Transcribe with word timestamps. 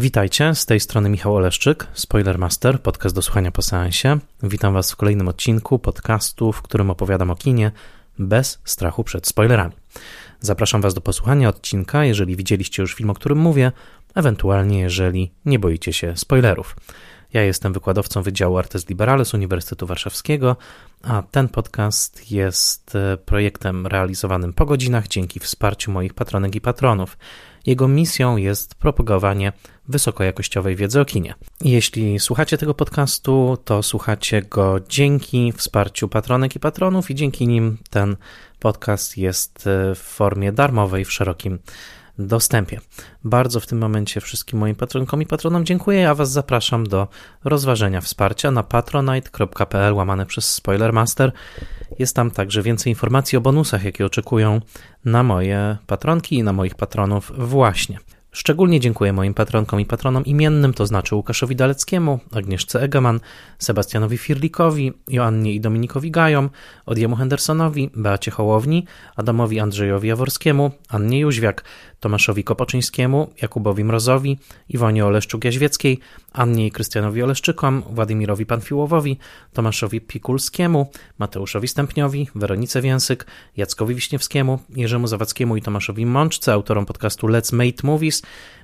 Witajcie, 0.00 0.54
z 0.54 0.66
tej 0.66 0.80
strony 0.80 1.08
Michał 1.08 1.36
Oleszczyk, 1.36 1.86
Spoilermaster, 1.92 2.82
podcast 2.82 3.14
do 3.14 3.22
słuchania 3.22 3.50
po 3.50 3.62
seansie. 3.62 4.18
Witam 4.42 4.74
Was 4.74 4.92
w 4.92 4.96
kolejnym 4.96 5.28
odcinku 5.28 5.78
podcastu, 5.78 6.52
w 6.52 6.62
którym 6.62 6.90
opowiadam 6.90 7.30
o 7.30 7.36
kinie 7.36 7.70
bez 8.18 8.60
strachu 8.64 9.04
przed 9.04 9.26
spoilerami. 9.26 9.74
Zapraszam 10.40 10.80
Was 10.80 10.94
do 10.94 11.00
posłuchania 11.00 11.48
odcinka, 11.48 12.04
jeżeli 12.04 12.36
widzieliście 12.36 12.82
już 12.82 12.94
film, 12.94 13.10
o 13.10 13.14
którym 13.14 13.38
mówię, 13.38 13.72
ewentualnie 14.14 14.80
jeżeli 14.80 15.32
nie 15.44 15.58
boicie 15.58 15.92
się 15.92 16.16
spoilerów. 16.16 16.76
Ja 17.32 17.42
jestem 17.42 17.72
wykładowcą 17.72 18.22
Wydziału 18.22 18.58
Artes 18.58 18.88
Liberales 18.88 19.34
Uniwersytetu 19.34 19.86
Warszawskiego, 19.86 20.56
a 21.02 21.22
ten 21.30 21.48
podcast 21.48 22.30
jest 22.30 22.94
e, 22.94 23.16
projektem 23.16 23.86
realizowanym 23.86 24.52
po 24.52 24.66
godzinach 24.66 25.08
dzięki 25.08 25.40
wsparciu 25.40 25.92
moich 25.92 26.14
patronek 26.14 26.54
i 26.54 26.60
patronów. 26.60 27.18
Jego 27.66 27.88
misją 27.88 28.36
jest 28.36 28.74
propagowanie 28.74 29.52
wysokojakościowej 29.90 30.76
wiedzy 30.76 31.00
o 31.00 31.04
kinie. 31.04 31.34
Jeśli 31.64 32.20
słuchacie 32.20 32.58
tego 32.58 32.74
podcastu, 32.74 33.58
to 33.64 33.82
słuchacie 33.82 34.42
go 34.42 34.80
dzięki 34.88 35.52
wsparciu 35.52 36.08
patronek 36.08 36.56
i 36.56 36.60
patronów 36.60 37.10
i 37.10 37.14
dzięki 37.14 37.48
nim 37.48 37.78
ten 37.90 38.16
podcast 38.58 39.18
jest 39.18 39.66
e, 39.66 39.94
w 39.94 39.98
formie 39.98 40.52
darmowej 40.52 41.04
w 41.04 41.12
szerokim 41.12 41.58
dostępie. 42.18 42.80
Bardzo 43.24 43.60
w 43.60 43.66
tym 43.66 43.78
momencie 43.78 44.20
wszystkim 44.20 44.58
moim 44.58 44.76
patronkom 44.76 45.22
i 45.22 45.26
patronom 45.26 45.66
dziękuję, 45.66 46.10
a 46.10 46.14
Was 46.14 46.30
zapraszam 46.30 46.86
do 46.86 47.08
rozważenia 47.44 48.00
wsparcia 48.00 48.50
na 48.50 48.62
patronite.pl 48.62 49.94
łamane 49.94 50.26
przez 50.26 50.54
Spoilermaster. 50.54 51.32
Jest 51.98 52.16
tam 52.16 52.30
także 52.30 52.62
więcej 52.62 52.90
informacji 52.90 53.38
o 53.38 53.40
bonusach, 53.40 53.84
jakie 53.84 54.06
oczekują 54.06 54.60
na 55.04 55.22
moje 55.22 55.76
patronki 55.86 56.36
i 56.36 56.42
na 56.42 56.52
moich 56.52 56.74
patronów 56.74 57.32
właśnie. 57.38 57.98
Szczególnie 58.32 58.80
dziękuję 58.80 59.12
moim 59.12 59.34
patronkom 59.34 59.80
i 59.80 59.86
patronom 59.86 60.24
imiennym, 60.24 60.74
to 60.74 60.86
znaczy 60.86 61.14
Łukaszowi 61.14 61.56
Daleckiemu, 61.56 62.20
Agnieszce 62.32 62.82
Egeman, 62.82 63.20
Sebastianowi 63.58 64.18
Firlikowi, 64.18 64.92
Joannie 65.08 65.54
i 65.54 65.60
Dominikowi 65.60 66.10
Gajom, 66.10 66.50
Odjemu 66.86 67.16
Hendersonowi, 67.16 67.90
Beacie 67.96 68.30
Hołowni, 68.30 68.86
Adamowi 69.16 69.60
Andrzejowi 69.60 70.08
Jaworskiemu, 70.08 70.70
Annie 70.88 71.20
Jóźwiak, 71.20 71.64
Tomaszowi 72.00 72.44
Kopoczyńskiemu, 72.44 73.30
Jakubowi 73.42 73.84
Mrozowi, 73.84 74.38
Iwonie 74.68 75.04
Oleszczuk-Jaźwieckiej, 75.04 75.98
Annie 76.32 76.66
i 76.66 76.70
Krystianowi 76.70 77.22
Oleszczykom, 77.22 77.82
Władimirowi 77.90 78.46
Panfiłowowi, 78.46 79.18
Tomaszowi 79.52 80.00
Pikulskiemu, 80.00 80.90
Mateuszowi 81.18 81.68
Stępniowi, 81.68 82.28
Weronice 82.34 82.82
Więsyk, 82.82 83.26
Jackowi 83.56 83.94
Wiśniewskiemu, 83.94 84.58
Jerzemu 84.76 85.06
Zawadzkiemu 85.06 85.56
i 85.56 85.62
Tomaszowi 85.62 86.06
Mączce, 86.06 86.52
autorom 86.52 86.86
podcastu 86.86 87.26
Let's 87.26 87.54
Mate 87.54 87.86
Movies, 87.86 88.22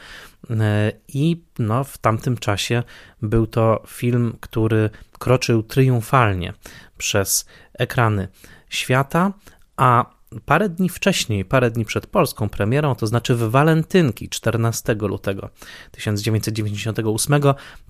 Mm, 0.49 0.63
I 1.07 1.41
no, 1.59 1.83
w 1.83 1.97
tamtym 1.97 2.37
czasie 2.37 2.83
był 3.21 3.47
to 3.47 3.83
film, 3.87 4.37
który 4.39 4.89
kroczył 5.19 5.63
triumfalnie 5.63 6.53
przez 6.97 7.45
ekrany 7.73 8.27
świata, 8.69 9.33
a 9.77 10.16
Parę 10.45 10.69
dni 10.69 10.89
wcześniej, 10.89 11.45
parę 11.45 11.71
dni 11.71 11.85
przed 11.85 12.07
polską 12.07 12.49
premierą, 12.49 12.95
to 12.95 13.07
znaczy 13.07 13.35
w 13.35 13.39
walentynki 13.39 14.29
14 14.29 14.93
lutego 14.93 15.49
1998, 15.91 17.41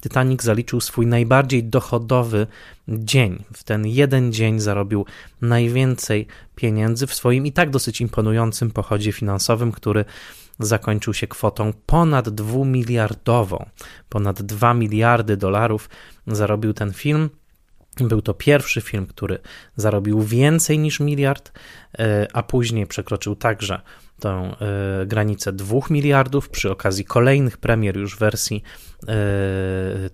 Titanic 0.01 0.43
zaliczył 0.43 0.81
swój 0.81 1.07
najbardziej 1.07 1.63
dochodowy 1.63 2.47
dzień. 2.87 3.43
W 3.53 3.63
ten 3.63 3.87
jeden 3.87 4.33
dzień 4.33 4.59
zarobił 4.59 5.05
najwięcej 5.41 6.27
pieniędzy 6.55 7.07
w 7.07 7.13
swoim 7.13 7.45
i 7.45 7.51
tak 7.51 7.69
dosyć 7.69 8.01
imponującym 8.01 8.71
pochodzie 8.71 9.11
finansowym, 9.11 9.71
który 9.71 10.05
zakończył 10.59 11.13
się 11.13 11.27
kwotą 11.27 11.73
ponad 11.85 12.29
dwumiliardową. 12.29 13.65
Ponad 14.09 14.41
2 14.41 14.73
miliardy 14.73 15.37
dolarów 15.37 15.89
zarobił 16.27 16.73
ten 16.73 16.93
film. 16.93 17.29
Był 18.01 18.21
to 18.21 18.33
pierwszy 18.33 18.81
film, 18.81 19.05
który 19.05 19.39
zarobił 19.75 20.21
więcej 20.21 20.79
niż 20.79 20.99
miliard, 20.99 21.51
e, 21.99 22.27
a 22.33 22.43
później 22.43 22.87
przekroczył 22.87 23.35
także 23.35 23.81
tę 24.19 24.29
e, 24.29 25.05
granicę 25.05 25.53
2 25.53 25.79
miliardów 25.89 26.49
przy 26.49 26.71
okazji 26.71 27.05
kolejnych 27.05 27.57
premier 27.57 27.97
już 27.97 28.17
wersji 28.17 28.63
e, 29.07 29.13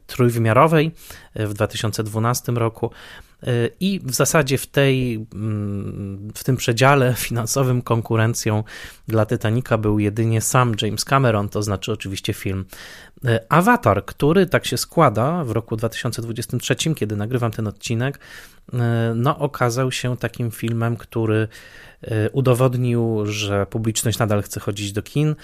trójwymiarowej 0.08 0.92
w 1.36 1.54
2012 1.54 2.52
roku. 2.52 2.92
I 3.80 4.00
w 4.04 4.14
zasadzie 4.14 4.58
w, 4.58 4.68
tej, 4.68 5.28
mm, 5.34 6.32
w 6.36 6.44
tym 6.44 6.58
przedziale 6.58 7.14
finansowym 7.18 7.82
konkurencją 7.82 8.64
dla 9.08 9.26
Titanica 9.26 9.78
był 9.78 10.00
jedynie 10.00 10.42
sam 10.42 10.76
James 10.82 11.06
Cameron, 11.06 11.50
to 11.50 11.64
znaczy 11.64 11.92
oczywiście 11.92 12.34
film 12.34 12.66
Avatar, 13.50 14.06
który 14.06 14.46
tak 14.46 14.66
się 14.66 14.78
składa 14.78 15.44
w 15.44 15.52
roku 15.52 15.76
2023, 15.76 16.76
kiedy 16.96 17.16
nagrywam 17.16 17.52
ten 17.52 17.68
odcinek, 17.68 18.20
no 19.16 19.40
okazał 19.40 19.92
się 19.92 20.18
takim 20.18 20.52
filmem, 20.52 20.98
który 20.98 21.48
udowodnił, 22.32 23.26
że 23.26 23.66
publiczność 23.66 24.20
nadal 24.20 24.42
chce 24.42 24.60
chodzić 24.60 24.92
do 24.92 25.02
kin. 25.02 25.36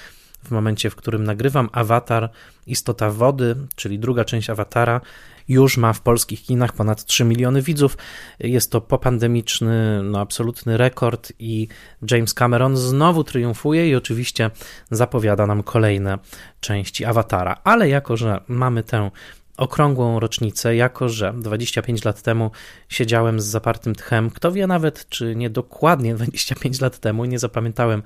W 0.44 0.52
momencie, 0.52 0.90
w 0.90 0.96
którym 0.96 1.24
nagrywam 1.24 1.70
Avatar 1.72 2.30
Istota 2.68 3.12
Wody, 3.12 3.56
czyli 3.76 4.00
druga 4.00 4.26
część 4.26 4.50
Awatara, 4.50 5.02
już 5.50 5.78
ma 5.78 5.94
w 5.94 6.02
polskich 6.02 6.44
kinach 6.44 6.74
ponad 6.74 7.06
3 7.06 7.26
miliony 7.26 7.62
widzów. 7.62 7.98
Jest 8.40 8.72
to 8.72 8.82
popandemiczny, 8.82 10.04
no 10.04 10.20
absolutny 10.20 10.78
rekord 10.78 11.34
i 11.40 11.68
James 12.12 12.34
Cameron 12.34 12.78
znowu 12.78 13.24
triumfuje 13.24 13.90
i 13.90 13.96
oczywiście 13.96 14.52
zapowiada 14.92 15.48
nam 15.48 15.64
kolejne 15.64 16.18
części 16.60 17.06
Awatara. 17.06 17.62
Ale 17.64 17.90
jako, 17.90 18.18
że 18.18 18.42
mamy 18.48 18.84
tę 18.84 19.12
okrągłą 19.60 20.20
rocznicę, 20.20 20.76
jako 20.76 21.10
że 21.10 21.34
25 21.38 22.06
lat 22.06 22.22
temu 22.22 22.52
siedziałem 22.90 23.40
z 23.42 23.46
zapartym 23.46 23.96
tchem, 23.96 24.30
kto 24.30 24.52
wie 24.52 24.68
nawet, 24.68 25.10
czy 25.10 25.36
nie 25.36 25.50
dokładnie 25.50 26.16
25 26.16 26.82
lat 26.82 27.00
temu, 27.00 27.26
nie 27.26 27.40
zapamiętałem 27.40 28.04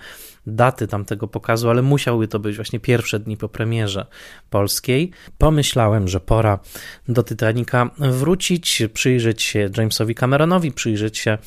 daty 0.47 0.87
tamtego 0.87 1.27
pokazu, 1.27 1.69
ale 1.69 1.81
musiały 1.81 2.27
to 2.27 2.39
być 2.39 2.55
właśnie 2.55 2.79
pierwsze 2.79 3.19
dni 3.19 3.37
po 3.37 3.49
premierze 3.49 4.05
polskiej. 4.49 5.11
Pomyślałem, 5.37 6.07
że 6.07 6.19
pora 6.19 6.59
do 7.07 7.23
Titanica 7.23 7.89
wrócić, 7.97 8.83
przyjrzeć 8.93 9.43
się 9.43 9.69
Jamesowi 9.77 10.15
Cameronowi, 10.15 10.71
przyjrzeć 10.71 11.17
się 11.17 11.37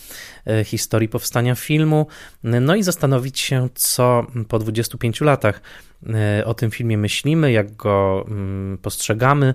e, 0.46 0.64
historii 0.64 1.08
powstania 1.08 1.54
filmu, 1.54 2.06
no 2.43 2.75
i 2.75 2.82
zastanowić 2.82 3.40
się, 3.40 3.69
co 3.75 4.26
po 4.48 4.58
25 4.58 5.20
latach 5.20 5.60
e, 6.06 6.44
o 6.44 6.54
tym 6.54 6.70
filmie 6.70 6.99
myślimy, 6.99 7.52
jak 7.52 7.76
go 7.76 8.25
mm, 8.28 8.78
postrzegamy. 8.78 9.54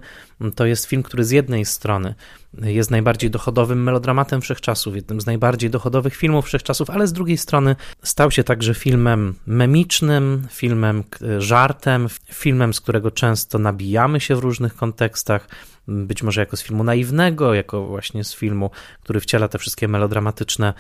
To 0.55 0.65
jest 0.65 0.85
film, 0.85 1.03
który 1.03 1.23
z 1.23 1.31
jednej 1.31 1.65
strony 1.65 2.15
jest 2.53 2.91
najbardziej 2.91 3.29
dochodowym 3.29 3.83
melodramatem 3.83 4.41
wszechczasów, 4.41 4.95
jednym 4.95 5.21
z 5.21 5.25
najbardziej 5.25 5.69
dochodowych 5.69 6.15
filmów 6.15 6.45
wszechczasów, 6.45 6.89
ale 6.89 7.07
z 7.07 7.13
drugiej 7.13 7.37
strony 7.37 7.75
stał 8.03 8.31
się 8.31 8.43
także 8.43 8.73
filmem 8.73 9.35
memicznym, 9.47 10.47
filmem 10.51 11.03
żartem, 11.37 12.07
filmem, 12.25 12.73
z 12.73 12.81
którego 12.81 13.11
często 13.11 13.59
nabijamy 13.59 14.19
się 14.19 14.35
w 14.35 14.39
różnych 14.39 14.75
kontekstach, 14.75 15.47
być 15.87 16.23
może 16.23 16.41
jako 16.41 16.57
z 16.57 16.63
filmu 16.63 16.83
naiwnego, 16.83 17.53
jako 17.53 17.87
właśnie 17.87 18.23
z 18.23 18.35
filmu, 18.35 18.69
który 19.03 19.19
wciela 19.19 19.47
te 19.47 19.57
wszystkie 19.57 19.87
melodramatyczne 19.87 20.73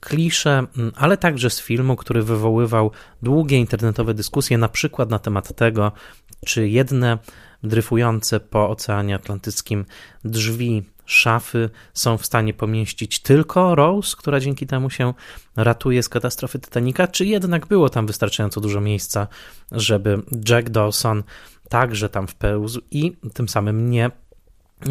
klisze, 0.00 0.66
ale 0.96 1.16
także 1.16 1.50
z 1.50 1.60
filmu, 1.60 1.96
który 1.96 2.22
wywoływał 2.22 2.90
długie 3.22 3.58
internetowe 3.58 4.14
dyskusje, 4.14 4.58
na 4.58 4.68
przykład 4.68 5.10
na 5.10 5.18
temat 5.18 5.56
tego, 5.56 5.92
czy 6.46 6.68
jedne 6.68 7.18
dryfujące 7.62 8.40
po 8.40 8.70
Oceanie 8.70 9.14
Atlantyckim 9.14 9.84
drzwi 10.24 10.82
szafy 11.06 11.70
są 11.94 12.18
w 12.18 12.26
stanie 12.26 12.54
pomieścić 12.54 13.18
tylko 13.18 13.74
Rose, 13.74 14.16
która 14.18 14.40
dzięki 14.40 14.66
temu 14.66 14.90
się 14.90 15.14
ratuje 15.56 16.02
z 16.02 16.08
katastrofy 16.08 16.58
Titanica, 16.58 17.08
czy 17.08 17.24
jednak 17.24 17.66
było 17.66 17.88
tam 17.88 18.06
wystarczająco 18.06 18.60
dużo 18.60 18.80
miejsca, 18.80 19.28
żeby 19.72 20.22
Jack 20.48 20.70
Dawson 20.70 21.22
także 21.68 22.08
tam 22.08 22.26
wpełzł 22.26 22.80
i 22.90 23.16
tym 23.34 23.48
samym 23.48 23.90
nie 23.90 24.10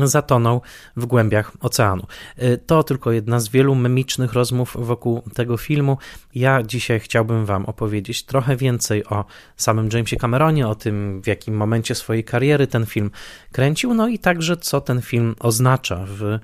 zatonął 0.03 0.61
w 0.95 1.05
głębiach 1.05 1.51
oceanu. 1.59 2.07
Y, 2.43 2.57
to 2.65 2.83
tylko 2.83 3.11
jedna 3.11 3.39
z 3.39 3.49
wielu 3.49 3.75
memicznych 3.75 4.33
rozmów 4.33 4.77
wokół 4.79 5.21
tego 5.33 5.57
filmu. 5.57 5.97
Ja 6.35 6.63
dzisiaj 6.63 6.99
chciałbym 6.99 7.45
Wam 7.45 7.65
opowiedzieć 7.65 8.23
trochę 8.23 8.55
więcej 8.55 9.05
o 9.05 9.25
samym 9.57 9.89
Jamesie 9.93 10.17
Cameronie, 10.17 10.67
o 10.67 10.75
tym, 10.75 11.21
w 11.21 11.27
jakim 11.27 11.55
momencie 11.55 11.95
swojej 11.95 12.23
kariery 12.23 12.67
ten 12.67 12.85
film 12.85 13.11
kręcił, 13.51 13.93
no 13.93 14.07
i 14.07 14.19
także 14.19 14.57
co 14.57 14.81
ten 14.81 15.01
film 15.01 15.35
oznacza 15.39 16.05
w 16.07 16.39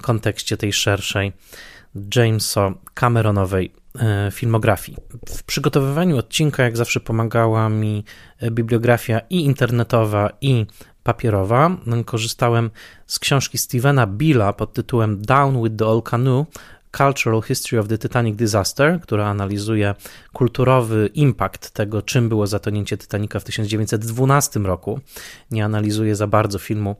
kontekście 0.00 0.56
tej 0.56 0.72
szerszej 0.72 1.32
Jamesa 2.16 2.74
Cameronowej 2.94 3.72
y, 3.96 4.30
filmografii. 4.30 4.98
W 5.28 5.42
przygotowywaniu 5.42 6.16
odcinka, 6.18 6.62
jak 6.62 6.76
zawsze, 6.76 7.00
pomagała 7.00 7.68
mi 7.68 8.04
bibliografia 8.50 9.20
i 9.30 9.44
internetowa, 9.44 10.30
i 10.40 10.66
papierowa. 11.08 11.70
Korzystałem 12.04 12.70
z 13.06 13.18
książki 13.18 13.58
Stevena 13.58 14.06
Billa 14.06 14.52
pod 14.52 14.72
tytułem 14.72 15.22
Down 15.22 15.62
with 15.62 15.76
the 15.76 15.86
Old 15.86 16.04
Canoe 16.04 16.46
Cultural 16.98 17.42
History 17.42 17.80
of 17.80 17.88
the 17.88 17.98
Titanic 17.98 18.36
Disaster, 18.36 19.00
która 19.00 19.26
analizuje 19.26 19.94
kulturowy 20.32 21.10
impact 21.14 21.70
tego, 21.70 22.02
czym 22.02 22.28
było 22.28 22.46
zatonięcie 22.46 22.98
Titanica 22.98 23.40
w 23.40 23.44
1912 23.44 24.60
roku. 24.60 25.00
Nie 25.50 25.64
analizuje 25.64 26.16
za 26.16 26.26
bardzo 26.26 26.58
filmu 26.58 26.96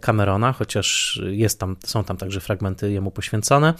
Camerona, 0.00 0.52
chociaż 0.52 1.20
jest 1.30 1.60
tam, 1.60 1.76
są 1.84 2.04
tam 2.04 2.16
także 2.16 2.40
fragmenty 2.40 2.92
jemu 2.92 3.10
poświęcone. 3.10 3.74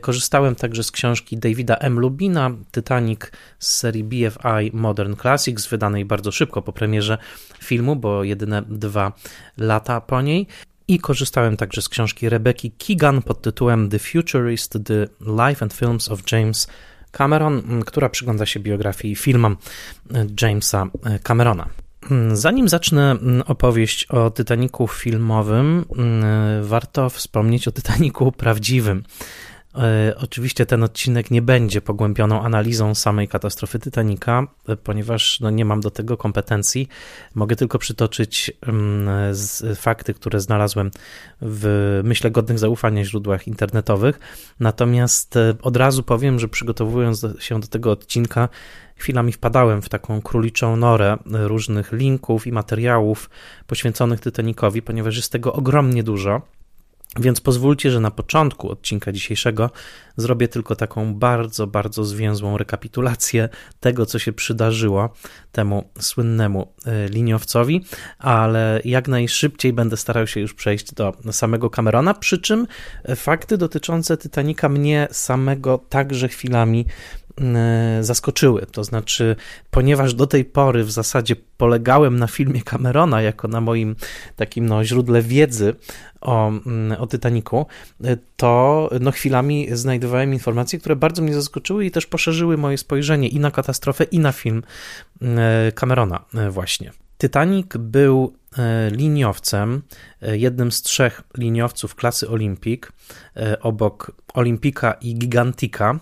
Korzystałem 0.00 0.54
także 0.54 0.82
z 0.84 0.90
książki 0.90 1.38
Davida 1.38 1.76
M. 1.76 2.00
Lubina, 2.00 2.50
Titanic 2.72 3.20
z 3.58 3.76
serii 3.76 4.04
BFI 4.04 4.70
Modern 4.72 5.16
Classics, 5.16 5.66
wydanej 5.66 6.04
bardzo 6.04 6.32
szybko 6.32 6.62
po 6.62 6.72
premierze 6.72 7.18
filmu, 7.58 7.96
bo 7.96 8.24
jedyne 8.24 8.62
dwa 8.68 9.12
lata 9.58 10.00
po 10.00 10.20
niej. 10.20 10.46
I 10.88 10.98
korzystałem 10.98 11.56
także 11.56 11.82
z 11.82 11.88
książki 11.88 12.28
Rebeki 12.28 12.70
Keegan 12.70 13.22
pod 13.22 13.42
tytułem 13.42 13.88
The 13.88 13.98
Futurist, 13.98 14.78
The 14.84 15.06
Life 15.20 15.62
and 15.62 15.72
Films 15.72 16.08
of 16.08 16.32
James 16.32 16.68
Cameron, 17.10 17.82
która 17.86 18.08
przygląda 18.08 18.46
się 18.46 18.60
biografii 18.60 19.12
i 19.12 19.16
filmom 19.16 19.56
Jamesa 20.42 20.86
Camerona. 21.22 21.68
Zanim 22.32 22.68
zacznę 22.68 23.16
opowieść 23.46 24.04
o 24.04 24.30
Titaniku 24.30 24.88
filmowym, 24.88 25.84
warto 26.62 27.10
wspomnieć 27.10 27.68
o 27.68 27.72
Titaniku 27.72 28.32
prawdziwym. 28.32 29.04
E, 29.74 30.14
oczywiście 30.16 30.66
ten 30.66 30.82
odcinek 30.82 31.30
nie 31.30 31.42
będzie 31.42 31.80
pogłębioną 31.80 32.42
analizą 32.42 32.94
samej 32.94 33.28
katastrofy 33.28 33.78
Titanica, 33.78 34.46
e, 34.68 34.76
ponieważ 34.76 35.40
no, 35.40 35.50
nie 35.50 35.64
mam 35.64 35.80
do 35.80 35.90
tego 35.90 36.16
kompetencji. 36.16 36.88
Mogę 37.34 37.56
tylko 37.56 37.78
przytoczyć 37.78 38.52
mm, 38.66 39.34
fakty, 39.76 40.14
które 40.14 40.40
znalazłem 40.40 40.90
w 41.42 42.00
myślę 42.04 42.30
godnych 42.30 42.58
zaufania 42.58 43.04
źródłach 43.04 43.48
internetowych. 43.48 44.20
Natomiast 44.60 45.36
e, 45.36 45.54
od 45.62 45.76
razu 45.76 46.02
powiem, 46.02 46.38
że 46.38 46.48
przygotowując 46.48 47.26
się 47.38 47.60
do 47.60 47.66
tego 47.66 47.90
odcinka, 47.90 48.48
chwilami 48.96 49.32
wpadałem 49.32 49.82
w 49.82 49.88
taką 49.88 50.22
króliczą 50.22 50.76
norę 50.76 51.16
różnych 51.26 51.92
linków 51.92 52.46
i 52.46 52.52
materiałów 52.52 53.30
poświęconych 53.66 54.20
Titanicowi, 54.20 54.82
ponieważ 54.82 55.16
jest 55.16 55.32
tego 55.32 55.52
ogromnie 55.52 56.02
dużo. 56.02 56.42
Więc 57.20 57.40
pozwólcie, 57.40 57.90
że 57.90 58.00
na 58.00 58.10
początku 58.10 58.70
odcinka 58.70 59.12
dzisiejszego 59.12 59.70
zrobię 60.16 60.48
tylko 60.48 60.76
taką 60.76 61.14
bardzo, 61.14 61.66
bardzo 61.66 62.04
zwięzłą 62.04 62.58
rekapitulację 62.58 63.48
tego, 63.80 64.06
co 64.06 64.18
się 64.18 64.32
przydarzyło 64.32 65.12
temu 65.52 65.90
słynnemu 65.98 66.72
e, 66.86 67.08
liniowcowi, 67.08 67.84
ale 68.18 68.80
jak 68.84 69.08
najszybciej 69.08 69.72
będę 69.72 69.96
starał 69.96 70.26
się 70.26 70.40
już 70.40 70.54
przejść 70.54 70.94
do 70.94 71.12
samego 71.32 71.70
Camerona, 71.70 72.14
przy 72.14 72.38
czym 72.38 72.66
fakty 73.16 73.58
dotyczące 73.58 74.16
Titanica 74.16 74.68
mnie 74.68 75.08
samego 75.10 75.78
także 75.88 76.28
chwilami 76.28 76.86
zaskoczyły. 78.00 78.66
To 78.72 78.84
znaczy, 78.84 79.36
ponieważ 79.70 80.14
do 80.14 80.26
tej 80.26 80.44
pory 80.44 80.84
w 80.84 80.90
zasadzie 80.90 81.36
polegałem 81.56 82.18
na 82.18 82.26
filmie 82.26 82.62
Camerona 82.62 83.22
jako 83.22 83.48
na 83.48 83.60
moim 83.60 83.96
takim 84.36 84.66
no, 84.66 84.84
źródle 84.84 85.22
wiedzy 85.22 85.74
o, 86.20 86.48
mm, 86.48 87.00
o 87.00 87.06
Titaniku, 87.06 87.66
e, 88.04 88.16
to 88.36 88.90
no, 89.00 89.10
chwilami 89.10 89.68
znajdowałem 89.72 90.32
informacje, 90.32 90.78
które 90.78 90.96
bardzo 90.96 91.22
mnie 91.22 91.34
zaskoczyły 91.34 91.86
i 91.86 91.90
też 91.90 92.06
poszerzyły 92.06 92.56
moje 92.56 92.78
spojrzenie 92.78 93.28
i 93.28 93.40
na 93.40 93.50
katastrofę, 93.50 94.04
i 94.04 94.18
na 94.18 94.32
film 94.32 94.62
e, 95.22 95.72
Camerona 95.72 96.24
właśnie. 96.50 97.01
Titanic 97.22 97.76
był 97.78 98.32
e, 98.58 98.90
liniowcem, 98.90 99.82
e, 100.22 100.38
jednym 100.38 100.72
z 100.72 100.82
trzech 100.82 101.22
liniowców 101.36 101.94
klasy 101.94 102.28
Olympic, 102.28 102.82
e, 103.36 103.60
obok 103.60 104.12
Olimpika 104.34 104.92
i 104.92 105.14
Gigantika, 105.14 106.00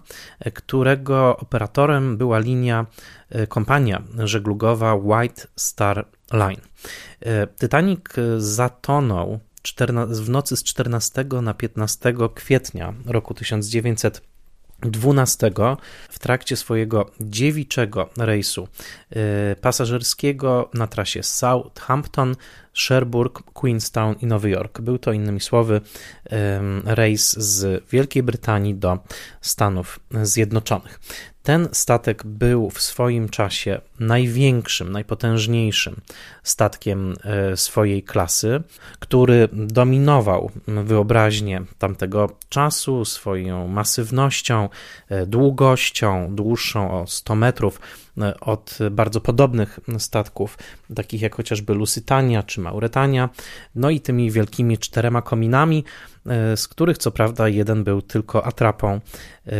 którego 0.55 1.37
operatorem 1.37 2.17
była 2.17 2.39
linia, 2.39 2.87
kompania 3.49 4.03
żeglugowa 4.19 4.95
White 4.95 5.47
Star 5.57 6.07
Line. 6.33 6.61
Titanic 7.61 8.01
zatonął 8.39 9.41
w 10.09 10.29
nocy 10.29 10.57
z 10.57 10.63
14 10.63 11.25
na 11.43 11.55
15 11.55 12.29
kwietnia 12.35 12.95
roku 13.07 13.35
1900 13.35 14.30
12 14.83 15.51
w 16.11 16.19
trakcie 16.19 16.57
swojego 16.57 17.11
dziewiczego 17.21 18.11
rejsu 18.19 18.69
y, 19.13 19.17
pasażerskiego 19.61 20.71
na 20.75 20.87
trasie 20.87 21.23
Southampton, 21.23 22.37
Sherbrooke, 22.75 23.43
Queenstown 23.53 24.15
i 24.23 24.27
Nowy 24.27 24.51
Jork. 24.51 24.81
Był 24.81 24.99
to 24.99 25.13
innymi 25.13 25.41
słowy 25.41 25.81
rejs 26.85 27.39
z 27.39 27.85
Wielkiej 27.91 28.23
Brytanii 28.23 28.75
do 28.75 28.99
Stanów 29.41 30.01
Zjednoczonych. 30.23 31.01
Ten 31.43 31.69
statek 31.73 32.27
był 32.27 32.71
w 32.71 32.81
swoim 32.81 33.29
czasie 33.29 33.81
największym, 34.01 34.93
najpotężniejszym 34.93 36.01
statkiem 36.43 37.15
e, 37.25 37.57
swojej 37.57 38.03
klasy, 38.03 38.63
który 38.99 39.49
dominował 39.53 40.51
wyobraźnię 40.67 41.63
tamtego 41.79 42.37
czasu 42.49 43.05
swoją 43.05 43.69
masywnością, 43.69 44.69
e, 45.09 45.27
długością, 45.27 46.35
dłuższą 46.35 47.01
o 47.01 47.07
100 47.07 47.35
metrów 47.35 47.81
od 48.41 48.79
bardzo 48.91 49.21
podobnych 49.21 49.81
statków, 49.99 50.59
takich 50.95 51.23
jak 51.23 51.35
chociażby 51.35 51.75
Lusitania 51.75 52.43
czy 52.43 52.61
Mauretania, 52.61 53.29
no 53.75 53.91
i 53.91 54.01
tymi 54.01 54.31
wielkimi 54.31 54.79
czterema 54.79 55.23
kominami, 55.23 55.85
z 56.57 56.69
których 56.69 56.99
co 56.99 57.11
prawda 57.11 57.49
jeden 57.49 57.85
był 57.85 58.03
tylko 58.03 58.47
atrapą 58.47 59.01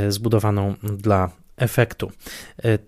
zbudowaną 0.09 0.75
dla 0.83 1.31
efektu. 1.57 2.13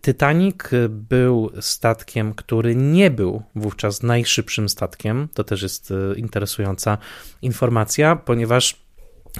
Titanic 0.03 0.57
był 0.89 1.51
statkiem, 1.61 2.35
który 2.35 2.77
nie 2.77 3.11
był 3.11 3.43
wówczas 3.55 4.03
najszybszym 4.03 4.69
statkiem. 4.69 5.29
To 5.35 5.45
też 5.45 5.63
jest 5.63 5.93
interesująca 6.17 6.99
informacja, 7.43 8.17
ponieważ 8.17 8.83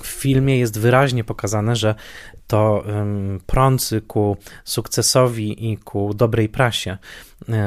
w 0.03 0.07
filmie 0.07 0.59
jest 0.59 0.79
wyraźnie 0.79 1.25
pokazane, 1.25 1.77
że 1.77 1.95
to 2.47 2.85
prący 3.47 4.01
ku 4.01 4.37
sukcesowi 4.65 5.73
i 5.73 5.77
ku 5.77 6.15
dobrej 6.15 6.49
prasie 6.49 6.99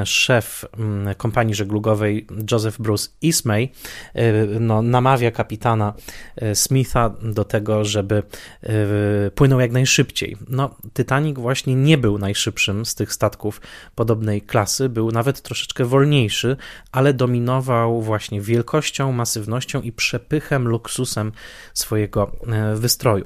szef 0.06 0.66
mm, 0.78 1.16
kompanii 1.16 1.56
żeglugowej 1.56 2.28
Joseph 2.52 2.78
Bruce 2.78 3.10
Ismay 3.22 3.70
e, 4.14 4.46
no, 4.60 4.82
namawia 4.82 5.32
kapitana 5.32 5.94
e, 6.36 6.56
Smitha 6.56 7.10
do 7.10 7.44
tego, 7.44 7.86
żeby 7.86 8.24
płynął 9.36 9.60
jak 9.60 9.72
najszybciej. 9.72 10.38
No, 10.50 10.76
Titanic 10.94 11.40
właśnie 11.40 11.76
nie 11.76 11.98
był 11.98 12.18
najszybszym 12.18 12.86
z 12.86 12.96
tych 12.96 13.14
statków 13.14 13.62
podobnej 13.96 14.42
klasy, 14.42 14.90
był 14.90 15.12
nawet 15.12 15.42
troszeczkę 15.42 15.86
wolniejszy, 15.86 16.58
ale 16.92 17.14
dominował 17.14 18.02
właśnie 18.02 18.42
wielkością, 18.42 19.12
masywnością 19.12 19.82
i 19.82 19.92
przepychem, 19.92 20.68
luksusem 20.68 21.32
swojego 21.74 22.32
wystroju. 22.76 23.26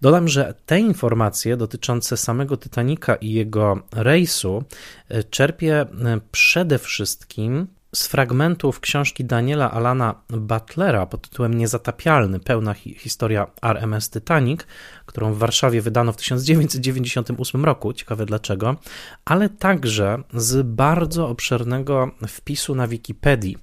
Dodam, 0.00 0.28
że 0.28 0.54
te 0.66 0.80
informacje 0.80 1.56
dotyczące 1.56 2.16
samego 2.16 2.56
Titanica 2.56 3.14
i 3.14 3.32
jego 3.32 3.78
rejsu 3.92 4.64
e, 5.08 5.24
czerpie 5.24 5.81
e, 5.82 6.20
przede 6.30 6.78
wszystkim 6.78 7.66
z 7.94 8.06
fragmentów 8.06 8.80
książki 8.80 9.24
Daniela 9.24 9.70
Alana 9.70 10.14
Butlera 10.28 11.06
pod 11.06 11.28
tytułem 11.28 11.54
Niezatapialny, 11.54 12.40
pełna 12.40 12.74
hi 12.74 12.94
historia 12.94 13.46
RMS 13.62 14.10
Titanic, 14.10 14.60
którą 15.06 15.32
w 15.32 15.38
Warszawie 15.38 15.82
wydano 15.82 16.12
w 16.12 16.16
1998 16.16 17.64
roku, 17.64 17.92
ciekawe 17.92 18.26
dlaczego, 18.26 18.76
ale 19.24 19.48
także 19.48 20.22
z 20.34 20.66
bardzo 20.66 21.28
obszernego 21.28 22.10
wpisu 22.28 22.74
na 22.74 22.86
Wikipedii 22.86 23.58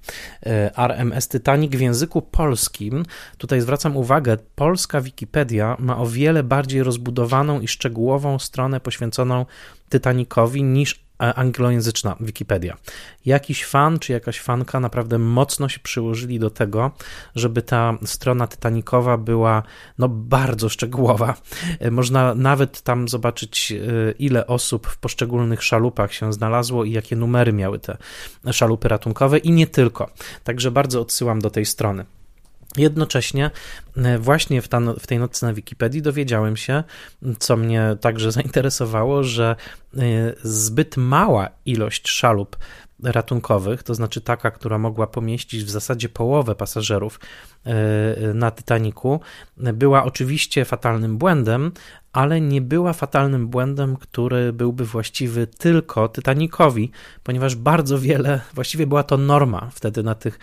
e, 0.46 0.78
RMS 0.78 1.28
Titanic 1.28 1.76
w 1.76 1.80
języku 1.80 2.22
polskim. 2.22 3.04
Tutaj 3.38 3.60
zwracam 3.60 3.96
uwagę, 3.96 4.36
polska 4.54 5.00
Wikipedia 5.00 5.76
ma 5.78 5.98
o 5.98 6.06
wiele 6.06 6.42
bardziej 6.42 6.82
rozbudowaną 6.82 7.60
i 7.60 7.68
szczegółową 7.68 8.38
stronę 8.38 8.80
poświęconą 8.80 9.46
Titanicowi 9.90 10.62
niż 10.62 11.09
anglojęzyczna 11.20 12.16
Wikipedia. 12.20 12.76
Jakiś 13.26 13.64
fan 13.64 13.98
czy 13.98 14.12
jakaś 14.12 14.40
fanka 14.40 14.80
naprawdę 14.80 15.18
mocno 15.18 15.68
się 15.68 15.80
przyłożyli 15.80 16.38
do 16.38 16.50
tego, 16.50 16.90
żeby 17.34 17.62
ta 17.62 17.98
strona 18.04 18.48
Titanicowa 18.48 19.16
była 19.16 19.62
no 19.98 20.08
bardzo 20.08 20.68
szczegółowa. 20.68 21.34
Można 21.90 22.34
nawet 22.34 22.82
tam 22.82 23.08
zobaczyć, 23.08 23.72
e, 23.72 23.76
ile 24.18 24.46
osób 24.46 24.86
w 24.86 24.98
poszczególnych 24.98 25.62
szalupach 25.62 26.12
się 26.12 26.32
znalazło 26.32 26.84
i 26.84 26.92
jakie 26.92 27.16
numery 27.16 27.52
miały 27.52 27.78
te 27.78 27.96
szalupy 28.52 28.88
ratunkowe 28.88 29.38
i 29.38 29.52
nie 29.52 29.66
tylko. 29.66 30.10
Także 30.44 30.70
bardzo 30.70 31.00
odsyłam 31.00 31.40
do 31.40 31.50
tej 31.50 31.66
strony. 31.66 32.04
Jednocześnie 32.76 33.50
e, 33.96 34.18
właśnie 34.18 34.62
w, 34.62 34.68
ta, 34.68 34.80
w, 34.80 35.06
tej 35.06 35.18
nocy 35.18 35.46
na 35.46 35.52
Wikipedii 35.52 36.02
dowiedziałem 36.02 36.56
się, 36.56 36.84
co 37.38 37.56
mnie 37.56 37.96
także 38.00 38.32
zainteresowało, 38.40 39.22
że 39.22 39.56
e, 39.96 40.00
zbyt 40.42 40.96
mała 40.96 41.48
ilość 41.66 42.08
szalup 42.08 42.56
ratunkowych, 43.02 43.82
to 43.82 43.94
znaczy 43.94 44.20
taka, 44.20 44.50
która 44.50 44.78
mogła 44.78 45.06
pomieścić 45.06 45.64
w 45.64 45.70
zasadzie 45.70 46.08
połowę 46.08 46.54
pasażerów 46.54 47.20
na 48.34 48.50
Titaniku, 48.50 49.20
była 49.56 50.04
oczywiście 50.04 50.64
fatalnym 50.64 51.18
błędem, 51.18 51.72
ale 52.12 52.40
nie 52.40 52.60
była 52.60 52.92
fatalnym 52.92 53.48
błędem, 53.48 53.96
który 53.96 54.52
byłby 54.52 54.84
właściwy 54.84 55.46
tylko 55.46 56.08
Titanicowi, 56.08 56.90
ponieważ 57.22 57.56
bardzo 57.56 57.98
wiele, 57.98 58.40
właściwie 58.54 58.86
była 58.86 59.02
to 59.02 59.16
norma 59.16 59.70
wtedy 59.72 60.02
na 60.02 60.14
tych 60.14 60.38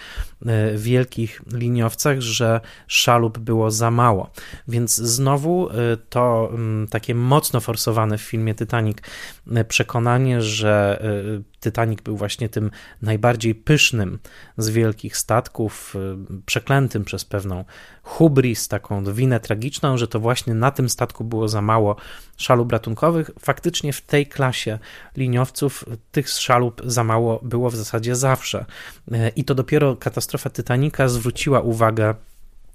e, 0.45 0.77
wielkich 0.77 1.41
liniowcach, 1.53 2.21
że 2.21 2.61
szalup 2.87 3.37
było 3.39 3.71
za 3.71 3.91
mało. 3.91 4.29
Więc 4.67 4.95
znowu 4.95 5.69
e, 5.69 5.73
to 6.09 6.49
mm, 6.53 6.87
takie 6.87 7.15
mocno 7.15 7.59
forsowane 7.59 8.17
w 8.17 8.21
filmie 8.21 8.55
Titanic 8.55 8.97
e, 9.51 9.65
przekonanie, 9.65 10.41
że 10.41 11.01
Titanic 11.59 12.01
był 12.01 12.17
właśnie 12.17 12.49
tym 12.49 12.71
najbardziej 13.01 13.55
pysznym 13.55 14.19
z 14.57 14.69
wielkich 14.69 15.17
statków, 15.17 15.95
przeklętym 16.45 17.05
przez 17.07 17.25
pewną 17.25 17.65
hubris, 18.03 18.67
taką 18.67 19.13
winę 19.13 19.39
tragiczną, 19.39 19.97
że 19.97 20.07
to 20.07 20.19
właśnie 20.19 20.53
na 20.53 20.71
tym 20.71 20.89
statku 20.89 21.23
było 21.23 21.47
za 21.47 21.61
mało 21.61 21.95
szalub 22.37 22.71
ratunkowych. 22.71 23.31
Faktycznie 23.39 23.93
w 23.93 24.01
tej 24.01 24.27
klasie 24.27 24.79
liniowców 25.15 25.85
tych 26.11 26.29
szalub 26.29 26.81
za 26.85 27.03
mało 27.03 27.39
było 27.43 27.69
w 27.69 27.75
zasadzie 27.75 28.15
zawsze. 28.15 28.65
I 29.35 29.43
to 29.43 29.55
dopiero 29.55 29.95
katastrofa 29.95 30.49
Titanica 30.49 31.07
zwróciła 31.07 31.61
uwagę 31.61 32.15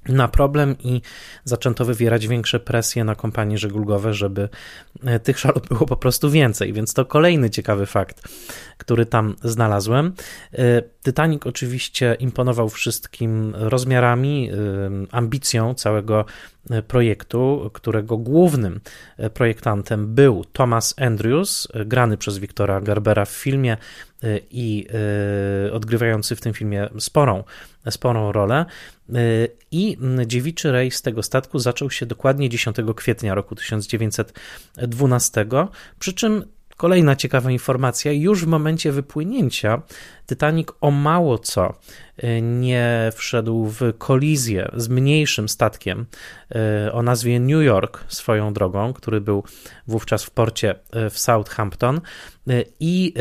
na 0.08 0.28
problem 0.28 0.76
i 0.78 1.00
zaczęto 1.44 1.84
wywierać 1.84 2.28
większe 2.28 2.60
presje 2.60 3.04
na 3.04 3.14
kompanie 3.14 3.58
żeglugowe, 3.58 4.14
żeby 4.14 4.48
e, 5.04 5.20
tych 5.20 5.38
szalup 5.38 5.68
było 5.68 5.86
po 5.86 5.96
prostu 5.96 6.30
więcej. 6.30 6.72
Więc 6.72 6.94
to 6.94 7.04
kolejny 7.04 7.50
ciekawy 7.50 7.86
fakt, 7.86 8.28
który 8.78 9.06
tam 9.06 9.36
znalazłem. 9.42 10.12
E, 10.52 10.82
Titanic 11.04 11.46
oczywiście 11.46 12.16
imponował 12.20 12.68
wszystkim 12.68 13.52
rozmiarami, 13.54 14.50
e, 14.50 14.56
ambicją 15.10 15.74
całego 15.74 16.24
projektu, 16.88 17.70
którego 17.72 18.18
głównym 18.18 18.80
projektantem 19.34 20.14
był 20.14 20.44
Thomas 20.44 20.94
Andrews, 20.98 21.68
grany 21.86 22.16
przez 22.16 22.38
Wiktora 22.38 22.80
Garbera 22.80 23.24
w 23.24 23.30
filmie 23.30 23.76
i 24.50 24.86
odgrywający 25.72 26.36
w 26.36 26.40
tym 26.40 26.52
filmie 26.52 26.88
sporą, 26.98 27.44
sporą 27.90 28.32
rolę. 28.32 28.66
I 29.70 29.98
dziewiczy 30.26 30.72
rejs 30.72 31.02
tego 31.02 31.22
statku 31.22 31.58
zaczął 31.58 31.90
się 31.90 32.06
dokładnie 32.06 32.48
10 32.48 32.76
kwietnia 32.96 33.34
roku 33.34 33.54
1912, 33.54 35.46
przy 35.98 36.12
czym 36.12 36.44
Kolejna 36.76 37.16
ciekawa 37.16 37.50
informacja: 37.50 38.12
już 38.12 38.44
w 38.44 38.48
momencie 38.48 38.92
wypłynięcia 38.92 39.82
Titanic 40.26 40.68
o 40.80 40.90
mało 40.90 41.38
co 41.38 41.74
y, 42.24 42.42
nie 42.42 43.10
wszedł 43.14 43.66
w 43.66 43.80
kolizję 43.98 44.70
z 44.76 44.88
mniejszym 44.88 45.48
statkiem 45.48 46.06
y, 46.86 46.92
o 46.92 47.02
nazwie 47.02 47.40
New 47.40 47.62
York 47.62 48.04
swoją 48.08 48.52
drogą, 48.52 48.92
który 48.92 49.20
był 49.20 49.44
wówczas 49.86 50.24
w 50.24 50.30
porcie 50.30 50.74
y, 50.74 51.10
w 51.10 51.18
Southampton. 51.18 52.00
I 52.80 53.14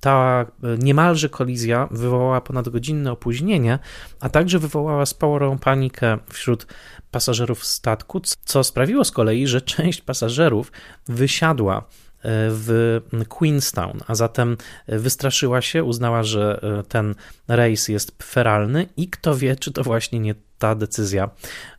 ta 0.00 0.46
niemalże 0.78 1.28
kolizja 1.28 1.88
wywołała 1.90 2.40
ponadgodzinne 2.40 3.12
opóźnienie, 3.12 3.78
a 4.20 4.28
także 4.28 4.58
wywołała 4.58 5.06
sporą 5.06 5.58
panikę 5.58 6.18
wśród 6.32 6.66
pasażerów 7.10 7.64
statku, 7.64 8.20
co 8.44 8.64
sprawiło 8.64 9.04
z 9.04 9.10
kolei, 9.10 9.46
że 9.46 9.60
część 9.60 10.00
pasażerów 10.00 10.72
wysiadła 11.08 11.84
w 12.28 13.00
Queenstown, 13.28 14.00
a 14.06 14.14
zatem 14.14 14.56
wystraszyła 14.88 15.62
się, 15.62 15.84
uznała, 15.84 16.22
że 16.22 16.60
e, 16.62 16.82
ten 16.82 17.14
rejs 17.48 17.88
jest 17.88 18.22
feralny 18.22 18.86
i 18.96 19.08
kto 19.08 19.36
wie, 19.36 19.56
czy 19.56 19.72
to 19.72 19.82
właśnie 19.82 20.20
nie 20.20 20.34
ta 20.58 20.74
decyzja 20.74 21.30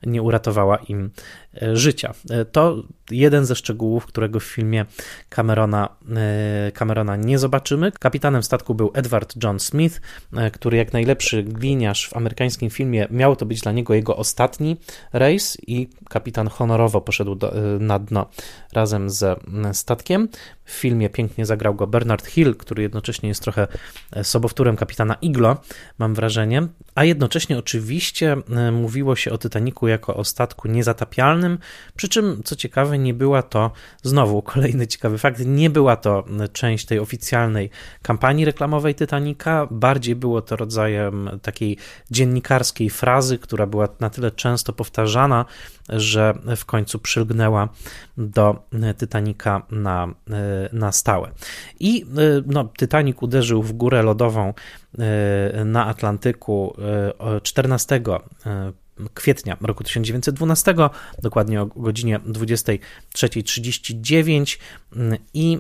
nie 0.06 0.22
uratowała 0.22 0.78
im 0.78 1.12
życia. 1.74 2.14
E, 2.30 2.46
to 2.46 2.84
jeden 3.12 3.46
ze 3.46 3.56
szczegółów, 3.56 4.06
którego 4.06 4.40
w 4.40 4.44
filmie 4.44 4.86
Camerona, 5.30 5.90
e, 6.16 6.72
Camerona 6.72 7.16
nie 7.16 7.40
zobaczymy. 7.40 7.92
Kapitanem 7.92 8.44
statku 8.44 8.76
był 8.76 8.92
Edward 8.94 9.44
John 9.44 9.60
Smith, 9.60 10.02
który 10.54 10.78
jak 10.78 10.94
najlepszy 10.94 11.44
gliniarz 11.44 12.10
w 12.10 12.18
amerykańskim 12.18 12.70
filmie 12.70 13.08
miał 13.12 13.36
to 13.36 13.46
być 13.46 13.62
dla 13.62 13.72
niego 13.72 13.94
jego 13.94 14.18
ostatni 14.18 14.78
rejs 15.14 15.58
i 15.68 15.90
kapitan 16.10 16.48
honorowo 16.48 17.02
poszedł 17.02 17.36
do, 17.36 17.54
na 17.80 18.00
dno 18.00 18.30
razem 18.74 19.10
ze 19.10 19.36
statkiem. 19.74 20.30
W 20.66 20.72
filmie 20.72 21.10
pięknie 21.10 21.46
zagrał 21.46 21.76
go 21.76 21.88
Bernard 21.88 22.26
Hill, 22.26 22.56
który 22.56 22.84
jednocześnie 22.84 23.30
jest 23.30 23.42
trochę 23.42 23.68
sobowtórem 24.24 24.76
kapitana 24.76 25.14
Iglo, 25.22 25.58
mam 25.98 26.16
wrażenie, 26.16 26.68
a 26.96 27.04
jednocześnie 27.04 27.58
oczywiście 27.58 28.38
mówiło 28.72 29.16
się 29.16 29.32
o 29.32 29.38
Titaniku 29.38 29.88
jako 29.88 30.16
o 30.16 30.24
statku 30.24 30.68
niezatapialnym, 30.68 31.47
przy 31.96 32.10
czym, 32.10 32.42
co 32.44 32.56
ciekawe, 32.56 32.98
nie 32.98 33.14
była 33.14 33.42
to, 33.42 33.72
znowu 34.04 34.42
kolejny 34.42 34.88
ciekawy 34.88 35.18
fakt, 35.18 35.46
nie 35.46 35.70
była 35.70 35.96
to 35.96 36.26
część 36.54 36.86
tej 36.86 37.00
oficjalnej 37.00 37.70
kampanii 38.02 38.46
reklamowej 38.46 38.96
Titanica, 38.96 39.68
bardziej 39.72 40.16
było 40.16 40.42
to 40.42 40.56
rodzajem 40.56 41.30
takiej 41.42 41.78
dziennikarskiej 42.12 42.90
frazy, 42.90 43.38
która 43.38 43.66
była 43.66 43.88
na 44.00 44.10
tyle 44.10 44.32
często 44.32 44.74
powtarzana, 44.74 45.46
że 45.90 46.34
w 46.58 46.66
końcu 46.66 47.00
przylgnęła 47.00 47.70
do 48.18 48.64
Titanica 49.00 49.62
na, 49.72 50.08
na 50.74 50.92
stałe. 50.92 51.32
I 51.80 52.06
no, 52.46 52.70
Titanic 52.80 53.18
uderzył 53.22 53.64
w 53.64 53.74
górę 53.74 54.04
lodową 54.04 54.54
na 55.66 55.86
Atlantyku 55.86 56.76
14 57.44 57.96
e, 57.96 58.72
kwietnia 59.14 59.58
roku 59.62 59.84
1912, 59.84 60.76
dokładnie 61.22 61.62
o 61.62 61.66
godzinie 61.66 62.20
23.39 62.20 64.58
i 65.34 65.60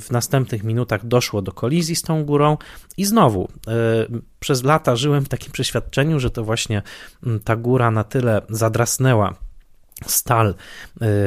w 0.00 0.06
następnych 0.10 0.64
minutach 0.64 1.06
doszło 1.06 1.42
do 1.42 1.52
kolizji 1.52 1.96
z 1.96 2.02
tą 2.02 2.24
górą. 2.24 2.56
I 2.96 3.04
znowu 3.04 3.48
przez 4.40 4.64
lata 4.64 4.96
żyłem 4.96 5.24
w 5.24 5.28
takim 5.28 5.52
przeświadczeniu, 5.52 6.20
że 6.20 6.30
to 6.30 6.44
właśnie 6.44 6.82
ta 7.44 7.56
góra 7.56 7.90
na 7.90 8.04
tyle 8.04 8.42
zadrasnęła 8.48 9.34
stal, 10.06 10.54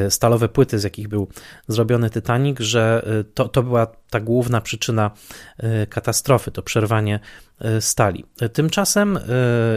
y, 0.07 0.11
stalowe 0.11 0.49
płyty, 0.49 0.79
z 0.79 0.83
jakich 0.83 1.07
był 1.07 1.27
zrobiony 1.67 2.09
Titanic, 2.09 2.59
że 2.59 3.07
y, 3.19 3.23
to, 3.23 3.49
to 3.49 3.63
była 3.63 3.87
ta 4.11 4.19
główna 4.19 4.61
przyczyna 4.61 5.11
y, 5.83 5.87
katastrofy, 5.87 6.51
to 6.51 6.61
przerwanie 6.61 7.19
stali. 7.79 8.25
Tymczasem 8.53 9.19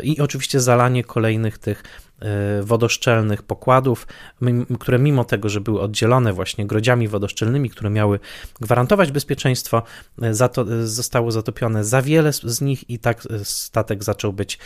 i 0.02 0.20
oczywiście 0.20 0.60
zalanie 0.60 1.04
kolejnych 1.04 1.58
tych 1.58 1.82
E, 2.24 2.62
wodoszczelnych 2.62 3.42
pokładów, 3.42 4.06
które 4.80 4.98
mimo 4.98 5.24
tego, 5.24 5.48
że 5.48 5.60
były 5.60 5.80
oddzielone 5.80 6.32
właśnie 6.32 6.66
grodziami 6.66 7.08
wodoszczelnymi, 7.08 7.70
które 7.70 7.90
miały 7.90 8.20
gwarantować 8.60 9.12
bezpieczeństwo, 9.12 9.82
e, 10.22 10.26
e, 10.26 10.86
zostało 10.86 11.32
zatopione 11.32 11.84
za 11.84 12.02
wiele 12.02 12.32
z 12.32 12.60
nich 12.60 12.90
i 12.90 12.98
tak 12.98 13.22
statek 13.42 14.04
zaczął 14.04 14.32
być 14.32 14.58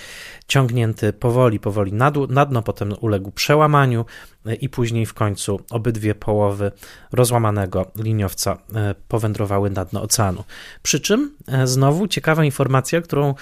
ciągnięty 0.48 1.12
powoli, 1.12 1.60
powoli 1.60 1.92
na, 1.92 2.12
na 2.28 2.46
dno, 2.46 2.62
potem 2.62 2.94
uległ 3.00 3.30
przełamaniu 3.30 4.04
i 4.60 4.68
później 4.68 5.06
w 5.06 5.14
końcu 5.14 5.60
obydwie 5.70 6.14
połowy 6.14 6.72
rozłamanego 7.12 7.90
liniowca 7.96 8.58
powędrowały 9.08 9.57
na 9.60 9.84
dno 9.84 10.02
oceanu. 10.02 10.44
Przy 10.82 11.00
czym 11.00 11.36
znowu 11.64 12.08
ciekawa 12.08 12.44
informacja, 12.44 13.00
którą 13.00 13.34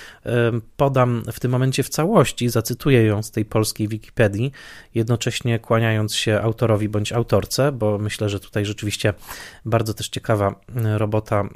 podam 0.76 1.23
w 1.32 1.40
tym 1.40 1.50
momencie 1.50 1.82
w 1.82 1.88
całości, 1.88 2.49
zacytuję 2.49 3.02
ją 3.02 3.23
z 3.23 3.30
tej 3.30 3.44
polskiej 3.44 3.88
Wikipedii, 3.88 4.52
jednocześnie 4.94 5.58
kłaniając 5.58 6.14
się 6.14 6.40
autorowi 6.40 6.88
bądź 6.88 7.12
autorce, 7.12 7.73
bo 7.73 7.99
myślę, 7.99 8.28
że 8.28 8.40
tutaj 8.40 8.64
rzeczywiście 8.64 9.14
bardzo 9.64 9.94
też 9.94 10.08
ciekawa 10.08 10.61
e, 10.76 10.99
robota 10.99 11.49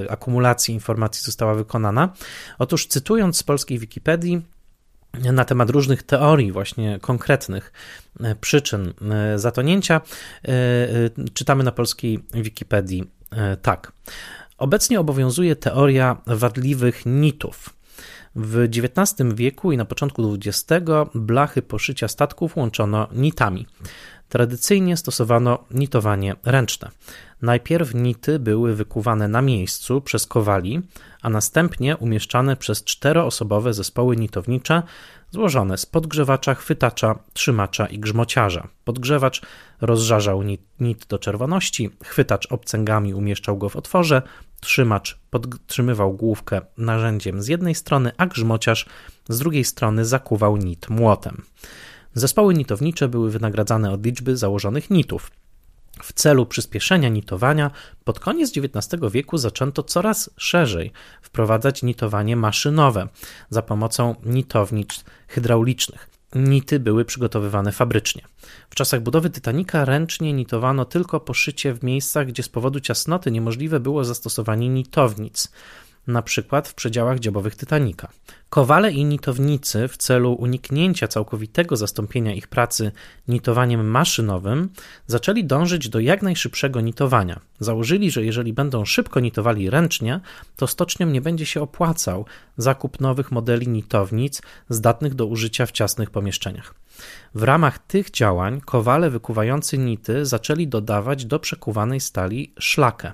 e, 0.00 0.10
akumulacji 0.10 0.74
informacji 0.74 1.22
została 1.24 1.54
wykonana. 1.54 2.12
Otóż 2.58 2.86
cytując 2.86 3.36
z 3.36 3.42
polskiej 3.42 3.78
Wikipedii, 3.78 4.42
na 5.32 5.44
temat 5.44 5.70
różnych 5.70 6.02
teorii, 6.02 6.52
właśnie 6.52 6.98
konkretnych 7.00 7.72
e, 8.20 8.34
przyczyn 8.34 8.92
zatonięcia, 9.36 10.00
czytamy 11.34 11.64
na 11.64 11.72
polskiej 11.72 12.24
Wikipedii 12.34 13.15
tak. 13.62 13.92
Obecnie 14.58 15.00
obowiązuje 15.00 15.56
teoria 15.56 16.16
wadliwych 16.26 17.06
nitów. 17.06 17.70
W 18.34 18.64
XIX 18.64 19.34
wieku 19.34 19.72
i 19.72 19.76
na 19.76 19.84
początku 19.84 20.34
XX 20.34 20.84
blachy 21.14 21.62
poszycia 21.62 22.08
statków 22.08 22.56
łączono 22.56 23.08
nitami. 23.12 23.66
Tradycyjnie 24.28 24.96
stosowano 24.96 25.64
nitowanie 25.70 26.34
ręczne. 26.44 26.90
Najpierw 27.42 27.94
nity 27.94 28.38
były 28.38 28.74
wykuwane 28.74 29.28
na 29.28 29.42
miejscu 29.42 30.00
przez 30.00 30.26
kowali, 30.26 30.80
a 31.22 31.30
następnie 31.30 31.96
umieszczane 31.96 32.56
przez 32.56 32.84
czteroosobowe 32.84 33.74
zespoły 33.74 34.16
nitownicze 34.16 34.82
złożone 35.30 35.78
z 35.78 35.86
podgrzewacza, 35.86 36.54
chwytacza, 36.54 37.18
trzymacza 37.32 37.86
i 37.86 37.98
grzmociarza. 37.98 38.68
Podgrzewacz 38.84 39.42
rozżarzał 39.80 40.42
nit, 40.42 40.60
nit 40.80 41.06
do 41.06 41.18
czerwoności, 41.18 41.90
chwytacz 42.04 42.52
obcęgami 42.52 43.14
umieszczał 43.14 43.58
go 43.58 43.68
w 43.68 43.76
otworze, 43.76 44.22
trzymacz 44.60 45.18
podtrzymywał 45.30 46.12
główkę 46.12 46.60
narzędziem 46.78 47.42
z 47.42 47.48
jednej 47.48 47.74
strony, 47.74 48.12
a 48.16 48.26
grzmociarz 48.26 48.86
z 49.28 49.38
drugiej 49.38 49.64
strony 49.64 50.04
zakuwał 50.04 50.56
nit 50.56 50.90
młotem. 50.90 51.42
Zespoły 52.14 52.54
nitownicze 52.54 53.08
były 53.08 53.30
wynagradzane 53.30 53.90
od 53.90 54.04
liczby 54.04 54.36
założonych 54.36 54.90
nitów. 54.90 55.30
W 56.02 56.12
celu 56.12 56.46
przyspieszenia 56.46 57.08
nitowania 57.08 57.70
pod 58.04 58.20
koniec 58.20 58.52
XIX 58.56 59.02
wieku 59.12 59.38
zaczęto 59.38 59.82
coraz 59.82 60.30
szerzej 60.36 60.92
wprowadzać 61.22 61.82
nitowanie 61.82 62.36
maszynowe 62.36 63.08
za 63.50 63.62
pomocą 63.62 64.14
nitownic 64.24 65.04
hydraulicznych. 65.28 66.10
Nity 66.34 66.80
były 66.80 67.04
przygotowywane 67.04 67.72
fabrycznie. 67.72 68.22
W 68.70 68.74
czasach 68.74 69.00
budowy 69.00 69.30
Titanica 69.30 69.84
ręcznie 69.84 70.32
nitowano 70.32 70.84
tylko 70.84 71.20
poszycie 71.20 71.74
w 71.74 71.82
miejscach, 71.82 72.26
gdzie 72.26 72.42
z 72.42 72.48
powodu 72.48 72.80
ciasnoty 72.80 73.30
niemożliwe 73.30 73.80
było 73.80 74.04
zastosowanie 74.04 74.68
nitownic 74.68 75.48
na 76.06 76.22
przykład 76.22 76.68
w 76.68 76.74
przedziałach 76.74 77.18
dziobowych 77.18 77.56
Titanika. 77.56 78.08
Kowale 78.50 78.92
i 78.92 79.04
nitownicy 79.04 79.88
w 79.88 79.96
celu 79.96 80.32
uniknięcia 80.32 81.08
całkowitego 81.08 81.76
zastąpienia 81.76 82.34
ich 82.34 82.48
pracy 82.48 82.92
nitowaniem 83.28 83.90
maszynowym 83.90 84.68
zaczęli 85.06 85.44
dążyć 85.44 85.88
do 85.88 86.00
jak 86.00 86.22
najszybszego 86.22 86.80
nitowania. 86.80 87.40
Założyli, 87.60 88.10
że 88.10 88.24
jeżeli 88.24 88.52
będą 88.52 88.84
szybko 88.84 89.20
nitowali 89.20 89.70
ręcznie, 89.70 90.20
to 90.56 90.66
stoczniom 90.66 91.12
nie 91.12 91.20
będzie 91.20 91.46
się 91.46 91.60
opłacał 91.62 92.24
zakup 92.56 93.00
nowych 93.00 93.32
modeli 93.32 93.68
nitownic 93.68 94.42
zdatnych 94.68 95.14
do 95.14 95.26
użycia 95.26 95.66
w 95.66 95.72
ciasnych 95.72 96.10
pomieszczeniach. 96.10 96.74
W 97.34 97.42
ramach 97.42 97.78
tych 97.78 98.10
działań 98.10 98.60
kowale 98.60 99.10
wykuwający 99.10 99.78
nity 99.78 100.26
zaczęli 100.26 100.68
dodawać 100.68 101.24
do 101.24 101.38
przekuwanej 101.38 102.00
stali 102.00 102.52
szlakę. 102.58 103.12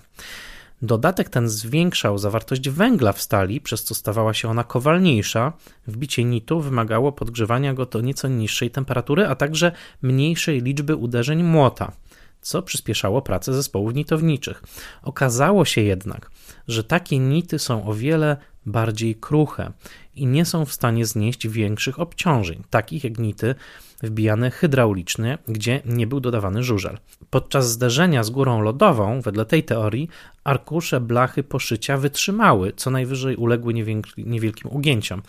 Dodatek 0.83 1.29
ten 1.29 1.49
zwiększał 1.49 2.18
zawartość 2.18 2.68
węgla 2.68 3.12
w 3.12 3.23
stali, 3.23 3.61
przez 3.61 3.85
co 3.85 3.95
stawała 3.95 4.35
się 4.35 4.49
ona 4.49 4.64
kowalniejsza. 4.64 5.53
Wbicie 5.87 6.25
nitu 6.25 6.61
wymagało 6.61 7.12
podgrzewania 7.12 7.75
go 7.75 7.87
do 7.87 8.01
nieco 8.01 8.29
niższej 8.29 8.71
temperatury, 8.71 9.27
a 9.27 9.35
także 9.35 9.73
mniejszej 10.03 10.61
liczby 10.61 10.97
uderzeń 10.97 11.42
młota, 11.42 11.92
co 12.40 12.62
przyspieszało 12.62 13.23
pracę 13.23 13.55
zespołów 13.55 13.95
nitowniczych. 13.95 14.62
Okazało 15.03 15.64
się 15.64 15.81
jednak, 15.81 16.31
że 16.68 16.85
takie 16.85 17.18
nity 17.18 17.59
są 17.59 17.85
o 17.85 17.95
wiele 17.95 18.37
bardziej 18.66 19.14
kruche 19.14 19.72
i 20.14 20.27
nie 20.27 20.44
są 20.44 20.64
w 20.64 20.72
stanie 20.72 21.07
znieść 21.07 21.48
większych 21.48 22.01
obciążeń, 22.01 22.62
takich 22.70 23.05
jak 23.05 23.18
nity 23.18 23.55
wbijane 24.03 24.51
hydraulicznie, 24.51 25.38
gdzie 25.48 25.81
nie 25.85 26.07
był 26.07 26.20
dodawany 26.20 26.62
żużel. 26.62 26.98
Podczas 27.31 27.70
zderzenia 27.70 28.25
z 28.25 28.31
górą 28.31 28.61
lodową, 28.61 29.20
wedle 29.20 29.44
tej 29.44 29.62
teorii, 29.64 30.09
arkusze 30.44 31.01
blachy 31.01 31.42
poszycia 31.42 31.96
wytrzymały, 31.96 32.72
co 32.77 32.90
najwyżej 32.90 33.37
uległy 33.37 33.75
niewielkim 34.18 34.70
ugięciom, 34.70 35.22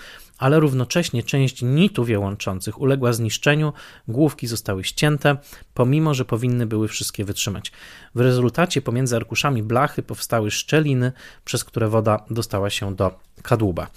ale 0.44 0.60
równocześnie 0.60 1.24
część 1.24 1.62
nitów 1.62 2.10
je 2.10 2.20
łączących 2.20 2.82
uległa 2.82 3.14
zniszczeniu, 3.14 3.74
główki 4.08 4.48
zostały 4.48 4.84
ścięte, 4.84 5.38
pomimo 5.74 6.14
że 6.14 6.26
powinny 6.26 6.66
były 6.66 6.88
wszystkie 6.88 7.26
wytrzymać. 7.26 7.72
W 8.16 8.20
rezultacie 8.20 8.82
pomiędzy 8.82 9.16
arkuszami 9.16 9.64
blachy 9.64 10.04
powstały 10.04 10.52
szczeliny, 10.52 11.12
przez 11.46 11.64
które 11.64 11.88
woda 11.88 12.26
dostała 12.30 12.70
się 12.70 12.96
do 12.96 13.20
kadłuba. 13.42 13.88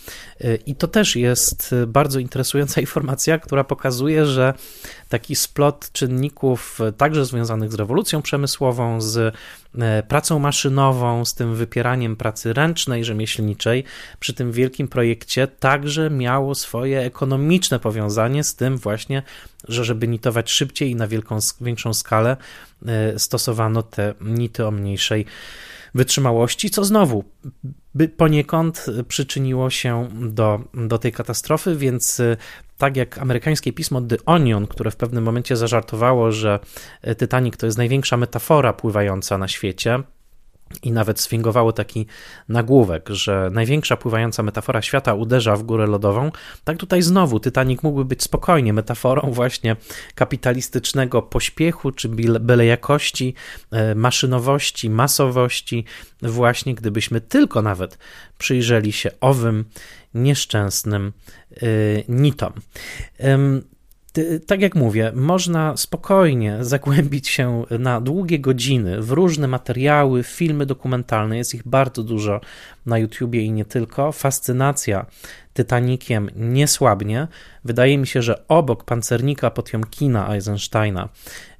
I 0.66 0.74
to 0.74 0.88
też 0.88 1.16
jest 1.16 1.74
bardzo 1.86 2.18
interesująca 2.18 2.80
informacja, 2.86 3.38
która 3.38 3.64
pokazuje, 3.64 4.26
że 4.26 4.54
taki 5.08 5.36
splot 5.36 5.92
czynników, 5.92 6.78
także 6.96 7.24
związanych 7.24 7.72
z 7.72 7.74
rewolucją 7.74 8.22
przemysłową, 8.22 9.00
z 9.00 9.34
pracą 10.08 10.38
maszynową, 10.38 11.24
z 11.24 11.34
tym 11.34 11.54
wypieraniem 11.54 12.16
pracy 12.16 12.52
ręcznej, 12.52 13.04
rzemieślniczej, 13.04 13.84
przy 14.20 14.34
tym 14.34 14.52
wielkim 14.52 14.88
projekcie, 14.88 15.46
także 15.46 16.10
miało 16.10 16.54
swoje 16.54 17.00
ekonomiczne 17.00 17.78
powiązanie 17.78 18.44
z 18.44 18.54
tym 18.54 18.78
właśnie, 18.78 19.22
że 19.68 19.84
żeby 19.84 20.08
nitować 20.08 20.50
szybciej 20.50 20.90
i 20.90 20.96
na 20.96 21.08
wielką, 21.08 21.38
większą 21.60 21.94
skalę, 21.94 22.36
e, 22.86 23.18
stosowano 23.18 23.82
te 23.82 24.14
nity 24.20 24.66
o 24.66 24.70
mniejszej 24.70 25.26
wytrzymałości, 25.94 26.70
co 26.70 26.84
znowu 26.84 27.24
by 27.96 28.08
poniekąd 28.08 28.86
przyczyniło 29.08 29.70
się 29.70 30.08
do, 30.12 30.60
do 30.74 30.98
tej 30.98 31.12
katastrofy, 31.12 31.76
więc 31.76 32.20
y, 32.20 32.36
tak 32.78 32.96
jak 32.96 33.18
amerykańskie 33.18 33.72
pismo 33.72 34.00
The 34.00 34.16
Onion, 34.26 34.66
które 34.66 34.90
w 34.90 34.96
pewnym 34.96 35.24
momencie 35.24 35.56
zażartowało, 35.56 36.32
że 36.32 36.58
Titanic 37.18 37.56
to 37.56 37.66
jest 37.66 37.78
największa 37.78 38.16
metafora 38.16 38.72
pływająca 38.72 39.38
na 39.38 39.48
świecie, 39.48 40.02
i 40.82 40.92
nawet 40.92 41.20
sfingowało 41.20 41.72
taki 41.72 42.06
nagłówek, 42.48 43.08
że 43.08 43.50
największa 43.52 43.96
pływająca 43.96 44.42
metafora 44.42 44.82
świata 44.82 45.14
uderza 45.14 45.56
w 45.56 45.62
górę 45.62 45.86
lodową. 45.86 46.32
Tak 46.64 46.76
tutaj 46.76 47.02
znowu 47.02 47.40
Titanic 47.40 47.82
mógłby 47.82 48.04
być 48.04 48.22
spokojnie 48.22 48.72
metaforą 48.72 49.30
właśnie 49.32 49.76
kapitalistycznego 50.14 51.22
pośpiechu 51.22 51.92
czy 51.92 52.08
byle 52.40 52.66
jakości, 52.66 53.34
e, 53.70 53.94
maszynowości, 53.94 54.90
masowości, 54.90 55.84
właśnie 56.22 56.74
gdybyśmy 56.74 57.20
tylko 57.20 57.62
nawet 57.62 57.98
przyjrzeli 58.38 58.92
się 58.92 59.10
owym 59.20 59.64
nieszczęsnym 60.14 61.12
y, 61.62 62.04
nitom 62.08 62.52
tak 64.46 64.60
jak 64.60 64.74
mówię, 64.74 65.12
można 65.14 65.76
spokojnie 65.76 66.58
zagłębić 66.60 67.28
się 67.28 67.64
na 67.78 68.00
długie 68.00 68.38
godziny 68.38 69.02
w 69.02 69.10
różne 69.10 69.48
materiały, 69.48 70.22
filmy 70.22 70.66
dokumentalne, 70.66 71.36
jest 71.36 71.54
ich 71.54 71.68
bardzo 71.68 72.02
dużo 72.02 72.40
na 72.86 72.98
YouTubie 72.98 73.42
i 73.42 73.52
nie 73.52 73.64
tylko. 73.64 74.12
Fascynacja 74.12 75.06
Titanikiem 75.54 76.30
nie 76.36 76.68
słabnie. 76.68 77.28
Wydaje 77.66 77.98
mi 77.98 78.06
się, 78.06 78.22
że 78.22 78.48
obok 78.48 78.84
pancernika 78.84 79.50
Potiomkina 79.50 80.34
Eisensteina 80.34 81.08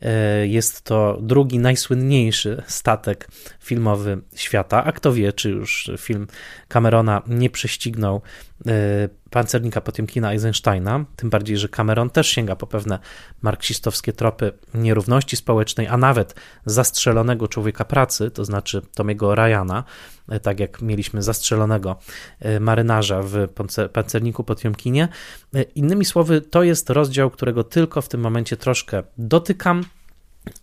e, 0.03 0.47
jest 0.47 0.83
to 0.83 1.19
drugi 1.23 1.59
najsłynniejszy 1.59 2.63
statek 2.67 3.29
filmowy 3.61 4.19
świata. 4.35 4.85
A 4.85 4.93
kto 4.93 5.13
wie, 5.13 5.33
czy 5.33 5.51
już 5.51 5.91
film 5.99 6.27
Camerona 6.69 7.23
nie 7.27 7.51
prześcignął 7.51 8.23
e, 8.67 8.73
pancernika 9.31 9.81
Potiomkina 9.81 10.33
Eisensteina, 10.33 11.05
tym 11.17 11.31
bardziej, 11.31 11.57
że 11.57 11.69
Cameron 11.69 12.11
też 12.11 12.29
sięga 12.29 12.57
po 12.57 12.67
pewne 12.67 12.99
marksistowskie 13.43 14.13
tropy 14.13 14.53
nierówności 14.75 15.37
społecznej, 15.37 15.87
a 15.89 15.97
nawet 15.97 16.35
zastrzelonego 16.67 17.49
człowieka 17.49 17.85
pracy, 17.85 18.31
to 18.31 18.45
znaczy 18.45 18.83
Tomiego 18.95 19.35
Ryana, 19.35 19.85
e, 20.29 20.41
tak 20.41 20.61
jak 20.61 20.83
mieliśmy 20.83 21.23
zastrzelonego 21.23 21.97
marynarza 22.61 23.23
w 23.23 23.49
pancerniku 23.93 24.45
Potiomkinie. 24.45 25.09
Innymi 25.75 25.96
słowy, 26.05 26.41
to 26.41 26.63
jest 26.63 26.91
rozdział, 26.91 27.31
którego 27.31 27.65
tylko 27.65 28.03
w 28.03 28.09
tym 28.09 28.21
momencie 28.21 28.57
troszkę 28.57 29.03
dotykam, 29.19 29.85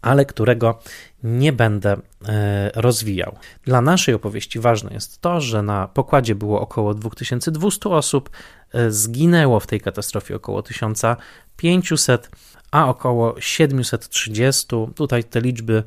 ale 0.01 0.25
którego 0.25 0.79
nie 1.23 1.53
będę 1.53 1.97
e, 2.27 2.71
rozwijał. 2.75 3.35
Dla 3.65 3.81
naszej 3.81 4.15
opowieści 4.15 4.59
ważne 4.59 4.93
jest 4.93 5.21
to, 5.21 5.41
że 5.41 5.61
na 5.61 5.87
pokładzie 5.87 6.35
było 6.35 6.61
około 6.61 6.93
2200 6.93 7.89
osób, 7.89 8.29
e, 8.73 8.91
zginęło 8.91 9.59
w 9.59 9.67
tej 9.67 9.81
katastrofie 9.81 10.35
około 10.35 10.61
1500 10.61 12.29
a 12.71 12.87
około 12.87 13.35
730. 13.39 14.67
Tutaj 14.95 15.23
te 15.23 15.41
liczby 15.41 15.83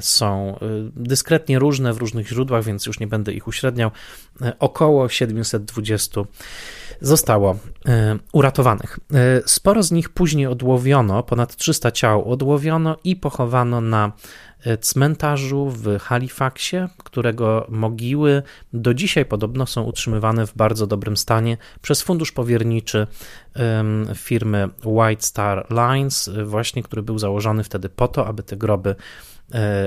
są 0.00 0.58
dyskretnie 0.96 1.58
różne 1.58 1.92
w 1.92 1.98
różnych 1.98 2.28
źródłach, 2.28 2.64
więc 2.64 2.86
już 2.86 3.00
nie 3.00 3.06
będę 3.06 3.32
ich 3.32 3.48
uśredniał. 3.48 3.90
Około 4.58 5.08
720 5.08 6.20
zostało 7.00 7.56
e, 7.88 8.18
uratowanych. 8.32 8.98
E, 9.14 9.42
sporo 9.46 9.82
z 9.82 9.92
nich 9.92 10.08
później 10.08 10.46
odłowiono, 10.46 11.22
ponad 11.22 11.56
300 11.56 11.90
ciał 11.90 12.32
odłowiono 12.32 12.96
i 13.04 13.16
pochowano 13.16 13.80
na 13.80 14.12
e, 14.64 14.78
cmentarzu 14.78 15.70
w 15.70 15.98
Halifaxie, 15.98 16.88
którego 17.04 17.66
mogiły 17.68 18.42
do 18.72 18.94
dzisiaj 18.94 19.24
podobno 19.24 19.66
są 19.66 19.82
utrzymywane 19.82 20.46
w 20.46 20.54
bardzo 20.56 20.86
dobrym 20.86 21.16
stanie 21.16 21.56
przez 21.82 22.02
fundusz 22.02 22.32
powierniczy 22.32 23.06
firmy 24.14 24.68
White 24.84 25.22
Star 25.22 25.66
Lines, 25.70 26.30
właśnie 26.44 26.82
który 26.82 27.02
był 27.02 27.18
założony 27.18 27.64
wtedy 27.64 27.88
po 27.88 28.08
to, 28.08 28.26
aby 28.26 28.42
te 28.42 28.56
groby 28.56 28.94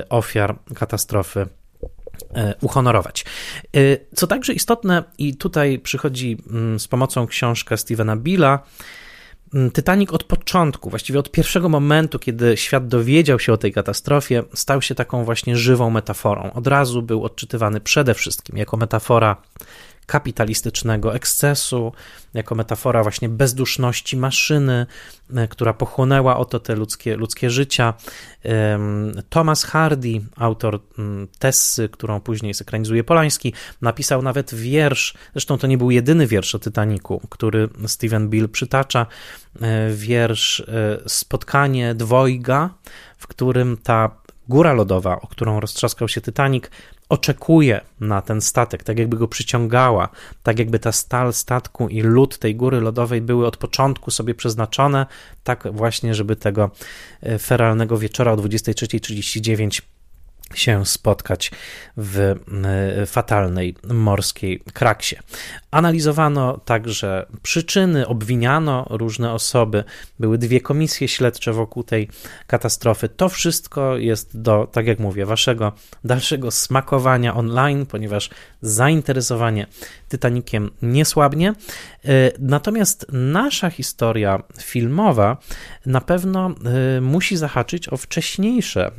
ofiar 0.08 0.58
katastrofy 0.74 1.46
E, 2.34 2.54
uhonorować. 2.60 3.24
E, 3.76 3.80
co 4.14 4.26
także 4.26 4.52
istotne, 4.52 5.04
i 5.18 5.36
tutaj 5.36 5.78
przychodzi 5.78 6.38
mm, 6.50 6.80
z 6.80 6.88
pomocą 6.88 7.26
książka 7.26 7.76
Stevena 7.76 8.16
Billa, 8.16 8.58
mm, 9.54 9.70
Titanic 9.70 10.10
od 10.12 10.24
początku, 10.24 10.90
właściwie 10.90 11.18
od 11.18 11.30
pierwszego 11.30 11.68
momentu, 11.68 12.18
kiedy 12.18 12.56
świat 12.56 12.88
dowiedział 12.88 13.38
się 13.38 13.52
o 13.52 13.56
tej 13.56 13.72
katastrofie, 13.72 14.42
stał 14.54 14.82
się 14.82 14.94
taką 14.94 15.24
właśnie 15.24 15.56
żywą 15.56 15.90
metaforą. 15.90 16.52
Od 16.52 16.66
razu 16.66 17.02
był 17.02 17.24
odczytywany 17.24 17.80
przede 17.80 18.14
wszystkim 18.14 18.56
jako 18.56 18.76
metafora 18.76 19.36
kapitalistycznego 20.06 21.14
ekscesu, 21.14 21.92
jako 22.34 22.54
metafora 22.54 23.02
właśnie 23.02 23.28
bezduszności 23.28 24.16
maszyny, 24.16 24.86
e, 25.34 25.48
która 25.48 25.72
pochłonęła 25.72 26.36
oto 26.36 26.60
te 26.60 26.74
ludzkie, 26.74 27.16
ludzkie 27.16 27.50
życia. 27.50 27.94
Thomas 29.28 29.64
Hardy, 29.64 30.20
autor 30.36 30.80
mm, 30.98 31.28
Tessy, 31.38 31.88
którą 31.88 32.20
później 32.20 32.54
sekranizuje 32.54 33.04
Polański, 33.04 33.52
napisał 33.82 34.22
nawet 34.22 34.54
wiersz, 34.54 35.14
zresztą 35.32 35.58
to 35.58 35.66
nie 35.66 35.78
był 35.78 35.90
jedyny 35.90 36.26
wiersz 36.26 36.54
o 36.54 36.58
Titaniku, 36.58 37.20
który 37.30 37.68
Steven 37.86 38.28
Bill 38.28 38.48
przytacza, 38.48 39.06
e, 39.60 39.90
wiersz 39.90 40.60
e, 40.60 40.98
Spotkanie 41.06 41.94
dwojga, 41.94 42.70
w 43.18 43.26
którym 43.26 43.76
ta 43.76 44.20
góra 44.48 44.72
lodowa, 44.72 45.20
o 45.20 45.26
którą 45.26 45.60
roztrzaskał 45.60 46.08
się 46.08 46.20
Titanic, 46.20 46.64
oczekuje 47.10 47.80
na 48.00 48.22
ten 48.22 48.40
statek, 48.40 48.84
tak 48.84 48.98
jakby 48.98 49.16
go 49.16 49.28
przyciągała, 49.28 50.08
tak 50.42 50.58
jakby 50.58 50.78
ta 50.78 50.92
stal 50.92 51.32
statku 51.32 51.88
i 51.88 52.02
lód 52.02 52.38
tej 52.38 52.56
góry 52.56 52.80
lodowej 52.80 53.20
były 53.20 53.46
od 53.46 53.56
początku 53.56 54.10
sobie 54.10 54.34
przeznaczone, 54.34 55.06
tak 55.44 55.68
właśnie, 55.72 56.14
żeby 56.14 56.36
tego 56.36 56.70
e, 57.22 57.38
feralnego 57.38 57.98
wieczora 57.98 58.32
o 58.32 58.36
23.39 58.36 59.82
się 60.54 60.86
spotkać 60.86 61.50
w 61.96 62.18
e, 62.18 63.06
fatalnej 63.06 63.76
morskiej 63.88 64.62
kraksie. 64.72 65.16
Analizowano 65.70 66.58
także 66.58 67.26
przyczyny, 67.42 68.06
obwiniano 68.06 68.86
różne 68.90 69.32
osoby, 69.32 69.84
były 70.18 70.38
dwie 70.38 70.60
komisje 70.60 71.08
śledcze 71.08 71.52
wokół 71.52 71.82
tej 71.82 72.08
katastrofy. 72.46 73.08
To 73.08 73.28
wszystko 73.28 73.96
jest 73.96 74.40
do, 74.40 74.68
tak 74.72 74.86
jak 74.86 74.98
mówię, 74.98 75.26
waszego 75.26 75.72
dalszego 76.04 76.50
smakowania 76.50 77.34
online, 77.34 77.86
ponieważ 77.86 78.30
zainteresowanie 78.62 79.66
Titanikiem 80.10 80.70
nie 80.82 81.04
słabnie. 81.04 81.48
E, 81.48 81.54
natomiast 82.38 83.06
nasza 83.12 83.70
historia 83.70 84.42
filmowa 84.62 85.36
na 85.86 86.00
pewno 86.00 86.50
e, 86.96 87.00
musi 87.00 87.36
zahaczyć 87.36 87.88
o 87.88 87.96
wcześniejsze 87.96 88.90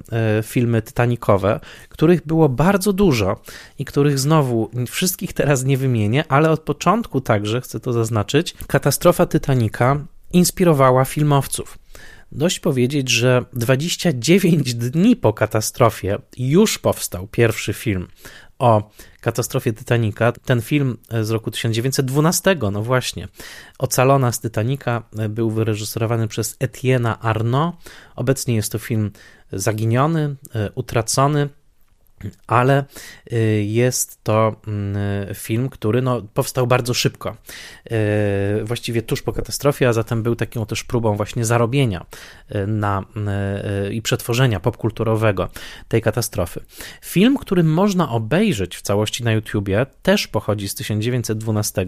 filmy 0.44 0.82
Titanicowe 0.82 1.60
których 2.02 2.28
było 2.28 2.50
bardzo 2.50 2.94
dużo 2.94 3.42
i 3.80 3.86
których 3.86 4.20
znowu 4.20 4.70
wszystkich 4.88 5.34
teraz 5.34 5.64
nie 5.64 5.78
wymienię, 5.78 6.24
ale 6.30 6.50
od 6.50 6.60
początku 6.60 7.22
także, 7.22 7.62
chcę 7.62 7.80
to 7.80 7.94
zaznaczyć, 7.94 8.54
katastrofa 8.68 9.26
Titanica 9.26 9.98
inspirowała 10.34 11.06
filmowców. 11.06 11.78
Dość 12.32 12.60
powiedzieć, 12.60 13.10
że 13.10 13.46
29 13.54 14.74
dni 14.74 15.16
po 15.16 15.34
katastrofie 15.34 16.18
już 16.38 16.78
powstał 16.78 17.28
pierwszy 17.28 17.74
film 17.74 18.08
o 18.62 18.90
katastrofie 19.22 19.74
Titanica. 19.74 20.32
Ten 20.32 20.62
film 20.62 20.98
z 21.22 21.30
roku 21.30 21.52
1912, 21.52 22.56
no 22.72 22.84
właśnie, 22.84 23.28
Ocalona 23.80 24.32
z 24.32 24.42
Titanica, 24.42 25.04
był 25.30 25.52
wyreżyserowany 25.52 26.28
przez 26.28 26.56
Etienne 26.60 27.20
Arnaud. 27.20 27.76
Obecnie 28.16 28.56
jest 28.56 28.72
to 28.72 28.80
film 28.80 29.12
zaginiony, 29.52 30.36
e, 30.56 30.72
utracony 30.76 31.50
ale 32.48 32.86
y, 33.34 33.64
jest 33.68 34.24
to 34.24 34.56
mm, 34.68 34.96
film, 35.36 35.70
który 35.70 36.02
no, 36.02 36.22
powstał 36.34 36.68
bardzo 36.68 36.94
szybko, 36.94 37.38
y, 37.92 38.64
właściwie 38.64 39.02
tuż 39.02 39.22
po 39.22 39.34
katastrofie, 39.34 39.88
a 39.88 39.94
zatem 39.94 40.24
był 40.24 40.36
taką 40.36 40.66
też 40.66 40.84
próbą 40.84 41.16
właśnie 41.16 41.46
zarobienia 41.46 42.06
y, 42.56 42.68
na, 42.68 43.04
i 43.92 44.02
przetworzenia 44.02 44.60
popkulturowego 44.60 45.50
tej 45.88 46.02
katastrofy. 46.02 46.62
Film, 47.02 47.38
który 47.38 47.64
można 47.64 48.10
obejrzeć 48.10 48.78
w 48.78 48.82
całości 48.82 49.24
na 49.24 49.32
YouTubie, 49.32 49.86
też 50.02 50.28
pochodzi 50.28 50.70
z 50.70 50.76
1912, 50.76 51.86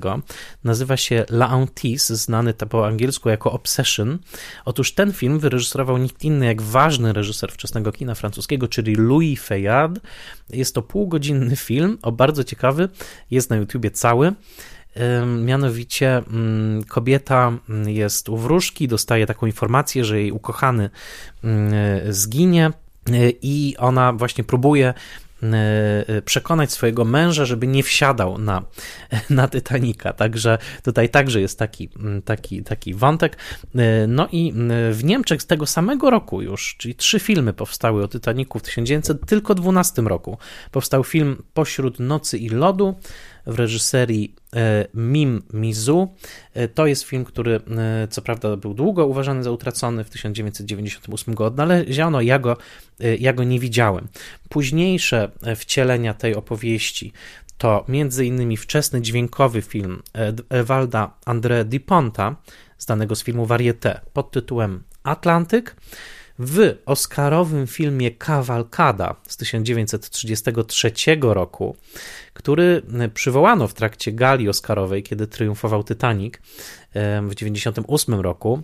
nazywa 0.63 0.97
się 0.97 1.25
La 1.29 1.47
Hantise, 1.47 2.15
znany 2.15 2.53
po 2.53 2.87
angielsku 2.87 3.29
jako 3.29 3.51
Obsession. 3.51 4.19
Otóż 4.65 4.93
ten 4.93 5.13
film 5.13 5.39
wyreżyserował 5.39 5.97
nikt 5.97 6.23
inny 6.23 6.45
jak 6.45 6.61
ważny 6.61 7.13
reżyser 7.13 7.51
wczesnego 7.51 7.91
kina 7.91 8.15
francuskiego, 8.15 8.67
czyli 8.67 8.95
Louis 8.95 9.41
Fayard, 9.41 9.99
jest 10.49 10.75
to 10.75 10.81
półgodzinny 10.81 11.55
film, 11.55 11.97
o 12.01 12.11
bardzo 12.11 12.43
ciekawy, 12.43 12.89
jest 13.31 13.49
na 13.49 13.55
YouTubie 13.55 13.91
cały. 13.91 14.33
Mianowicie 15.43 16.17
mm, 16.17 16.83
kobieta 16.83 17.51
mm, 17.69 17.89
jest 17.89 18.29
u 18.29 18.37
wróżki, 18.37 18.87
dostaje 18.87 19.25
taką 19.25 19.45
informację, 19.45 20.05
że 20.05 20.19
jej 20.19 20.31
ukochany 20.31 20.89
mm, 21.43 21.73
zginie 22.13 22.71
i 23.41 23.75
ona 23.77 24.13
właśnie 24.13 24.43
próbuje 24.43 24.93
przekonać 26.25 26.71
swojego 26.71 27.05
męża, 27.05 27.45
żeby 27.45 27.67
nie 27.67 27.83
wsiadał 27.83 28.37
na, 28.37 28.63
na 29.29 29.47
Titanica. 29.47 30.13
Także 30.13 30.57
tutaj 30.83 31.09
także 31.09 31.41
jest 31.41 31.59
taki, 31.59 31.89
mm, 31.99 32.21
taki, 32.21 32.63
taki 32.63 32.93
wątek. 32.93 33.37
Y, 33.75 33.79
no 34.07 34.27
i 34.31 34.53
y, 34.89 34.93
w 34.93 35.03
Niemczech 35.03 35.41
z 35.41 35.45
tego 35.45 35.65
samego 35.65 36.09
roku 36.09 36.41
już, 36.41 36.75
czyli 36.77 36.95
trzy 36.95 37.19
filmy 37.19 37.53
powstały 37.53 38.03
o 38.03 38.07
Titanicu 38.07 38.59
w 38.59 38.61
1912 38.61 40.01
roku. 40.01 40.37
Powstał 40.71 41.03
film 41.03 41.43
Pośród 41.53 41.99
nocy 41.99 42.37
i 42.37 42.49
lodu, 42.49 42.95
w 43.45 43.59
reżyserii 43.59 44.35
e, 44.55 44.87
Mim 44.93 45.43
Mizu. 45.53 46.13
E, 46.53 46.67
to 46.67 46.85
jest 46.85 47.03
film, 47.03 47.25
który 47.25 47.55
e, 47.55 48.07
co 48.07 48.21
prawda 48.21 48.57
był 48.57 48.73
długo 48.73 49.05
uważany 49.05 49.43
za 49.43 49.51
utracony, 49.51 50.03
w 50.03 50.09
1998 50.09 51.35
go 51.35 51.45
odnaleziono, 51.45 52.21
ja 52.21 52.39
go, 52.39 52.57
ja 53.19 53.33
go 53.33 53.43
nie 53.43 53.59
widziałem. 53.59 54.07
Późniejsze 54.49 55.31
wcielenia 55.55 56.13
tej 56.13 56.35
opowieści 56.35 57.13
to 57.57 57.85
m.in. 57.89 58.57
wczesny 58.57 59.01
dźwiękowy 59.01 59.61
film 59.61 60.01
Ewalda 60.49 61.13
André 61.25 61.65
Diponta, 61.65 62.35
znanego 62.77 63.15
z 63.15 63.23
filmu 63.23 63.45
Varieté 63.45 63.99
pod 64.13 64.31
tytułem 64.31 64.83
Atlantyk, 65.03 65.75
w 66.43 66.77
Oscarowym 66.85 67.67
filmie 67.67 68.11
Kawalkada 68.11 69.15
z 69.27 69.37
1933 69.37 70.91
roku, 71.21 71.75
który 72.33 72.81
przywołano 73.13 73.67
w 73.67 73.73
trakcie 73.73 74.11
gali 74.11 74.49
Oscarowej, 74.49 75.03
kiedy 75.03 75.27
triumfował 75.27 75.83
Titanic 75.83 76.33
w 76.33 77.35
1998 77.35 78.19
roku. 78.19 78.63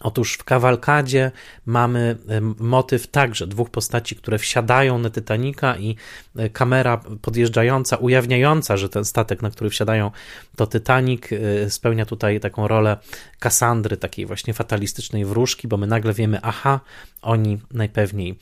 Otóż 0.00 0.34
w 0.34 0.44
kawalkadzie 0.44 1.30
mamy 1.66 2.16
motyw 2.58 3.06
także 3.06 3.46
dwóch 3.46 3.70
postaci, 3.70 4.16
które 4.16 4.38
wsiadają 4.38 4.98
na 4.98 5.10
Titanica 5.10 5.76
i 5.76 5.96
e, 6.36 6.48
kamera 6.48 7.00
podjeżdżająca, 7.22 7.96
ujawniająca, 7.96 8.76
że 8.76 8.88
ten 8.88 9.04
statek, 9.04 9.42
na 9.42 9.50
który 9.50 9.70
wsiadają, 9.70 10.10
to 10.56 10.66
Titanic, 10.66 11.22
e, 11.32 11.70
spełnia 11.70 12.06
tutaj 12.06 12.40
taką 12.40 12.68
rolę 12.68 12.96
Kasandry, 13.38 13.96
takiej 13.96 14.26
właśnie 14.26 14.54
fatalistycznej 14.54 15.24
wróżki, 15.24 15.68
bo 15.68 15.76
my 15.76 15.86
nagle 15.86 16.12
wiemy, 16.12 16.38
aha, 16.42 16.80
oni 17.22 17.58
najpewniej 17.70 18.38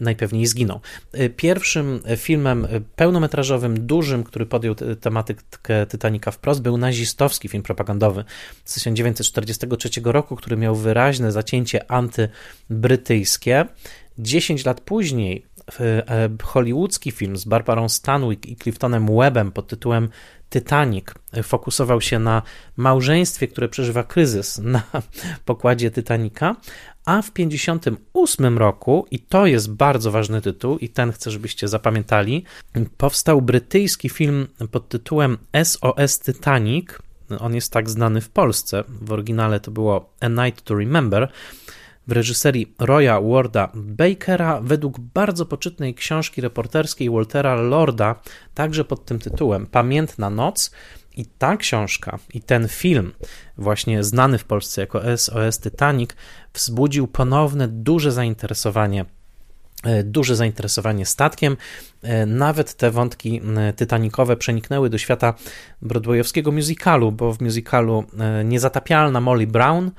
najpewniej 0.00 0.46
zginął. 0.46 0.80
E, 1.12 1.28
pierwszym 1.28 2.00
filmem 2.16 2.66
pełnometrażowym, 2.96 3.86
dużym, 3.86 4.24
który 4.24 4.46
podjął 4.46 4.74
tematykę 5.00 5.86
Titanica 5.86 6.30
wprost, 6.30 6.62
był 6.62 6.76
nazistowski 6.76 7.48
film 7.48 7.62
propagandowy 7.62 8.24
z 8.64 8.74
1943 8.74 9.88
roku, 10.04 10.36
który 10.36 10.56
miał 10.56 10.76
wyraźne 10.76 11.32
zacięcie 11.32 11.90
antybrytyjskie. 11.90 13.66
10 14.18 14.64
lat 14.64 14.80
później 14.80 15.46
e, 15.80 16.28
hollywoodzki 16.42 17.10
film 17.10 17.36
z 17.36 17.44
Barbarą 17.44 17.88
Stanwyck 17.88 18.46
i 18.46 18.56
Cliftonem 18.56 19.16
Webbem 19.16 19.52
pod 19.52 19.66
tytułem 19.66 20.08
Titanic 20.50 21.06
fokusował 21.42 22.00
się 22.00 22.18
na 22.18 22.42
małżeństwie, 22.76 23.48
które 23.48 23.68
przeżywa 23.68 24.04
kryzys 24.04 24.58
na 24.58 24.82
pokładzie 25.44 25.90
Titanica, 25.90 26.56
a 27.04 27.22
w 27.22 27.30
1958 27.30 28.58
roku, 28.58 29.06
i 29.10 29.18
to 29.18 29.46
jest 29.46 29.72
bardzo 29.72 30.10
ważny 30.10 30.40
tytuł, 30.40 30.78
i 30.78 30.88
ten 30.88 31.12
chcę, 31.12 31.30
żebyście 31.30 31.68
zapamiętali, 31.68 32.44
powstał 32.96 33.42
brytyjski 33.42 34.08
film 34.08 34.46
pod 34.70 34.88
tytułem 34.88 35.38
SOS 35.64 36.20
Titanic. 36.20 36.88
On 37.38 37.54
jest 37.54 37.72
tak 37.72 37.90
znany 37.90 38.20
w 38.20 38.28
Polsce. 38.28 38.84
W 38.88 39.12
oryginale 39.12 39.60
to 39.60 39.70
było 39.70 40.10
A 40.20 40.28
Night 40.28 40.62
to 40.64 40.74
Remember 40.74 41.28
w 42.06 42.12
reżyserii 42.12 42.74
Roya 42.78 43.20
Warda 43.20 43.68
Bakera 43.74 44.60
według 44.60 45.00
bardzo 45.00 45.46
poczytnej 45.46 45.94
książki 45.94 46.40
reporterskiej 46.40 47.10
Waltera 47.10 47.54
Lorda, 47.54 48.20
także 48.54 48.84
pod 48.84 49.04
tym 49.04 49.18
tytułem 49.18 49.66
Pamiętna 49.66 50.30
Noc. 50.30 50.70
I 51.16 51.26
ta 51.26 51.56
książka 51.56 52.18
i 52.34 52.40
ten 52.40 52.68
film, 52.68 53.12
właśnie 53.58 54.04
znany 54.04 54.38
w 54.38 54.44
Polsce 54.44 54.80
jako 54.80 55.16
SOS 55.16 55.58
Titanic, 55.60 56.10
wzbudził 56.54 57.06
ponowne 57.06 57.68
duże 57.68 58.12
zainteresowanie 58.12 59.04
e, 59.84 60.04
duże 60.04 60.36
zainteresowanie 60.36 61.06
statkiem. 61.06 61.56
E, 62.02 62.26
nawet 62.26 62.74
te 62.74 62.90
wątki 62.90 63.40
tytanikowe 63.76 64.36
przeniknęły 64.36 64.90
do 64.90 64.98
świata 64.98 65.34
broadwayowskiego 65.82 66.52
musicalu, 66.52 67.12
bo 67.12 67.32
w 67.32 67.40
musicalu 67.40 68.04
e, 68.18 68.44
Niezatapialna 68.44 69.20
Molly 69.20 69.46
Brown 69.46 69.90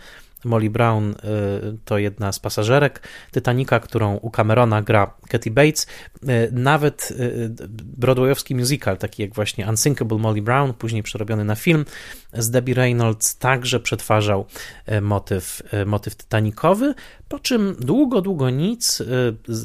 Molly 0.46 0.70
Brown 0.70 1.16
to 1.86 1.98
jedna 1.98 2.32
z 2.32 2.40
pasażerek 2.40 3.02
Titanica, 3.32 3.80
którą 3.80 4.16
u 4.16 4.32
Camerona 4.32 4.82
gra 4.82 5.14
Katy 5.30 5.52
Bates. 5.52 5.88
Nawet 6.52 7.14
broadwayowski 7.84 8.56
musical, 8.56 8.98
taki 8.98 9.22
jak 9.22 9.34
właśnie 9.34 9.68
Unsinkable 9.70 10.18
Molly 10.18 10.42
Brown, 10.42 10.74
później 10.74 11.04
przerobiony 11.04 11.46
na 11.46 11.56
film 11.56 11.86
z 12.38 12.50
Debbie 12.50 12.76
Reynolds, 12.76 13.38
także 13.38 13.80
przetwarzał 13.80 14.46
motyw, 15.02 15.62
motyw 15.86 16.16
tytanikowy, 16.16 16.94
po 17.30 17.40
czym 17.40 17.76
długo, 17.80 18.22
długo 18.22 18.50
nic, 18.50 19.04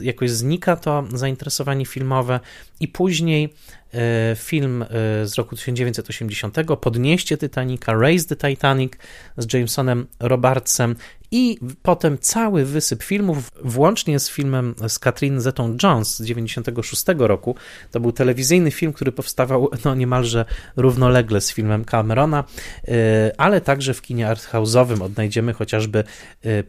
jakoś 0.02 0.30
znika 0.30 0.76
to 0.76 1.04
zainteresowanie 1.14 1.86
filmowe 1.86 2.40
i 2.80 2.88
później 2.88 3.54
E, 3.94 4.36
film 4.36 4.82
e, 4.82 4.86
z 5.26 5.34
roku 5.34 5.56
1980, 5.56 6.56
Podnieście 6.80 7.38
Titanica, 7.38 7.94
Raise 7.94 8.36
the 8.36 8.48
Titanic 8.48 8.92
z 9.36 9.52
Jamesonem 9.52 10.06
Robartsem 10.20 10.96
i 11.30 11.58
potem 11.82 12.18
cały 12.18 12.64
wysyp 12.64 13.02
filmów, 13.02 13.50
włącznie 13.64 14.20
z 14.20 14.30
filmem 14.30 14.74
z 14.88 14.98
Katrin 14.98 15.40
Zetą 15.40 15.76
Jones 15.82 16.16
z 16.16 16.24
96 16.24 17.04
roku. 17.18 17.54
To 17.90 18.00
był 18.00 18.12
telewizyjny 18.12 18.70
film, 18.70 18.92
który 18.92 19.12
powstawał 19.12 19.70
no, 19.84 19.94
niemalże 19.94 20.44
równolegle 20.76 21.40
z 21.40 21.52
filmem 21.52 21.84
Camerona, 21.84 22.44
e, 22.88 23.32
ale 23.36 23.60
także 23.60 23.94
w 23.94 24.02
kinie 24.02 24.26
arthouse'owym 24.26 25.02
odnajdziemy 25.02 25.52
chociażby 25.52 26.04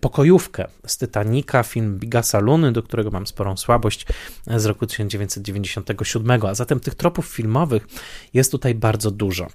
Pokojówkę 0.02 0.67
z 0.88 0.97
Titanica, 0.97 1.63
film 1.63 2.00
Bigasa 2.00 2.39
Luny, 2.39 2.71
do 2.71 2.84
którego 2.84 3.12
mam 3.12 3.28
sporą 3.28 3.58
słabość 3.58 4.06
z 4.47 4.65
roku 4.65 4.88
1997. 4.88 6.45
A 6.45 6.54
zatem 6.54 6.80
tych 6.80 6.95
tropów 6.95 7.28
filmowych 7.28 7.88
jest 8.34 8.52
tutaj 8.52 8.76
bardzo 8.76 9.12
dużo. 9.12 9.47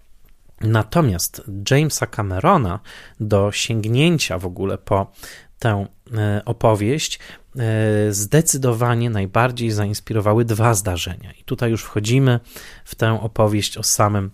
Natomiast 0.61 1.43
Jamesa 1.71 2.07
Camerona 2.07 2.81
do 3.21 3.53
sięgnięcia 3.53 4.39
w 4.39 4.47
ogóle 4.47 4.79
po 4.79 5.13
tę 5.59 5.87
e, 6.17 6.43
opowieść 6.45 7.19
e, 7.59 8.13
zdecydowanie 8.13 9.11
najbardziej 9.11 9.71
zainspirowały 9.71 10.45
dwa 10.45 10.75
zdarzenia. 10.75 11.33
I 11.33 11.45
tutaj 11.45 11.71
już 11.71 11.85
wchodzimy 11.85 12.41
w 12.85 12.95
tę 12.95 13.21
opowieść 13.21 13.79
o 13.79 13.83
samym 13.83 14.31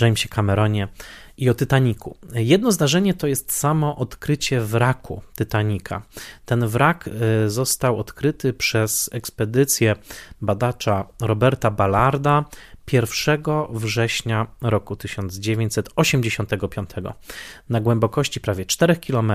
Jamesie 0.00 0.28
Cameronie 0.28 0.88
i 1.36 1.50
o 1.50 1.54
Titaniku. 1.54 2.16
Jedno 2.34 2.72
zdarzenie 2.72 3.14
to 3.14 3.26
jest 3.26 3.52
samo 3.52 3.96
odkrycie 3.96 4.60
wraku 4.60 5.22
Titanika. 5.38 6.02
Ten 6.44 6.68
wrak 6.68 7.08
e, 7.08 7.50
został 7.50 7.98
odkryty 7.98 8.52
przez 8.52 9.10
ekspedycję 9.12 9.96
badacza 10.40 11.06
Roberta 11.20 11.70
Ballarda 11.70 12.44
1 12.92 13.38
września 13.70 14.46
roku 14.60 14.96
1985. 14.96 16.90
Na 17.68 17.80
głębokości 17.80 18.40
prawie 18.40 18.66
4 18.66 18.96
km, 18.96 19.32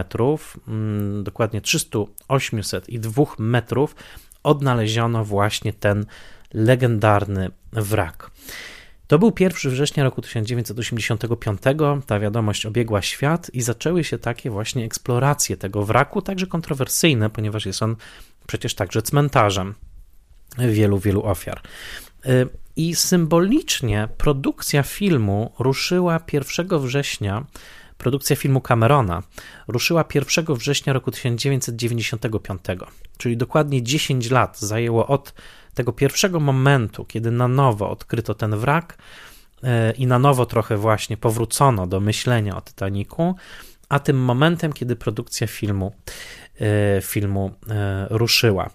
mm, 0.68 1.24
dokładnie 1.24 1.62
302 1.62 3.26
metrów, 3.40 3.96
odnaleziono 4.44 5.26
właśnie 5.26 5.74
ten 5.74 6.06
legendarny 6.54 7.52
wrak. 7.72 8.32
To 9.08 9.20
był 9.20 9.34
1 9.40 9.72
września 9.72 10.04
roku 10.04 10.22
1985. 10.22 11.62
Ta 12.06 12.20
wiadomość 12.20 12.66
obiegła 12.66 13.02
świat 13.02 13.50
i 13.54 13.62
zaczęły 13.62 14.04
się 14.04 14.18
takie 14.18 14.50
właśnie 14.50 14.86
eksploracje 14.86 15.58
tego 15.58 15.86
wraku, 15.86 16.22
także 16.22 16.48
kontrowersyjne, 16.48 17.30
ponieważ 17.30 17.66
jest 17.66 17.84
on 17.84 17.96
przecież 18.48 18.76
także 18.76 19.02
cmentarzem 19.02 19.76
wielu, 20.58 21.00
wielu 21.00 21.24
ofiar. 21.24 21.62
I 22.80 22.96
symbolicznie 22.96 24.08
produkcja 24.18 24.84
filmu 24.84 25.52
ruszyła 25.60 26.20
1 26.34 26.80
września, 26.80 27.46
produkcja 27.98 28.36
filmu 28.36 28.62
Camerona 28.62 29.24
ruszyła 29.68 30.06
1 30.14 30.56
września 30.56 30.94
roku 30.94 31.12
1995, 31.12 32.62
czyli 33.18 33.38
dokładnie 33.38 33.84
10 33.84 34.30
lat 34.30 34.60
zajęło 34.60 35.08
od 35.08 35.34
tego 35.74 35.94
pierwszego 35.94 36.40
momentu, 36.40 37.06
kiedy 37.06 37.32
na 37.32 37.48
nowo 37.48 37.90
odkryto 37.90 38.36
ten 38.36 38.56
wrak 38.56 38.98
y, 39.64 39.68
i 39.98 40.08
na 40.08 40.20
nowo 40.20 40.46
trochę 40.46 40.78
właśnie 40.78 41.18
powrócono 41.18 41.88
do 41.88 42.00
myślenia 42.00 42.58
o 42.58 42.62
Titaniku, 42.62 43.36
a 43.90 44.00
tym 44.00 44.18
momentem, 44.18 44.74
kiedy 44.74 44.96
produkcja 44.96 45.48
filmu 45.48 45.92
E, 46.62 47.02
filmu 47.02 47.52
e, 47.70 48.08
ruszyła. 48.10 48.70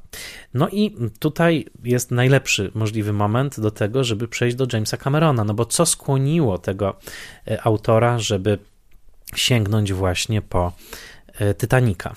No 0.55 0.69
i 0.69 0.97
tutaj 1.19 1.67
jest 1.85 2.11
najlepszy 2.11 2.71
możliwy 2.75 3.13
moment 3.13 3.61
do 3.61 3.71
tego, 3.71 4.05
żeby 4.05 4.29
przejść 4.29 4.57
do 4.57 4.67
Jamesa 4.73 4.97
Camerona, 4.97 5.45
no 5.45 5.55
bo 5.55 5.65
co 5.65 5.87
skłoniło 5.87 6.59
tego 6.59 6.97
e, 7.49 7.67
autora, 7.67 8.19
żeby 8.19 8.59
sięgnąć 9.37 9.93
właśnie 9.93 10.43
po 10.43 10.73
Titanica. 11.59 12.15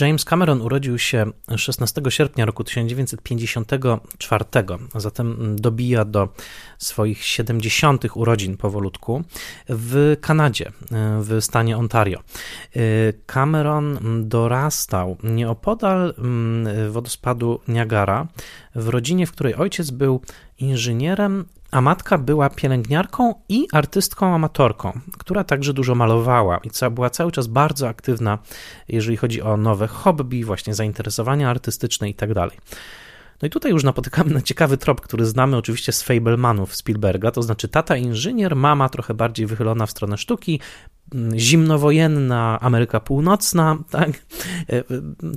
James 0.00 0.24
Cameron 0.24 0.60
urodził 0.62 0.98
się 0.98 1.26
16 1.56 2.02
sierpnia 2.08 2.46
roku 2.46 2.64
1954, 2.64 4.44
a 4.94 5.00
zatem 5.00 5.56
dobija 5.56 6.04
do 6.04 6.28
swoich 6.78 7.24
70. 7.24 8.04
urodzin 8.14 8.56
powolutku 8.56 9.22
w 9.68 10.16
Kanadzie, 10.20 10.72
w 11.20 11.36
stanie 11.40 11.76
Ontario. 11.76 12.22
Cameron 13.26 13.98
dorastał 14.28 15.16
nieopodal 15.22 16.14
mm, 16.18 16.92
wodospadu 16.92 17.60
Niagara 17.68 18.26
w 18.74 18.88
rodzinie, 18.88 19.26
w 19.26 19.32
której 19.32 19.54
ojciec 19.54 19.90
był 19.90 20.20
inżynierem 20.58 21.44
a 21.70 21.80
była 22.18 22.50
pielęgniarką 22.50 23.34
i 23.48 23.68
artystką 23.72 24.34
amatorką, 24.34 25.00
która 25.18 25.44
także 25.44 25.72
dużo 25.72 25.94
malowała 25.94 26.58
i 26.58 26.70
była 26.90 27.10
cały 27.10 27.32
czas 27.32 27.46
bardzo 27.46 27.88
aktywna, 27.88 28.38
jeżeli 28.88 29.16
chodzi 29.16 29.42
o 29.42 29.56
nowe 29.56 29.86
hobby, 29.86 30.44
właśnie 30.44 30.74
zainteresowania 30.74 31.50
artystyczne 31.50 32.08
itd. 32.08 32.34
Tak 32.34 32.52
no 33.42 33.46
i 33.46 33.50
tutaj 33.50 33.72
już 33.72 33.84
napotykamy 33.84 34.34
na 34.34 34.42
ciekawy 34.42 34.76
trop, 34.76 35.00
który 35.00 35.26
znamy 35.26 35.56
oczywiście 35.56 35.92
z 35.92 36.02
Fablemanów 36.02 36.76
Spielberga, 36.76 37.30
to 37.30 37.42
znaczy 37.42 37.68
tata 37.68 37.96
inżynier, 37.96 38.56
mama 38.56 38.88
trochę 38.88 39.14
bardziej 39.14 39.46
wychylona 39.46 39.86
w 39.86 39.90
stronę 39.90 40.18
sztuki, 40.18 40.60
zimnowojenna 41.36 42.60
Ameryka 42.60 43.00
Północna, 43.00 43.78
tak? 43.90 44.10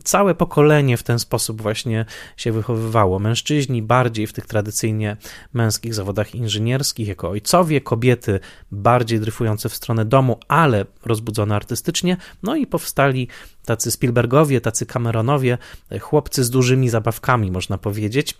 Całe 0.03 0.35
pokolenie 0.35 0.97
w 0.97 1.03
ten 1.03 1.19
sposób 1.19 1.61
właśnie 1.61 2.05
się 2.37 2.51
wychowywało. 2.51 3.19
Mężczyźni 3.19 3.81
bardziej 3.81 4.27
w 4.27 4.33
tych 4.33 4.45
tradycyjnie 4.45 5.17
męskich 5.53 5.93
zawodach 5.93 6.35
inżynierskich, 6.35 7.07
jako 7.07 7.29
ojcowie, 7.29 7.81
kobiety 7.81 8.39
bardziej 8.71 9.19
dryfujące 9.19 9.69
w 9.69 9.75
stronę 9.75 10.05
domu, 10.05 10.39
ale 10.47 10.85
rozbudzone 11.05 11.55
artystycznie, 11.55 12.17
no 12.43 12.55
i 12.55 12.67
powstali 12.67 13.27
tacy 13.65 13.91
Spielbergowie, 13.91 14.61
tacy 14.61 14.85
Cameronowie, 14.85 15.57
chłopcy 15.99 16.43
z 16.43 16.49
dużymi 16.49 16.89
zabawkami, 16.89 17.51
można 17.51 17.77
powiedzieć 17.77 18.37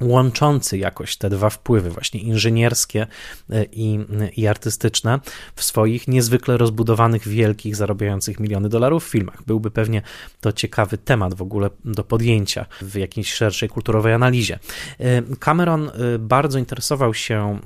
łączący 0.00 0.78
jakoś 0.78 1.16
te 1.16 1.30
dwa 1.30 1.50
wpływy, 1.50 1.90
właśnie 1.90 2.20
inżynierskie 2.20 3.06
e, 3.50 3.64
i, 3.72 3.98
i 4.36 4.46
artystyczne, 4.46 5.20
w 5.54 5.64
swoich 5.64 6.08
niezwykle 6.08 6.56
rozbudowanych, 6.56 7.28
wielkich, 7.28 7.76
zarabiających 7.76 8.40
miliony 8.40 8.68
dolarów 8.68 9.04
filmach. 9.04 9.42
Byłby 9.46 9.70
pewnie 9.70 10.02
to 10.40 10.52
ciekawy 10.52 10.98
temat 10.98 11.34
w 11.34 11.42
ogóle 11.42 11.70
do 11.84 12.04
podjęcia 12.04 12.66
w 12.82 12.94
jakiejś 12.94 13.32
szerszej 13.32 13.68
kulturowej 13.68 14.12
analizie. 14.12 14.58
E, 14.98 15.22
Cameron 15.36 15.88
e, 15.88 16.18
bardzo 16.18 16.58
interesował 16.58 17.14
się 17.14 17.60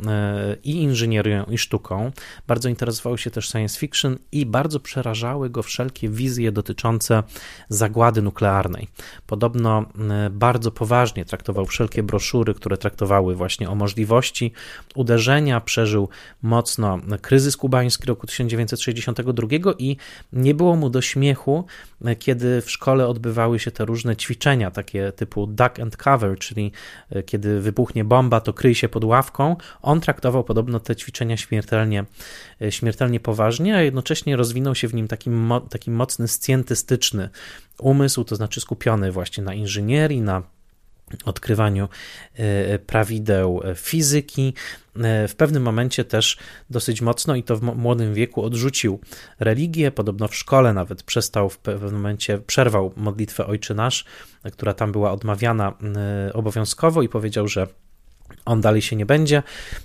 i 0.64 0.82
inżynierią, 0.82 1.44
i 1.44 1.58
sztuką, 1.58 2.12
bardzo 2.46 2.68
interesował 2.68 3.18
się 3.18 3.30
też 3.30 3.48
science 3.48 3.78
fiction 3.78 4.18
i 4.32 4.46
bardzo 4.46 4.80
przerażały 4.80 5.50
go 5.50 5.62
wszelkie 5.62 6.08
wizje 6.08 6.52
dotyczące 6.52 7.22
zagłady 7.68 8.22
nuklearnej. 8.22 8.88
Podobno 9.26 9.86
bardzo 10.30 10.70
poważnie 10.70 11.24
traktował 11.24 11.66
wszelkie 11.66 12.02
broszury, 12.02 12.23
broszury, 12.24 12.54
które 12.54 12.76
traktowały 12.76 13.34
właśnie 13.34 13.70
o 13.70 13.74
możliwości 13.74 14.52
uderzenia. 14.94 15.60
Przeżył 15.60 16.08
mocno 16.42 16.98
kryzys 17.22 17.56
kubański 17.56 18.06
roku 18.06 18.26
1962 18.26 19.48
i 19.78 19.96
nie 20.32 20.54
było 20.54 20.76
mu 20.76 20.90
do 20.90 21.02
śmiechu, 21.02 21.64
kiedy 22.18 22.62
w 22.62 22.70
szkole 22.70 23.08
odbywały 23.08 23.58
się 23.58 23.70
te 23.70 23.84
różne 23.84 24.16
ćwiczenia, 24.16 24.70
takie 24.70 25.12
typu 25.12 25.46
duck 25.46 25.80
and 25.80 25.96
cover, 25.96 26.38
czyli 26.38 26.72
e, 27.10 27.22
kiedy 27.22 27.60
wybuchnie 27.60 28.04
bomba, 28.04 28.40
to 28.40 28.52
kryj 28.52 28.74
się 28.74 28.88
pod 28.88 29.04
ławką. 29.04 29.56
On 29.82 30.00
traktował 30.00 30.44
podobno 30.44 30.80
te 30.80 30.96
ćwiczenia 30.96 31.37
śmiertelnie, 31.37 32.04
e, 32.62 32.72
śmiertelnie 32.72 33.20
poważnie, 33.20 33.76
a 33.76 33.82
jednocześnie 33.82 34.37
rozwinął 34.37 34.74
się 34.74 34.88
w 34.88 34.94
nim 34.94 35.08
taki, 35.08 35.30
taki 35.70 35.90
mocny, 35.90 36.28
scjentystyczny 36.28 37.28
umysł, 37.78 38.24
to 38.24 38.37
znaczy 38.37 38.60
skupiony 38.60 39.12
właśnie 39.12 39.44
na 39.44 39.54
inżynierii, 39.54 40.20
na 40.20 40.42
odkrywaniu 41.24 41.88
e, 42.34 42.78
prawideł 42.78 43.60
fizyki. 43.76 44.54
E, 44.96 45.28
w 45.28 45.36
pewnym 45.36 45.62
momencie 45.62 46.04
też 46.04 46.36
dosyć 46.70 47.00
mocno 47.00 47.34
i 47.34 47.42
to 47.42 47.56
w 47.56 47.62
młodym 47.62 48.14
wieku 48.14 48.42
odrzucił 48.42 49.00
religię. 49.40 49.90
Podobno 49.90 50.28
w 50.28 50.34
szkole 50.34 50.72
nawet 50.72 51.02
przestał 51.02 51.50
w 51.50 51.58
pewnym 51.58 51.92
momencie, 51.94 52.38
przerwał 52.38 52.92
modlitwę 52.96 53.46
Ojczy 53.46 53.74
Nasz, 53.74 54.04
która 54.52 54.74
tam 54.74 54.92
była 54.92 55.12
odmawiana 55.12 55.72
e, 56.26 56.32
obowiązkowo 56.32 57.02
i 57.02 57.08
powiedział, 57.08 57.48
że 57.48 57.66
on 58.44 58.60
dalej 58.60 58.82
się 58.82 58.96
nie 58.96 59.06
będzie. 59.06 59.42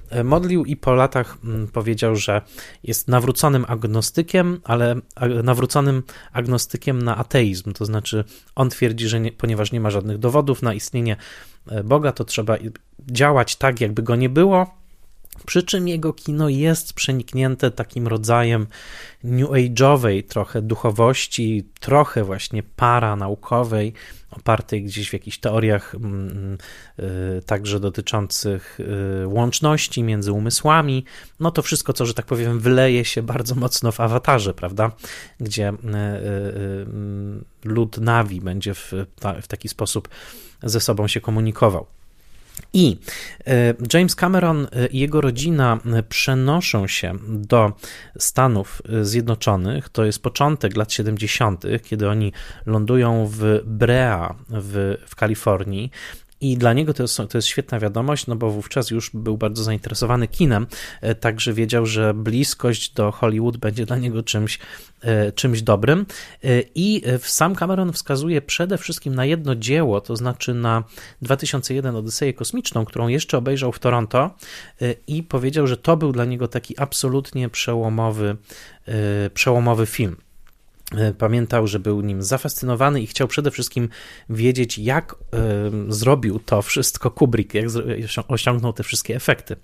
E, 0.10 0.24
modlił 0.24 0.66
i 0.66 0.76
po 0.76 0.94
latach 0.94 1.38
mm, 1.44 1.68
powiedział, 1.68 2.16
że 2.16 2.42
jest 2.84 3.08
nawróconym 3.08 3.66
agnostykiem, 3.68 4.62
ale 4.64 4.96
nawróconym 5.44 6.04
agnostykiem 6.34 7.02
na 7.02 7.18
ateizm. 7.18 7.74
To 7.74 7.86
znaczy, 7.86 8.24
on 8.56 8.70
twierdzi, 8.70 9.08
że 9.08 9.20
nie, 9.20 9.32
ponieważ 9.32 9.72
nie 9.72 9.80
ma 9.80 9.90
żadnych 9.90 10.18
dowodów 10.18 10.62
na 10.62 10.74
istnienie 10.74 11.16
e, 11.68 11.84
Boga, 11.84 12.12
to 12.12 12.26
trzeba 12.26 12.58
działać 13.08 13.56
tak, 13.56 13.82
jakby 13.82 14.04
go 14.04 14.16
nie 14.16 14.30
było, 14.30 14.80
przy 15.46 15.64
czym 15.64 15.88
jego 15.88 16.14
kino 16.14 16.50
jest 16.50 16.94
przeniknięte 16.94 17.72
takim 17.72 18.08
rodzajem 18.08 18.68
new 19.24 19.50
age'owej 19.50 20.24
trochę 20.24 20.62
duchowości, 20.62 21.70
trochę 21.80 22.24
właśnie 22.24 22.64
paranaukowej, 22.64 23.94
opartej 24.32 24.84
gdzieś 24.84 25.10
w 25.10 25.14
jakichś 25.14 25.38
teoriach 25.38 25.96
yy, 26.98 27.42
także 27.46 27.80
dotyczących 27.80 28.80
yy, 29.20 29.28
łączności 29.28 30.04
między 30.04 30.32
umysłami. 30.32 31.06
No 31.40 31.52
to 31.52 31.62
wszystko, 31.62 31.94
co, 31.94 32.06
że 32.06 32.14
tak 32.14 32.26
powiem, 32.26 32.60
wyleje 32.60 33.06
się 33.06 33.24
bardzo 33.24 33.56
mocno 33.56 33.92
w 33.92 34.00
awatarze, 34.00 34.54
prawda? 34.54 34.92
Gdzie 35.40 35.74
yy, 35.84 37.72
lud 37.72 37.98
Navi 37.98 38.42
będzie 38.42 38.74
w, 38.74 38.94
w 39.42 39.48
taki 39.48 39.70
sposób 39.70 40.10
ze 40.64 40.80
sobą 40.80 41.08
się 41.08 41.22
komunikował. 41.22 41.86
I 42.74 42.98
e, 43.48 43.74
James 43.94 44.16
Cameron 44.16 44.68
e, 44.72 44.88
i 44.88 45.00
jego 45.00 45.22
rodzina 45.22 45.80
e, 45.86 46.04
przenoszą 46.04 46.88
się 46.88 47.14
do 47.28 47.74
Stanów 48.18 48.82
Zjednoczonych. 49.02 49.90
To 49.90 50.06
jest 50.06 50.24
początek 50.24 50.78
lat 50.78 50.94
70., 50.94 51.64
kiedy 51.84 52.10
oni 52.10 52.34
lądują 52.66 53.30
w 53.32 53.62
Brea 53.66 54.36
w, 54.50 54.98
w 55.08 55.16
Kalifornii. 55.16 55.92
I 56.42 56.58
dla 56.58 56.74
niego 56.74 56.94
to 56.94 57.04
jest, 57.04 57.18
to 57.18 57.38
jest 57.38 57.48
świetna 57.48 57.80
wiadomość, 57.80 58.28
no 58.28 58.36
bo 58.36 58.50
wówczas 58.52 58.92
już 58.92 59.12
był 59.14 59.38
bardzo 59.38 59.64
zainteresowany 59.64 60.28
kinem, 60.28 60.68
e, 61.02 61.16
także 61.16 61.54
wiedział, 61.54 61.86
że 61.86 62.14
bliskość 62.14 62.94
do 62.94 63.12
Hollywood 63.12 63.58
będzie 63.58 63.86
dla 63.86 63.98
niego 63.98 64.24
czymś, 64.24 64.60
e, 65.02 65.32
czymś 65.32 65.62
dobrym. 65.62 66.06
E, 66.44 66.62
I 66.76 67.02
sam 67.20 67.56
Cameron 67.56 67.94
wskazuje 67.94 68.42
przede 68.42 68.78
wszystkim 68.78 69.16
na 69.16 69.26
jedno 69.26 69.56
dzieło, 69.56 70.02
to 70.02 70.16
znaczy 70.16 70.54
na 70.54 70.84
2001 71.22 71.96
Odyseję 71.96 72.34
Kosmiczną, 72.34 72.86
którą 72.86 73.08
jeszcze 73.08 73.38
obejrzał 73.38 73.72
w 73.72 73.80
Toronto 73.80 74.36
i 75.08 75.24
powiedział, 75.24 75.68
że 75.68 75.78
to 75.78 75.98
był 75.98 76.12
dla 76.12 76.26
niego 76.26 76.48
taki 76.48 76.80
absolutnie 76.80 77.50
przełomowy, 77.50 78.38
przełomowy 79.34 79.86
film. 79.86 80.16
E, 80.96 81.14
pamiętał, 81.14 81.68
że 81.68 81.80
był 81.80 82.02
nim 82.02 82.24
zafascynowany 82.24 83.02
i 83.02 83.08
chciał 83.08 83.28
przede 83.28 83.52
wszystkim 83.52 83.90
wiedzieć, 84.30 84.78
jak 84.78 85.16
y, 85.90 85.94
zrobił 85.94 86.40
to 86.40 86.62
wszystko 86.62 87.12
Kubrick, 87.12 87.54
jak 87.54 87.66
osiągnął 88.28 88.74
te 88.74 88.84
wszystkie 88.84 89.16
efekty. 89.16 89.56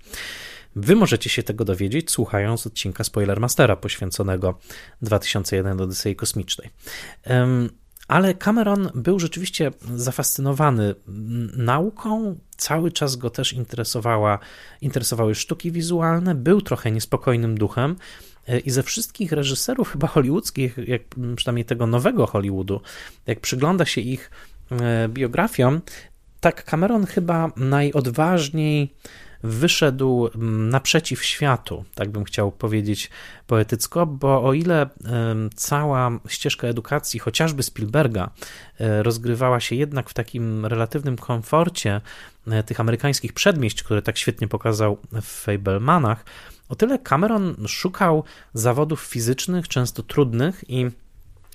Wy 0.76 0.96
możecie 0.96 1.30
się 1.30 1.42
tego 1.42 1.64
dowiedzieć, 1.64 2.10
słuchając 2.10 2.66
odcinka 2.66 3.04
Spoilermastera 3.04 3.76
poświęconego 3.76 4.58
2001 5.02 5.80
Odysei 5.80 6.16
Kosmicznej. 6.16 6.70
Ale 8.08 8.34
Cameron 8.34 8.90
był 8.94 9.18
rzeczywiście 9.18 9.70
zafascynowany 9.94 10.94
nauką, 11.56 12.38
cały 12.56 12.92
czas 12.92 13.16
go 13.16 13.30
też 13.30 13.52
interesowała, 13.52 14.38
interesowały 14.80 15.34
sztuki 15.34 15.72
wizualne, 15.72 16.34
był 16.34 16.62
trochę 16.62 16.90
niespokojnym 16.90 17.58
duchem, 17.58 17.96
E, 17.96 18.35
I 18.64 18.70
ze 18.70 18.82
wszystkich 18.82 19.32
reżyserów 19.32 19.92
chyba 19.92 20.06
hollywoodzkich, 20.06 20.78
jak 20.86 21.02
przynajmniej 21.36 21.64
tego 21.64 21.86
nowego 21.86 22.26
Hollywoodu, 22.26 22.80
jak 23.26 23.40
przygląda 23.40 23.84
się 23.84 24.00
ich 24.00 24.30
e, 24.70 25.08
biografiom, 25.08 25.80
tak 26.40 26.64
Cameron 26.64 27.06
chyba 27.06 27.52
najodważniej 27.56 28.94
wyszedł 29.42 30.28
naprzeciw 30.70 31.24
światu, 31.24 31.84
tak 31.94 32.10
bym 32.10 32.24
chciał 32.24 32.52
powiedzieć 32.52 33.10
poetycko, 33.46 34.06
bo 34.06 34.44
o 34.44 34.52
ile 34.52 34.88
cała 35.54 36.10
ścieżka 36.28 36.66
edukacji, 36.68 37.20
chociażby 37.20 37.62
Spielberga, 37.62 38.30
e, 38.80 39.02
rozgrywała 39.02 39.60
się 39.60 39.76
jednak 39.76 40.10
w 40.10 40.14
takim 40.14 40.66
relatywnym 40.66 41.16
komforcie 41.16 42.00
tych 42.66 42.80
amerykańskich 42.80 43.32
przedmieść, 43.32 43.82
które 43.82 44.02
tak 44.02 44.18
świetnie 44.18 44.48
pokazał 44.48 44.98
w 45.12 45.24
Fablemanach, 45.24 46.24
o 46.68 46.74
tyle 46.76 46.98
Cameron 46.98 47.56
szukał 47.68 48.24
zawodów 48.54 49.00
fizycznych, 49.00 49.68
często 49.68 50.02
trudnych 50.02 50.64
i 50.68 50.86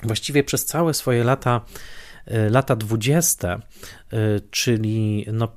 właściwie 0.03 0.43
przez 0.43 0.65
całe 0.65 0.93
swoje 0.93 1.23
lata 1.23 1.61
e, 2.25 2.49
lata 2.49 2.75
20, 2.75 3.47
e, 3.49 3.59
czyli 4.51 5.25
no, 5.33 5.47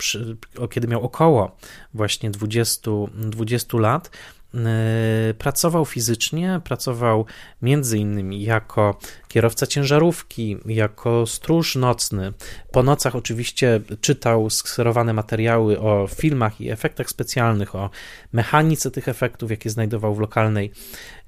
kiedy 0.71 0.88
miał 0.88 1.03
około 1.03 1.57
właśnie 1.95 2.31
20, 2.31 2.90
20 3.14 3.79
lat, 3.79 4.11
e, 4.55 5.35
pracował 5.35 5.85
fizycznie, 5.85 6.61
pracował 6.64 7.27
między 7.62 7.99
innymi 7.99 8.43
jako 8.43 8.99
kierowca 9.35 9.66
ciężarówki, 9.66 10.57
jako 10.66 11.27
stróż 11.27 11.77
nocny. 11.77 12.33
Po 12.73 12.83
nocach 12.83 13.16
oczywiście 13.16 13.81
czytał 14.01 14.51
skserowane 14.51 15.12
materiały 15.12 15.81
o 15.81 16.07
filmach 16.07 16.61
i 16.61 16.70
efektach 16.70 17.11
specjalnych, 17.11 17.75
o 17.75 17.90
mechanice 18.33 18.90
tych 18.90 19.09
efektów, 19.09 19.51
jakie 19.51 19.70
znajdował 19.70 20.14
w 20.14 20.20
lokalnej 20.20 20.73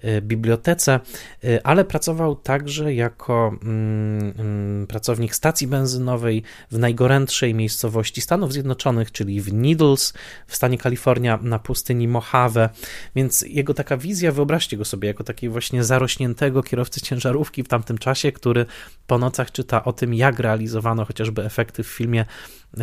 e, 0.00 0.20
bibliotece, 0.20 1.00
e, 1.44 1.66
ale 1.66 1.84
pracował 1.84 2.36
także 2.36 2.94
jako 2.94 3.52
mm, 3.62 4.34
mm, 4.38 4.86
pracownik 4.86 5.34
stacji 5.34 5.66
benzynowej 5.66 6.42
w 6.70 6.78
najgorętszej 6.78 7.54
miejscowości 7.54 8.20
Stanów 8.20 8.52
Zjednoczonych, 8.52 9.12
czyli 9.12 9.40
w 9.40 9.52
Needles 9.52 10.14
w 10.46 10.56
stanie 10.56 10.78
Kalifornia 10.78 11.38
na 11.42 11.58
pustyni 11.58 12.08
Mojave, 12.08 12.68
więc 13.16 13.42
jego 13.42 13.74
taka 13.74 13.96
wizja, 13.96 14.32
wyobraźcie 14.32 14.76
go 14.76 14.84
sobie 14.84 15.08
jako 15.08 15.24
takiego 15.24 15.52
właśnie 15.52 15.84
zarośniętego 15.84 16.62
kierowcy 16.62 17.00
ciężarówki 17.00 17.62
w 17.62 17.68
tamtym 17.68 17.95
czasie, 17.98 18.32
który 18.32 18.66
po 19.06 19.18
nocach 19.18 19.52
czyta 19.52 19.84
o 19.84 19.92
tym, 19.92 20.14
jak 20.14 20.38
realizowano 20.38 21.04
chociażby 21.04 21.44
efekty 21.44 21.82
w 21.82 21.86
filmie 21.86 22.20
e, 22.20 22.82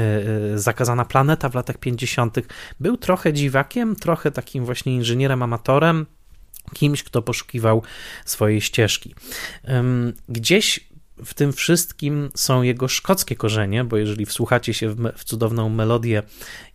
e, 0.53 0.59
Zakazana 0.59 1.05
Planeta 1.05 1.49
w 1.49 1.55
latach 1.55 1.77
50. 1.77 2.37
Był 2.79 2.97
trochę 2.97 3.33
dziwakiem, 3.33 3.95
trochę 3.95 4.31
takim 4.31 4.65
właśnie 4.65 4.95
inżynierem, 4.95 5.43
amatorem, 5.43 6.05
kimś, 6.73 7.03
kto 7.03 7.21
poszukiwał 7.21 7.83
swojej 8.25 8.61
ścieżki. 8.61 9.15
Gdzieś 10.29 10.93
w 11.25 11.33
tym 11.33 11.53
wszystkim 11.53 12.31
są 12.35 12.61
jego 12.61 12.87
szkockie 12.87 13.35
korzenie, 13.35 13.83
bo 13.83 13.97
jeżeli 13.97 14.25
wsłuchacie 14.25 14.73
się 14.73 14.89
w, 14.89 15.11
w, 15.17 15.23
cudowną 15.23 15.69
melodię 15.69 16.23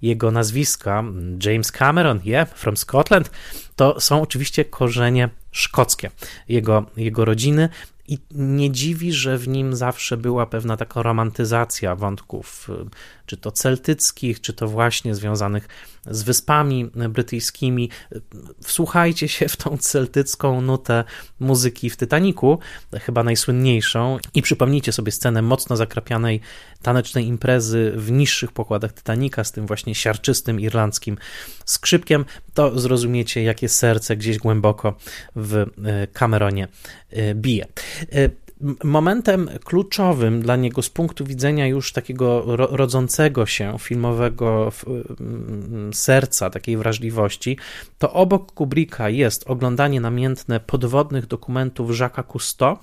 jego 0.02 0.30
nazwiska, 0.30 1.04
James 1.44 1.72
Cameron, 1.72 2.20
yeah, 2.24 2.48
from 2.54 2.76
Scotland, 2.76 3.30
to 3.76 4.00
są 4.00 4.22
oczywiście 4.22 4.64
korzenie 4.64 5.28
szkockie 5.50 6.10
jego, 6.48 6.86
jego 6.96 7.24
rodziny. 7.24 7.68
I 8.08 8.18
nie 8.30 8.70
dziwi, 8.70 9.12
że 9.12 9.38
w 9.38 9.48
nim 9.48 9.76
zawsze 9.76 10.16
była 10.16 10.46
pewna 10.46 10.76
taka 10.76 11.02
romantyzacja 11.02 11.96
wątków, 11.96 12.68
czy 13.28 13.36
to 13.36 13.52
celtyckich, 13.52 14.40
czy 14.40 14.52
to 14.52 14.68
właśnie 14.68 15.14
związanych 15.14 15.68
z 16.06 16.22
wyspami 16.22 16.90
brytyjskimi. 17.08 17.90
Wsłuchajcie 18.62 19.28
się 19.28 19.48
w 19.48 19.56
tą 19.56 19.76
celtycką 19.78 20.60
nutę 20.60 21.04
muzyki 21.40 21.90
w 21.90 21.96
Titaniku, 21.96 22.58
chyba 22.92 23.24
najsłynniejszą, 23.24 24.18
i 24.34 24.42
przypomnijcie 24.42 24.92
sobie 24.92 25.12
scenę 25.12 25.42
mocno 25.42 25.76
zakrapianej 25.76 26.40
tanecznej 26.82 27.26
imprezy 27.26 27.92
w 27.96 28.10
niższych 28.10 28.52
pokładach 28.52 28.94
Titanica 28.94 29.44
z 29.44 29.52
tym 29.52 29.66
właśnie 29.66 29.94
siarczystym 29.94 30.60
irlandzkim 30.60 31.18
skrzypkiem. 31.64 32.24
To 32.54 32.78
zrozumiecie, 32.78 33.42
jakie 33.42 33.68
serce 33.68 34.16
gdzieś 34.16 34.38
głęboko 34.38 34.96
w 35.36 35.54
e, 35.54 35.66
Cameronie 36.06 36.68
e, 37.10 37.34
bije. 37.34 37.66
Momentem 38.84 39.50
kluczowym 39.64 40.42
dla 40.42 40.56
niego 40.56 40.82
z 40.82 40.90
punktu 40.90 41.24
widzenia 41.24 41.66
już 41.66 41.92
takiego 41.92 42.56
rodzącego 42.56 43.46
się 43.46 43.76
filmowego 43.78 44.72
serca, 45.92 46.50
takiej 46.50 46.76
wrażliwości, 46.76 47.58
to 47.98 48.12
obok 48.12 48.52
Kubricka 48.52 49.08
jest 49.08 49.50
oglądanie 49.50 50.00
namiętne 50.00 50.60
podwodnych 50.60 51.26
dokumentów 51.26 51.90
Jacques'a 51.90 52.24
Cousteau, 52.32 52.76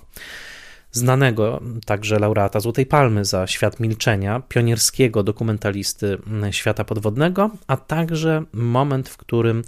znanego 0.92 1.62
także 1.86 2.20
laureata 2.20 2.60
Złotej 2.60 2.86
Palmy 2.86 3.26
za 3.26 3.48
Świat 3.48 3.80
Milczenia, 3.80 4.42
pionierskiego 4.50 5.24
dokumentalisty 5.24 6.18
świata 6.52 6.84
podwodnego, 6.84 7.50
a 7.68 7.78
także 7.78 8.44
moment, 8.54 9.10
w 9.10 9.18
którym 9.18 9.64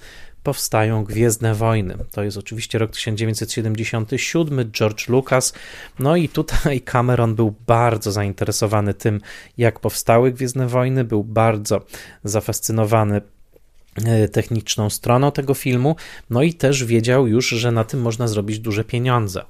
powstają 0.47 1.03
Gwiezdne 1.03 1.55
Wojny. 1.55 1.97
To 2.11 2.23
jest 2.23 2.37
oczywiście 2.37 2.77
rok 2.79 2.91
1977, 2.91 4.71
George 4.71 5.07
Lucas. 5.09 5.53
No 5.99 6.15
i 6.15 6.29
tutaj 6.29 6.81
Cameron 6.91 7.35
był 7.35 7.53
bardzo 7.67 8.11
zainteresowany 8.11 8.93
tym, 8.93 9.21
jak 9.57 9.79
powstały 9.79 10.31
Gwiezdne 10.31 10.67
Wojny, 10.67 11.03
był 11.03 11.23
bardzo 11.23 11.81
zafascynowany 12.23 13.21
techniczną 14.31 14.89
stroną 14.89 15.31
tego 15.31 15.53
filmu, 15.53 15.95
no 16.29 16.43
i 16.43 16.53
też 16.53 16.83
wiedział 16.83 17.27
już, 17.27 17.49
że 17.49 17.71
na 17.71 17.83
tym 17.83 18.01
można 18.01 18.27
zrobić 18.27 18.59
duże 18.59 18.83
pieniądze. 18.83 19.45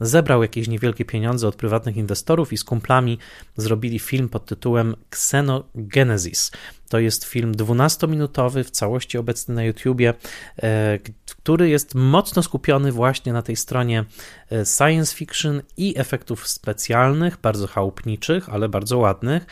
Zebrał 0.00 0.42
jakieś 0.42 0.68
niewielkie 0.68 1.04
pieniądze 1.04 1.48
od 1.48 1.56
prywatnych 1.56 1.96
inwestorów 1.96 2.52
i 2.52 2.56
z 2.56 2.64
kumplami 2.64 3.18
zrobili 3.56 3.98
film 3.98 4.28
pod 4.28 4.46
tytułem 4.46 4.94
Xenogenesis. 5.10 6.50
To 6.88 6.98
jest 6.98 7.24
film 7.24 7.54
12-minutowy, 7.54 8.64
w 8.64 8.70
całości 8.70 9.18
obecny 9.18 9.54
na 9.54 9.64
YouTubie, 9.64 10.14
e, 10.62 10.98
który 11.26 11.68
jest 11.68 11.94
mocno 11.94 12.42
skupiony 12.42 12.92
właśnie 12.92 13.32
na 13.32 13.42
tej 13.42 13.56
stronie 13.56 14.04
e, 14.50 14.66
science 14.66 15.16
fiction 15.16 15.62
i 15.76 15.94
efektów 15.96 16.48
specjalnych, 16.48 17.36
bardzo 17.42 17.66
chałupniczych, 17.66 18.48
ale 18.48 18.68
bardzo 18.68 18.98
ładnych. 18.98 19.46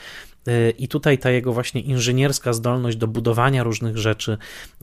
E, 0.46 0.70
I 0.70 0.88
tutaj 0.88 1.18
ta 1.18 1.30
jego 1.30 1.52
właśnie 1.52 1.80
inżynierska 1.80 2.52
zdolność 2.52 2.96
do 2.96 3.06
budowania 3.06 3.62
różnych 3.62 3.98
rzeczy 3.98 4.38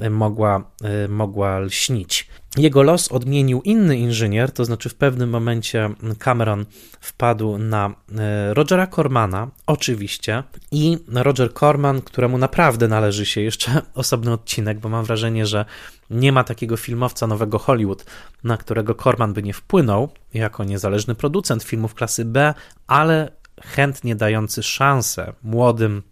mogła, 0.10 0.72
mogła 1.10 1.60
lśnić. 1.60 2.28
Jego 2.58 2.84
los 2.84 3.12
odmienił 3.12 3.62
inny 3.62 3.97
inżynier, 3.97 4.51
to 4.51 4.66
znaczy 4.66 4.89
w 4.89 4.95
pewnym 4.95 5.30
momencie 5.30 5.89
Cameron 6.20 6.66
wpadł 7.01 7.58
na 7.58 7.95
e, 8.18 8.53
Rogera 8.53 8.88
Cormana, 8.88 9.47
oczywiście, 9.68 10.43
i 10.72 10.97
Roger 11.08 11.53
Corman, 11.53 12.01
któremu 12.01 12.38
naprawdę 12.38 12.88
należy 12.88 13.26
się 13.26 13.41
jeszcze 13.41 13.82
osobny 13.93 14.32
odcinek, 14.32 14.80
bo 14.80 14.89
mam 14.89 15.05
wrażenie, 15.05 15.45
że 15.45 15.66
nie 16.10 16.32
ma 16.32 16.43
takiego 16.43 16.78
filmowca 16.78 17.28
nowego 17.28 17.60
Hollywood, 17.60 18.05
na 18.43 18.58
którego 18.58 18.95
Corman 18.95 19.34
by 19.34 19.43
nie 19.43 19.53
wpłynął 19.53 20.10
jako 20.34 20.64
niezależny 20.64 21.16
producent 21.16 21.64
filmów 21.64 21.93
klasy 21.93 22.26
B, 22.26 22.53
ale 22.88 23.32
chętnie 23.64 24.16
dający 24.16 24.64
szansę 24.64 25.34
młodym 25.43 26.03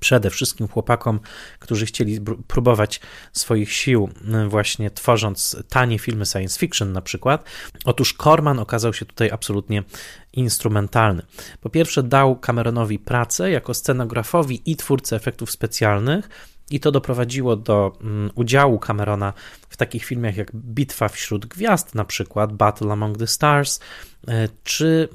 przede 0.00 0.30
wszystkim 0.30 0.68
chłopakom, 0.68 1.20
którzy 1.58 1.86
chcieli 1.86 2.20
próbować 2.48 3.00
swoich 3.32 3.72
sił, 3.72 4.08
właśnie 4.48 4.90
tworząc 4.90 5.56
tanie 5.68 5.98
filmy 5.98 6.26
science 6.26 6.58
fiction 6.58 6.92
na 6.92 7.02
przykład. 7.02 7.44
Otóż 7.84 8.14
Corman 8.14 8.58
okazał 8.58 8.92
się 8.92 9.06
tutaj 9.06 9.30
absolutnie 9.30 9.82
instrumentalny. 10.32 11.22
Po 11.60 11.70
pierwsze, 11.70 12.02
dał 12.02 12.36
Cameronowi 12.36 12.98
pracę 12.98 13.50
jako 13.50 13.74
scenografowi 13.74 14.62
i 14.66 14.76
twórcy 14.76 15.16
efektów 15.16 15.50
specjalnych. 15.50 16.28
I 16.70 16.80
to 16.80 16.92
doprowadziło 16.92 17.56
do 17.56 17.92
um, 18.00 18.30
udziału 18.34 18.78
Camerona 18.78 19.32
w 19.68 19.76
takich 19.76 20.04
filmach 20.04 20.36
jak 20.36 20.56
Bitwa 20.56 21.08
wśród 21.08 21.46
Gwiazd, 21.46 21.94
na 21.94 22.04
przykład 22.04 22.52
Battle 22.52 22.92
Among 22.92 23.18
the 23.18 23.26
Stars, 23.26 23.80
e, 24.28 24.48
czy 24.64 25.08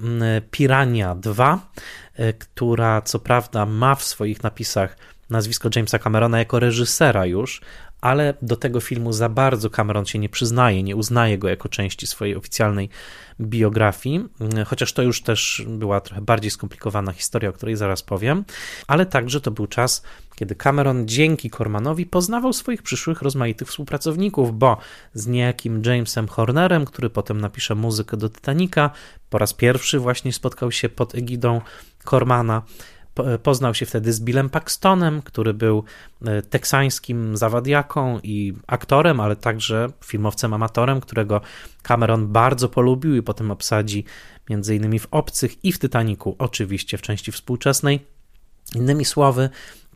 Pirania 0.52 1.16
2, 1.16 1.70
E, 2.20 2.34
która 2.34 3.02
co 3.02 3.20
prawda 3.20 3.66
ma 3.66 3.96
w 3.96 4.04
swoich 4.04 4.44
napisach 4.44 4.98
nazwisko 5.30 5.70
Jamesa 5.76 6.00
Camerona 6.00 6.40
jako 6.40 6.60
reżysera 6.60 7.26
już, 7.26 7.62
ale 8.02 8.34
do 8.42 8.56
tego 8.56 8.80
filmu 8.82 9.14
za 9.14 9.30
bardzo 9.30 9.70
Cameron 9.70 10.06
się 10.06 10.20
nie 10.20 10.30
przyznaje, 10.30 10.84
nie 10.84 10.96
uznaje 10.96 11.38
go 11.38 11.50
jako 11.50 11.70
części 11.70 12.08
swojej 12.08 12.36
oficjalnej 12.36 12.90
biografii, 13.42 14.26
e, 14.58 14.66
chociaż 14.66 14.94
to 14.94 15.02
już 15.02 15.22
też 15.22 15.64
była 15.68 16.02
trochę 16.02 16.22
bardziej 16.22 16.52
skomplikowana 16.52 17.12
historia, 17.12 17.50
o 17.50 17.54
której 17.54 17.76
zaraz 17.76 18.04
powiem, 18.04 18.46
ale 18.88 19.06
także 19.06 19.42
to 19.42 19.52
był 19.52 19.68
czas, 19.68 20.04
kiedy 20.40 20.56
Cameron 20.56 21.08
dzięki 21.08 21.50
Cormanowi 21.50 22.06
poznawał 22.06 22.54
swoich 22.54 22.84
przyszłych 22.84 23.22
rozmaitych 23.22 23.68
współpracowników, 23.68 24.60
bo 24.60 24.78
z 25.14 25.28
niejakim 25.28 25.82
Jamesem 25.86 26.28
Hornerem, 26.28 26.86
który 26.86 27.10
potem 27.10 27.42
napisze 27.42 27.76
muzykę 27.76 28.18
do 28.18 28.30
Titanica, 28.30 28.90
po 29.30 29.38
raz 29.38 29.54
pierwszy 29.54 30.00
właśnie 30.00 30.34
spotkał 30.34 30.72
się 30.72 30.90
pod 30.90 31.16
egidą 31.16 31.62
Cormana. 32.10 32.62
Poznał 33.44 33.74
się 33.74 33.86
wtedy 33.86 34.14
z 34.14 34.22
Billem 34.22 34.50
Paxtonem, 34.50 35.22
który 35.22 35.54
był 35.54 35.84
e, 36.26 36.42
teksańskim 36.42 37.38
zawadiaką 37.38 38.20
i 38.24 38.54
aktorem, 38.68 39.20
ale 39.20 39.36
także 39.36 39.88
filmowcem 40.06 40.54
amatorem, 40.54 41.02
którego 41.02 41.42
Cameron 41.82 42.28
bardzo 42.28 42.70
polubił 42.70 43.16
i 43.16 43.22
potem 43.22 43.52
obsadzi 43.52 44.06
między 44.50 44.76
innymi 44.76 45.00
w 45.00 45.08
Obcych 45.12 45.66
i 45.66 45.72
w 45.72 45.80
Titaniku, 45.80 46.36
oczywiście 46.40 46.98
w 46.98 47.02
części 47.02 47.32
współczesnej. 47.32 48.06
Innymi 48.76 49.06
słowy, 49.06 49.50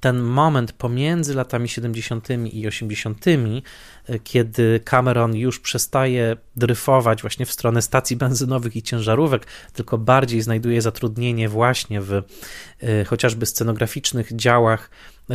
ten 0.04 0.20
moment 0.20 0.72
pomiędzy 0.74 1.34
latami 1.34 1.70
70. 1.70 2.28
i 2.54 2.68
80., 2.68 3.26
e, 3.28 4.20
kiedy 4.20 4.80
Cameron 4.86 5.36
już 5.36 5.60
przestaje 5.60 6.38
dryfować 6.56 7.22
właśnie 7.22 7.46
w 7.46 7.52
stronę 7.52 7.82
stacji 7.82 8.16
benzynowych 8.16 8.76
i 8.76 8.82
ciężarówek, 8.82 9.48
tylko 9.74 9.98
bardziej 9.98 10.42
znajduje 10.42 10.82
zatrudnienie 10.82 11.50
właśnie 11.50 12.02
w 12.02 12.14
e, 12.14 13.06
chociażby 13.06 13.46
scenograficznych 13.46 14.36
działach 14.36 14.90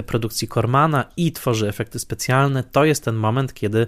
produkcji 0.07 0.49
Cormana 0.49 1.05
i 1.17 1.33
tworzy 1.33 1.69
efekty 1.69 1.99
specjalne, 1.99 2.65
to 2.65 2.85
jest 2.85 3.05
ten 3.05 3.15
moment, 3.15 3.55
kiedy 3.55 3.87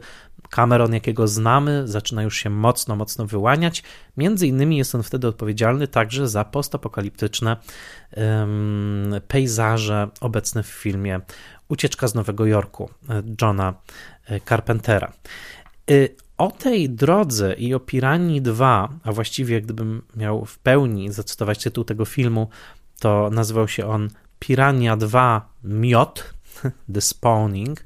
Cameron, 0.50 0.94
jakiego 0.94 1.28
znamy, 1.28 1.88
zaczyna 1.88 2.22
już 2.22 2.36
się 2.36 2.50
mocno, 2.50 2.96
mocno 2.96 3.26
wyłaniać. 3.26 3.82
Między 4.16 4.46
innymi 4.46 4.76
jest 4.76 4.94
on 4.94 5.02
wtedy 5.02 5.28
odpowiedzialny 5.28 5.88
także 5.88 6.28
za 6.28 6.44
postapokaliptyczne 6.44 7.56
um, 8.16 9.14
pejzaże 9.28 10.08
obecne 10.20 10.62
w 10.62 10.66
filmie 10.66 11.20
Ucieczka 11.68 12.08
z 12.08 12.14
Nowego 12.14 12.46
Jorku 12.46 12.90
Johna 13.42 13.74
e, 14.26 14.40
Carpentera. 14.40 15.12
E, 15.90 15.94
o 16.38 16.50
tej 16.50 16.90
drodze 16.90 17.54
i 17.54 17.74
o 17.74 17.80
Piranii 17.80 18.42
2, 18.42 18.88
a 19.04 19.12
właściwie 19.12 19.62
gdybym 19.62 20.02
miał 20.16 20.44
w 20.44 20.58
pełni 20.58 21.12
zacytować 21.12 21.62
tytuł 21.62 21.84
tego 21.84 22.04
filmu, 22.04 22.48
to 23.00 23.30
nazywał 23.32 23.68
się 23.68 23.86
on 23.86 24.08
Pirania 24.40 24.96
2 24.96 25.48
Miot, 25.64 26.34
The 26.94 27.00
Spawning. 27.00 27.84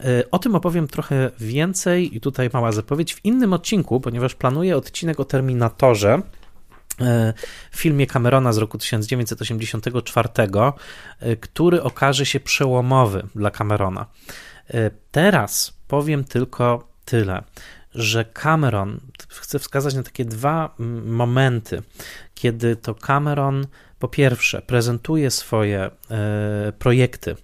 E, 0.00 0.30
o 0.30 0.38
tym 0.38 0.54
opowiem 0.54 0.88
trochę 0.88 1.30
więcej 1.40 2.16
i 2.16 2.20
tutaj 2.20 2.50
mała 2.52 2.72
zapowiedź 2.72 3.14
w 3.14 3.24
innym 3.24 3.52
odcinku, 3.52 4.00
ponieważ 4.00 4.34
planuję 4.34 4.76
odcinek 4.76 5.20
o 5.20 5.24
Terminatorze, 5.24 6.22
e, 7.00 7.34
w 7.70 7.76
filmie 7.76 8.06
Camerona 8.06 8.52
z 8.52 8.58
roku 8.58 8.78
1984, 8.78 10.28
e, 11.20 11.36
który 11.36 11.82
okaże 11.82 12.26
się 12.26 12.40
przełomowy 12.40 13.26
dla 13.34 13.50
Camerona. 13.50 14.06
Teraz 15.10 15.78
powiem 15.88 16.24
tylko 16.24 16.88
tyle, 17.04 17.42
że 17.94 18.24
Cameron, 18.24 19.00
chcę 19.28 19.58
wskazać 19.58 19.94
na 19.94 20.02
takie 20.02 20.24
dwa 20.24 20.74
momenty, 21.04 21.82
kiedy 22.34 22.76
to 22.76 22.94
Cameron 22.94 23.66
po 24.04 24.08
pierwsze 24.08 24.62
prezentuje 24.62 25.30
swoje 25.30 25.90
projekty 26.78 27.36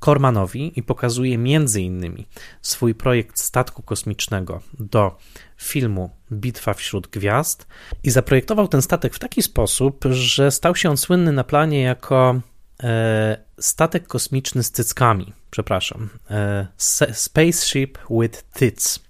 Cormanowi 0.00 0.72
i 0.78 0.82
pokazuje 0.82 1.38
między 1.38 1.82
innymi 1.82 2.26
swój 2.62 2.94
projekt 2.94 3.38
statku 3.38 3.82
kosmicznego 3.82 4.62
do 4.78 5.18
filmu 5.56 6.10
Bitwa 6.32 6.74
wśród 6.74 7.06
Gwiazd 7.06 7.66
i 8.02 8.10
zaprojektował 8.10 8.68
ten 8.68 8.82
statek 8.82 9.14
w 9.14 9.18
taki 9.18 9.42
sposób, 9.42 10.04
że 10.10 10.50
stał 10.50 10.76
się 10.76 10.90
on 10.90 10.96
słynny 10.96 11.32
na 11.32 11.44
planie 11.44 11.82
jako 11.82 12.40
e, 12.82 13.36
statek 13.58 14.06
kosmiczny 14.06 14.62
z 14.62 14.70
cyckami, 14.70 15.32
przepraszam, 15.50 16.08
e, 16.30 16.66
Spaceship 17.12 17.98
with 18.10 18.42
Tits. 18.58 19.00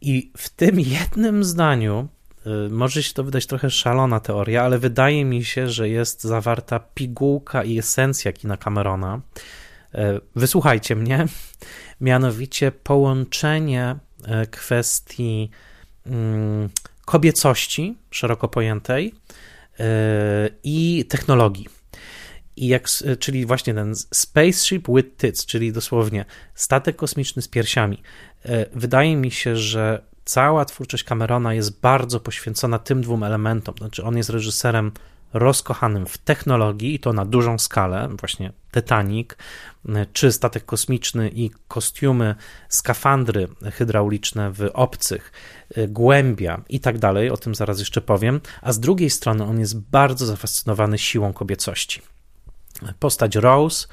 I 0.00 0.32
w 0.36 0.48
tym 0.48 0.80
jednym 0.80 1.44
zdaniu 1.44 2.08
może 2.70 3.02
się 3.02 3.14
to 3.14 3.24
wydać 3.24 3.46
trochę 3.46 3.70
szalona 3.70 4.20
teoria, 4.20 4.62
ale 4.62 4.78
wydaje 4.78 5.24
mi 5.24 5.44
się, 5.44 5.68
że 5.68 5.88
jest 5.88 6.22
zawarta 6.22 6.78
pigułka 6.78 7.64
i 7.64 7.78
esencja 7.78 8.32
kina 8.32 8.56
Camerona. 8.56 9.20
Y, 9.94 9.98
wysłuchajcie 10.36 10.96
mnie, 10.96 11.26
mianowicie 12.00 12.72
połączenie 12.72 13.96
y, 14.42 14.46
kwestii 14.46 15.50
mm, 16.06 16.68
kobiecości 17.04 17.96
szeroko 18.10 18.48
pojętej 18.48 19.14
i 20.62 21.04
technologii. 21.08 21.68
I 22.56 22.68
jak, 22.68 22.88
czyli 23.18 23.46
właśnie 23.46 23.74
ten 23.74 23.94
spaceship 23.94 24.88
with 24.88 25.16
tits, 25.16 25.46
czyli 25.46 25.72
dosłownie 25.72 26.24
statek 26.54 26.96
kosmiczny 26.96 27.42
z 27.42 27.48
piersiami. 27.48 28.02
Wydaje 28.72 29.16
mi 29.16 29.30
się, 29.30 29.56
że 29.56 30.02
cała 30.24 30.64
twórczość 30.64 31.04
Camerona 31.04 31.54
jest 31.54 31.80
bardzo 31.80 32.20
poświęcona 32.20 32.78
tym 32.78 33.02
dwóm 33.02 33.22
elementom. 33.22 33.74
Znaczy, 33.78 34.04
on 34.04 34.16
jest 34.16 34.30
reżyserem 34.30 34.92
rozkochanym 35.32 36.06
w 36.06 36.18
technologii 36.18 36.94
i 36.94 36.98
to 36.98 37.12
na 37.12 37.24
dużą 37.24 37.58
skalę, 37.58 38.08
właśnie 38.20 38.52
Titanic, 38.74 39.30
czy 40.12 40.32
statek 40.32 40.64
kosmiczny 40.64 41.30
i 41.34 41.50
kostiumy, 41.68 42.34
skafandry 42.68 43.48
hydrauliczne 43.72 44.50
w 44.50 44.70
obcych, 44.72 45.32
głębia 45.88 46.62
i 46.68 46.80
tak 46.80 46.98
dalej, 46.98 47.30
o 47.30 47.36
tym 47.36 47.54
zaraz 47.54 47.78
jeszcze 47.78 48.00
powiem, 48.00 48.40
a 48.62 48.72
z 48.72 48.80
drugiej 48.80 49.10
strony 49.10 49.44
on 49.44 49.60
jest 49.60 49.80
bardzo 49.80 50.26
zafascynowany 50.26 50.98
siłą 50.98 51.32
kobiecości. 51.32 52.02
Postać 52.98 53.36
Rose 53.36 53.88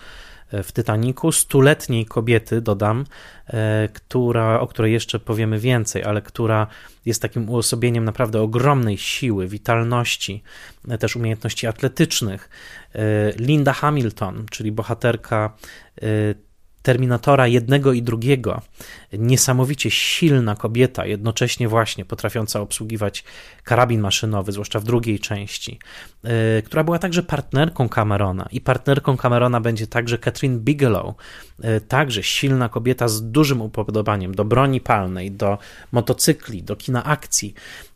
w 0.63 0.71
Titaniku, 0.73 1.31
stuletniej 1.31 2.05
kobiety, 2.05 2.61
dodam, 2.61 3.05
e, 3.47 3.89
która, 3.93 4.59
o 4.59 4.67
której 4.67 4.93
jeszcze 4.93 5.19
powiemy 5.19 5.59
więcej, 5.59 6.03
ale 6.03 6.21
która 6.21 6.67
jest 7.05 7.21
takim 7.21 7.49
uosobieniem 7.49 8.05
naprawdę 8.05 8.41
ogromnej 8.41 8.97
siły, 8.97 9.47
witalności, 9.47 10.43
e, 10.87 10.97
też 10.97 11.15
umiejętności 11.15 11.67
atletycznych. 11.67 12.49
E, 12.95 12.99
Linda 13.37 13.73
Hamilton, 13.73 14.45
czyli 14.51 14.71
bohaterka 14.71 15.53
Terminatora 16.83 17.47
jednego 17.47 17.93
i 17.93 18.01
drugiego, 18.01 18.61
niesamowicie 19.13 19.91
silna 19.91 20.55
kobieta, 20.55 21.05
jednocześnie 21.05 21.67
właśnie 21.67 22.05
potrafiąca 22.05 22.61
obsługiwać 22.61 23.23
karabin 23.63 24.01
maszynowy, 24.01 24.51
zwłaszcza 24.51 24.79
w 24.79 24.83
drugiej 24.83 25.19
części, 25.19 25.79
yy, 26.23 26.29
która 26.65 26.83
była 26.83 26.99
także 26.99 27.23
partnerką 27.23 27.89
Camerona 27.89 28.47
i 28.51 28.61
partnerką 28.61 29.17
Camerona 29.17 29.61
będzie 29.61 29.87
także 29.87 30.17
Catherine 30.17 30.59
Bigelow, 30.59 31.15
yy, 31.59 31.81
także 31.81 32.23
silna 32.23 32.69
kobieta 32.69 33.07
z 33.07 33.31
dużym 33.31 33.61
upodobaniem 33.61 34.35
do 34.35 34.45
broni 34.45 34.81
palnej, 34.81 35.31
do 35.31 35.57
motocykli, 35.91 36.63
do 36.63 36.75
kina 36.75 37.03
akcji. 37.03 37.53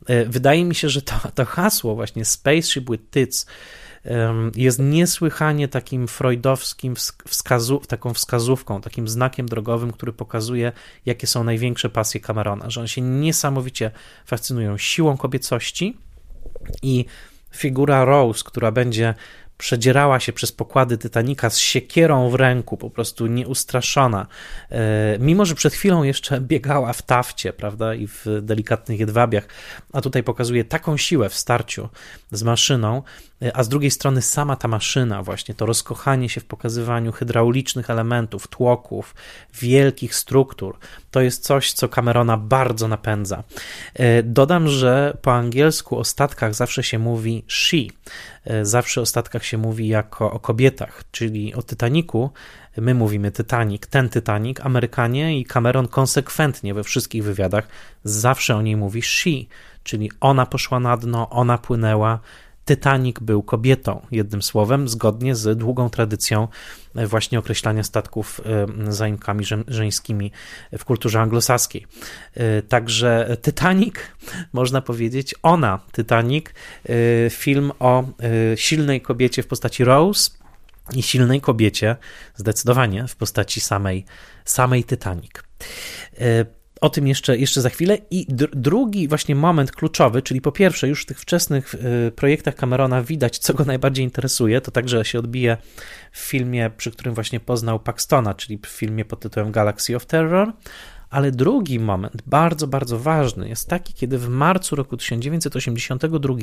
Yy, 0.09 0.25
wydaje 0.25 0.65
mi 0.65 0.75
się, 0.75 0.89
że 0.89 1.01
to, 1.01 1.13
to 1.35 1.45
hasło 1.45 1.95
właśnie 1.95 2.25
Spaceship 2.25 2.91
with 2.91 3.03
Tits 3.11 3.45
jest 4.55 4.79
niesłychanie 4.79 5.67
takim 5.67 6.07
freudowskim 6.07 6.95
wskazu, 7.27 7.81
taką 7.87 8.13
wskazówką, 8.13 8.81
takim 8.81 9.07
znakiem 9.07 9.45
drogowym, 9.45 9.91
który 9.91 10.13
pokazuje, 10.13 10.71
jakie 11.05 11.27
są 11.27 11.43
największe 11.43 11.89
pasje 11.89 12.21
Camerona, 12.21 12.69
że 12.69 12.81
on 12.81 12.87
się 12.87 13.01
niesamowicie 13.01 13.91
fascynują 14.25 14.77
siłą 14.77 15.17
kobiecości 15.17 15.97
i 16.81 17.05
figura 17.51 18.05
Rose, 18.05 18.43
która 18.45 18.71
będzie 18.71 19.13
przedzierała 19.57 20.19
się 20.19 20.33
przez 20.33 20.51
pokłady 20.51 20.97
Titanika 20.97 21.49
z 21.49 21.57
siekierą 21.57 22.29
w 22.29 22.35
ręku, 22.35 22.77
po 22.77 22.89
prostu 22.89 23.27
nieustraszona, 23.27 24.27
e, 24.69 25.17
mimo 25.19 25.45
że 25.45 25.55
przed 25.55 25.73
chwilą 25.73 26.03
jeszcze 26.03 26.41
biegała 26.51 26.93
w 26.93 27.01
tafcie, 27.01 27.53
prawda, 27.53 27.95
i 27.95 28.07
w 28.07 28.25
delikatnych 28.41 28.99
jedwabiach, 28.99 29.47
a 29.93 30.01
tutaj 30.01 30.23
pokazuje 30.23 30.63
taką 30.63 30.97
siłę 30.97 31.29
w 31.29 31.35
starciu 31.35 31.89
z 32.31 32.43
maszyną, 32.43 33.03
a 33.53 33.63
z 33.63 33.69
drugiej 33.69 33.91
strony 33.91 34.21
sama 34.21 34.55
ta 34.55 34.67
maszyna, 34.67 35.23
właśnie 35.23 35.55
to 35.55 35.65
rozkochanie 35.65 36.29
się 36.29 36.41
w 36.41 36.45
pokazywaniu 36.45 37.11
hydraulicznych 37.11 37.89
elementów, 37.89 38.47
tłoków, 38.47 39.15
wielkich 39.53 40.15
struktur, 40.15 40.77
to 41.11 41.21
jest 41.21 41.43
coś, 41.43 41.73
co 41.73 41.89
Camerona 41.89 42.37
bardzo 42.37 42.87
napędza. 42.87 43.43
E, 43.93 44.23
dodam, 44.23 44.67
że 44.67 45.17
po 45.21 45.33
angielsku 45.33 45.97
o 45.99 46.03
statkach 46.03 46.53
zawsze 46.53 46.83
się 46.83 46.99
mówi 46.99 47.43
she, 47.47 47.77
zawsze 48.61 49.01
o 49.01 49.05
statkach 49.05 49.45
się 49.45 49.57
mówi 49.57 49.87
jako 49.87 50.31
o 50.31 50.39
kobietach, 50.39 51.03
czyli 51.11 51.53
o 51.53 51.63
Titaniku. 51.63 52.29
My 52.77 52.93
mówimy 52.93 53.31
Titanic, 53.31 53.87
ten 53.87 54.09
Titanic. 54.09 54.59
Amerykanie 54.59 55.39
i 55.39 55.45
Cameron 55.45 55.87
konsekwentnie 55.87 56.73
we 56.73 56.83
wszystkich 56.83 57.23
wywiadach 57.23 57.67
zawsze 58.03 58.55
o 58.55 58.61
niej 58.61 58.75
mówi 58.75 59.01
she, 59.01 59.29
czyli 59.83 60.11
ona 60.21 60.45
poszła 60.45 60.79
na 60.79 60.97
dno, 60.97 61.29
ona 61.29 61.57
płynęła. 61.57 62.19
Titanic 62.65 63.19
był 63.19 63.43
kobietą, 63.43 64.05
jednym 64.11 64.41
słowem, 64.41 64.87
zgodnie 64.87 65.35
z 65.35 65.57
długą 65.57 65.89
tradycją 65.89 66.47
e, 66.95 67.07
właśnie 67.07 67.39
określania 67.39 67.83
statków 67.83 68.41
e, 68.87 68.93
zaimkami 68.93 69.45
żeńskimi 69.67 70.31
w 70.77 70.85
kulturze 70.85 71.21
anglosaskiej. 71.21 71.87
E, 72.33 72.61
także 72.61 73.37
Titanic, 73.41 73.95
można 74.53 74.81
powiedzieć, 74.81 75.35
ona, 75.43 75.79
Titanic, 75.91 76.45
film 77.29 77.71
o 77.79 78.03
silnej 78.55 79.01
kobiecie 79.01 79.43
w 79.43 79.47
postaci 79.47 79.83
Rose 79.83 80.31
i 80.95 81.03
silnej 81.03 81.41
kobiecie, 81.41 81.95
zdecydowanie, 82.35 83.07
w 83.07 83.15
postaci 83.15 83.61
samej, 83.61 84.05
samej 84.45 84.83
Titanic. 84.83 85.31
O 86.81 86.89
tym 86.89 87.07
jeszcze, 87.07 87.37
jeszcze 87.37 87.61
za 87.61 87.69
chwilę. 87.69 87.97
I 88.11 88.27
drugi 88.53 89.07
właśnie 89.07 89.35
moment 89.35 89.71
kluczowy, 89.71 90.21
czyli 90.21 90.41
po 90.41 90.51
pierwsze, 90.51 90.87
już 90.87 91.03
w 91.03 91.05
tych 91.05 91.19
wczesnych 91.19 91.75
y, 91.75 92.11
projektach 92.15 92.55
Camerona 92.55 93.01
widać, 93.01 93.37
co 93.37 93.53
go 93.53 93.65
najbardziej 93.65 94.05
interesuje. 94.05 94.61
To 94.61 94.71
także 94.71 95.05
się 95.05 95.19
odbije 95.19 95.57
w 96.11 96.19
filmie, 96.19 96.71
przy 96.77 96.91
którym 96.91 97.13
właśnie 97.13 97.39
poznał 97.39 97.79
Paxtona, 97.79 98.33
czyli 98.33 98.57
w 98.57 98.67
filmie 98.67 99.05
pod 99.05 99.19
tytułem 99.19 99.51
Galaxy 99.51 99.95
of 99.95 100.05
Terror. 100.05 100.53
Ale 101.09 101.31
drugi 101.31 101.79
moment, 101.79 102.21
bardzo, 102.25 102.67
bardzo 102.67 102.99
ważny, 102.99 103.49
jest 103.49 103.69
taki, 103.69 103.93
kiedy 103.93 104.17
w 104.17 104.29
marcu 104.29 104.75
roku 104.75 104.97
1982 104.97 106.35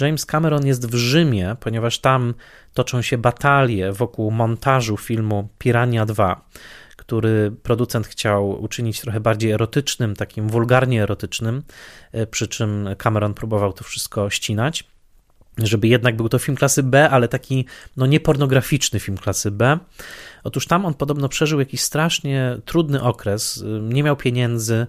James 0.00 0.26
Cameron 0.26 0.66
jest 0.66 0.90
w 0.90 0.94
Rzymie, 0.94 1.56
ponieważ 1.60 1.98
tam 1.98 2.34
toczą 2.74 3.02
się 3.02 3.18
batalie 3.18 3.92
wokół 3.92 4.30
montażu 4.30 4.96
filmu 4.96 5.48
Pirania 5.58 6.06
2 6.06 6.44
który 7.10 7.50
producent 7.62 8.06
chciał 8.06 8.62
uczynić 8.62 9.00
trochę 9.00 9.20
bardziej 9.20 9.50
erotycznym, 9.50 10.16
takim 10.16 10.48
wulgarnie 10.48 11.02
erotycznym, 11.02 11.62
e, 12.12 12.26
przy 12.26 12.48
czym 12.48 12.88
Cameron 12.98 13.34
próbował 13.34 13.72
to 13.72 13.84
wszystko 13.84 14.30
ścinać 14.30 14.84
żeby 15.58 15.88
jednak 15.88 16.16
był 16.16 16.28
to 16.28 16.38
film 16.38 16.56
klasy 16.56 16.82
B, 16.82 17.10
ale 17.10 17.28
taki 17.28 17.64
no 17.96 18.06
niepornograficzny 18.06 19.00
film 19.00 19.18
klasy 19.18 19.50
B. 19.50 19.78
Otóż 20.44 20.66
tam 20.66 20.84
on 20.84 20.94
podobno 20.94 21.28
przeżył 21.28 21.60
jakiś 21.60 21.80
strasznie 21.80 22.56
trudny 22.64 23.02
okres, 23.02 23.64
nie 23.82 24.02
miał 24.02 24.16
pieniędzy, 24.16 24.86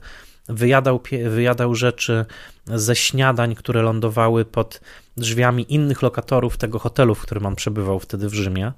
wyjadał, 0.50 1.00
wyjadał 1.30 1.76
rzeczy 1.76 2.26
ze 2.66 2.96
śniadań, 2.96 3.56
które 3.56 3.82
lądowały 3.82 4.46
pod 4.46 4.82
drzwiami 5.18 5.74
innych 5.74 6.02
lokatorów 6.02 6.58
tego 6.58 6.80
hotelu, 6.80 7.16
w 7.16 7.22
którym 7.22 7.46
on 7.46 7.56
przebywał 7.56 8.00
wtedy 8.00 8.30
w 8.30 8.34
Rzymie. 8.34 8.72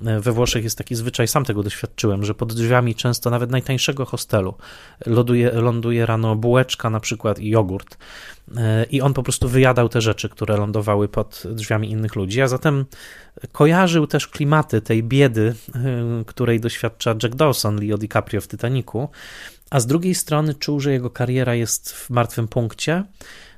We 0.00 0.32
Włoszech 0.32 0.64
jest 0.64 0.78
taki 0.78 0.94
zwyczaj, 0.94 1.28
sam 1.28 1.44
tego 1.44 1.62
doświadczyłem, 1.62 2.24
że 2.24 2.34
pod 2.34 2.52
drzwiami 2.52 2.94
często 2.94 3.30
nawet 3.30 3.50
najtańszego 3.50 4.04
hostelu 4.04 4.54
ląduje, 5.06 5.50
ląduje 5.50 6.06
rano 6.06 6.36
bułeczka 6.36 6.90
na 6.90 7.00
przykład 7.00 7.38
i 7.38 7.48
jogurt. 7.48 7.98
I 8.90 9.00
on 9.00 9.14
po 9.14 9.22
prostu 9.22 9.48
wyjadał 9.48 9.88
te 9.88 10.00
rzeczy, 10.00 10.28
które 10.28 10.56
lądowały 10.56 11.08
pod 11.08 11.42
drzwiami 11.50 11.90
innych 11.90 12.16
ludzi, 12.16 12.42
a 12.42 12.48
zatem 12.48 12.84
kojarzył 13.52 14.06
też 14.06 14.28
klimaty 14.28 14.80
tej 14.80 15.02
biedy, 15.02 15.54
której 16.26 16.60
doświadcza 16.60 17.14
Jack 17.22 17.34
Dawson, 17.34 17.86
Leo 17.86 17.98
DiCaprio 17.98 18.40
w 18.40 18.48
Titanicu, 18.48 19.08
a 19.70 19.80
z 19.80 19.86
drugiej 19.86 20.14
strony 20.14 20.54
czuł, 20.54 20.80
że 20.80 20.92
jego 20.92 21.10
kariera 21.10 21.54
jest 21.54 21.92
w 21.92 22.10
martwym 22.10 22.48
punkcie 22.48 23.04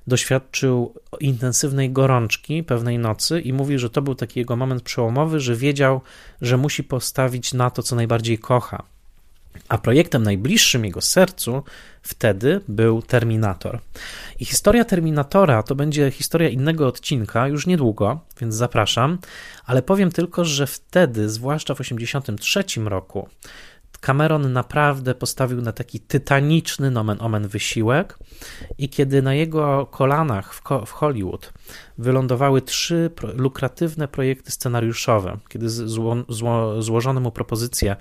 doświadczył 0.07 0.95
intensywnej 1.21 1.91
gorączki 1.91 2.63
pewnej 2.63 2.99
nocy 2.99 3.41
i 3.41 3.53
mówi, 3.53 3.79
że 3.79 3.91
to 3.91 4.03
był 4.03 4.15
taki 4.15 4.41
jego 4.41 4.57
moment 4.57 4.83
przełomowy, 4.83 5.41
że 5.41 5.57
wiedział, 5.57 6.01
że 6.41 6.57
musi 6.57 6.85
postawić 6.85 7.55
na 7.55 7.71
to, 7.71 7.83
co 7.83 7.97
najbardziej 7.97 8.39
kocha. 8.39 8.83
A 9.69 9.79
projektem 9.79 10.23
najbliższym 10.23 10.85
jego 10.85 11.01
sercu 11.01 11.63
wtedy 12.03 12.61
był 12.69 13.03
Terminator. 13.03 13.79
I 14.41 14.45
historia 14.45 14.85
Terminatora 14.85 15.63
to 15.63 15.75
będzie 15.75 16.11
historia 16.11 16.49
innego 16.49 16.87
odcinka 16.87 17.49
już 17.49 17.67
niedługo, 17.67 18.21
więc 18.41 18.55
zapraszam, 18.55 19.19
ale 19.67 19.83
powiem 19.83 20.11
tylko, 20.11 20.45
że 20.45 20.67
wtedy, 20.67 21.29
zwłaszcza 21.29 21.75
w 21.75 21.79
1983 21.79 22.81
roku, 22.85 23.29
Cameron 24.03 24.53
naprawdę 24.53 25.15
postawił 25.15 25.61
na 25.63 25.73
taki 25.73 26.01
tytaniczny 26.01 26.91
nomen 26.91 27.17
omen 27.21 27.49
wysiłek 27.49 28.19
i 28.79 28.89
kiedy 28.89 29.23
na 29.23 29.35
jego 29.35 29.87
kolanach 29.87 30.55
w, 30.55 30.91
Hollywood 30.91 31.53
wylądowały 31.99 32.63
trzy 32.63 33.11
lukratywne 33.35 34.09
projekty 34.09 34.51
scenariuszowe, 34.51 35.39
kiedy 35.49 35.69
zło, 35.69 36.17
zło, 36.29 36.83
złożono 36.83 37.21
mu 37.21 37.31
propozycję 37.31 37.97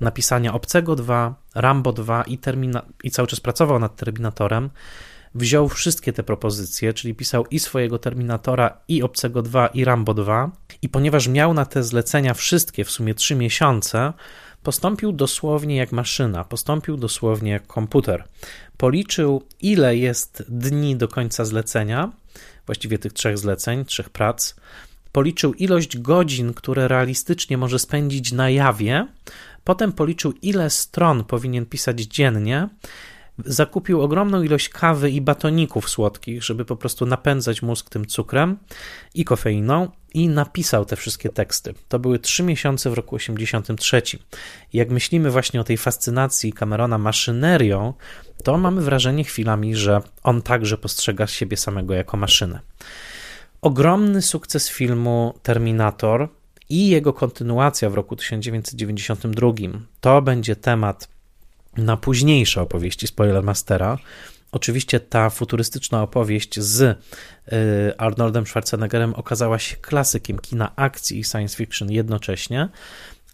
napisania 0.00 0.54
Obcego 0.54 0.96
2, 0.96 1.34
Rambo 1.54 1.92
2 1.92 2.22
i, 2.22 2.38
termina, 2.38 2.82
i 3.04 3.10
cały 3.10 3.28
czas 3.28 3.40
pracował 3.40 3.78
nad 3.78 3.96
Terminatorem, 3.96 4.70
wziął 5.34 5.68
wszystkie 5.68 6.12
te 6.12 6.22
propozycje, 6.22 6.92
czyli 6.92 7.14
pisał 7.14 7.46
i 7.50 7.58
swojego 7.58 7.98
Terminatora, 7.98 8.78
i 8.88 9.02
Obcego 9.02 9.42
2, 9.42 9.66
i 9.66 9.84
Rambo 9.84 10.14
2 10.14 10.50
i 10.82 10.88
ponieważ 10.88 11.28
miał 11.28 11.54
na 11.54 11.66
te 11.66 11.82
zlecenia 11.82 12.34
wszystkie 12.34 12.84
w 12.84 12.90
sumie 12.90 13.14
trzy 13.14 13.34
miesiące, 13.34 14.12
Postąpił 14.62 15.12
dosłownie 15.12 15.76
jak 15.76 15.92
maszyna, 15.92 16.44
postąpił 16.44 16.96
dosłownie 16.96 17.50
jak 17.50 17.66
komputer. 17.66 18.24
Policzył, 18.76 19.42
ile 19.60 19.96
jest 19.96 20.44
dni 20.48 20.96
do 20.96 21.08
końca 21.08 21.44
zlecenia, 21.44 22.12
właściwie 22.66 22.98
tych 22.98 23.12
trzech 23.12 23.38
zleceń, 23.38 23.84
trzech 23.84 24.10
prac. 24.10 24.54
Policzył 25.12 25.54
ilość 25.54 25.98
godzin, 25.98 26.54
które 26.54 26.88
realistycznie 26.88 27.58
może 27.58 27.78
spędzić 27.78 28.32
na 28.32 28.50
jawie. 28.50 29.06
Potem 29.64 29.92
policzył, 29.92 30.34
ile 30.42 30.70
stron 30.70 31.24
powinien 31.24 31.66
pisać 31.66 32.00
dziennie 32.00 32.68
zakupił 33.44 34.02
ogromną 34.02 34.42
ilość 34.42 34.68
kawy 34.68 35.10
i 35.10 35.20
batoników 35.20 35.90
słodkich, 35.90 36.44
żeby 36.44 36.64
po 36.64 36.76
prostu 36.76 37.06
napędzać 37.06 37.62
mózg 37.62 37.90
tym 37.90 38.06
cukrem 38.06 38.58
i 39.14 39.24
kofeiną 39.24 39.88
i 40.14 40.28
napisał 40.28 40.84
te 40.84 40.96
wszystkie 40.96 41.28
teksty. 41.28 41.74
To 41.88 41.98
były 41.98 42.18
trzy 42.18 42.42
miesiące 42.42 42.90
w 42.90 42.94
roku 42.94 43.16
83. 43.16 44.02
Jak 44.72 44.90
myślimy 44.90 45.30
właśnie 45.30 45.60
o 45.60 45.64
tej 45.64 45.76
fascynacji 45.76 46.52
Camerona 46.52 46.98
maszynerią, 46.98 47.94
to 48.44 48.58
mamy 48.58 48.82
wrażenie 48.82 49.24
chwilami, 49.24 49.76
że 49.76 50.00
on 50.22 50.42
także 50.42 50.78
postrzega 50.78 51.26
siebie 51.26 51.56
samego 51.56 51.94
jako 51.94 52.16
maszynę. 52.16 52.60
Ogromny 53.62 54.22
sukces 54.22 54.70
filmu 54.70 55.34
Terminator 55.42 56.28
i 56.68 56.88
jego 56.88 57.12
kontynuacja 57.12 57.90
w 57.90 57.94
roku 57.94 58.16
1992 58.16 59.52
to 60.00 60.22
będzie 60.22 60.56
temat 60.56 61.08
na 61.76 61.96
późniejsze 61.96 62.62
opowieści 62.62 63.06
Spoilermastera. 63.06 63.98
Oczywiście 64.52 65.00
ta 65.00 65.30
futurystyczna 65.30 66.02
opowieść 66.02 66.60
z 66.60 66.80
y, 66.82 66.96
Arnoldem 67.98 68.46
Schwarzeneggerem 68.46 69.14
okazała 69.14 69.58
się 69.58 69.76
klasykiem 69.76 70.38
kina 70.38 70.76
akcji 70.76 71.18
i 71.18 71.24
science 71.24 71.56
fiction 71.56 71.90
jednocześnie, 71.90 72.68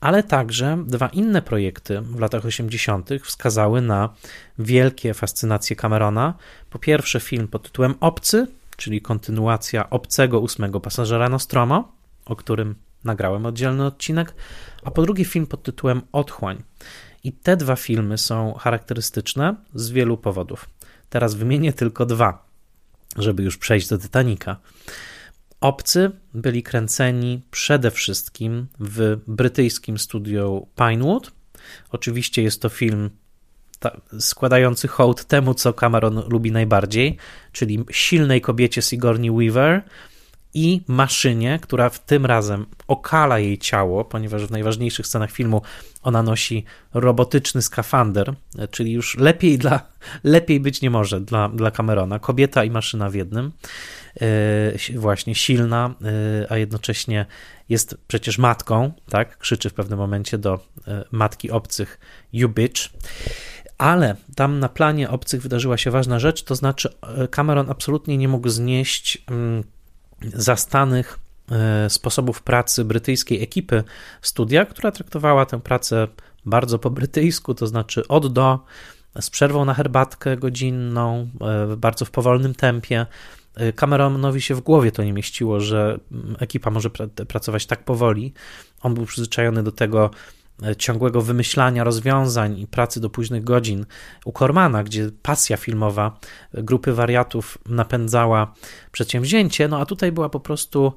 ale 0.01 0.22
także 0.22 0.84
dwa 0.86 1.09
inne 1.09 1.43
projekty 1.43 2.01
w 2.01 2.20
latach 2.20 2.45
80. 2.45 3.11
wskazały 3.24 3.80
na 3.80 4.14
wielkie 4.59 5.14
fascynacje 5.14 5.76
Camerona. 5.76 6.34
Po 6.70 6.78
pierwsze, 6.78 7.20
film 7.20 7.49
pod 7.49 7.62
tytułem 7.62 7.95
Obcy, 8.01 8.47
czyli 8.76 9.01
kontynuacja 9.01 9.91
obcego 9.91 10.41
ósmego 10.41 10.80
pasażera 10.80 11.28
Nostromo, 11.28 11.93
o 12.24 12.36
którym 12.36 12.74
nagrałem 13.05 13.47
oddzielny 13.47 13.86
odcinek, 13.86 14.34
a 14.82 14.91
po 14.91 15.03
drugie, 15.03 15.24
film 15.24 15.47
pod 15.47 15.62
tytułem 15.62 16.03
Otchłań. 16.12 16.62
I 17.24 17.32
te 17.32 17.56
dwa 17.56 17.76
filmy 17.76 18.18
są 18.18 18.54
charakterystyczne 18.54 19.56
z 19.74 19.90
wielu 19.90 20.16
powodów. 20.16 20.68
Teraz 21.08 21.34
wymienię 21.34 21.72
tylko 21.72 22.06
dwa, 22.06 22.46
żeby 23.16 23.42
już 23.42 23.56
przejść 23.56 23.88
do 23.88 23.98
Titanica. 23.98 24.56
Obcy 25.60 26.10
byli 26.34 26.62
kręceni 26.62 27.42
przede 27.50 27.90
wszystkim 27.90 28.66
w 28.80 29.16
brytyjskim 29.26 29.98
studio 29.98 30.66
Pinewood. 30.76 31.32
Oczywiście 31.90 32.42
jest 32.42 32.62
to 32.62 32.68
film 32.68 33.10
składający 34.18 34.88
hołd 34.88 35.24
temu, 35.24 35.54
co 35.54 35.72
Cameron 35.72 36.22
lubi 36.28 36.52
najbardziej, 36.52 37.16
czyli 37.52 37.84
silnej 37.90 38.40
kobiecie 38.40 38.82
Sigourney 38.82 39.30
Weaver, 39.30 39.82
i 40.55 40.80
maszynie, 40.86 41.59
która 41.62 41.90
w 41.90 42.05
tym 42.05 42.26
razem 42.26 42.66
okala 42.86 43.38
jej 43.38 43.59
ciało, 43.59 44.05
ponieważ 44.05 44.46
w 44.46 44.51
najważniejszych 44.51 45.07
scenach 45.07 45.30
filmu 45.30 45.62
ona 46.03 46.22
nosi 46.22 46.64
robotyczny 46.94 47.62
skafander, 47.62 48.34
czyli 48.70 48.92
już 48.92 49.16
lepiej, 49.16 49.59
dla, 49.59 49.80
lepiej 50.24 50.61
być 50.61 50.82
nie 50.82 50.90
może 50.90 51.20
dla, 51.20 51.49
dla 51.49 51.70
Camerona. 51.70 52.18
Kobieta 52.18 52.64
i 52.64 52.70
maszyna 52.70 53.11
w 53.11 53.14
jednym. 53.14 53.53
Yy, 54.20 55.01
właśnie 55.01 55.34
silna, 55.34 55.94
yy, 56.01 56.46
a 56.49 56.57
jednocześnie 56.57 57.26
jest 57.68 57.96
przecież 58.07 58.38
matką, 58.38 58.92
tak? 59.11 59.38
Krzyczy 59.38 59.70
w 59.70 59.74
pewnym 59.74 59.99
momencie 59.99 60.38
do 60.38 60.61
yy, 60.86 61.05
matki 61.11 61.51
obcych 61.51 61.99
You 62.32 62.49
bitch. 62.49 62.90
Ale 63.78 64.16
tam 64.34 64.59
na 64.59 64.68
planie 64.68 65.11
obcych 65.11 65.42
wydarzyła 65.42 65.76
się 65.76 65.90
ważna 65.90 66.18
rzecz, 66.18 66.42
to 66.42 66.55
znaczy 66.55 66.94
Cameron 67.30 67.70
absolutnie 67.70 68.18
nie 68.18 68.28
mógł 68.28 68.49
znieść 68.49 69.22
mm, 69.26 69.64
zastanych 70.22 71.18
e, 71.50 71.90
sposobów 71.90 72.42
pracy 72.42 72.84
brytyjskiej 72.84 73.42
ekipy 73.42 73.84
studia, 74.22 74.66
która 74.66 74.90
traktowała 74.90 75.46
tę 75.46 75.60
pracę 75.60 76.08
bardzo 76.46 76.78
po 76.78 76.90
brytyjsku, 76.90 77.54
to 77.54 77.66
znaczy 77.66 78.08
od 78.08 78.32
do, 78.32 78.58
z 79.20 79.30
przerwą 79.30 79.64
na 79.64 79.74
herbatkę 79.74 80.36
godzinną, 80.36 81.28
e, 81.40 81.76
bardzo 81.76 82.04
w 82.04 82.10
powolnym 82.10 82.54
tempie. 82.54 83.06
E, 83.54 83.72
Cameronowi 83.72 84.40
się 84.40 84.54
w 84.54 84.60
głowie 84.60 84.92
to 84.92 85.04
nie 85.04 85.12
mieściło, 85.12 85.60
że 85.60 85.98
ekipa 86.38 86.70
może 86.70 86.90
pracować 87.28 87.66
tak 87.66 87.84
powoli. 87.84 88.32
On 88.80 88.94
był 88.94 89.06
przyzwyczajony 89.06 89.62
do 89.62 89.72
tego, 89.72 90.10
ciągłego 90.78 91.22
wymyślania 91.22 91.84
rozwiązań 91.84 92.59
i 92.59 92.66
pracy 92.66 93.00
do 93.00 93.11
późnych 93.11 93.44
godzin 93.44 93.86
u 94.24 94.32
Kormana, 94.32 94.84
gdzie 94.84 95.11
pasja 95.22 95.56
filmowa 95.56 96.18
grupy 96.54 96.92
wariatów 96.92 97.59
napędzała 97.66 98.54
przedsięwzięcie, 98.92 99.68
no 99.68 99.80
a 99.80 99.86
tutaj 99.86 100.12
była 100.12 100.28
po 100.28 100.40
prostu 100.40 100.92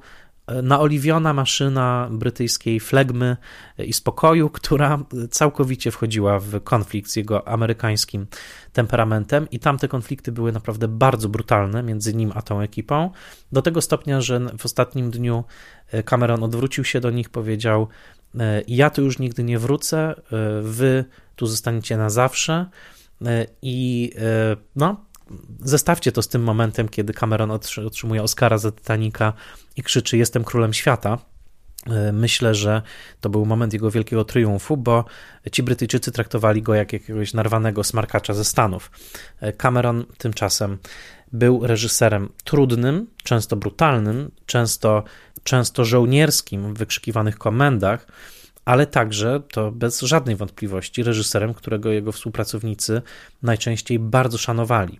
e, 0.46 0.62
naoliwiona 0.62 1.34
maszyna 1.34 2.08
brytyjskiej 2.10 2.80
flegmy 2.80 3.36
i 3.78 3.92
spokoju, 3.92 4.50
która 4.60 4.98
całkowicie 5.30 5.90
wchodziła 5.90 6.38
w 6.38 6.60
konflikt 6.60 7.10
z 7.10 7.16
jego 7.16 7.48
amerykańskim 7.48 8.26
temperamentem. 8.72 9.50
I 9.50 9.58
tamte 9.58 9.88
konflikty 9.88 10.32
były 10.32 10.52
naprawdę 10.52 10.88
bardzo 10.88 11.28
brutalne 11.28 11.82
między 11.82 12.14
nim 12.14 12.32
a 12.34 12.42
tą 12.42 12.60
ekipą, 12.60 13.10
do 13.52 13.62
tego 13.62 13.80
stopnia, 13.80 14.20
że 14.20 14.40
w 14.58 14.64
ostatnim 14.64 15.10
dniu 15.10 15.44
e, 15.90 16.02
Cameron 16.02 16.42
odwrócił 16.42 16.84
się 16.84 17.00
do 17.00 17.10
nich, 17.10 17.30
powiedział 17.30 17.88
E, 18.18 18.21
ja 18.68 18.90
tu 18.90 19.02
już 19.02 19.18
nigdy 19.18 19.44
nie 19.44 19.58
wrócę, 19.58 19.98
e, 19.98 20.14
wy 20.62 21.04
tu 21.36 21.46
zostaniecie 21.46 21.96
na 21.96 22.10
zawsze 22.10 22.66
e, 23.26 23.46
i 23.62 24.10
no, 24.76 25.04
zestawcie 25.60 26.12
to 26.12 26.22
z 26.22 26.28
tym 26.28 26.42
momentem, 26.42 26.88
kiedy 26.88 27.12
Cameron 27.12 27.50
otrzymuje 27.86 28.22
Oscara 28.22 28.58
za 28.58 28.72
Titanica 28.72 29.32
i 29.76 29.82
krzyczy 29.82 30.16
jestem 30.16 30.44
królem 30.44 30.72
świata. 30.72 31.18
Myślę, 32.12 32.54
że 32.54 32.82
to 33.20 33.30
był 33.30 33.46
moment 33.46 33.72
jego 33.72 33.90
wielkiego 33.90 34.24
triumfu, 34.24 34.76
bo 34.76 35.04
ci 35.52 35.62
Brytyjczycy 35.62 36.12
traktowali 36.12 36.62
go 36.62 36.74
jak 36.74 36.92
jakiegoś 36.92 37.34
narwanego 37.34 37.84
smarkacza 37.84 38.34
ze 38.34 38.44
Stanów. 38.44 38.90
Cameron 39.56 40.04
tymczasem 40.18 40.78
był 41.32 41.66
reżyserem 41.66 42.28
trudnym, 42.44 43.06
często 43.22 43.56
brutalnym, 43.56 44.30
często 44.46 45.04
często 45.42 45.84
żołnierskim 45.84 46.74
w 46.74 46.78
wykrzykiwanych 46.78 47.38
komendach, 47.38 48.06
ale 48.64 48.86
także, 48.86 49.42
to 49.52 49.72
bez 49.72 50.00
żadnej 50.00 50.36
wątpliwości, 50.36 51.02
reżyserem, 51.02 51.54
którego 51.54 51.90
jego 51.90 52.12
współpracownicy 52.12 53.02
najczęściej 53.42 53.98
bardzo 53.98 54.38
szanowali. 54.38 54.98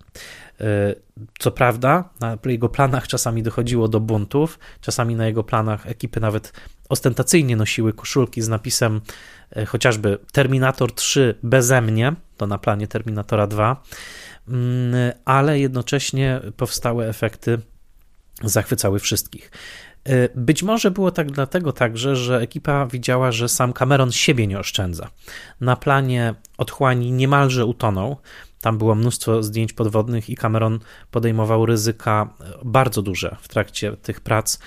E, 0.60 0.94
co 1.38 1.50
prawda, 1.50 2.08
na 2.20 2.38
jego 2.44 2.68
planach 2.68 3.08
czasami 3.08 3.42
dochodziło 3.42 3.88
do 3.88 4.00
buntów, 4.00 4.58
czasami 4.80 5.14
na 5.14 5.26
jego 5.26 5.44
planach 5.44 5.86
ekipy 5.86 6.20
nawet 6.20 6.52
ostentacyjnie 6.88 7.56
nosiły 7.56 7.92
koszulki 7.92 8.42
z 8.42 8.48
napisem 8.48 9.00
e, 9.56 9.66
chociażby 9.66 10.18
Terminator 10.32 10.94
3 10.94 11.34
beze 11.42 11.82
mnie, 11.82 12.12
to 12.36 12.46
na 12.46 12.58
planie 12.58 12.88
Terminatora 12.88 13.46
2, 13.46 13.66
mm, 13.66 13.76
ale 15.24 15.60
jednocześnie 15.60 16.40
powstały 16.56 17.06
efekty 17.06 17.58
zachwycały 18.44 18.98
wszystkich. 18.98 19.50
E, 20.04 20.28
być 20.34 20.62
może 20.62 20.90
było 20.90 21.10
tak 21.10 21.30
dlatego 21.32 21.72
także, 21.72 22.16
że 22.16 22.40
ekipa 22.40 22.86
widziała, 22.86 23.32
że 23.32 23.48
sam 23.48 23.72
Cameron 23.72 24.12
siebie 24.12 24.46
nie 24.46 24.58
oszczędza. 24.58 25.10
Na 25.60 25.76
planie 25.76 26.34
otchłani 26.58 27.12
niemalże 27.12 27.66
utonął. 27.66 28.16
Tam 28.60 28.78
było 28.78 28.94
mnóstwo 28.94 29.42
zdjęć 29.42 29.72
podwodnych 29.72 30.30
i 30.30 30.36
Cameron 30.36 30.78
podejmował 31.10 31.66
ryzyka 31.66 32.34
bardzo 32.64 33.02
duże 33.02 33.36
w 33.40 33.48
trakcie 33.48 33.96
tych 33.96 34.20
prac. 34.20 34.58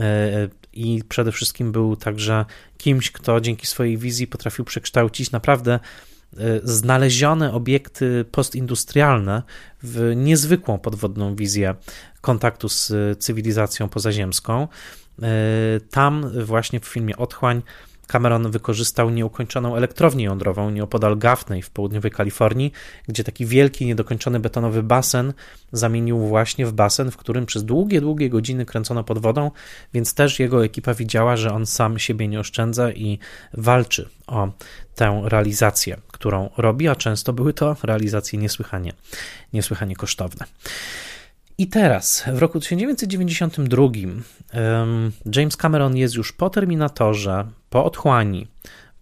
E, 0.00 0.48
I 0.72 1.02
przede 1.08 1.32
wszystkim 1.32 1.72
był 1.72 1.96
także 1.96 2.44
kimś, 2.78 3.10
kto 3.10 3.40
dzięki 3.40 3.66
swojej 3.66 3.98
wizji 3.98 4.26
potrafił 4.26 4.64
przekształcić 4.64 5.30
naprawdę 5.30 5.80
znalezione 6.62 7.52
obiekty 7.52 8.24
postindustrialne 8.30 9.42
w 9.82 10.12
niezwykłą 10.16 10.78
podwodną 10.78 11.36
wizję 11.36 11.74
kontaktu 12.20 12.68
z 12.68 12.92
cywilizacją 13.18 13.88
pozaziemską. 13.88 14.68
Tam 15.90 16.30
właśnie 16.44 16.80
w 16.80 16.86
filmie 16.86 17.16
Otchłań 17.16 17.62
Cameron 18.06 18.50
wykorzystał 18.50 19.10
nieukończoną 19.10 19.76
elektrownię 19.76 20.24
jądrową 20.24 20.70
nieopodal 20.70 21.18
Gaffney 21.18 21.62
w 21.62 21.70
południowej 21.70 22.10
Kalifornii, 22.10 22.72
gdzie 23.08 23.24
taki 23.24 23.46
wielki, 23.46 23.86
niedokończony 23.86 24.40
betonowy 24.40 24.82
basen 24.82 25.32
zamienił 25.72 26.18
właśnie 26.18 26.66
w 26.66 26.72
basen, 26.72 27.10
w 27.10 27.16
którym 27.16 27.46
przez 27.46 27.64
długie, 27.64 28.00
długie 28.00 28.30
godziny 28.30 28.66
kręcono 28.66 29.04
pod 29.04 29.18
wodą, 29.18 29.50
więc 29.94 30.14
też 30.14 30.40
jego 30.40 30.64
ekipa 30.64 30.94
widziała, 30.94 31.36
że 31.36 31.52
on 31.52 31.66
sam 31.66 31.98
siebie 31.98 32.28
nie 32.28 32.40
oszczędza 32.40 32.92
i 32.92 33.18
walczy 33.52 34.08
o 34.26 34.48
tę 34.94 35.22
realizację, 35.24 35.96
którą 36.18 36.50
robi, 36.56 36.88
a 36.88 36.96
często 36.96 37.32
były 37.32 37.54
to 37.54 37.76
realizacje 37.82 38.38
niesłychanie, 38.38 38.92
niesłychanie 39.52 39.96
kosztowne. 39.96 40.46
I 41.58 41.66
teraz, 41.66 42.24
w 42.32 42.38
roku 42.38 42.60
1992, 42.60 43.82
James 45.36 45.56
Cameron 45.56 45.96
jest 45.96 46.14
już 46.14 46.32
po 46.32 46.50
Terminatorze, 46.50 47.46
po 47.70 47.84
Otchłani, 47.84 48.46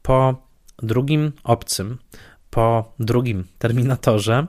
po 0.02 0.42
drugim 0.82 1.32
Obcym, 1.44 1.98
po 2.50 2.92
drugim 2.98 3.44
Terminatorze. 3.58 4.46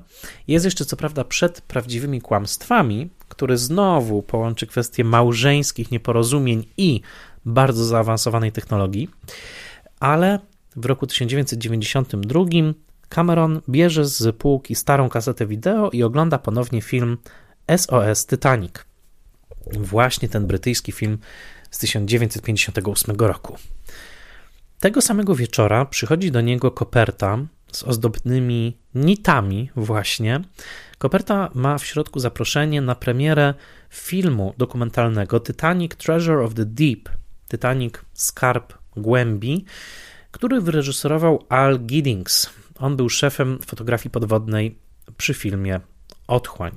Jest 0.47 0.65
jeszcze 0.65 0.85
co 0.85 0.97
prawda 0.97 1.23
przed 1.23 1.61
prawdziwymi 1.61 2.21
kłamstwami, 2.21 3.09
który 3.29 3.57
znowu 3.57 4.21
połączy 4.23 4.67
kwestie 4.67 5.03
małżeńskich 5.03 5.91
nieporozumień 5.91 6.65
i 6.77 7.01
bardzo 7.45 7.85
zaawansowanej 7.85 8.51
technologii, 8.51 9.09
ale 9.99 10.39
w 10.77 10.85
roku 10.85 11.07
1992 11.07 12.41
Cameron 13.09 13.61
bierze 13.69 14.05
z 14.05 14.35
półki 14.35 14.75
starą 14.75 15.09
kasetę 15.09 15.45
wideo 15.47 15.89
i 15.89 16.03
ogląda 16.03 16.37
ponownie 16.37 16.81
film 16.81 17.17
SOS 17.77 18.25
Titanic. 18.25 18.73
Właśnie 19.71 20.29
ten 20.29 20.47
brytyjski 20.47 20.91
film 20.91 21.17
z 21.71 21.77
1958 21.77 23.15
roku. 23.15 23.57
Tego 24.79 25.01
samego 25.01 25.35
wieczora 25.35 25.85
przychodzi 25.85 26.31
do 26.31 26.41
niego 26.41 26.71
koperta 26.71 27.37
z 27.71 27.83
ozdobnymi 27.83 28.77
nitami, 28.95 29.69
właśnie. 29.75 30.41
Koperta 30.97 31.49
ma 31.53 31.77
w 31.77 31.85
środku 31.85 32.19
zaproszenie 32.19 32.81
na 32.81 32.95
premierę 32.95 33.53
filmu 33.89 34.53
dokumentalnego 34.57 35.39
Titanic 35.39 35.95
Treasure 35.95 36.43
of 36.43 36.53
the 36.53 36.65
Deep 36.65 37.09
Titanic 37.49 37.93
Skarb 38.13 38.73
Głębi, 38.97 39.65
który 40.31 40.61
wyreżyserował 40.61 41.45
Al 41.49 41.79
Giddings. 41.79 42.49
On 42.79 42.95
był 42.95 43.09
szefem 43.09 43.59
fotografii 43.65 44.11
podwodnej 44.11 44.77
przy 45.17 45.33
filmie 45.33 45.79
Otchłań. 46.27 46.71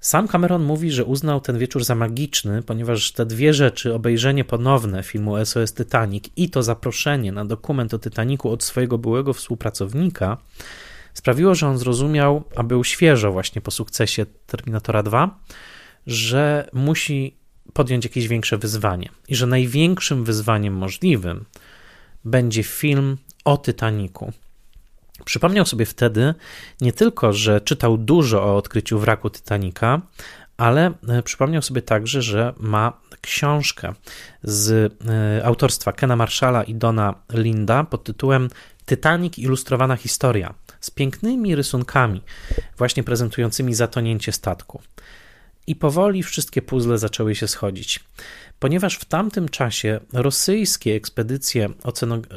Sam 0.00 0.28
Cameron 0.28 0.64
mówi, 0.64 0.90
że 0.90 1.04
uznał 1.04 1.40
ten 1.40 1.58
wieczór 1.58 1.84
za 1.84 1.94
magiczny, 1.94 2.62
ponieważ 2.62 3.12
te 3.12 3.26
dwie 3.26 3.54
rzeczy, 3.54 3.94
obejrzenie 3.94 4.44
ponowne 4.44 5.02
filmu 5.02 5.44
SOS 5.44 5.74
Titanic 5.74 6.24
i 6.36 6.50
to 6.50 6.62
zaproszenie 6.62 7.32
na 7.32 7.44
dokument 7.44 7.94
o 7.94 7.98
Titaniku 7.98 8.50
od 8.50 8.64
swojego 8.64 8.98
byłego 8.98 9.32
współpracownika, 9.32 10.36
sprawiło, 11.14 11.54
że 11.54 11.68
on 11.68 11.78
zrozumiał, 11.78 12.44
a 12.56 12.62
był 12.62 12.84
świeżo 12.84 13.32
właśnie 13.32 13.62
po 13.62 13.70
sukcesie 13.70 14.26
Terminatora 14.46 15.02
2, 15.02 15.40
że 16.06 16.68
musi 16.72 17.36
podjąć 17.72 18.04
jakieś 18.04 18.28
większe 18.28 18.58
wyzwanie 18.58 19.08
i 19.28 19.36
że 19.36 19.46
największym 19.46 20.24
wyzwaniem 20.24 20.74
możliwym 20.74 21.44
będzie 22.26 22.62
film 22.62 23.16
o 23.44 23.58
Titaniku. 23.58 24.32
Przypomniał 25.24 25.66
sobie 25.66 25.86
wtedy 25.86 26.34
nie 26.80 26.92
tylko, 26.92 27.32
że 27.32 27.60
czytał 27.60 27.98
dużo 27.98 28.44
o 28.44 28.56
odkryciu 28.56 28.98
wraku 28.98 29.30
Titanica, 29.30 30.00
ale 30.56 30.92
e, 31.08 31.22
przypomniał 31.22 31.62
sobie 31.62 31.82
także, 31.82 32.22
że 32.22 32.54
ma 32.58 32.92
książkę 33.20 33.94
z 34.42 34.92
e, 35.40 35.44
autorstwa 35.46 35.92
Kena 35.92 36.16
Marshalla 36.16 36.64
i 36.64 36.74
Dona 36.74 37.14
Linda 37.32 37.84
pod 37.84 38.04
tytułem 38.04 38.48
Titanic 38.86 39.38
ilustrowana 39.38 39.96
historia 39.96 40.54
z 40.80 40.90
pięknymi 40.90 41.54
rysunkami, 41.54 42.22
właśnie 42.78 43.04
prezentującymi 43.04 43.74
zatonięcie 43.74 44.32
statku. 44.32 44.82
I 45.66 45.76
powoli 45.76 46.22
wszystkie 46.22 46.62
puzzle 46.62 46.98
zaczęły 46.98 47.34
się 47.34 47.48
schodzić 47.48 48.04
ponieważ 48.58 48.96
w 48.96 49.04
tamtym 49.04 49.48
czasie 49.48 50.00
rosyjskie 50.12 50.94
ekspedycje 50.94 51.68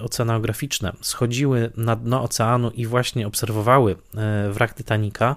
oceanograficzne 0.04 0.94
schodziły 1.02 1.72
na 1.78 1.96
dno 1.96 2.24
oceanu 2.24 2.72
i 2.72 2.86
właśnie 2.86 3.28
obserwowały 3.28 3.96
e, 4.16 4.50
wrak 4.52 4.74
Titanica, 4.74 5.36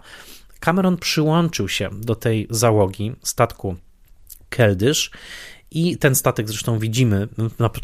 Cameron 0.61 0.97
przyłączył 0.97 1.69
się 1.69 1.91
do 1.93 2.15
tej 2.15 2.47
załogi 2.51 3.13
statku 3.23 3.77
Keldysz 4.49 5.11
i 5.75 5.97
ten 5.97 6.15
statek 6.15 6.49
zresztą 6.49 6.79
widzimy 6.79 7.29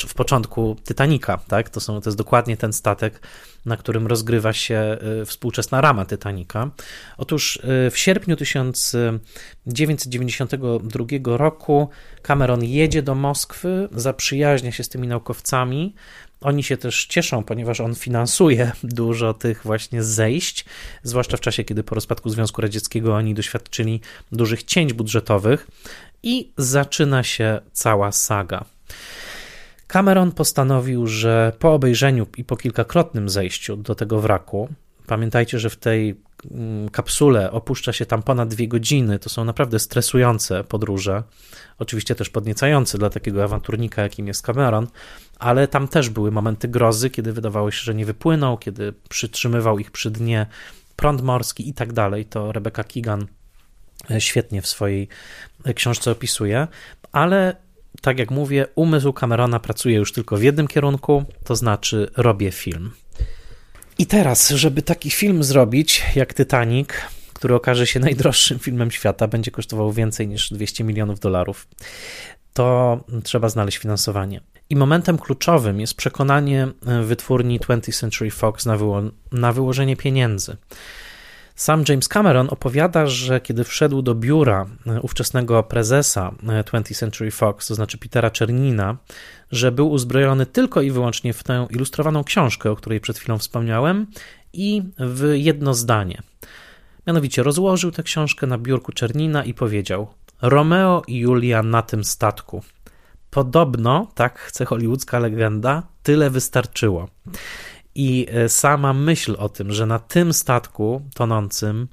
w 0.08 0.14
początku 0.14 0.76
Titanica, 0.88 1.38
tak? 1.48 1.70
To, 1.70 1.80
są, 1.80 2.00
to 2.00 2.10
jest 2.10 2.18
dokładnie 2.18 2.56
ten 2.56 2.72
statek, 2.72 3.20
na 3.66 3.76
którym 3.76 4.06
rozgrywa 4.06 4.52
się 4.52 4.98
y, 5.22 5.26
współczesna 5.26 5.80
rama 5.80 6.06
Titanica. 6.06 6.70
Otóż 7.16 7.56
y, 7.56 7.60
w 7.90 7.98
sierpniu 7.98 8.36
1992 8.36 11.04
roku 11.24 11.88
Cameron 12.22 12.64
jedzie 12.64 13.02
do 13.02 13.14
Moskwy, 13.14 13.88
zaprzyjaźnia 13.92 14.72
się 14.72 14.84
z 14.84 14.88
tymi 14.88 15.08
naukowcami. 15.08 15.94
Oni 16.40 16.62
się 16.62 16.76
też 16.76 17.06
cieszą, 17.06 17.44
ponieważ 17.44 17.80
on 17.80 17.94
finansuje 17.94 18.72
dużo 18.82 19.34
tych 19.34 19.62
właśnie 19.62 20.02
zejść, 20.02 20.64
zwłaszcza 21.02 21.36
w 21.36 21.40
czasie, 21.40 21.64
kiedy 21.64 21.82
po 21.82 21.94
rozpadku 21.94 22.30
Związku 22.30 22.62
Radzieckiego 22.62 23.14
oni 23.14 23.34
doświadczyli 23.34 24.00
dużych 24.32 24.62
cięć 24.62 24.92
budżetowych 24.92 25.66
i 26.22 26.52
zaczyna 26.56 27.22
się 27.22 27.60
cała 27.72 28.12
saga. 28.12 28.64
Cameron 29.86 30.32
postanowił, 30.32 31.06
że 31.06 31.52
po 31.58 31.72
obejrzeniu 31.72 32.26
i 32.36 32.44
po 32.44 32.56
kilkakrotnym 32.56 33.28
zejściu 33.28 33.76
do 33.76 33.94
tego 33.94 34.20
wraku, 34.20 34.68
pamiętajcie, 35.06 35.58
że 35.58 35.70
w 35.70 35.76
tej 35.76 36.20
mm, 36.50 36.88
kapsule 36.88 37.50
opuszcza 37.50 37.92
się 37.92 38.06
tam 38.06 38.22
ponad 38.22 38.48
dwie 38.48 38.68
godziny, 38.68 39.18
to 39.18 39.28
są 39.28 39.44
naprawdę 39.44 39.78
stresujące 39.78 40.64
podróże, 40.64 41.22
oczywiście 41.78 42.14
też 42.14 42.30
podniecające 42.30 42.98
dla 42.98 43.10
takiego 43.10 43.44
awanturnika, 43.44 44.02
jakim 44.02 44.26
jest 44.26 44.42
Cameron, 44.42 44.86
ale 45.38 45.68
tam 45.68 45.88
też 45.88 46.10
były 46.10 46.30
momenty 46.30 46.68
grozy, 46.68 47.10
kiedy 47.10 47.32
wydawało 47.32 47.70
się, 47.70 47.82
że 47.82 47.94
nie 47.94 48.06
wypłyną, 48.06 48.56
kiedy 48.56 48.92
przytrzymywał 49.08 49.78
ich 49.78 49.90
przy 49.90 50.10
dnie 50.10 50.46
prąd 50.96 51.22
morski 51.22 51.68
i 51.68 51.74
tak 51.74 51.92
dalej. 51.92 52.24
To 52.24 52.52
Rebecca 52.52 52.84
Keegan 52.84 53.26
świetnie 54.18 54.62
w 54.62 54.66
swojej 54.66 55.08
książce 55.74 56.10
opisuje, 56.10 56.68
ale 57.12 57.56
tak 58.02 58.18
jak 58.18 58.30
mówię, 58.30 58.66
umysł 58.74 59.12
Camerona 59.12 59.60
pracuje 59.60 59.96
już 59.96 60.12
tylko 60.12 60.36
w 60.36 60.42
jednym 60.42 60.68
kierunku, 60.68 61.24
to 61.44 61.56
znaczy 61.56 62.10
robię 62.16 62.50
film. 62.50 62.90
I 63.98 64.06
teraz, 64.06 64.48
żeby 64.48 64.82
taki 64.82 65.10
film 65.10 65.44
zrobić, 65.44 66.02
jak 66.14 66.34
Titanic, 66.34 66.88
który 67.32 67.54
okaże 67.54 67.86
się 67.86 68.00
najdroższym 68.08 68.58
filmem 68.58 68.90
świata, 68.90 69.28
będzie 69.28 69.50
kosztował 69.50 69.92
więcej 69.92 70.28
niż 70.28 70.50
200 70.52 70.84
milionów 70.84 71.20
dolarów, 71.20 71.68
to 72.52 73.00
trzeba 73.24 73.48
znaleźć 73.48 73.78
finansowanie. 73.78 74.40
I 74.70 74.76
momentem 74.76 75.18
kluczowym 75.18 75.80
jest 75.80 75.94
przekonanie 75.94 76.68
wytwórni 77.04 77.60
20th 77.60 78.00
Century 78.00 78.30
Fox 78.30 78.66
na, 78.66 78.76
wyło- 78.76 79.10
na 79.32 79.52
wyłożenie 79.52 79.96
pieniędzy. 79.96 80.56
Sam 81.58 81.84
James 81.88 82.08
Cameron 82.08 82.48
opowiada, 82.50 83.06
że 83.06 83.40
kiedy 83.40 83.64
wszedł 83.64 84.02
do 84.02 84.14
biura 84.14 84.66
e, 84.86 85.00
ówczesnego 85.00 85.62
prezesa 85.62 86.32
20th 86.42 86.92
e, 86.92 86.94
Century 86.94 87.30
Fox, 87.30 87.66
to 87.66 87.74
znaczy 87.74 87.98
Petera 87.98 88.30
Czernina, 88.30 88.96
że 89.50 89.72
był 89.72 89.90
uzbrojony 89.90 90.46
tylko 90.46 90.82
i 90.82 90.90
wyłącznie 90.90 91.32
w 91.32 91.42
tę 91.42 91.66
ilustrowaną 91.70 92.24
książkę, 92.24 92.70
o 92.70 92.76
której 92.76 93.00
przed 93.00 93.18
chwilą 93.18 93.38
wspomniałem, 93.38 94.06
i 94.52 94.82
w 94.98 95.32
jedno 95.34 95.74
zdanie. 95.74 96.22
Mianowicie 97.06 97.42
rozłożył 97.42 97.90
tę 97.90 98.02
książkę 98.02 98.46
na 98.46 98.58
biurku 98.58 98.92
Czernina 98.92 99.44
i 99.44 99.54
powiedział: 99.54 100.08
Romeo 100.42 101.02
i 101.06 101.18
Julia 101.18 101.62
na 101.62 101.82
tym 101.82 102.04
statku. 102.04 102.62
Podobno, 103.30 104.06
tak 104.14 104.38
chce 104.38 104.64
hollywoodzka 104.64 105.18
legenda, 105.18 105.82
tyle 106.02 106.30
wystarczyło. 106.30 107.08
I 107.98 108.26
e, 108.30 108.48
sama 108.48 108.92
myśl 108.92 109.36
o 109.38 109.48
tym, 109.48 109.72
że 109.72 109.86
na 109.86 109.98
tym 109.98 110.32
statku 110.32 111.02
tonącym 111.14 111.88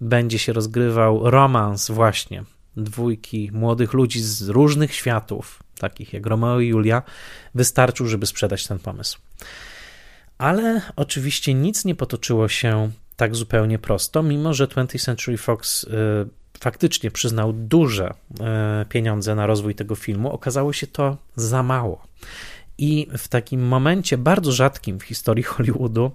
będzie 0.00 0.38
się 0.38 0.52
rozgrywał 0.52 1.30
romans 1.30 1.90
właśnie 1.90 2.44
dwójki 2.76 3.50
młodych 3.52 3.92
ludzi 3.92 4.20
z 4.20 4.48
różnych 4.48 4.94
światów, 4.94 5.62
takich 5.78 6.12
jak 6.12 6.26
Romeo 6.26 6.60
i 6.60 6.68
Julia, 6.68 7.02
wystarczył, 7.54 8.06
żeby 8.06 8.26
sprzedać 8.26 8.66
ten 8.66 8.78
pomysł. 8.78 9.18
Ale 10.38 10.80
oczywiście 10.96 11.54
nic 11.54 11.84
nie 11.84 11.94
potoczyło 11.94 12.48
się 12.48 12.90
tak 13.16 13.36
zupełnie 13.36 13.78
prosto, 13.78 14.22
mimo 14.22 14.54
że 14.54 14.66
20th 14.66 15.04
Century 15.04 15.36
Fox 15.36 15.84
y, 15.84 15.88
faktycznie 16.60 17.10
przyznał 17.10 17.52
duże 17.52 18.10
y, 18.10 18.86
pieniądze 18.86 19.34
na 19.34 19.46
rozwój 19.46 19.74
tego 19.74 19.94
filmu, 19.94 20.32
okazało 20.32 20.72
się 20.72 20.86
to 20.86 21.16
za 21.36 21.62
mało. 21.62 22.02
I 22.84 23.06
w 23.18 23.28
takim 23.28 23.66
momencie 23.66 24.18
bardzo 24.18 24.52
rzadkim 24.52 24.98
w 24.98 25.02
historii 25.02 25.44
Hollywoodu 25.44 26.10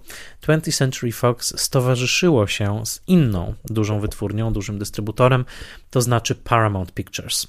20th 0.47 0.77
Century 0.77 1.11
Fox 1.11 1.61
stowarzyszyło 1.61 2.47
się 2.47 2.85
z 2.85 3.01
inną 3.07 3.53
dużą 3.65 3.99
wytwórnią, 3.99 4.53
dużym 4.53 4.79
dystrybutorem, 4.79 5.45
to 5.89 6.01
znaczy 6.01 6.35
Paramount 6.35 6.93
Pictures, 6.93 7.47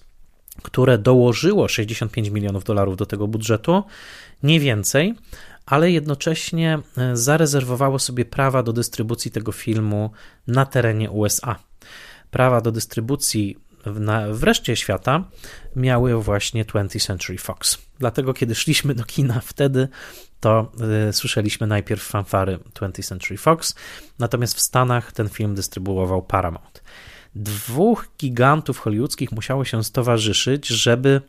które 0.63 0.99
dołożyło 0.99 1.69
65 1.69 2.29
milionów 2.29 2.65
dolarów 2.65 2.97
do 2.97 3.07
tego 3.07 3.29
budżetu, 3.29 3.83
nie 4.43 4.61
więcej, 4.61 5.15
ale 5.67 5.91
jednocześnie 5.91 6.79
e, 6.97 7.17
zarezerwowało 7.17 7.99
sobie 7.99 8.25
prawa 8.25 8.63
do 8.63 8.73
dystrybucji 8.73 9.31
tego 9.31 9.53
filmu 9.53 10.11
na 10.47 10.67
terenie 10.67 11.11
USA. 11.11 11.59
Prawa 12.31 12.61
do 12.61 12.73
dystrybucji 12.73 13.57
w 14.33 14.43
reszcie 14.43 14.77
świata 14.77 15.25
miały 15.77 16.23
właśnie 16.23 16.65
20th 16.65 17.07
Century 17.07 17.39
Fox. 17.39 17.79
Dlatego, 17.99 18.35
kiedy 18.35 18.55
szliśmy 18.55 18.95
do 18.95 19.05
kina 19.05 19.41
wtedy, 19.41 19.89
to 20.41 20.73
y, 21.09 21.13
słyszeliśmy 21.13 21.67
najpierw 21.67 22.03
fanfary 22.03 22.59
20th 22.75 23.09
Century 23.09 23.39
Fox, 23.39 23.75
natomiast 24.19 24.55
w 24.55 24.61
Stanach 24.61 25.13
ten 25.13 25.29
film 25.29 25.55
dystrybuował 25.55 26.23
Paramount. 26.23 26.83
Dwóch 27.35 28.09
gigantów 28.19 28.79
hollywoodzkich 28.79 29.33
musiało 29.33 29.65
się 29.65 29.85
stowarzyszyć, 29.85 30.67
żeby 30.67 31.21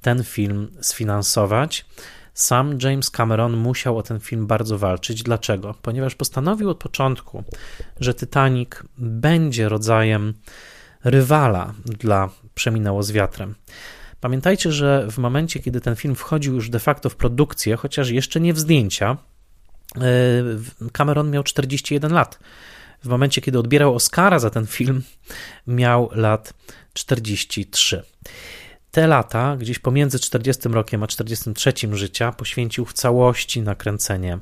ten 0.00 0.24
film 0.24 0.70
sfinansować. 0.80 1.86
Sam 2.34 2.78
James 2.82 3.10
Cameron 3.10 3.56
musiał 3.56 3.98
o 3.98 4.02
ten 4.02 4.20
film 4.20 4.46
bardzo 4.46 4.78
walczyć. 4.78 5.22
Dlaczego? 5.22 5.74
Ponieważ 5.82 6.14
postanowił 6.14 6.70
od 6.70 6.78
początku, 6.78 7.44
że 8.00 8.14
Titanic 8.14 8.70
będzie 8.98 9.68
rodzajem 9.68 10.34
rywala 11.04 11.74
dla 11.86 12.30
Przeminęło 12.54 13.02
z 13.02 13.10
wiatrem. 13.10 13.54
Pamiętajcie, 14.20 14.72
że 14.72 15.06
w 15.10 15.18
momencie, 15.18 15.60
kiedy 15.60 15.80
ten 15.80 15.96
film 15.96 16.14
wchodził 16.14 16.54
już 16.54 16.70
de 16.70 16.78
facto 16.78 17.10
w 17.10 17.16
produkcję, 17.16 17.76
chociaż 17.76 18.10
jeszcze 18.10 18.40
nie 18.40 18.54
w 18.54 18.58
zdjęcia, 18.58 19.16
e, 19.96 20.00
Cameron 20.92 21.30
miał 21.30 21.42
41 21.42 22.12
lat. 22.12 22.38
W 23.04 23.08
momencie, 23.08 23.40
kiedy 23.40 23.58
odbierał 23.58 23.94
Oscara 23.94 24.38
za 24.38 24.50
ten 24.50 24.66
film, 24.66 25.02
miał 25.66 26.10
lat 26.12 26.54
43. 26.92 28.02
Te 28.90 29.06
lata, 29.06 29.56
gdzieś 29.56 29.78
pomiędzy 29.78 30.18
40 30.18 30.68
rokiem 30.68 31.02
a 31.02 31.06
43 31.06 31.72
życia, 31.92 32.32
poświęcił 32.32 32.84
w 32.84 32.92
całości 32.92 33.62
na 33.62 33.74
kręcenie 33.74 34.38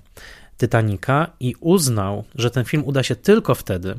Titanica 0.58 1.26
i 1.40 1.54
uznał, 1.60 2.24
że 2.34 2.50
ten 2.50 2.64
film 2.64 2.84
uda 2.86 3.02
się 3.02 3.16
tylko 3.16 3.54
wtedy, 3.54 3.98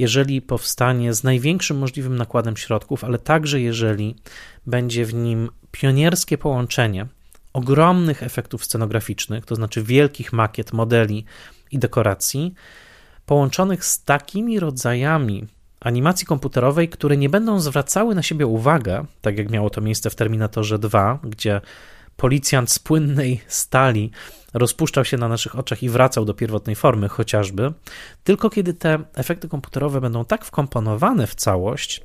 jeżeli 0.00 0.42
powstanie 0.42 1.14
z 1.14 1.24
największym 1.24 1.78
możliwym 1.78 2.16
nakładem 2.16 2.56
środków, 2.56 3.04
ale 3.04 3.18
także 3.18 3.60
jeżeli 3.60 4.16
będzie 4.66 5.04
w 5.04 5.14
nim 5.14 5.50
pionierskie 5.70 6.38
połączenie 6.38 7.06
ogromnych 7.52 8.22
efektów 8.22 8.64
scenograficznych, 8.64 9.46
to 9.46 9.54
znaczy 9.54 9.82
wielkich 9.82 10.32
makiet, 10.32 10.72
modeli 10.72 11.24
i 11.70 11.78
dekoracji, 11.78 12.54
połączonych 13.26 13.84
z 13.84 14.04
takimi 14.04 14.60
rodzajami 14.60 15.46
animacji 15.80 16.26
komputerowej, 16.26 16.88
które 16.88 17.16
nie 17.16 17.28
będą 17.28 17.60
zwracały 17.60 18.14
na 18.14 18.22
siebie 18.22 18.46
uwagę, 18.46 19.04
tak 19.20 19.38
jak 19.38 19.50
miało 19.50 19.70
to 19.70 19.80
miejsce 19.80 20.10
w 20.10 20.14
Terminatorze 20.14 20.78
2, 20.78 21.18
gdzie 21.22 21.60
policjant 22.20 22.70
z 22.70 22.78
płynnej 22.78 23.40
stali 23.48 24.10
rozpuszczał 24.54 25.04
się 25.04 25.16
na 25.16 25.28
naszych 25.28 25.58
oczach 25.58 25.82
i 25.82 25.88
wracał 25.88 26.24
do 26.24 26.34
pierwotnej 26.34 26.76
formy, 26.76 27.08
chociażby, 27.08 27.72
tylko 28.24 28.50
kiedy 28.50 28.74
te 28.74 28.98
efekty 29.14 29.48
komputerowe 29.48 30.00
będą 30.00 30.24
tak 30.24 30.44
wkomponowane 30.44 31.26
w 31.26 31.34
całość, 31.34 32.04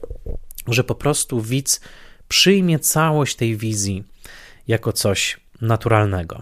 że 0.67 0.83
po 0.83 0.95
prostu 0.95 1.41
widz 1.41 1.81
przyjmie 2.27 2.79
całość 2.79 3.35
tej 3.35 3.57
wizji 3.57 4.03
jako 4.67 4.93
coś 4.93 5.39
naturalnego. 5.61 6.41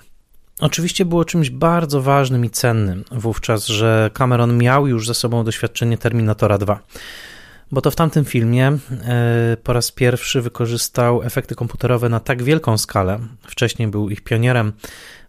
Oczywiście 0.60 1.06
było 1.06 1.26
czymś 1.26 1.50
bardzo 1.50 2.02
ważnym 2.02 2.46
i 2.46 2.50
cennym 2.50 3.04
wówczas, 3.12 3.68
że 3.68 4.10
Cameron 4.14 4.58
miał 4.58 4.88
już 4.88 5.08
ze 5.08 5.14
sobą 5.14 5.44
doświadczenie 5.44 5.98
Terminatora 5.98 6.58
2 6.58 6.80
bo 7.74 7.82
to 7.82 7.92
w 7.92 7.96
tamtym 7.96 8.26
filmie 8.26 8.68
e, 8.68 9.58
po 9.64 9.74
raz 9.74 9.92
pierwszy 9.92 10.42
wykorzystał 10.42 11.24
efekty 11.24 11.56
komputerowe 11.56 12.10
na 12.10 12.20
tak 12.20 12.44
wielką 12.44 12.78
skalę. 12.78 13.20
Wcześniej 13.48 13.88
był 13.88 14.10
ich 14.10 14.22
pionierem, 14.22 14.74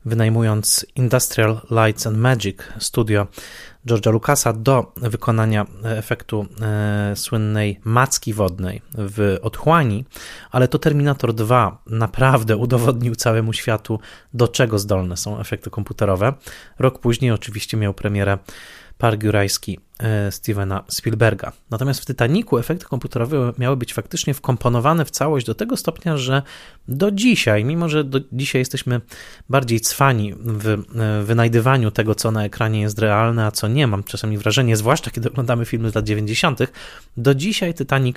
wynajmując 0.05 0.87
Industrial 0.97 1.61
Lights 1.71 2.07
and 2.07 2.19
Magic 2.19 2.57
studio 2.79 3.27
George'a 3.87 4.13
Lucasa 4.13 4.53
do 4.53 4.93
wykonania 4.97 5.67
efektu 5.85 6.47
e, 6.61 7.17
słynnej 7.17 7.81
macki 7.85 8.35
wodnej 8.35 8.83
w 8.95 9.39
otchłani, 9.43 10.05
ale 10.51 10.69
to 10.69 10.79
Terminator 10.79 11.35
2 11.35 11.83
naprawdę 11.87 12.57
udowodnił 12.57 13.15
całemu 13.15 13.53
światu, 13.53 14.01
do 14.35 14.49
czego 14.49 14.79
zdolne 14.79 15.17
są 15.17 15.41
efekty 15.41 15.71
komputerowe. 15.71 16.33
Rok 16.79 16.99
później 16.99 17.31
oczywiście 17.31 17.77
miał 17.77 17.95
premierę 17.95 18.39
Park 19.05 19.23
Jurajski 19.23 19.79
e, 19.99 20.33
Stevena 20.33 20.85
Spielberga. 20.89 21.53
Natomiast 21.71 22.01
w 22.01 22.07
Titanicu 22.07 22.59
efekty 22.59 22.87
komputerowe 22.87 23.53
miały 23.59 23.77
być 23.77 23.95
faktycznie 23.95 24.35
wkomponowane 24.35 25.05
w 25.05 25.11
całość 25.11 25.47
do 25.47 25.55
tego 25.55 25.77
stopnia, 25.77 26.17
że 26.17 26.43
do 26.89 27.11
dzisiaj, 27.11 27.65
mimo 27.65 27.89
że 27.89 28.05
do 28.05 28.21
dzisiaj 28.33 28.61
jesteśmy 28.61 29.01
bardziej 29.49 29.81
cwani 29.81 30.35
w 30.35 30.69
e, 30.69 30.79
wynajdywaniu 31.25 31.91
tego, 31.91 32.15
co 32.15 32.31
na 32.31 32.45
ekranie 32.45 32.81
jest 32.81 32.99
realne, 32.99 33.47
a 33.47 33.51
co 33.51 33.69
nie, 33.69 33.87
mam 33.87 34.05
czasami 34.05 34.39
wrażenie, 34.39 34.77
zwłaszcza 34.77 35.11
kiedy 35.11 35.29
oglądamy 35.29 35.65
filmy 35.65 35.91
z 35.91 35.95
lat 35.95 36.05
90., 36.05 36.61
do 37.17 37.35
dzisiaj 37.35 37.75
Titanic 37.75 38.17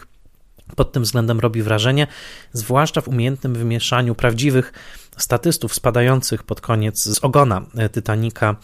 pod 0.76 0.92
tym 0.92 1.04
względem 1.04 1.40
robi 1.40 1.62
wrażenie, 1.62 2.08
zwłaszcza 2.54 3.02
w 3.02 3.08
umiejętnym 3.08 3.54
wymieszaniu 3.54 4.16
prawdziwych 4.16 4.74
statystów 5.18 5.76
spadających 5.76 6.44
pod 6.44 6.62
koniec 6.62 7.04
z 7.04 7.24
ogona 7.24 7.62
Titanica 7.94 8.50
e, 8.50 8.56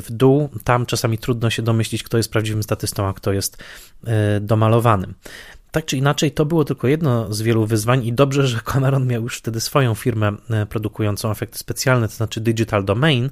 w 0.00 0.06
dół. 0.10 0.48
Tam 0.64 0.86
czasami 0.86 1.18
trudno 1.18 1.50
się 1.50 1.62
domyślić, 1.62 2.02
kto 2.02 2.16
jest 2.16 2.32
prawdziwym 2.32 2.62
statystą, 2.62 3.06
a 3.06 3.12
kto 3.12 3.32
jest 3.32 3.62
e, 4.06 4.40
domalowanym. 4.40 5.14
Tak 5.70 5.84
czy 5.84 5.96
inaczej, 5.96 6.32
to 6.32 6.46
było 6.46 6.64
tylko 6.64 6.88
jedno 6.88 7.34
z 7.34 7.42
wielu 7.42 7.66
wyzwań, 7.66 8.06
i 8.06 8.12
dobrze, 8.12 8.46
że 8.46 8.60
Cameron 8.64 9.06
miał 9.06 9.22
już 9.22 9.38
wtedy 9.38 9.60
swoją 9.60 9.94
firmę 9.94 10.32
e, 10.50 10.66
produkującą 10.66 11.30
efekty 11.30 11.58
specjalne, 11.58 12.08
to 12.08 12.14
znaczy 12.14 12.40
Digital 12.40 12.84
Domain. 12.84 13.30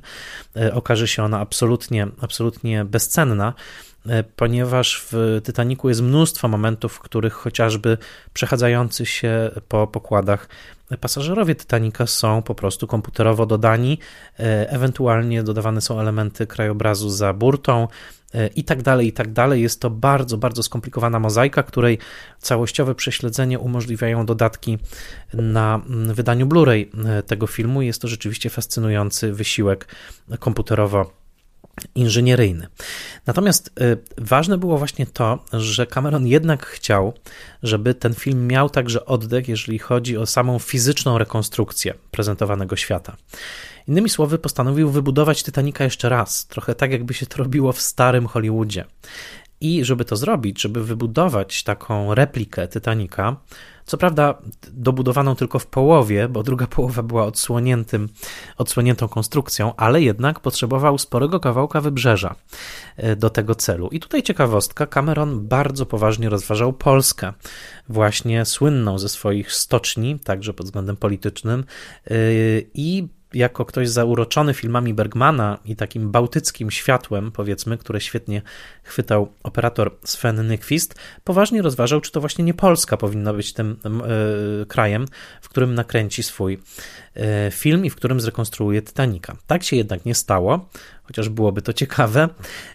Okaże 0.72 1.08
się 1.08 1.24
ona 1.24 1.40
absolutnie, 1.40 2.08
absolutnie 2.20 2.84
bezcenna 2.84 3.54
ponieważ 4.36 5.06
w 5.12 5.40
Titanicu 5.44 5.88
jest 5.88 6.02
mnóstwo 6.02 6.48
momentów, 6.48 6.92
w 6.92 7.00
których 7.00 7.32
chociażby 7.32 7.98
przechadzający 8.32 9.06
się 9.06 9.50
po 9.68 9.86
pokładach 9.86 10.48
pasażerowie 10.98 11.54
Titanica 11.54 12.06
są 12.06 12.42
po 12.42 12.54
prostu 12.54 12.86
komputerowo 12.86 13.46
dodani, 13.46 13.98
e, 14.38 14.70
ewentualnie 14.70 15.42
dodawane 15.42 15.80
są 15.80 16.00
elementy 16.00 16.46
krajobrazu 16.46 17.10
za 17.10 17.32
burtą 17.32 17.88
e, 18.34 18.46
i 18.46 18.64
tak 18.64 18.82
dalej, 18.82 19.06
i 19.06 19.12
tak 19.12 19.32
dalej. 19.32 19.62
Jest 19.62 19.80
to 19.80 19.90
bardzo, 19.90 20.38
bardzo 20.38 20.62
skomplikowana 20.62 21.18
mozaika, 21.18 21.62
której 21.62 21.98
całościowe 22.38 22.94
prześledzenie 22.94 23.58
umożliwiają 23.58 24.26
dodatki 24.26 24.78
na 25.34 25.80
mm, 25.86 26.14
wydaniu 26.14 26.46
Blu-ray 26.46 27.08
e, 27.08 27.22
tego 27.22 27.46
filmu. 27.46 27.82
Jest 27.82 28.02
to 28.02 28.08
rzeczywiście 28.08 28.50
fascynujący 28.50 29.32
wysiłek 29.32 29.86
komputerowo 30.38 31.19
inżynieryjny. 31.94 32.66
Natomiast 33.26 33.70
y, 33.80 33.98
ważne 34.18 34.58
było 34.58 34.78
właśnie 34.78 35.06
to, 35.06 35.44
że 35.52 35.86
Cameron 35.86 36.26
jednak 36.26 36.66
chciał, 36.66 37.12
żeby 37.62 37.94
ten 37.94 38.14
film 38.14 38.46
miał 38.46 38.70
także 38.70 39.06
oddech, 39.06 39.48
jeżeli 39.48 39.78
chodzi 39.78 40.16
o 40.16 40.26
samą 40.26 40.58
fizyczną 40.58 41.18
rekonstrukcję 41.18 41.94
prezentowanego 42.10 42.76
świata. 42.76 43.16
Innymi 43.88 44.10
słowy, 44.10 44.38
postanowił 44.38 44.90
wybudować 44.90 45.44
Titanica 45.44 45.84
jeszcze 45.84 46.08
raz, 46.08 46.46
trochę 46.46 46.74
tak, 46.74 46.92
jakby 46.92 47.14
się 47.14 47.26
to 47.26 47.38
robiło 47.38 47.72
w 47.72 47.80
starym 47.80 48.26
Hollywoodzie. 48.26 48.84
I 49.60 49.84
żeby 49.84 50.04
to 50.04 50.16
zrobić, 50.16 50.62
żeby 50.62 50.84
wybudować 50.84 51.62
taką 51.62 52.14
replikę 52.14 52.68
Titanica, 52.68 53.36
co 53.90 53.98
prawda 53.98 54.34
dobudowaną 54.72 55.36
tylko 55.36 55.58
w 55.58 55.66
połowie, 55.66 56.28
bo 56.28 56.42
druga 56.42 56.66
połowa 56.76 57.02
była 57.02 57.24
odsłoniętym, 57.24 58.08
odsłoniętą 58.58 59.08
konstrukcją, 59.08 59.76
ale 59.76 60.02
jednak 60.02 60.40
potrzebował 60.40 60.98
sporego 60.98 61.40
kawałka 61.40 61.80
wybrzeża 61.80 62.34
e, 62.96 63.16
do 63.16 63.30
tego 63.30 63.54
celu. 63.54 63.88
I 63.88 64.00
tutaj 64.00 64.22
ciekawostka, 64.22 64.86
Cameron 64.86 65.48
bardzo 65.48 65.86
poważnie 65.86 66.28
rozważał 66.28 66.72
Polskę, 66.72 67.32
właśnie 67.88 68.44
słynną 68.44 68.98
ze 68.98 69.08
swoich 69.08 69.52
stoczni, 69.52 70.18
także 70.18 70.54
pod 70.54 70.66
względem 70.66 70.96
politycznym 70.96 71.64
e, 72.06 72.14
i 72.74 73.08
jako 73.34 73.64
ktoś 73.64 73.88
zauroczony 73.88 74.54
filmami 74.54 74.94
Bergmana 74.94 75.58
i 75.64 75.76
takim 75.76 76.10
bałtyckim 76.10 76.70
światłem, 76.70 77.32
powiedzmy, 77.32 77.78
które 77.78 78.00
świetnie 78.00 78.42
chwytał 78.82 79.32
operator 79.42 79.90
Sven 80.04 80.46
Nykvist, 80.46 80.94
poważnie 81.24 81.62
rozważał, 81.62 82.00
czy 82.00 82.12
to 82.12 82.20
właśnie 82.20 82.44
nie 82.44 82.54
Polska 82.54 82.96
powinna 82.96 83.32
być 83.32 83.52
tym 83.52 83.76
e, 83.84 84.66
krajem, 84.66 85.06
w 85.40 85.48
którym 85.48 85.74
nakręci 85.74 86.22
swój 86.22 86.58
e, 87.14 87.50
film 87.50 87.84
i 87.84 87.90
w 87.90 87.96
którym 87.96 88.20
zrekonstruuje 88.20 88.82
Titanica. 88.82 89.36
Tak 89.46 89.62
się 89.62 89.76
jednak 89.76 90.04
nie 90.04 90.14
stało, 90.14 90.68
chociaż 91.02 91.28
byłoby 91.28 91.62
to 91.62 91.72
ciekawe. 91.72 92.28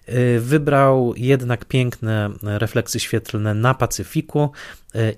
E, 0.06 0.40
wybrał 0.40 1.14
jednak 1.18 1.66
piękne 1.66 2.30
refleksy 2.44 3.00
świetlne 3.00 3.54
na 3.54 3.74
Pacyfiku 3.74 4.52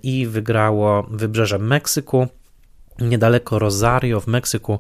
i 0.04 0.28
wygrało 0.28 1.04
wybrzeże 1.12 1.60
Meksyku 1.60 2.28
Niedaleko 3.00 3.60
Rosario 3.60 4.22
w 4.22 4.28
Meksyku 4.28 4.80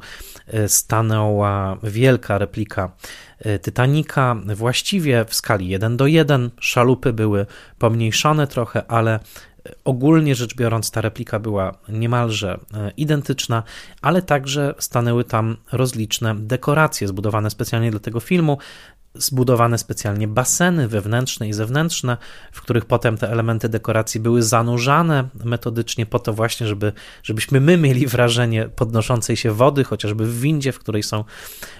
stanęła 0.67 1.77
wielka 1.83 2.37
replika 2.37 2.91
Titanica, 3.61 4.35
właściwie 4.55 5.25
w 5.25 5.35
skali 5.35 5.67
1 5.67 5.97
do 5.97 6.07
1. 6.07 6.49
Szalupy 6.59 7.13
były 7.13 7.45
pomniejszone 7.79 8.47
trochę, 8.47 8.91
ale 8.91 9.19
ogólnie 9.85 10.35
rzecz 10.35 10.55
biorąc, 10.55 10.91
ta 10.91 11.01
replika 11.01 11.39
była 11.39 11.73
niemalże 11.89 12.59
e, 12.73 12.91
identyczna, 12.97 13.63
ale 14.01 14.21
także 14.21 14.75
stanęły 14.79 15.23
tam 15.23 15.57
rozliczne 15.71 16.35
dekoracje 16.35 17.07
zbudowane 17.07 17.49
specjalnie 17.49 17.91
dla 17.91 17.99
tego 17.99 18.19
filmu 18.19 18.57
zbudowane 19.19 19.77
specjalnie 19.77 20.27
baseny 20.27 20.87
wewnętrzne 20.87 21.47
i 21.47 21.53
zewnętrzne, 21.53 22.17
w 22.51 22.61
których 22.61 22.85
potem 22.85 23.17
te 23.17 23.31
elementy 23.31 23.69
dekoracji 23.69 24.19
były 24.19 24.43
zanurzane 24.43 25.29
metodycznie 25.43 26.05
po 26.05 26.19
to 26.19 26.33
właśnie, 26.33 26.67
żeby, 26.67 26.93
żebyśmy 27.23 27.61
my 27.61 27.77
mieli 27.77 28.07
wrażenie 28.07 28.69
podnoszącej 28.75 29.37
się 29.37 29.51
wody, 29.51 29.83
chociażby 29.83 30.25
w 30.25 30.39
windzie, 30.39 30.71
w 30.71 30.79
której 30.79 31.03
są 31.03 31.23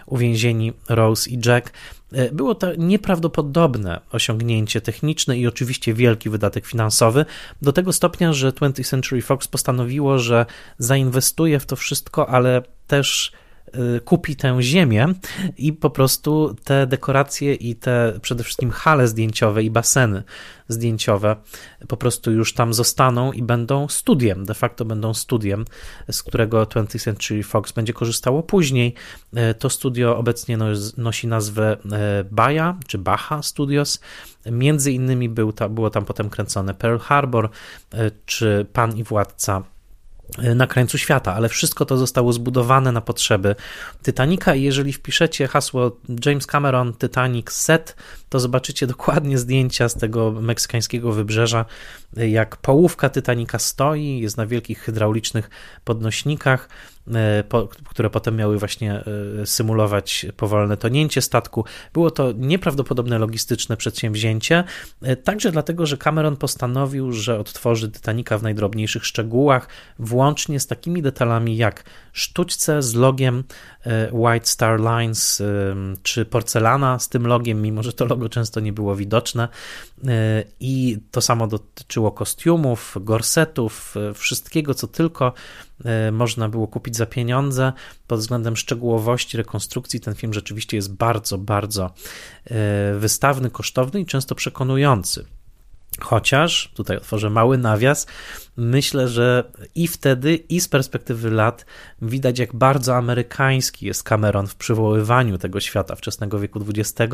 uwięzieni 0.06 0.74
Rose 0.90 1.30
i 1.30 1.40
Jack. 1.46 1.72
E, 2.14 2.32
było 2.32 2.56
to 2.56 2.76
nieprawdopodobne 2.76 4.02
osiągnięcie 4.12 4.82
techniczne 4.82 5.38
i 5.38 5.48
oczywiście 5.48 5.94
wielki 5.94 6.30
wydatek 6.30 6.66
finansowy, 6.66 7.26
do 7.62 7.74
tego 7.74 7.94
stopnia, 7.94 8.34
że 8.34 8.52
20th 8.52 8.90
Century 8.90 9.22
Fox 9.22 9.48
postanowiło, 9.48 10.20
że 10.20 10.46
zainwestuje 10.78 11.60
w 11.60 11.66
to 11.66 11.76
wszystko, 11.76 12.30
ale 12.30 12.62
też 12.88 13.32
kupi 14.06 14.36
tę 14.36 14.58
ziemię 14.62 15.08
i 15.58 15.74
po 15.74 15.90
prostu 15.90 16.56
te 16.64 16.88
dekoracje 16.88 17.54
i 17.54 17.76
te 17.76 18.20
przede 18.22 18.44
wszystkim 18.44 18.72
hale 18.72 19.08
zdjęciowe 19.08 19.64
i 19.64 19.72
baseny 19.72 20.24
zdjęciowe 20.68 21.36
po 21.88 21.98
prostu 21.98 22.32
już 22.32 22.54
tam 22.54 22.74
zostaną 22.74 23.32
i 23.32 23.44
będą 23.44 23.88
studiem, 23.88 24.46
de 24.46 24.54
facto 24.54 24.86
będą 24.86 25.14
studiem, 25.14 25.66
z 26.12 26.24
którego 26.24 26.64
20th 26.64 27.04
Century 27.04 27.44
Fox 27.44 27.72
będzie 27.72 27.94
korzystało 27.94 28.44
później. 28.44 28.94
Y, 29.52 29.54
to 29.54 29.70
studio 29.70 30.18
obecnie 30.18 30.58
nosi 30.98 31.28
nazwę 31.28 31.78
y, 32.22 32.24
Baja 32.32 32.78
czy 32.88 32.98
Baja 32.98 33.42
Studios. 33.42 34.00
Między 34.46 34.92
innymi 34.92 35.30
był 35.30 35.54
ta, 35.54 35.70
było 35.70 35.90
tam 35.90 36.06
potem 36.06 36.30
kręcone 36.30 36.74
Pearl 36.74 36.98
Harbor 36.98 37.50
czy 38.26 38.66
Pan 38.74 38.98
i 38.98 39.04
Władca 39.04 39.64
na 40.56 40.68
krańcu 40.68 40.98
świata, 40.98 41.34
ale 41.34 41.50
wszystko 41.50 41.86
to 41.86 41.98
zostało 41.98 42.34
zbudowane 42.34 42.92
na 42.92 43.02
potrzeby 43.02 43.56
Titanica 44.06 44.56
i 44.56 44.64
jeżeli 44.64 44.94
wpiszecie 44.94 45.48
hasło 45.48 45.98
James 46.26 46.48
Cameron 46.48 46.94
Titanic 46.94 47.52
set, 47.52 47.96
to 48.30 48.40
zobaczycie 48.40 48.88
dokładnie 48.88 49.38
zdjęcia 49.38 49.90
z 49.90 49.96
tego 49.96 50.32
meksykańskiego 50.32 51.12
wybrzeża, 51.12 51.66
jak 52.14 52.58
połówka 52.58 53.10
Titanica 53.10 53.60
stoi, 53.60 54.20
jest 54.20 54.38
na 54.38 54.46
wielkich 54.46 54.80
hydraulicznych 54.80 55.50
podnośnikach, 55.84 56.70
e, 57.16 57.44
które 57.90 58.10
potem 58.10 58.36
miały 58.36 58.60
właśnie 58.60 59.04
e, 59.42 59.46
symulować 59.46 60.26
powolne 60.38 60.78
tonięcie 60.78 61.22
statku. 61.22 61.66
Było 61.94 62.12
to 62.12 62.32
nieprawdopodobne 62.32 63.20
logistyczne 63.20 63.78
przedsięwzięcie, 63.78 64.64
e, 65.02 65.16
także 65.16 65.52
dlatego, 65.52 65.86
że 65.86 65.98
Cameron 65.98 66.38
postanowił, 66.38 67.12
że 67.12 67.40
odtworzy 67.40 67.92
Titanica 67.92 68.38
w 68.38 68.44
najdrobniejszych 68.44 69.06
szczegółach, 69.06 69.68
włącznie 70.00 70.60
z 70.60 70.68
takimi 70.68 71.02
detalami 71.02 71.58
jak 71.58 71.84
sztućce 72.14 72.82
z 72.82 72.96
logiem 72.96 73.44
White 74.12 74.46
Star 74.46 74.80
Lines 74.80 75.44
czy 76.04 76.26
porcelana 76.26 77.00
z 77.00 77.10
tym 77.10 77.28
logiem, 77.28 77.62
mimo 77.62 77.84
że 77.84 77.94
to 77.94 78.06
logo 78.06 78.30
często 78.30 78.60
nie 78.60 78.74
było 78.74 78.96
widoczne 78.96 79.48
i 80.60 80.98
to 81.12 81.22
samo 81.22 81.48
dotyczyło 81.48 82.12
kostiumów, 82.12 82.96
gorsetów, 83.02 83.96
wszystkiego, 84.14 84.74
co 84.74 84.88
tylko 84.88 85.34
można 86.12 86.50
było 86.50 86.68
kupić 86.68 86.96
za 86.96 87.06
pieniądze. 87.06 87.74
Pod 88.08 88.20
względem 88.20 88.56
szczegółowości 88.56 89.38
rekonstrukcji 89.38 90.00
ten 90.00 90.16
film 90.16 90.34
rzeczywiście 90.34 90.78
jest 90.78 90.94
bardzo, 90.94 91.38
bardzo 91.38 91.86
e, 92.46 92.96
wystawny, 93.00 93.50
kosztowny 93.50 94.00
i 94.00 94.06
często 94.06 94.36
przekonujący. 94.36 95.26
Chociaż, 96.00 96.72
tutaj 96.76 96.98
otworzę 96.98 97.30
mały 97.30 97.58
nawias, 97.58 98.08
myślę, 98.58 99.08
że 99.08 99.44
i 99.76 99.88
wtedy, 99.88 100.36
i 100.36 100.60
z 100.60 100.68
perspektywy 100.68 101.32
lat 101.32 101.66
widać, 102.02 102.40
jak 102.40 102.56
bardzo 102.56 102.96
amerykański 102.96 103.86
jest 103.86 104.04
Cameron 104.04 104.48
w 104.48 104.56
przywoływaniu 104.56 105.38
tego 105.38 105.60
świata 105.60 105.96
wczesnego 105.96 106.40
wieku 106.40 106.60
XX, 106.70 107.14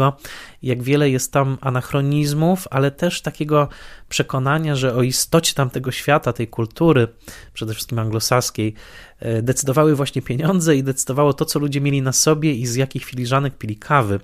jak 0.63 0.83
wiele 0.83 1.09
jest 1.09 1.31
tam 1.31 1.57
anachronizmów, 1.61 2.67
ale 2.71 2.91
też 2.91 3.21
takiego 3.21 3.67
przekonania, 4.09 4.75
że 4.75 4.95
o 4.95 5.01
istocie 5.03 5.53
tamtego 5.53 5.91
świata, 5.91 6.33
tej 6.33 6.47
kultury, 6.47 7.07
przede 7.53 7.73
wszystkim 7.73 7.99
anglosaskiej, 7.99 8.73
e, 9.19 9.41
decydowały 9.41 9.95
właśnie 9.95 10.21
pieniądze 10.21 10.75
i 10.75 10.83
decydowało 10.83 11.33
to, 11.33 11.45
co 11.45 11.59
ludzie 11.59 11.81
mieli 11.81 12.01
na 12.01 12.11
sobie 12.11 12.53
i 12.53 12.65
z 12.65 12.75
jakich 12.75 13.05
filiżanek 13.05 13.57
pili 13.57 13.75
kawy. 13.75 14.19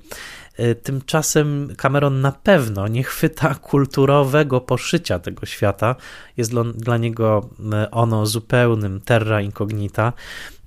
E, 0.59 0.75
tymczasem 0.75 1.75
Cameron 1.77 2.21
na 2.21 2.31
pewno 2.31 2.87
nie 2.87 3.03
chwyta 3.03 3.55
kulturowego 3.55 4.61
poszycia 4.61 5.19
tego 5.19 5.45
świata. 5.45 5.95
Jest 6.37 6.53
dla 6.75 6.97
niego 6.97 7.49
e, 7.73 7.91
ono 7.91 8.25
zupełnym 8.25 9.01
terra 9.01 9.41
incognita. 9.41 10.13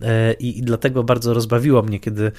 E, 0.00 0.32
I, 0.32 0.58
I, 0.58 0.62
dlatego 0.62 1.04
bardzo 1.04 1.34
rozbawiło 1.34 1.82
mnie, 1.82 2.00
kiedy 2.00 2.32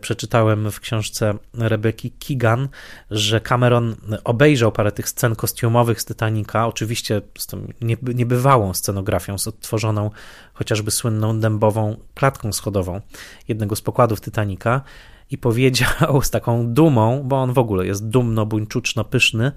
przeczytałem 0.00 0.70
w 0.70 0.80
książce 0.80 1.34
Rebeki 1.54 2.10
Keegan, 2.10 2.68
że 3.10 3.40
Cameron 3.40 3.96
obejrzał 4.24 4.72
parę 4.72 4.92
tych 4.92 5.08
scen 5.08 5.36
kostiumowych 5.36 6.00
z 6.00 6.04
Titanica, 6.04 6.66
oczywiście 6.66 7.22
z 7.38 7.46
tą 7.46 7.66
niebywałą 8.14 8.74
scenografią, 8.74 9.38
z 9.38 9.48
odtworzoną 9.48 10.10
chociażby 10.54 10.90
słynną 10.90 11.40
dębową 11.40 11.96
klatką 12.14 12.52
schodową 12.52 13.00
jednego 13.48 13.76
z 13.76 13.80
pokładów 13.80 14.20
Titanica 14.20 14.82
i 15.30 15.38
powiedział 15.38 16.22
z 16.22 16.30
taką 16.30 16.66
dumą, 16.74 17.22
bo 17.24 17.36
on 17.36 17.52
w 17.52 17.58
ogóle 17.58 17.86
jest 17.86 18.08
dumno, 18.08 18.46
buńczuczno, 18.46 19.04
pyszny, 19.04 19.52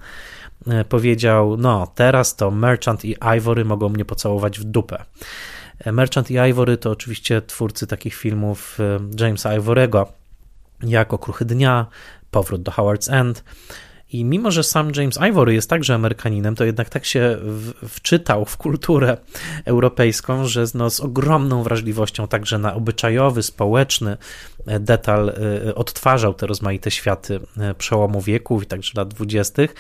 e, 0.68 0.86
powiedział, 0.86 1.58
no 1.58 1.88
teraz 1.96 2.36
to 2.36 2.52
Merchant 2.52 3.06
i 3.06 3.16
Ivory 3.38 3.66
mogą 3.66 3.90
mnie 3.90 4.06
pocałować 4.06 4.60
w 4.60 4.64
dupę. 4.64 5.06
E, 5.80 5.92
Merchant 5.92 6.32
i 6.32 6.38
Ivory 6.50 6.78
to 6.78 6.92
oczywiście 6.92 7.42
twórcy 7.42 7.88
takich 7.88 8.16
filmów 8.16 8.78
e, 8.80 9.00
Jamesa 9.24 9.56
Ivorego, 9.56 10.08
jak 10.84 11.14
Okruchy 11.14 11.46
Dnia, 11.46 11.86
Powrót 12.32 12.62
do 12.62 12.72
Howard's 12.72 13.14
End, 13.14 13.44
i 14.14 14.26
mimo, 14.26 14.52
że 14.52 14.64
sam 14.64 14.92
James 14.96 15.20
Ivory 15.30 15.54
jest 15.54 15.70
także 15.70 15.96
Amerykaninem, 15.96 16.56
to 16.56 16.66
jednak 16.66 16.90
tak 16.90 17.06
się 17.06 17.38
w, 17.42 17.74
wczytał 17.90 18.46
w 18.46 18.58
kulturę 18.58 19.18
europejską, 19.66 20.48
że 20.48 20.66
no, 20.74 20.90
z 20.90 21.00
ogromną 21.00 21.64
wrażliwością 21.64 22.28
także 22.28 22.60
na 22.60 22.74
obyczajowy, 22.74 23.44
społeczny 23.44 24.18
e, 24.66 24.80
detal 24.80 25.30
e, 25.30 25.76
odtwarzał 25.76 26.34
te 26.34 26.48
rozmaite 26.48 26.92
światy 26.92 27.40
e, 27.58 27.74
przełomu 27.74 28.22
wieków 28.22 28.64
i 28.64 28.66
także 28.66 28.92
lat 28.96 29.08
dwudziestych. 29.08 29.76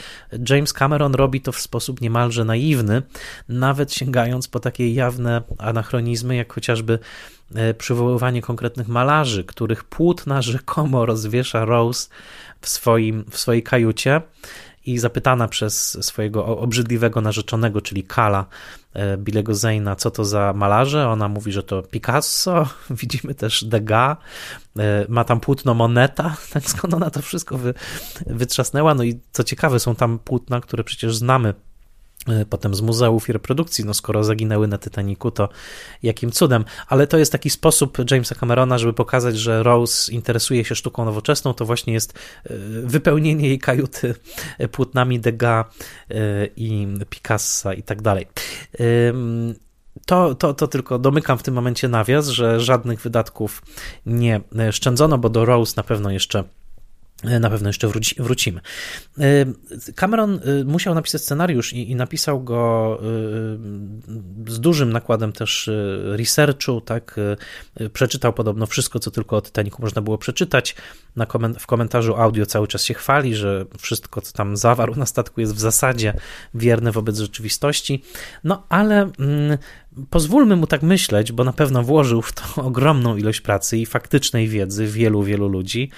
James 0.50 0.74
Cameron 0.74 1.14
robi 1.14 1.42
to 1.42 1.52
w 1.52 1.60
sposób 1.60 2.02
niemalże 2.02 2.46
naiwny, 2.46 3.02
nawet 3.50 3.94
sięgając 3.94 4.48
po 4.48 4.60
takie 4.60 4.94
jawne 4.94 5.42
anachronizmy, 5.58 6.36
jak 6.36 6.54
chociażby 6.54 7.00
przywoływanie 7.78 8.41
konkretnych 8.41 8.88
malarzy, 8.88 9.43
których 9.43 9.84
płótna 9.84 10.41
rzekomo 10.41 11.06
rozwiesza 11.06 11.66
Rose 11.66 12.10
w, 12.62 12.70
swoim, 12.70 13.26
w 13.30 13.38
swojej 13.38 13.64
kajucie 13.64 14.22
i 14.86 14.99
zapytana 14.99 15.47
przez 15.47 16.06
swojego 16.06 16.45
obrzydliwego 16.45 17.22
narzeczonego, 17.22 17.82
czyli 17.82 18.04
Kala, 18.04 18.45
e, 18.93 19.18
Bilego 19.18 19.56
Zayna, 19.56 19.95
co 19.95 20.12
to 20.12 20.26
za 20.26 20.54
malarze. 20.56 21.10
Ona 21.10 21.28
mówi, 21.28 21.51
że 21.51 21.64
to 21.64 21.84
Picasso, 21.84 22.68
widzimy 23.01 23.36
też 23.36 23.64
Degas, 23.64 24.18
e, 24.80 25.06
ma 25.10 25.24
tam 25.24 25.39
płótno 25.39 25.74
Moneta, 25.74 26.36
tak 26.54 26.64
skąd 26.64 26.93
ona 26.93 27.10
to 27.10 27.22
wszystko 27.22 27.58
wy, 27.58 27.74
wytrzasnęła. 28.26 28.95
No 28.95 29.04
i 29.04 29.20
co 29.32 29.43
ciekawe, 29.43 29.80
są 29.80 29.95
tam 29.95 30.20
płótna, 30.20 30.62
które 30.62 30.84
przecież 30.84 31.16
znamy 31.16 31.54
E, 31.54 31.73
potem 32.50 32.76
z 32.76 32.82
muzeów 32.82 33.30
i 33.30 33.34
reprodukcji, 33.34 33.86
no 33.86 33.94
skoro 33.94 34.24
zaginęły 34.24 34.68
na 34.68 34.78
Titaniku, 34.78 35.32
to 35.32 35.50
jakim 36.04 36.32
cudem. 36.32 36.66
Ale 36.88 37.08
to 37.08 37.18
jest 37.18 37.32
taki 37.32 37.50
sposób 37.50 37.98
Jamesa 38.12 38.36
Camerona, 38.36 38.78
żeby 38.78 38.94
pokazać, 38.94 39.38
że 39.38 39.64
Rose 39.64 40.12
interesuje 40.12 40.66
się 40.66 40.76
sztuką 40.76 41.06
nowoczesną, 41.06 41.54
to 41.54 41.66
właśnie 41.66 41.94
jest 41.94 42.14
e, 42.14 42.54
wypełnienie 42.84 43.48
jej 43.48 43.60
kajuty 43.60 44.16
płótnami 44.72 45.20
Degas 45.20 45.66
i 46.56 46.88
Picassa 47.10 47.74
i 47.74 47.84
tak 47.84 48.02
dalej. 48.02 48.28
To, 50.06 50.36
to, 50.36 50.54
to 50.54 50.68
tylko 50.68 51.00
domykam 51.00 51.38
w 51.38 51.44
tym 51.44 51.54
momencie 51.54 51.88
nawias, 51.88 52.28
że 52.28 52.60
żadnych 52.60 53.02
wydatków 53.02 53.62
nie 54.06 54.42
szczędzono, 54.72 55.18
bo 55.18 55.30
do 55.30 55.46
Rose 55.46 55.74
na 55.78 55.84
pewno 55.84 56.12
jeszcze 56.12 56.44
na 57.24 57.50
pewno 57.50 57.70
jeszcze 57.70 57.88
wróci, 57.88 58.16
wrócimy. 58.20 58.62
E, 59.20 59.94
Cameron 59.96 60.40
e, 60.62 60.64
musiał 60.64 60.96
napisać 60.96 61.22
scenariusz 61.22 61.74
i, 61.74 61.92
i, 61.92 61.96
napisał 61.96 62.44
go 62.44 63.00
z 64.48 64.60
dużym 64.60 64.94
nakładem 64.94 65.34
też 65.34 65.70
researchu, 66.06 66.82
tak? 66.82 67.20
Przeczytał 67.94 68.34
podobno 68.34 68.66
wszystko, 68.66 69.00
co 69.00 69.12
tylko 69.12 69.38
o 69.38 69.42
Titanicu 69.42 69.78
można 69.82 70.02
było 70.02 70.18
przeczytać. 70.18 70.76
Na 71.16 71.28
w 71.60 71.68
komentarzu 71.68 72.16
audio 72.16 72.46
cały 72.46 72.68
czas 72.68 72.84
się 72.84 72.94
chwali, 72.94 73.36
że 73.36 73.66
wszystko, 73.80 74.22
co 74.22 74.34
tam 74.34 74.58
zawarł 74.58 74.96
na 74.96 75.06
statku 75.06 75.42
jest 75.42 75.56
w 75.56 75.60
zasadzie 75.60 76.14
wierne 76.54 76.92
wobec 76.92 77.18
rzeczywistości. 77.18 78.04
No 78.44 78.66
ale 78.70 79.12
mm, 79.20 79.58
pozwólmy 80.10 80.56
mu 80.56 80.68
tak 80.68 80.82
myśleć, 80.82 81.32
bo 81.32 81.44
na 81.44 81.54
pewno 81.54 81.84
włożył 81.84 82.22
w 82.22 82.34
to 82.34 82.44
ogromną 82.68 83.18
ilość 83.18 83.42
pracy 83.42 83.78
i 83.78 83.86
faktycznej 83.86 84.48
wiedzy 84.48 84.88
wielu, 84.88 85.24
wielu 85.24 85.48
ludzi 85.48 85.90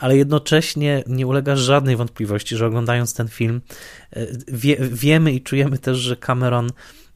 ale 0.00 0.16
jednocześnie 0.16 1.02
nie 1.06 1.26
ulega 1.26 1.56
żadnej 1.56 1.96
wątpliwości, 1.96 2.56
że 2.56 2.66
oglądając 2.66 3.14
ten 3.14 3.28
film 3.28 3.60
e, 4.12 4.26
wie, 4.48 4.76
wiemy 4.80 5.32
i 5.32 5.40
czujemy 5.40 5.78
też, 5.78 5.98
że 5.98 6.16
Cameron 6.16 6.70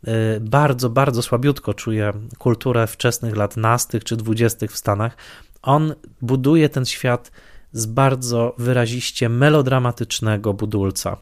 e, 0.07 0.41
bardzo, 0.41 0.91
bardzo 0.91 1.22
słabiutko 1.22 1.74
czuje 1.74 2.12
kulturę 2.39 2.87
wczesnych 2.87 3.37
lat 3.37 3.57
nastych 3.57 4.05
czy 4.05 4.16
dwudziestych 4.16 4.72
w 4.72 4.76
Stanach. 4.76 5.16
On 5.62 5.95
buduje 6.22 6.68
ten 6.68 6.85
świat 6.85 7.30
z 7.72 7.87
bardzo 7.87 8.55
wyraziście 8.59 9.28
melodramatycznego 9.28 10.55
budulca. 10.55 11.16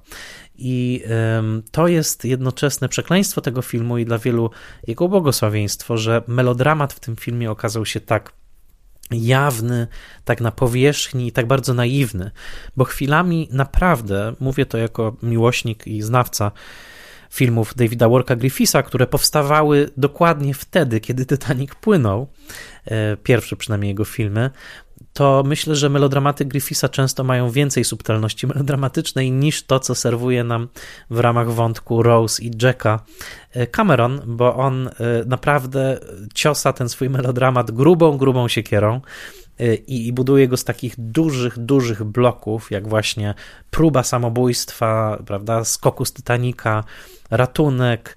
I 0.58 1.04
to 1.70 1.88
jest 1.88 2.24
jednoczesne 2.24 2.88
przekleństwo 2.88 3.40
tego 3.40 3.62
filmu 3.62 3.98
i 3.98 4.04
dla 4.04 4.18
wielu 4.18 4.50
jego 4.86 5.08
błogosławieństwo, 5.08 5.96
że 5.96 6.22
melodramat 6.26 6.92
w 6.92 7.00
tym 7.00 7.16
filmie 7.16 7.50
okazał 7.50 7.86
się 7.86 8.00
tak 8.00 8.32
jawny, 9.14 9.86
tak 10.24 10.40
na 10.40 10.50
powierzchni 10.50 11.26
i 11.26 11.32
tak 11.32 11.46
bardzo 11.46 11.74
naiwny, 11.74 12.30
bo 12.76 12.84
chwilami 12.84 13.48
naprawdę, 13.50 14.34
mówię 14.40 14.66
to 14.66 14.78
jako 14.78 15.16
miłośnik 15.22 15.86
i 15.86 16.02
znawca 16.02 16.50
filmów 17.30 17.74
Davida 17.74 18.08
Worka 18.08 18.36
Griffisa, 18.36 18.82
które 18.82 19.06
powstawały 19.06 19.90
dokładnie 19.96 20.54
wtedy, 20.54 21.00
kiedy 21.00 21.26
Titanic 21.26 21.74
płynął, 21.74 22.26
e, 22.84 23.16
pierwsze 23.16 23.56
przynajmniej 23.56 23.88
jego 23.88 24.04
filmy, 24.04 24.50
to 25.12 25.42
myślę, 25.46 25.76
że 25.76 25.88
melodramaty 25.88 26.44
Griffisa 26.44 26.88
często 26.88 27.24
mają 27.24 27.50
więcej 27.50 27.84
subtelności 27.84 28.46
melodramatycznej 28.46 29.32
niż 29.32 29.62
to, 29.62 29.80
co 29.80 29.94
serwuje 29.94 30.44
nam 30.44 30.68
w 31.10 31.18
ramach 31.18 31.50
wątku 31.50 32.02
Rose 32.02 32.42
i 32.42 32.50
Jacka 32.62 33.04
e, 33.52 33.66
Cameron, 33.66 34.20
bo 34.26 34.56
on 34.56 34.88
e, 34.88 34.92
naprawdę 35.26 36.00
ciosa 36.34 36.72
ten 36.72 36.88
swój 36.88 37.10
melodramat 37.10 37.70
grubą, 37.70 38.16
grubą 38.16 38.48
siekierą 38.48 39.00
e, 39.58 39.74
i, 39.74 40.12
buduje 40.12 40.48
go 40.48 40.56
z 40.56 40.64
takich 40.64 40.94
dużych, 40.98 41.58
dużych 41.58 42.04
bloków, 42.04 42.70
jak 42.70 42.88
właśnie 42.88 43.34
próba 43.70 44.02
samobójstwa, 44.02 45.22
prawda, 45.26 45.64
skoku 45.64 46.04
z 46.04 46.12
Titanica, 46.12 46.84
ratunek, 47.32 48.16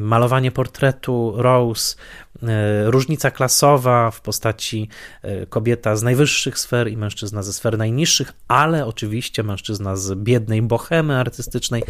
malowanie 0.00 0.50
portretu 0.50 1.32
Rose, 1.36 1.96
e, 2.42 2.90
różnica 2.90 3.30
klasowa 3.30 4.10
w 4.10 4.20
postaci 4.20 4.88
e, 5.22 5.46
kobieta 5.46 5.96
z 5.96 6.02
najwyższych 6.02 6.58
sfer 6.58 6.90
i 6.90 6.96
mężczyzna 6.96 7.42
ze 7.42 7.52
sfer 7.52 7.78
najniższych, 7.78 8.32
ale 8.48 8.86
oczywiście 8.86 9.42
mężczyzna 9.42 9.96
z 9.96 10.14
biednej 10.14 10.62
bohemy 10.62 11.16
artystycznej. 11.16 11.82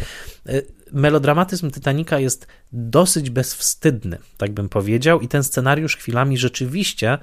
E, 0.45 0.61
melodramatyzm 0.91 1.71
Titanica 1.71 2.19
jest 2.19 2.47
dosyć 2.71 3.29
bezwstydny, 3.29 4.17
tak 4.37 4.51
bym 4.51 4.69
powiedział, 4.69 5.21
i 5.21 5.27
ten 5.27 5.43
scenariusz 5.43 5.97
chwilami 5.97 6.37
rzeczywiście 6.37 7.17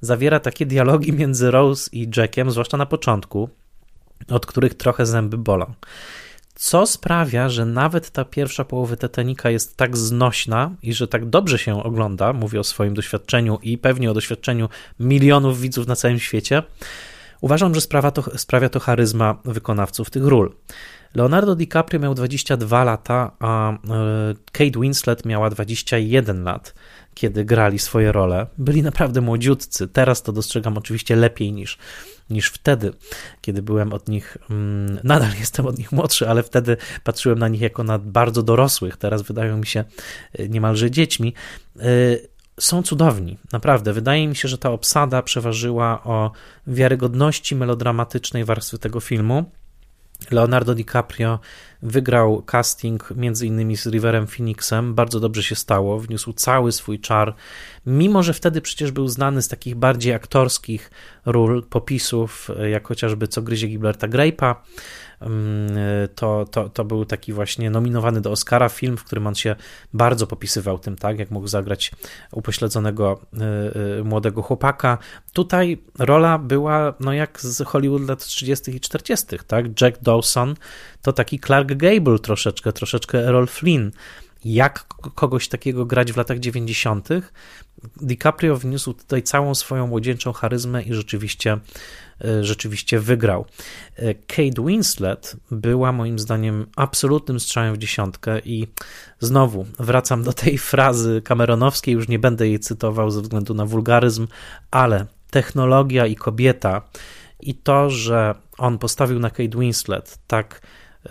zawiera 0.00 0.40
takie 0.40 0.66
dialogi 0.66 1.12
między 1.12 1.50
Rose 1.50 1.90
i 1.92 2.10
Jackiem, 2.16 2.50
zwłaszcza 2.50 2.76
na 2.76 2.86
początku, 2.86 3.48
od 4.28 4.46
których 4.46 4.74
trochę 4.74 5.06
zęby 5.06 5.38
bolą 5.38 5.74
co 6.60 6.86
sprawia, 6.86 7.48
że 7.48 7.66
nawet 7.66 8.10
ta 8.10 8.24
pierwsza 8.24 8.64
połowa 8.64 8.96
Titanica 8.96 9.50
jest 9.50 9.76
tak 9.76 9.96
znośna 9.96 10.70
i 10.82 10.92
że 10.92 11.08
tak 11.08 11.26
dobrze 11.26 11.58
się 11.58 11.82
ogląda, 11.82 12.32
mówię 12.32 12.60
o 12.60 12.64
swoim 12.64 12.94
doświadczeniu 12.94 13.58
i 13.62 13.78
pewnie 13.78 14.10
o 14.10 14.14
doświadczeniu 14.14 14.68
milionów 14.98 15.60
widzów 15.60 15.86
na 15.86 15.96
całym 15.96 16.18
świecie, 16.18 16.62
uważam, 17.40 17.74
że 17.74 17.80
sprawia 17.80 18.10
to, 18.10 18.38
sprawia 18.38 18.68
to 18.68 18.80
charyzma 18.80 19.38
wykonawców 19.44 20.10
tych 20.10 20.26
ról. 20.26 20.52
Leonardo 21.14 21.56
DiCaprio 21.56 22.00
miał 22.00 22.14
22 22.14 22.84
lata, 22.84 23.32
a 23.38 23.72
e, 23.72 23.76
Kate 24.52 24.80
Winslet 24.80 25.24
miała 25.24 25.50
21 25.50 26.44
lat, 26.44 26.74
kiedy 27.20 27.44
grali 27.44 27.78
swoje 27.78 28.12
role. 28.12 28.46
Byli 28.58 28.82
naprawdę 28.82 29.20
młodziutcy. 29.20 29.88
Teraz 29.88 30.22
to 30.22 30.32
dostrzegam 30.32 30.78
oczywiście 30.78 31.16
lepiej 31.16 31.52
niż 31.52 31.78
niż 32.30 32.48
wtedy, 32.48 32.92
kiedy 33.40 33.62
byłem 33.62 33.92
od 33.92 34.08
nich, 34.08 34.36
mm, 34.50 34.98
nadal 35.04 35.30
jestem 35.40 35.66
od 35.66 35.78
nich 35.78 35.92
młodszy, 35.92 36.28
ale 36.28 36.42
wtedy 36.42 36.76
patrzyłem 37.04 37.38
na 37.38 37.48
nich 37.48 37.60
jako 37.60 37.84
na 37.84 37.98
bardzo 37.98 38.42
dorosłych, 38.42 38.96
teraz 38.96 39.22
wydają 39.22 39.56
mi 39.56 39.66
się 39.66 39.84
y, 40.40 40.48
niemalże 40.48 40.90
dziećmi. 40.90 41.34
Y, 41.76 42.28
są 42.60 42.82
cudowni, 42.82 43.38
naprawdę. 43.52 43.92
Wydaje 43.92 44.28
mi 44.28 44.36
się, 44.36 44.48
że 44.48 44.58
ta 44.58 44.70
obsada 44.70 45.22
przeważyła 45.22 46.04
o 46.04 46.32
wiarygodności 46.66 47.56
melodramatycznej 47.56 48.44
warstwy 48.44 48.78
tego 48.78 49.00
filmu. 49.00 49.50
Leonardo 50.30 50.74
DiCaprio 50.74 51.38
wygrał 51.82 52.42
casting 52.42 53.10
między 53.16 53.46
innymi 53.46 53.76
z 53.76 53.86
Riverem 53.86 54.26
Phoenixem, 54.26 54.94
bardzo 54.94 55.20
dobrze 55.20 55.42
się 55.42 55.54
stało, 55.54 56.00
wniósł 56.00 56.32
cały 56.32 56.72
swój 56.72 57.00
czar, 57.00 57.34
mimo 57.86 58.22
że 58.22 58.34
wtedy 58.34 58.60
przecież 58.60 58.92
był 58.92 59.08
znany 59.08 59.42
z 59.42 59.48
takich 59.48 59.74
bardziej 59.74 60.14
aktorskich 60.14 60.90
ról, 61.26 61.66
popisów, 61.66 62.50
jak 62.70 62.88
chociażby 62.88 63.28
Co 63.28 63.42
gryzie 63.42 63.68
Gilberta 63.68 64.08
Grape'a, 64.08 64.54
to, 66.14 66.44
to, 66.50 66.68
to 66.68 66.84
był 66.84 67.04
taki 67.04 67.32
właśnie 67.32 67.70
nominowany 67.70 68.20
do 68.20 68.30
Oscara 68.30 68.68
film, 68.68 68.96
w 68.96 69.04
którym 69.04 69.26
on 69.26 69.34
się 69.34 69.56
bardzo 69.92 70.26
popisywał 70.26 70.78
tym, 70.78 70.96
tak, 70.96 71.18
jak 71.18 71.30
mógł 71.30 71.48
zagrać 71.48 71.92
upośledzonego 72.32 73.20
y, 73.34 73.98
y, 74.00 74.04
młodego 74.04 74.42
chłopaka. 74.42 74.98
Tutaj 75.32 75.82
rola 75.98 76.38
była, 76.38 76.94
no 77.00 77.12
jak 77.12 77.40
z 77.40 77.66
Hollywood 77.66 78.08
lat 78.08 78.24
30. 78.24 78.76
i 78.76 78.80
40., 78.80 79.26
tak, 79.46 79.80
Jack 79.80 80.02
Dawson 80.02 80.54
to 81.02 81.12
taki 81.12 81.40
Clark 81.40 81.74
Gable 81.74 82.18
troszeczkę, 82.18 82.72
troszeczkę 82.72 83.18
Errol 83.18 83.46
Flynn 83.46 83.90
jak 84.44 84.86
kogoś 85.14 85.48
takiego 85.48 85.86
grać 85.86 86.12
w 86.12 86.16
latach 86.16 86.38
90. 86.38 87.08
DiCaprio 88.02 88.56
wniósł 88.56 88.92
tutaj 88.92 89.22
całą 89.22 89.54
swoją 89.54 89.86
młodzieńczą 89.86 90.32
charyzmę 90.32 90.82
i 90.82 90.94
rzeczywiście, 90.94 91.58
e, 92.24 92.44
rzeczywiście 92.44 93.00
wygrał. 93.00 93.46
E, 93.96 94.14
Kate 94.14 94.62
Winslet 94.66 95.36
była 95.50 95.92
moim 95.92 96.18
zdaniem 96.18 96.66
absolutnym 96.76 97.40
strzałem 97.40 97.74
w 97.74 97.78
dziesiątkę 97.78 98.38
i 98.38 98.66
znowu 99.20 99.66
wracam 99.78 100.22
do 100.22 100.32
tej 100.32 100.58
frazy 100.58 101.22
Cameronowskiej, 101.24 101.94
już 101.94 102.08
nie 102.08 102.18
będę 102.18 102.48
jej 102.48 102.58
cytował 102.58 103.10
ze 103.10 103.22
względu 103.22 103.54
na 103.54 103.66
wulgaryzm, 103.66 104.26
ale 104.70 105.06
technologia 105.30 106.06
i 106.06 106.16
kobieta 106.16 106.82
i 107.40 107.54
to, 107.54 107.90
że 107.90 108.34
on 108.58 108.78
postawił 108.78 109.18
na 109.18 109.30
Kate 109.30 109.58
Winslet 109.58 110.18
tak 110.26 110.60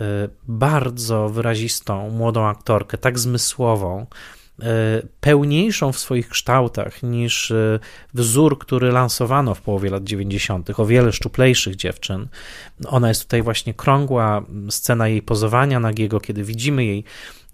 bardzo 0.48 1.28
wyrazistą 1.28 2.10
młodą 2.10 2.46
aktorkę, 2.46 2.98
tak 2.98 3.18
zmysłową, 3.18 4.06
pełniejszą 5.20 5.92
w 5.92 5.98
swoich 5.98 6.28
kształtach 6.28 7.02
niż 7.02 7.50
e, 7.50 7.78
wzór, 8.14 8.58
który 8.58 8.92
lansowano 8.92 9.54
w 9.54 9.60
połowie 9.60 9.90
lat 9.90 10.04
90., 10.04 10.80
o 10.80 10.86
wiele 10.86 11.12
szczuplejszych 11.12 11.76
dziewczyn. 11.76 12.28
Ona 12.86 13.08
jest 13.08 13.22
tutaj 13.22 13.42
właśnie 13.42 13.74
krągła, 13.74 14.44
scena 14.70 15.08
jej 15.08 15.22
pozowania 15.22 15.80
nagiego, 15.80 16.20
kiedy 16.20 16.44
widzimy 16.44 16.84
jej 16.84 17.04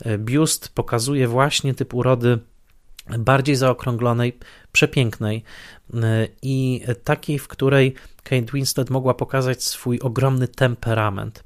e, 0.04 0.18
biust, 0.18 0.68
pokazuje 0.74 1.28
właśnie 1.28 1.74
typ 1.74 1.94
urody 1.94 2.38
bardziej 3.18 3.56
zaokrąglonej, 3.56 4.38
przepięknej 4.72 5.42
i 6.42 6.82
takiej, 7.04 7.38
w 7.38 7.48
której 7.48 7.94
Kate 8.22 8.52
Winslet 8.52 8.90
mogła 8.90 9.14
pokazać 9.14 9.64
swój 9.64 10.00
ogromny 10.00 10.48
temperament 10.48 11.44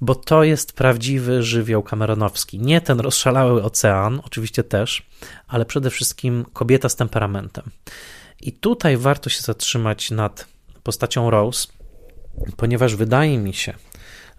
bo 0.00 0.14
to 0.14 0.44
jest 0.44 0.72
prawdziwy 0.72 1.42
żywioł 1.42 1.82
kameronowski. 1.82 2.60
Nie 2.60 2.80
ten 2.80 3.00
rozszalały 3.00 3.62
ocean, 3.62 4.20
oczywiście 4.24 4.64
też, 4.64 5.06
ale 5.48 5.64
przede 5.64 5.90
wszystkim 5.90 6.44
kobieta 6.52 6.88
z 6.88 6.96
temperamentem. 6.96 7.64
I 8.40 8.52
tutaj 8.52 8.96
warto 8.96 9.30
się 9.30 9.40
zatrzymać 9.40 10.10
nad 10.10 10.46
postacią 10.82 11.30
Rose, 11.30 11.68
ponieważ 12.56 12.96
wydaje 12.96 13.38
mi 13.38 13.54
się, 13.54 13.74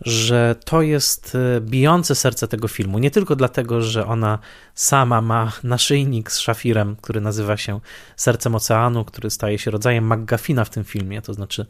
że 0.01 0.55
to 0.65 0.81
jest 0.81 1.35
e, 1.35 1.61
bijące 1.61 2.15
serce 2.15 2.47
tego 2.47 2.67
filmu. 2.67 2.99
Nie 2.99 3.11
tylko 3.11 3.35
dlatego, 3.35 3.81
że 3.81 4.05
ona 4.05 4.39
sama 4.75 5.21
ma 5.21 5.51
naszyjnik 5.63 6.31
z 6.31 6.39
szafirem, 6.39 6.95
który 7.01 7.21
nazywa 7.21 7.57
się 7.57 7.79
Sercem 8.15 8.55
Oceanu, 8.55 9.05
który 9.05 9.29
staje 9.29 9.59
się 9.59 9.71
rodzajem 9.71 10.13
McGuffina 10.13 10.65
w 10.65 10.69
tym 10.69 10.83
filmie, 10.83 11.21
to 11.21 11.33
znaczy 11.33 11.65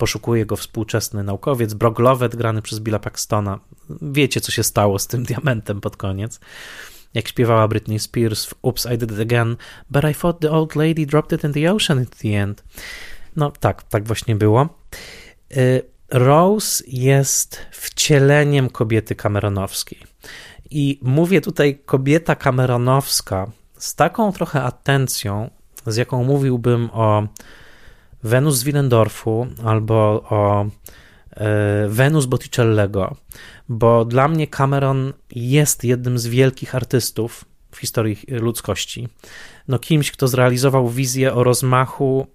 Poszukuje 0.00 0.46
go 0.46 0.56
współczesny 0.56 1.24
naukowiec, 1.24 1.74
Brock 1.74 1.98
Lovett, 1.98 2.36
grany 2.36 2.62
przez 2.62 2.78
Billa 2.78 2.98
Paxtona. 2.98 3.60
Wiecie, 4.02 4.40
co 4.40 4.52
się 4.52 4.62
stało 4.62 4.98
z 4.98 5.06
tym 5.06 5.24
diamentem 5.30 5.80
pod 5.80 5.96
koniec. 5.96 6.40
Jak 7.14 7.28
śpiewała 7.28 7.68
Britney 7.68 7.98
Spears 7.98 8.46
w 8.46 8.54
Oops, 8.62 8.86
I 8.94 8.98
Did 8.98 9.12
It 9.12 9.20
Again, 9.20 9.56
but 9.90 10.04
I 10.04 10.14
thought 10.14 10.40
the 10.40 10.50
old 10.50 10.76
lady 10.76 11.06
dropped 11.06 11.32
it 11.32 11.44
in 11.44 11.52
the 11.52 11.72
ocean 11.72 11.98
at 11.98 12.16
the 12.16 12.28
end. 12.28 12.64
No 13.36 13.50
tak, 13.50 13.82
tak 13.82 14.04
właśnie 14.04 14.36
było. 14.36 14.68
Y, 15.56 15.82
Rose 16.10 16.84
jest 16.86 17.58
wcieleniem 17.70 18.70
kobiety 18.70 19.14
Cameronowskiej. 19.14 19.98
I 20.70 20.98
mówię 21.02 21.40
tutaj 21.40 21.78
kobieta 21.86 22.34
Cameronowska 22.34 23.50
z 23.78 23.94
taką 23.94 24.32
trochę 24.32 24.62
atencją, 24.62 25.50
z 25.86 25.96
jaką 25.96 26.24
mówiłbym 26.24 26.90
o 26.92 27.26
Wenus 28.24 28.56
z 28.56 28.62
Willendorfu 28.62 29.46
albo 29.64 30.24
o 30.30 30.66
e, 31.30 31.88
Wenus 31.88 32.26
Botticellego, 32.26 33.16
bo 33.68 34.04
dla 34.04 34.28
mnie 34.28 34.46
Cameron 34.46 35.12
jest 35.30 35.84
jednym 35.84 36.18
z 36.18 36.26
wielkich 36.26 36.74
artystów 36.74 37.44
w 37.70 37.76
historii 37.76 38.18
ludzkości. 38.28 39.08
No 39.68 39.78
kimś, 39.78 40.12
kto 40.12 40.28
zrealizował 40.28 40.88
wizję 40.88 41.34
o 41.34 41.44
rozmachu, 41.44 42.26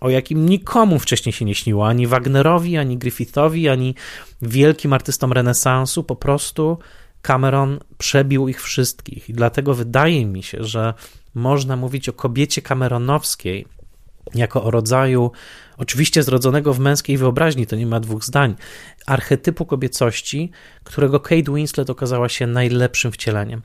o 0.00 0.10
jakim 0.10 0.48
nikomu 0.48 0.98
wcześniej 0.98 1.32
się 1.32 1.44
nie 1.44 1.54
śniło, 1.54 1.88
ani 1.88 2.06
Wagnerowi, 2.06 2.76
ani 2.76 2.98
Griffithowi, 2.98 3.68
ani 3.68 3.94
wielkim 4.42 4.92
artystom 4.92 5.32
renesansu, 5.32 6.04
po 6.04 6.16
prostu 6.16 6.78
Cameron 7.22 7.78
przebił 7.98 8.48
ich 8.48 8.62
wszystkich. 8.62 9.28
I 9.28 9.32
dlatego 9.32 9.74
wydaje 9.74 10.26
mi 10.26 10.42
się, 10.42 10.64
że 10.64 10.94
można 11.34 11.76
mówić 11.76 12.08
o 12.08 12.12
kobiecie 12.12 12.62
cameronowskiej 12.62 13.66
jako 14.34 14.64
o 14.64 14.70
rodzaju, 14.70 15.30
oczywiście 15.76 16.22
zrodzonego 16.22 16.74
w 16.74 16.78
męskiej 16.78 17.18
wyobraźni, 17.18 17.66
to 17.66 17.76
nie 17.76 17.86
ma 17.86 18.00
dwóch 18.00 18.24
zdań, 18.24 18.54
archetypu 19.06 19.66
kobiecości, 19.66 20.50
którego 20.84 21.20
Kate 21.20 21.54
Winslet 21.54 21.90
okazała 21.90 22.28
się 22.28 22.46
najlepszym 22.46 23.12
wcieleniem. 23.12 23.62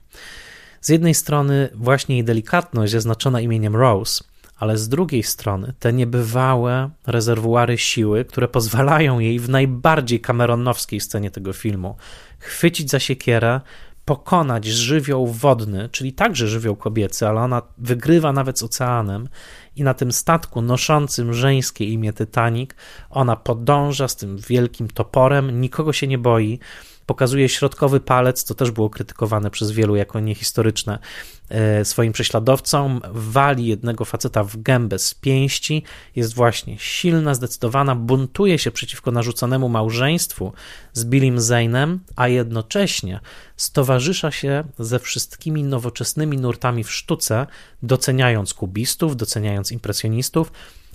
Z 0.81 0.89
jednej 0.89 1.13
strony 1.13 1.69
właśnie 1.73 2.15
jej 2.15 2.23
delikatność 2.23 2.91
zaznaczona 2.91 3.41
imieniem 3.41 3.75
Rose, 3.75 4.23
ale 4.59 4.77
z 4.77 4.89
drugiej 4.89 5.23
strony 5.23 5.73
te 5.79 5.93
niebywałe 5.93 6.89
rezerwuary 7.07 7.77
siły, 7.77 8.25
które 8.25 8.47
pozwalają 8.47 9.19
jej 9.19 9.39
w 9.39 9.49
najbardziej 9.49 10.19
kameronowskiej 10.19 10.99
scenie 10.99 11.31
tego 11.31 11.53
filmu 11.53 11.95
chwycić 12.39 12.89
za 12.89 12.99
siekierę, 12.99 13.61
pokonać 14.09 14.65
żywioł 14.65 15.27
wodny, 15.27 15.89
czyli 15.91 16.13
także 16.13 16.47
żywioł 16.47 16.75
kobiecy, 16.75 17.27
ale 17.27 17.41
ona 17.41 17.61
wygrywa 17.77 18.33
nawet 18.33 18.59
z 18.59 18.63
oceanem 18.63 19.29
i 19.75 19.83
na 19.83 19.93
tym 19.93 20.11
statku 20.11 20.61
noszącym 20.61 21.33
żeńskie 21.33 21.85
imię 21.85 22.13
Titanic, 22.13 22.71
ona 23.09 23.35
podąża 23.35 24.07
z 24.07 24.15
tym 24.15 24.37
wielkim 24.37 24.87
toporem, 24.87 25.61
nikogo 25.61 25.93
się 25.93 26.07
nie 26.07 26.17
boi, 26.17 26.59
pokazuje 27.05 27.49
środkowy 27.49 27.99
palec, 27.99 28.43
co 28.43 28.55
też 28.55 28.71
było 28.71 28.89
krytykowane 28.89 29.51
przez 29.51 29.71
wielu 29.71 29.95
jako 29.95 30.19
niehistoryczne, 30.19 30.99
swoim 31.83 32.13
prześladowcom, 32.13 33.01
wali 33.11 33.67
jednego 33.67 34.05
faceta 34.05 34.43
w 34.43 34.61
gębę 34.61 34.99
z 34.99 35.13
pięści, 35.13 35.83
jest 36.15 36.35
właśnie 36.35 36.77
silna, 36.77 37.33
zdecydowana, 37.33 37.95
buntuje 37.95 38.59
się 38.59 38.71
przeciwko 38.71 39.11
narzuconemu 39.11 39.69
małżeństwu 39.69 40.53
z 40.93 41.05
Billim 41.05 41.37
Zane'em, 41.37 41.97
a 42.15 42.27
jednocześnie 42.27 43.19
stowarzysza 43.57 44.31
się 44.31 44.63
ze 44.79 44.99
wszystkimi 44.99 45.63
nowoczesnymi 45.63 46.37
nurtami 46.37 46.83
w 46.83 46.91
sztuce, 46.91 47.47
doceniając 47.83 48.53
kubistów, 48.53 49.17
doceniając 49.17 49.71
impresjonistów, 49.71 50.51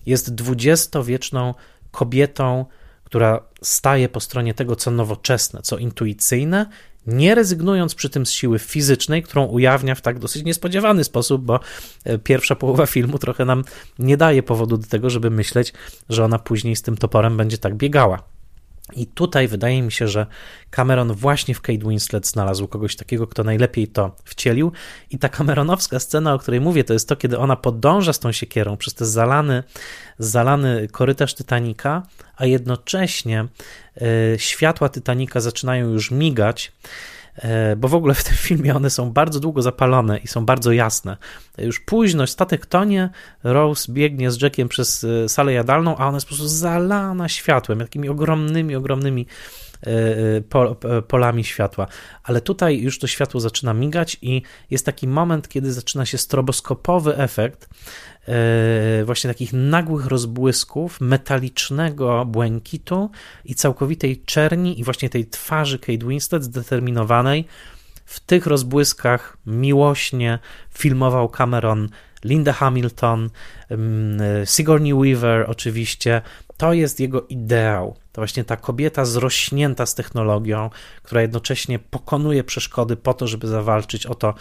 jest 0.06 0.35
dwudziestowieczną 0.35 1.55
kobietą, 1.90 2.66
która 3.05 3.40
staje 3.62 4.09
po 4.09 4.20
stronie 4.20 4.55
tego, 4.55 4.76
co 4.76 4.90
nowoczesne, 4.90 5.62
co 5.62 5.78
intuicyjne, 5.78 6.66
nie 7.06 7.35
rezygnując 7.35 7.94
przy 7.94 8.10
tym 8.10 8.26
z 8.26 8.31
siły 8.31 8.59
fizycznej, 8.59 9.22
którą 9.22 9.44
ujawnia 9.44 9.94
w 9.94 10.01
tak 10.01 10.18
dosyć 10.18 10.44
niespodziewany 10.44 11.05
sposób, 11.05 11.44
bo 11.44 11.60
e, 12.05 12.18
pierwsza 12.18 12.55
połowa 12.55 12.86
filmu 12.86 13.18
trochę 13.18 13.44
nam 13.44 13.64
nie 13.98 14.16
daje 14.16 14.43
powodu 14.43 14.76
do 14.76 14.86
tego, 14.86 15.10
żeby 15.10 15.31
myśleć, 15.31 15.72
że 16.09 16.24
ona 16.24 16.39
później 16.39 16.76
z 16.76 16.82
tym 16.82 16.97
toporem 16.97 17.36
będzie 17.36 17.59
tak 17.59 17.74
biegała. 17.74 18.34
I 18.93 19.06
tutaj 19.06 19.48
wydaje 19.48 19.82
mi 19.82 19.93
się, 19.93 20.09
że 20.09 20.27
Cameron 20.70 21.12
właśnie 21.12 21.55
w 21.55 21.61
Kate 21.61 21.78
Winslet 21.78 22.27
znalazł 22.27 22.69
kogoś 22.69 22.97
takiego, 22.97 23.27
kto 23.27 23.44
najlepiej 23.44 23.89
to 23.89 24.16
wcielił. 24.24 24.73
I 25.11 25.19
ta 25.19 25.28
Cameronowska 25.28 25.98
scena, 25.98 26.35
o 26.35 26.39
której 26.39 26.61
mówię, 26.61 26.85
to 26.85 26.93
jest 26.93 27.09
to, 27.09 27.16
kiedy 27.16 27.39
ona 27.39 27.56
podąża 27.56 28.12
z 28.12 28.19
tą 28.19 28.32
siekierą 28.32 28.77
przez 28.77 28.94
ten 28.94 29.06
zalany, 29.06 29.62
zalany 30.19 30.89
korytarz 30.93 31.35
Titanica, 31.35 32.02
a 32.36 32.47
jednocześnie 32.47 33.47
y, 34.02 34.39
światła 34.39 34.89
Titanica 34.89 35.40
zaczynają 35.40 35.90
już 35.90 36.11
migać 36.11 36.73
bo 37.77 37.89
w 37.89 37.94
ogóle 37.94 38.15
w 38.15 38.24
tym 38.24 38.35
filmie 38.35 38.74
one 38.74 38.90
są 38.90 39.12
bardzo 39.12 39.40
długo 39.40 39.62
zapalone 39.62 40.19
i 40.19 40.28
są 40.28 40.47
bardzo 40.47 40.73
jasne. 40.73 41.16
Już 41.59 41.81
późno 41.81 42.27
statek 42.27 42.66
tonie, 42.66 43.11
Rose 43.44 43.93
biegnie 43.93 44.31
z 44.31 44.43
Jackiem 44.43 44.69
przez 44.69 45.05
e, 45.05 45.28
salę 45.28 45.52
jadalną, 45.52 45.97
a 45.97 46.06
ona 46.06 46.16
jest 46.16 46.27
po 46.27 46.28
prostu 46.28 46.48
zalana 46.48 47.28
światłem, 47.28 47.78
takimi 47.78 48.09
ogromnymi, 48.09 48.77
ogromnymi 48.77 49.27
e, 49.27 49.64
polami 51.09 51.44
światła. 51.44 51.86
Ale 52.23 52.40
tutaj 52.40 52.81
już 52.81 52.98
to 52.98 53.06
światło 53.06 53.40
zaczyna 53.40 53.74
migać 53.74 54.16
i 54.23 54.43
jest 54.70 54.86
taki 54.86 55.09
moment, 55.09 55.48
kiedy 55.48 55.73
zaczyna 55.73 56.06
się 56.06 56.19
stroboskopowy 56.19 57.16
efekt, 57.16 57.69
E, 58.28 59.05
właśnie 59.05 59.28
takich 59.28 59.52
nagłych 59.52 60.06
rozbłysków, 60.06 61.01
metalicznego 61.01 62.24
błękitu 62.24 63.11
i 63.44 63.55
całkowitej 63.55 64.23
czerni 64.27 64.81
i 64.81 64.85
właśnie 64.85 65.11
tej 65.11 65.27
twarzy 65.27 65.78
Kate 65.78 66.06
Winslet 66.06 66.44
zdeterminowanej. 66.44 67.44
W 68.05 68.20
tych 68.20 68.47
rozbłyskach 68.47 69.36
miłośnie 69.47 70.39
filmował 70.74 71.28
Cameron 71.28 71.89
Linda 72.24 72.52
Hamilton, 72.52 73.30
Sigourney 74.44 74.94
Weaver 74.94 75.51
oczywiście. 75.51 76.22
To 76.56 76.72
jest 76.72 77.01
jego 77.01 77.22
ideał. 77.22 77.96
To 78.12 78.20
właśnie 78.20 78.44
ta 78.44 78.56
kobieta 78.56 79.05
zrośnięta 79.05 79.86
z 79.86 79.94
technologią, 79.94 80.70
która 81.02 81.22
jednocześnie 81.22 81.78
pokonuje 81.78 82.44
przeszkody 82.44 82.96
po 82.96 83.14
to, 83.14 83.26
żeby 83.26 83.46
zawalczyć 83.46 84.06
o 84.06 84.14
to, 84.14 84.34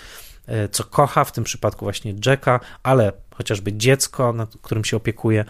E, 0.48 0.70
co 0.70 0.84
kocha, 0.84 1.24
w 1.24 1.32
tym 1.32 1.44
przypadku 1.44 1.86
właśnie 1.86 2.14
Jacka, 2.26 2.60
ale 2.84 3.12
chociażby 3.36 3.74
dziecko, 3.74 4.34
nad 4.34 4.58
którym 4.62 4.86
się 4.86 4.98
opiekuje 4.98 5.46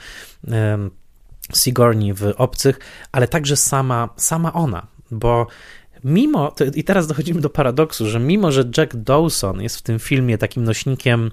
Sigourney 1.53 2.14
w 2.14 2.34
Obcych, 2.38 2.80
ale 3.11 3.27
także 3.27 3.57
sama, 3.57 4.10
sama 4.15 4.53
ona, 4.53 4.88
bo 5.11 5.47
mimo, 6.03 6.55
i 6.76 6.84
teraz 6.84 7.07
dochodzimy 7.07 7.41
do 7.41 7.49
paradoksu, 7.49 8.10
że 8.10 8.19
mimo, 8.19 8.51
że 8.51 8.64
Jack 8.77 8.95
Dawson 8.95 9.61
jest 9.61 9.77
w 9.77 9.81
tym 9.81 9.99
filmie 9.99 10.38
takim 10.38 10.64
nośnikiem 10.64 11.31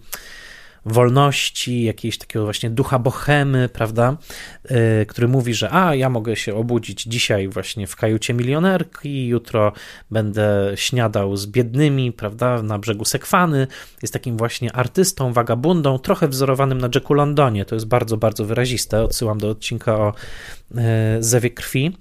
wolności, 0.85 1.85
jakiegoś 1.85 2.19
takiego 2.19 2.45
właśnie 2.45 2.71
ducha 2.71 2.99
bohemy, 2.99 3.69
prawda, 3.69 4.17
yy, 4.71 5.07
który 5.09 5.29
mówi, 5.29 5.55
że 5.55 5.73
a, 5.73 5.95
ja 5.95 6.11
mogę 6.11 6.37
się 6.37 6.55
obudzić 6.55 7.03
dzisiaj 7.03 7.49
właśnie 7.49 7.87
w 7.87 7.97
kajucie 7.97 8.35
milionerki, 8.35 9.27
jutro 9.27 9.73
będę 10.11 10.73
śniadał 10.75 11.37
z 11.37 11.47
biednymi, 11.47 12.13
prawda, 12.13 12.63
na 12.63 12.79
brzegu 12.79 13.05
Sekwany, 13.05 13.67
jest 14.03 14.13
takim 14.13 14.37
właśnie 14.37 14.73
artystą, 14.73 15.33
wagabundą, 15.33 15.99
trochę 15.99 16.29
wzorowanym 16.29 16.79
na 16.79 16.89
Jacku 16.95 17.15
Londonie, 17.15 17.65
to 17.65 17.75
jest 17.75 17.87
bardzo, 17.87 18.17
bardzo 18.17 18.45
wyraziste, 18.45 19.03
odsyłam 19.03 19.39
do 19.39 19.49
odcinka 19.49 19.99
o 19.99 20.15
yy, 20.75 20.83
Zewie 21.21 21.51
Krwi, 21.51 21.97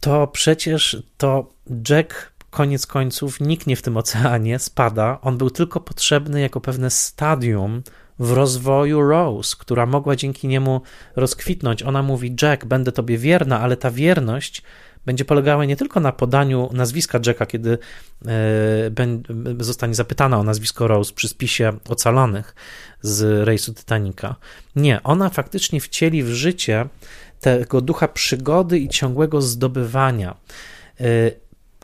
to 0.00 0.26
przecież 0.26 1.02
to 1.16 1.52
Jack 1.88 2.31
koniec 2.52 2.86
końców 2.86 3.40
niknie 3.40 3.76
w 3.76 3.82
tym 3.82 3.96
oceanie, 3.96 4.58
spada. 4.58 5.18
On 5.22 5.38
był 5.38 5.50
tylko 5.50 5.80
potrzebny 5.80 6.40
jako 6.40 6.60
pewne 6.60 6.90
stadium 6.90 7.82
w 8.18 8.32
rozwoju 8.32 9.00
Rose, 9.00 9.56
która 9.58 9.86
mogła 9.86 10.16
dzięki 10.16 10.48
niemu 10.48 10.80
rozkwitnąć. 11.16 11.82
Ona 11.82 12.02
mówi: 12.02 12.36
Jack, 12.42 12.64
będę 12.64 12.92
tobie 12.92 13.18
wierna, 13.18 13.60
ale 13.60 13.76
ta 13.76 13.90
wierność 13.90 14.62
będzie 15.06 15.24
polegała 15.24 15.64
nie 15.64 15.76
tylko 15.76 16.00
na 16.00 16.12
podaniu 16.12 16.70
nazwiska 16.72 17.20
Jacka, 17.26 17.46
kiedy 17.46 17.78
e, 18.26 19.64
zostanie 19.64 19.94
zapytana 19.94 20.38
o 20.38 20.42
nazwisko 20.42 20.86
Rose 20.86 21.12
przy 21.14 21.28
spisie 21.28 21.72
ocalonych 21.88 22.54
z 23.00 23.46
rejsu 23.46 23.74
Titanica. 23.74 24.36
Nie, 24.76 25.02
ona 25.02 25.30
faktycznie 25.30 25.80
wcieli 25.80 26.22
w 26.22 26.28
życie 26.28 26.88
tego 27.40 27.80
ducha 27.80 28.08
przygody 28.08 28.78
i 28.78 28.88
ciągłego 28.88 29.42
zdobywania. 29.42 30.36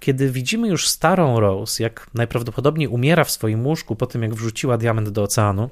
Kiedy 0.00 0.30
widzimy 0.30 0.68
już 0.68 0.88
starą 0.88 1.40
Rose, 1.40 1.82
jak 1.82 2.06
najprawdopodobniej 2.14 2.88
umiera 2.88 3.24
w 3.24 3.30
swoim 3.30 3.66
łóżku 3.66 3.96
po 3.96 4.06
tym, 4.06 4.22
jak 4.22 4.34
wrzuciła 4.34 4.78
diament 4.78 5.08
do 5.08 5.22
oceanu, 5.22 5.70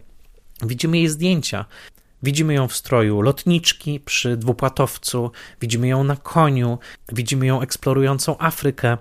widzimy 0.63 0.99
jej 0.99 1.09
zdjęcia. 1.09 1.65
Widzimy 2.23 2.55
ją 2.55 2.69
w 2.69 2.77
stroju 2.77 3.21
lotniczki 3.21 4.01
przy 4.01 4.37
dwupłatowcu, 4.37 5.31
widzimy 5.61 5.89
ją 5.89 6.05
na 6.05 6.17
koniu, 6.17 6.79
widzimy 7.13 7.47
ją 7.47 7.61
eksplorującą 7.61 8.39
Afrykę. 8.39 8.99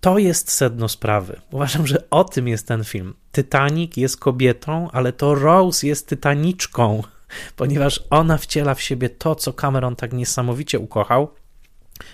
To 0.00 0.18
jest 0.18 0.52
sedno 0.52 0.88
sprawy. 0.88 1.40
Uważam, 1.50 1.86
że 1.86 2.10
o 2.10 2.24
tym 2.24 2.48
jest 2.48 2.68
ten 2.68 2.84
film. 2.84 3.14
Titanic 3.32 3.96
jest 3.96 4.16
kobietą, 4.16 4.88
ale 4.92 5.12
to 5.12 5.34
Rose 5.34 5.86
jest 5.86 6.08
tytaniczką, 6.08 7.02
ponieważ 7.56 8.04
ona 8.10 8.38
wciela 8.38 8.74
w 8.74 8.82
siebie 8.82 9.08
to, 9.08 9.34
co 9.34 9.52
Cameron 9.52 9.96
tak 9.96 10.12
niesamowicie 10.12 10.78
ukochał 10.78 11.30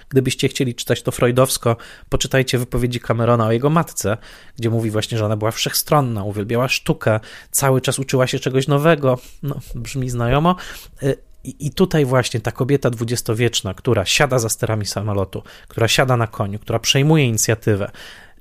Gdybyście 0.08 0.48
chcieli 0.48 0.74
czytać 0.74 1.02
to 1.02 1.12
freudowsko, 1.12 1.76
poczytajcie 2.08 2.58
wypowiedzi 2.58 3.00
Camerona 3.00 3.46
o 3.46 3.52
jego 3.52 3.70
matce, 3.70 4.16
gdzie 4.56 4.70
mówi 4.70 4.90
właśnie, 4.90 5.18
że 5.18 5.24
ona 5.24 5.36
była 5.36 5.50
wszechstronna, 5.50 6.24
uwielbiała 6.24 6.68
sztukę, 6.68 7.20
cały 7.50 7.80
czas 7.80 7.98
uczyła 7.98 8.26
się 8.26 8.38
czegoś 8.38 8.68
nowego. 8.68 9.18
No, 9.42 9.60
brzmi 9.74 10.10
znajomo. 10.10 10.56
Y, 11.02 11.16
I, 11.44 11.70
tutaj 11.70 12.04
właśnie 12.04 12.40
ta 12.40 12.52
kobieta 12.52 12.90
dwudziestowieczna, 12.90 13.74
która 13.74 14.04
siada 14.04 14.38
za 14.38 14.48
sterami 14.48 14.86
samolotu, 14.86 15.42
która 15.68 15.88
siada 15.88 16.16
na 16.16 16.26
koniu, 16.26 16.58
która 16.58 16.78
przejmuje 16.78 17.24
inicjatywę, 17.24 17.90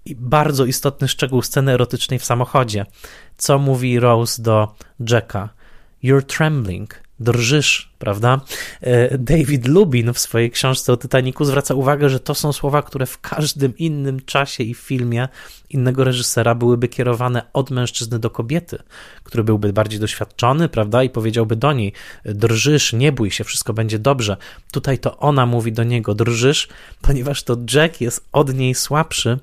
i 0.05 0.15
bardzo 0.15 0.65
istotny 0.65 1.07
szczegół 1.07 1.41
sceny 1.41 1.71
erotycznej 1.71 2.19
w 2.19 2.25
samochodzie. 2.25 2.85
Co 3.37 3.59
mówi 3.59 3.99
Rose 3.99 4.41
do 4.41 4.75
Jacka? 5.09 5.49
You're 6.03 6.23
trembling 6.23 7.04
drżysz, 7.19 7.89
prawda? 7.99 8.41
E, 8.81 9.17
David 9.17 9.67
Lubin 9.67 10.13
w 10.13 10.19
swojej 10.19 10.51
książce 10.51 10.93
o 10.93 10.97
Titaniku 10.97 11.45
zwraca 11.45 11.73
uwagę, 11.73 12.09
że 12.09 12.19
to 12.19 12.35
są 12.35 12.53
słowa, 12.53 12.81
które 12.81 13.05
w 13.05 13.21
każdym 13.21 13.77
innym 13.77 14.19
czasie 14.25 14.63
i 14.63 14.73
filmie 14.73 15.27
innego 15.69 16.03
reżysera 16.03 16.55
byłyby 16.55 16.87
kierowane 16.87 17.41
od 17.53 17.71
mężczyzny 17.71 18.19
do 18.19 18.29
kobiety, 18.29 18.77
który 19.23 19.43
byłby 19.43 19.73
bardziej 19.73 19.99
doświadczony, 19.99 20.69
prawda? 20.69 21.03
I 21.03 21.09
powiedziałby 21.09 21.55
do 21.55 21.73
niej: 21.73 21.93
drżysz, 22.25 22.93
nie 22.93 23.11
bój 23.11 23.31
się, 23.31 23.43
wszystko 23.43 23.73
będzie 23.73 23.99
dobrze. 23.99 24.37
Tutaj 24.71 24.99
to 24.99 25.17
ona 25.17 25.45
mówi 25.45 25.71
do 25.71 25.83
niego: 25.83 26.15
drżysz, 26.15 26.67
ponieważ 27.01 27.43
to 27.43 27.57
Jack 27.73 28.01
jest 28.01 28.25
od 28.31 28.53
niej 28.53 28.75
słabszy. 28.75 29.39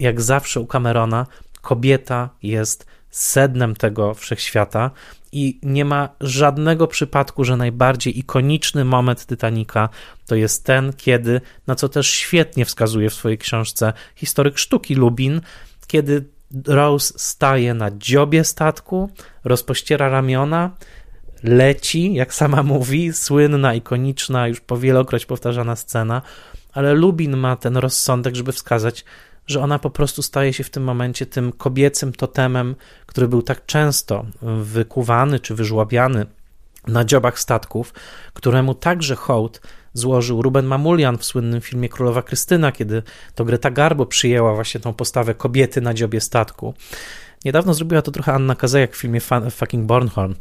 Jak 0.00 0.20
zawsze 0.20 0.60
u 0.60 0.66
Camerona, 0.66 1.26
kobieta 1.62 2.30
jest 2.42 2.86
sednem 3.10 3.76
tego 3.76 4.14
wszechświata 4.14 4.90
i 5.32 5.58
nie 5.62 5.84
ma 5.84 6.08
żadnego 6.20 6.86
przypadku, 6.86 7.44
że 7.44 7.56
najbardziej 7.56 8.18
ikoniczny 8.18 8.84
moment 8.84 9.26
Titanica 9.26 9.88
to 10.26 10.34
jest 10.34 10.64
ten, 10.64 10.92
kiedy, 10.92 11.40
na 11.66 11.74
co 11.74 11.88
też 11.88 12.10
świetnie 12.10 12.64
wskazuje 12.64 13.10
w 13.10 13.14
swojej 13.14 13.38
książce 13.38 13.92
historyk 14.14 14.58
sztuki 14.58 14.94
Lubin, 14.94 15.40
kiedy 15.86 16.24
Rose 16.66 17.14
staje 17.16 17.74
na 17.74 17.90
dziobie 17.90 18.44
statku, 18.44 19.10
rozpościera 19.44 20.08
ramiona, 20.08 20.70
leci, 21.42 22.14
jak 22.14 22.34
sama 22.34 22.62
mówi, 22.62 23.12
słynna, 23.12 23.74
ikoniczna, 23.74 24.48
już 24.48 24.60
po 24.60 24.76
wielokroć 24.78 25.26
powtarzana 25.26 25.76
scena, 25.76 26.22
ale 26.72 26.94
Lubin 26.94 27.36
ma 27.36 27.56
ten 27.56 27.76
rozsądek, 27.76 28.34
żeby 28.34 28.52
wskazać, 28.52 29.04
że 29.48 29.60
ona 29.60 29.78
po 29.78 29.90
prostu 29.90 30.22
staje 30.22 30.52
się 30.52 30.64
w 30.64 30.70
tym 30.70 30.84
momencie 30.84 31.26
tym 31.26 31.52
kobiecym 31.52 32.12
totemem, 32.12 32.76
który 33.06 33.28
był 33.28 33.42
tak 33.42 33.66
często 33.66 34.26
wykuwany 34.62 35.40
czy 35.40 35.54
wyżłabiany 35.54 36.26
na 36.86 37.04
dziobach 37.04 37.38
statków, 37.38 37.94
któremu 38.34 38.74
także 38.74 39.16
hołd 39.16 39.60
złożył 39.92 40.42
Ruben 40.42 40.66
Mamulian 40.66 41.18
w 41.18 41.24
słynnym 41.24 41.60
filmie 41.60 41.88
Królowa 41.88 42.22
Krystyna, 42.22 42.72
kiedy 42.72 43.02
to 43.34 43.44
Greta 43.44 43.70
Garbo 43.70 44.06
przyjęła 44.06 44.54
właśnie 44.54 44.80
tą 44.80 44.94
postawę 44.94 45.34
kobiety 45.34 45.80
na 45.80 45.94
dziobie 45.94 46.20
statku. 46.20 46.74
Niedawno 47.44 47.74
zrobiła 47.74 48.02
to 48.02 48.10
trochę 48.10 48.32
Anna 48.32 48.54
Kazejak 48.54 48.94
w 48.94 48.96
filmie 48.96 49.20
Fucking 49.50 49.86
Bornholm. 49.86 50.34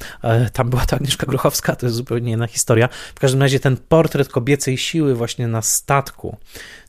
Tam 0.54 0.70
była 0.70 0.86
to 0.86 0.96
Agnieszka 0.96 1.26
Gruchowska, 1.26 1.76
to 1.76 1.86
jest 1.86 1.96
zupełnie 1.96 2.32
inna 2.32 2.48
historia. 2.48 2.90
W 3.16 3.20
każdym 3.20 3.42
razie 3.42 3.60
ten 3.60 3.78
portret 3.78 4.30
kobiecej 4.30 4.78
siły 4.78 5.16
właśnie 5.16 5.48
na 5.48 5.62
statku, 5.62 6.38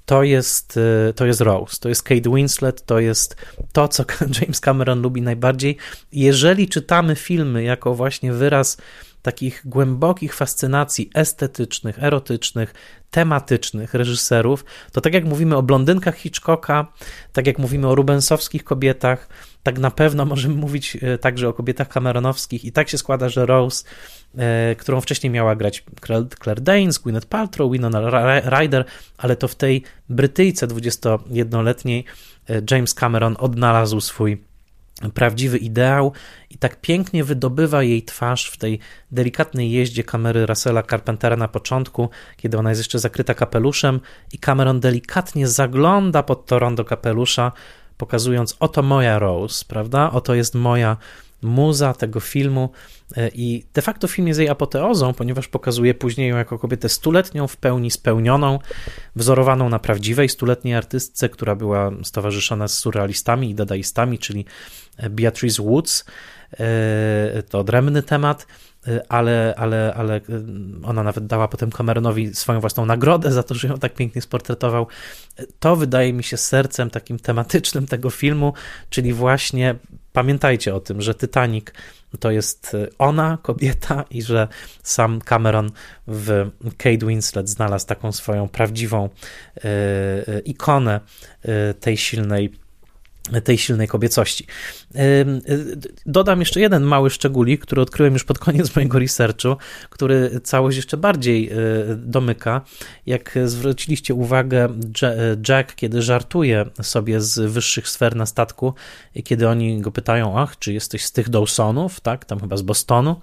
to 0.09 0.23
jest, 0.23 0.77
y, 0.77 1.13
to 1.15 1.27
jest 1.27 1.41
Rose, 1.41 1.77
to 1.81 1.89
jest 1.89 2.03
Kate 2.03 2.31
Winslet, 2.31 2.87
to 2.87 2.99
jest 2.99 3.37
to, 3.73 3.89
co 3.89 4.05
James 4.41 4.61
Cameron 4.61 5.03
lubi 5.03 5.23
najbardziej. 5.23 5.77
Jeżeli 6.13 6.69
czytamy 6.69 7.17
filmy 7.17 7.63
jako 7.63 7.95
właśnie 7.95 8.33
wyraz 8.33 8.77
takich 9.23 9.63
głębokich 9.65 10.35
fascynacji 10.35 11.11
estetycznych, 11.15 12.03
erotycznych, 12.03 12.75
tematycznych 13.11 13.95
reżyserów, 13.95 14.65
to 14.93 15.01
tak 15.01 15.15
jak 15.15 15.25
mówimy 15.25 15.57
o 15.57 15.63
blondynkach 15.63 16.17
Hitchcocka, 16.17 16.93
tak 17.33 17.47
jak 17.47 17.59
mówimy 17.59 17.89
o 17.89 17.95
rubensowskich 17.95 18.65
kobietach, 18.65 19.29
tak 19.63 19.79
na 19.79 19.91
pewno 19.91 20.25
możemy 20.25 20.55
mówić 20.55 20.99
e, 21.03 21.19
także 21.19 21.49
o 21.49 21.53
kobietach 21.53 21.89
kameronowskich 21.89 22.65
i 22.65 22.73
tak 22.73 22.89
się 22.89 22.99
składa, 22.99 23.29
że 23.29 23.47
Rose, 23.47 23.85
którą 24.79 25.01
wcześniej 25.01 25.31
miała 25.31 25.57
grać 25.57 25.85
Claire 26.43 26.61
Danes, 26.61 26.99
Gwyneth 26.99 27.27
Paltrow, 27.27 27.73
Winona 27.73 28.41
Ryder, 28.45 28.85
ale 29.17 29.37
to 29.37 29.49
w 29.49 29.55
tej 29.55 29.83
Brytyjce 30.09 30.67
21-letniej 30.67 32.05
e, 32.49 32.63
James 32.71 32.95
Cameron 32.95 33.37
odnalazł 33.39 34.01
swój 34.01 34.49
prawdziwy 35.15 35.59
ideał 35.59 36.13
i 36.51 36.59
tak 36.59 36.81
pięknie 36.81 37.25
wydobywa 37.25 37.83
jej 37.83 38.03
twarz 38.03 38.51
w 38.51 38.57
tej 38.57 38.79
delikatnej 39.11 39.71
jeździe 39.71 40.05
kamery 40.05 40.47
Russella 40.47 40.83
Carpentera 40.83 41.37
na 41.37 41.49
początku, 41.49 42.09
kiedy 42.37 42.59
ona 42.59 42.69
jest 42.69 42.81
jeszcze 42.81 42.99
zakryta 42.99 43.35
kapeluszem 43.35 44.01
i 44.33 44.39
Cameron 44.39 44.81
delikatnie 44.81 45.49
zagląda 45.49 46.23
pod 46.23 46.47
to 46.47 46.59
rondo 46.59 46.85
kapelusza, 46.85 47.53
pokazując 47.97 48.57
oto 48.61 48.83
moja 48.83 49.19
Rose, 49.19 49.65
prawda? 49.69 50.11
Oto 50.11 50.35
jest 50.35 50.55
moja 50.55 50.97
muza 51.43 51.95
tego 51.95 52.21
filmu 52.21 52.71
e, 53.17 53.29
i 53.29 53.65
de 53.75 53.83
facto 53.83 54.09
film 54.09 54.29
jest 54.29 54.41
jej 54.41 54.49
apoteozą, 54.49 55.15
ponieważ 55.15 55.49
pokazuje 55.49 55.95
później 55.95 56.29
ją 56.29 56.37
jako 56.37 56.59
kobietę 56.59 56.89
stuletnią, 56.89 57.47
w 57.47 57.57
pełni 57.57 57.91
spełnioną, 57.91 58.59
wzorowaną 59.17 59.69
na 59.69 59.79
prawdziwej 59.79 60.29
stuletniej 60.29 60.75
artystce, 60.75 61.29
która 61.29 61.55
była 61.55 61.91
stowarzyszona 62.03 62.69
z 62.69 62.79
surrealistami 62.79 63.51
i 63.51 63.55
dadaistami, 63.55 64.19
czyli 64.19 64.45
Beatrice 65.11 65.63
Woods. 65.63 66.05
E, 66.53 67.43
to 67.43 67.59
odrębny 67.59 68.03
temat, 68.03 68.47
e, 68.87 69.03
ale, 69.09 69.55
ale, 69.57 69.95
ale 69.97 70.17
e, 70.17 70.21
ona 70.83 71.03
nawet 71.03 71.27
dała 71.27 71.49
potem 71.49 71.71
Cameronowi 71.71 72.35
swoją 72.35 72.61
własną 72.61 72.87
nagrodę 72.87 73.33
za 73.33 73.43
to, 73.43 73.55
że 73.55 73.69
ją 73.69 73.79
tak 73.79 73.95
pięknie 73.95 74.23
sportretował. 74.23 74.87
To 75.61 75.77
wydaje 75.77 76.13
mi 76.13 76.25
się 76.25 76.37
sercem 76.37 76.91
takim 76.91 77.19
tematycznym 77.19 77.87
tego 77.87 78.11
filmu, 78.11 78.53
czyli 78.91 79.13
właśnie 79.13 79.75
pamiętajcie 80.13 80.75
o 80.75 80.81
tym, 80.81 81.03
że 81.03 81.15
Titanic 81.15 81.67
to 82.21 82.31
jest 82.31 82.77
ona, 82.99 83.39
kobieta, 83.43 84.05
i 84.11 84.23
że 84.23 84.49
sam 84.83 85.21
Cameron 85.21 85.71
w 86.07 86.51
Kate 86.77 87.07
Winslet 87.07 87.49
znalazł 87.49 87.87
taką 87.87 88.13
swoją 88.13 88.49
prawdziwą 88.49 89.09
ikonę 90.45 91.01
tej 91.81 91.97
silnej 91.97 92.53
tej 93.45 93.59
silnej 93.59 93.89
kobiecości. 93.89 94.47
Dodam 96.07 96.41
jeszcze 96.41 96.61
jeden 96.61 96.83
mały 96.83 97.11
szczególik, 97.11 97.61
który 97.61 97.83
odkryłem 97.83 98.13
już 98.13 98.25
pod 98.25 98.39
koniec 98.39 98.71
mojego 98.77 98.99
researchu, 98.99 99.57
który 99.91 100.41
całość 100.45 100.77
jeszcze 100.77 100.97
bardziej 100.97 101.51
e, 101.51 101.57
domyka. 101.97 102.61
Jak 103.07 103.39
zwróciliście 103.45 104.15
uwagę, 104.15 104.69
Jack, 105.49 105.75
kiedy 105.75 106.03
żartuje 106.03 106.65
sobie 106.83 107.21
z 107.21 107.53
wyższych 107.53 107.89
sfer 107.89 108.17
na 108.17 108.27
statku, 108.27 108.75
i 109.15 109.23
kiedy 109.23 109.49
oni 109.49 109.81
go 109.81 109.93
pytają, 109.93 110.39
ach, 110.39 110.59
czy 110.59 110.73
jesteś 110.73 111.05
z 111.05 111.13
tych 111.13 111.29
Dawsonów, 111.29 112.01
tak, 112.01 112.25
tam 112.25 112.41
chyba 112.41 112.57
z 112.57 112.63
Bostonu, 112.63 113.17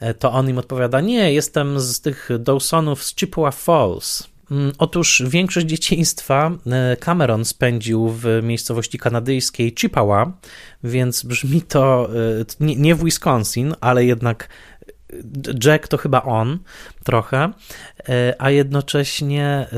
e, 0.00 0.14
to 0.14 0.32
on 0.32 0.48
im 0.48 0.58
odpowiada, 0.58 1.00
nie, 1.00 1.32
jestem 1.32 1.80
z 1.80 2.00
tych 2.00 2.28
Dawsonów 2.38 3.04
z 3.04 3.14
Chippewa 3.14 3.50
Falls, 3.50 4.31
otóż 4.78 5.22
większość 5.26 5.66
dzieciństwa 5.66 6.50
e, 6.66 6.96
Cameron 6.96 7.44
spędził 7.44 8.08
w 8.08 8.24
miejscowości 8.42 8.98
kanadyjskiej 8.98 9.74
Chippewa, 9.74 10.32
więc 10.84 11.22
brzmi 11.22 11.62
to 11.62 12.08
e, 12.60 12.74
nie 12.76 12.94
w 12.94 13.04
Wisconsin, 13.04 13.74
ale 13.80 14.04
jednak 14.04 14.48
Jack 15.64 15.88
to 15.88 15.96
chyba 15.96 16.22
on 16.22 16.58
trochę, 17.04 17.52
e, 18.08 18.34
a 18.38 18.50
jednocześnie 18.50 19.44
e, 19.44 19.68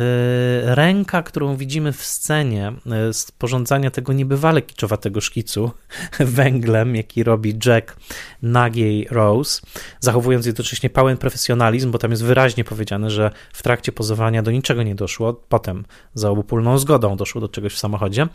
ręka, 0.74 1.22
którą 1.22 1.56
widzimy 1.56 1.92
w 1.92 2.04
scenie 2.04 2.72
e, 2.86 3.12
sporządzania 3.12 3.90
tego 3.90 4.12
niebywale 4.12 4.62
kiczowatego 4.62 5.20
szkicu 5.20 5.70
węglem, 6.20 6.96
jaki 6.96 7.24
robi 7.24 7.58
Jack 7.66 7.96
nagiej 8.42 9.06
Rose, 9.10 9.62
zachowując 10.00 10.46
jednocześnie 10.46 10.90
pełen 10.90 11.16
profesjonalizm, 11.16 11.90
bo 11.90 11.98
tam 11.98 12.10
jest 12.10 12.24
wyraźnie 12.24 12.64
powiedziane, 12.64 13.10
że 13.10 13.30
w 13.52 13.62
trakcie 13.62 13.92
pozowania 13.92 14.42
do 14.42 14.50
niczego 14.50 14.82
nie 14.82 14.94
doszło, 14.94 15.34
potem 15.48 15.84
za 16.14 16.30
obopólną 16.30 16.78
zgodą 16.78 17.16
doszło 17.16 17.40
do 17.40 17.48
czegoś 17.48 17.74
w 17.74 17.78
samochodzie. 17.78 18.26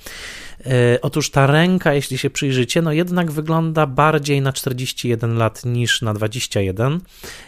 Otóż 1.01 1.31
ta 1.31 1.47
ręka, 1.47 1.93
jeśli 1.93 2.17
się 2.17 2.30
przyjrzycie, 2.30 2.81
no 2.81 2.91
jednak 2.91 3.31
wygląda 3.31 3.88
bardziej 3.88 4.41
na 4.41 4.53
41 4.53 5.38
lat 5.38 5.65
niż 5.65 6.01
na 6.01 6.13
21 6.13 6.89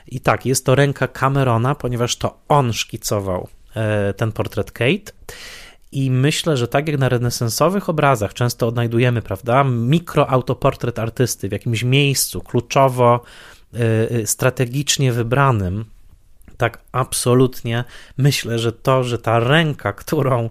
i 0.08 0.20
tak, 0.20 0.46
jest 0.46 0.66
to 0.66 0.76
ręka 0.76 1.08
Camerona, 1.08 1.76
ponieważ 1.76 2.16
to 2.16 2.40
on 2.48 2.74
szkicował 2.74 3.48
e, 3.76 4.14
ten 4.14 4.32
portret 4.32 4.72
Kate. 4.72 5.12
I 5.92 6.12
myślę, 6.12 6.58
że 6.58 6.68
tak 6.68 6.88
jak 6.88 7.00
na 7.00 7.10
renesansowych 7.10 7.90
obrazach 7.90 8.34
często 8.34 8.68
odnajdujemy, 8.68 9.22
prawda, 9.22 9.64
mikroautoportret 9.64 11.00
artysty 11.00 11.50
w 11.50 11.52
jakimś 11.52 11.84
miejscu 11.84 12.42
kluczowo, 12.42 13.22
e, 13.74 13.78
e, 14.12 14.28
strategicznie 14.28 15.12
wybranym, 15.12 15.86
tak 16.62 16.78
absolutnie 16.92 17.84
myślę, 18.18 18.60
że 18.60 18.72
to, 18.72 19.04
że 19.04 19.18
ta 19.20 19.40
ręka, 19.40 19.94
którą 19.94 20.50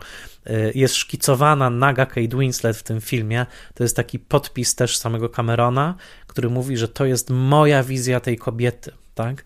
jest 0.75 0.95
szkicowana 0.95 1.71
naga 1.71 2.07
Kate 2.07 2.37
Winslet 2.37 2.77
w 2.77 2.83
tym 2.83 3.01
filmie, 3.01 3.47
to 3.75 3.83
jest 3.83 3.97
taki 3.97 4.19
podpis 4.19 4.75
też 4.75 4.97
samego 4.97 5.29
Camerona, 5.29 5.95
który 6.27 6.51
mówi, 6.51 6.77
że 6.77 6.89
to 6.89 7.05
jest 7.05 7.31
moja 7.31 7.83
wizja 7.83 8.21
tej 8.21 8.39
kobiety 8.39 8.93
tak? 9.23 9.45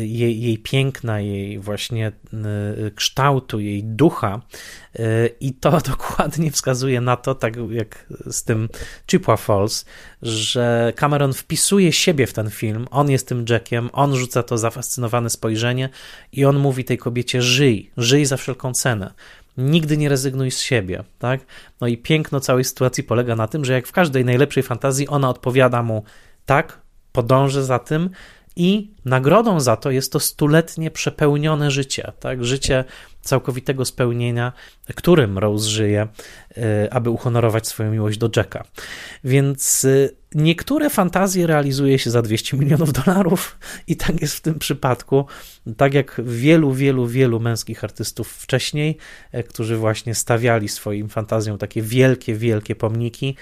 Jej, 0.00 0.40
jej 0.40 0.58
piękna, 0.58 1.20
jej 1.20 1.58
właśnie 1.58 2.12
kształtu, 2.94 3.60
jej 3.60 3.84
ducha. 3.84 4.40
I 5.40 5.52
to 5.52 5.80
dokładnie 5.90 6.50
wskazuje 6.50 7.00
na 7.00 7.16
to, 7.16 7.34
tak 7.34 7.56
jak 7.70 8.06
z 8.30 8.44
tym 8.44 8.68
Chippewa 9.06 9.36
Falls, 9.36 9.84
że 10.22 10.92
Cameron 10.96 11.32
wpisuje 11.32 11.92
siebie 11.92 12.26
w 12.26 12.32
ten 12.32 12.50
film. 12.50 12.86
On 12.90 13.10
jest 13.10 13.28
tym 13.28 13.44
Jackiem, 13.48 13.90
on 13.92 14.16
rzuca 14.16 14.42
to 14.42 14.58
zafascynowane 14.58 15.30
spojrzenie 15.30 15.88
i 16.32 16.44
on 16.44 16.58
mówi 16.58 16.84
tej 16.84 16.98
kobiecie: 16.98 17.42
żyj, 17.42 17.90
żyj 17.96 18.24
za 18.24 18.36
wszelką 18.36 18.72
cenę. 18.74 19.14
Nigdy 19.58 19.96
nie 19.96 20.08
rezygnuj 20.08 20.50
z 20.50 20.60
siebie, 20.60 21.04
tak? 21.18 21.40
No 21.80 21.86
i 21.86 21.98
piękno 21.98 22.40
całej 22.40 22.64
sytuacji 22.64 23.04
polega 23.04 23.36
na 23.36 23.48
tym, 23.48 23.64
że 23.64 23.72
jak 23.72 23.86
w 23.86 23.92
każdej 23.92 24.24
najlepszej 24.24 24.62
fantazji, 24.62 25.08
ona 25.08 25.30
odpowiada 25.30 25.82
mu 25.82 26.04
tak, 26.46 26.80
podążę 27.12 27.64
za 27.64 27.78
tym 27.78 28.10
i 28.58 28.90
nagrodą 29.04 29.60
za 29.60 29.76
to 29.76 29.90
jest 29.90 30.12
to 30.12 30.20
stuletnie 30.20 30.90
przepełnione 30.90 31.70
życie, 31.70 32.12
tak? 32.20 32.44
Życie 32.44 32.84
całkowitego 33.28 33.84
spełnienia, 33.84 34.52
którym 34.94 35.38
Rose 35.38 35.68
żyje, 35.68 36.08
e, 36.56 36.92
aby 36.92 37.10
uhonorować 37.10 37.66
swoją 37.66 37.92
miłość 37.92 38.18
do 38.18 38.30
Jacka. 38.36 38.64
Więc 39.24 39.84
e, 39.84 40.08
niektóre 40.34 40.90
fantazje 40.90 41.46
realizuje 41.46 41.98
się 41.98 42.10
za 42.10 42.22
200 42.22 42.56
milionów 42.56 42.92
dolarów 43.04 43.58
i 43.86 43.96
tak 43.96 44.20
jest 44.20 44.36
w 44.36 44.40
tym 44.40 44.58
przypadku, 44.58 45.26
tak 45.76 45.94
jak 45.94 46.20
wielu, 46.24 46.72
wielu, 46.72 47.06
wielu 47.06 47.40
męskich 47.40 47.84
artystów 47.84 48.28
wcześniej, 48.28 48.96
e, 49.32 49.42
którzy 49.42 49.76
właśnie 49.76 50.14
stawiali 50.14 50.68
swoim 50.68 51.08
fantazjom 51.08 51.58
takie 51.58 51.82
wielkie, 51.82 52.34
wielkie 52.34 52.76
pomniki. 52.76 53.36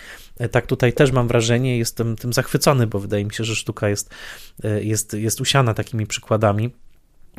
Tak 0.51 0.67
tutaj 0.67 0.93
też 0.93 1.13
mam 1.13 1.29
wrażenie, 1.29 1.79
jestem 1.79 2.17
tym 2.17 2.33
zachwycony, 2.33 2.87
bo 2.87 2.99
wydaje 2.99 3.25
mi 3.25 3.35
się, 3.35 3.45
że 3.45 3.57
sztuka 3.57 3.89
jest, 3.89 4.15
jest, 4.81 5.15
jest 5.15 5.41
usiana 5.41 5.75
takimi 5.75 6.07
przykładami. 6.07 6.71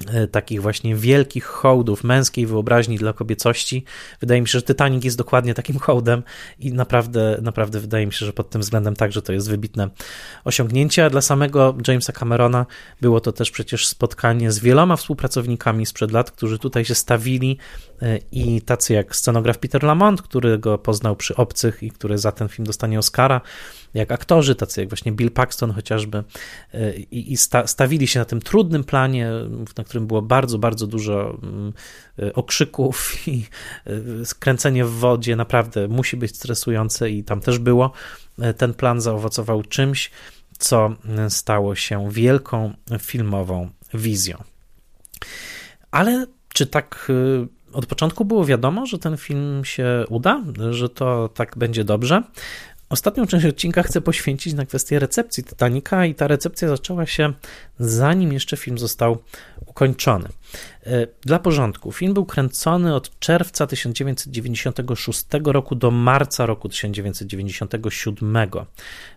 E, 0.06 0.28
takich 0.28 0.62
właśnie 0.62 0.96
wielkich 0.96 1.46
hołdów 1.46 2.04
męskiej 2.04 2.46
wyobraźni 2.46 2.98
dla 2.98 3.14
kobiecości. 3.14 3.84
Wydaje 4.20 4.42
mi 4.42 4.48
się, 4.48 4.60
że 4.60 4.64
Titanic 4.64 5.04
jest 5.04 5.18
dokładnie 5.18 5.54
takim 5.54 5.80
hołdem 5.80 6.24
i 6.60 6.74
naprawdę, 6.74 7.38
naprawdę 7.42 7.80
wydaje 7.80 8.06
mi 8.06 8.14
się, 8.14 8.26
że 8.26 8.34
pod 8.34 8.50
tym 8.50 8.62
względem 8.62 8.96
także 8.96 9.22
to 9.22 9.34
jest 9.34 9.50
wybitne 9.50 9.90
osiągnięcie. 10.44 11.06
A 11.06 11.10
dla 11.10 11.22
samego 11.22 11.78
Jamesa 11.88 12.14
Camerona 12.14 12.66
było 13.02 13.22
to 13.22 13.32
też 13.32 13.52
przecież 13.52 13.88
spotkanie 13.88 14.52
z 14.52 14.60
wieloma 14.60 14.96
współpracownikami 14.96 15.86
sprzed 15.86 16.12
lat, 16.12 16.32
którzy 16.32 16.60
tutaj 16.60 16.86
się 16.86 16.96
stawili 16.96 17.58
e, 18.02 18.18
i 18.32 18.62
tacy 18.62 18.94
jak 18.94 19.16
scenograf 19.16 19.58
Peter 19.58 19.84
Lamont, 19.84 20.22
który 20.22 20.60
go 20.60 20.78
poznał 20.78 21.16
przy 21.16 21.36
Obcych 21.36 21.84
i 21.84 21.92
który 21.92 22.18
za 22.18 22.32
ten 22.32 22.48
film 22.48 22.66
dostanie 22.66 23.00
Oscara, 23.00 23.42
jak 23.94 24.12
aktorzy, 24.12 24.56
tacy 24.56 24.82
jak 24.82 24.90
właśnie 24.90 25.12
Bill 25.12 25.32
Paxton 25.32 25.72
chociażby 25.72 26.24
e, 26.74 26.94
i, 26.96 27.38
sta, 27.38 27.68
stawili 27.68 28.08
się 28.08 28.20
na 28.20 28.26
tym 28.26 28.42
trudnym 28.42 28.84
planie, 28.84 29.32
na 29.78 29.84
którym 29.88 30.08
było 30.08 30.22
bardzo, 30.22 30.58
bardzo 30.58 30.88
dużo 30.88 31.38
mm, 31.44 31.74
e, 32.20 32.34
okrzyków 32.34 33.14
i 33.28 33.46
e, 33.86 34.26
skręcenie 34.26 34.86
w 34.86 34.92
wodzie 34.92 35.36
naprawdę 35.36 35.88
musi 35.88 36.18
być 36.18 36.36
stresujące 36.36 37.10
i 37.10 37.24
tam 37.24 37.42
też 37.42 37.60
było. 37.60 37.92
Ten 38.58 38.74
plan 38.74 39.02
zaowocował 39.02 39.64
czymś, 39.64 40.12
co 40.58 40.96
stało 41.30 41.76
się 41.76 42.12
wielką 42.12 42.74
filmową 43.00 43.70
wizją. 43.94 44.44
Ale 45.92 46.26
czy 46.54 46.66
tak 46.68 47.12
od 47.74 47.86
początku 47.86 48.26
było 48.26 48.46
wiadomo, 48.46 48.86
że 48.86 49.00
ten 49.00 49.18
film 49.18 49.66
się 49.66 50.06
uda, 50.10 50.44
że 50.72 50.90
to 50.90 51.30
tak 51.34 51.58
będzie 51.58 51.84
dobrze? 51.84 52.24
Ostatnią 52.90 53.28
część 53.28 53.46
odcinka 53.46 53.84
chcę 53.84 54.02
poświęcić 54.02 54.54
na 54.54 54.66
kwestię 54.66 55.00
recepcji 55.00 55.44
Titanica 55.44 56.06
i 56.06 56.16
ta 56.16 56.28
recepcja 56.28 56.68
zaczęła 56.68 57.06
się 57.06 57.34
zanim 57.80 58.34
jeszcze 58.34 58.58
film 58.58 58.78
został 58.78 59.18
ukończony. 59.66 60.30
E, 60.86 61.08
dla 61.22 61.40
porządku, 61.40 61.92
film 61.92 62.14
był 62.14 62.26
kręcony 62.26 62.96
od 62.96 63.20
czerwca 63.20 63.68
1996 63.68 65.26
roku 65.44 65.76
do 65.76 65.92
marca 65.92 66.46
roku 66.46 66.70
1997. 66.70 68.48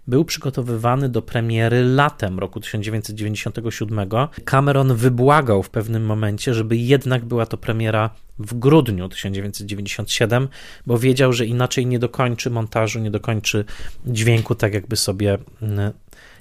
Był 0.06 0.24
przygotowywany 0.24 1.08
do 1.08 1.22
premiery 1.22 1.84
latem 1.84 2.38
roku 2.38 2.60
1997. 2.60 4.08
Cameron 4.44 4.94
wybłagał 4.94 5.62
w 5.62 5.70
pewnym 5.70 6.04
momencie, 6.04 6.54
żeby 6.54 6.76
jednak 6.76 7.24
była 7.24 7.46
to 7.46 7.56
premiera 7.56 8.10
w 8.40 8.54
grudniu 8.54 9.08
1997, 9.08 10.48
bo 10.86 10.98
wiedział, 10.98 11.32
że 11.32 11.46
inaczej 11.46 11.86
nie 11.86 11.98
dokończy 11.98 12.50
montażu, 12.50 13.00
nie 13.00 13.10
dokończy 13.10 13.64
dźwięku 14.06 14.54
tak, 14.54 14.74
jakby 14.74 14.96
sobie 14.96 15.38
mm, 15.62 15.92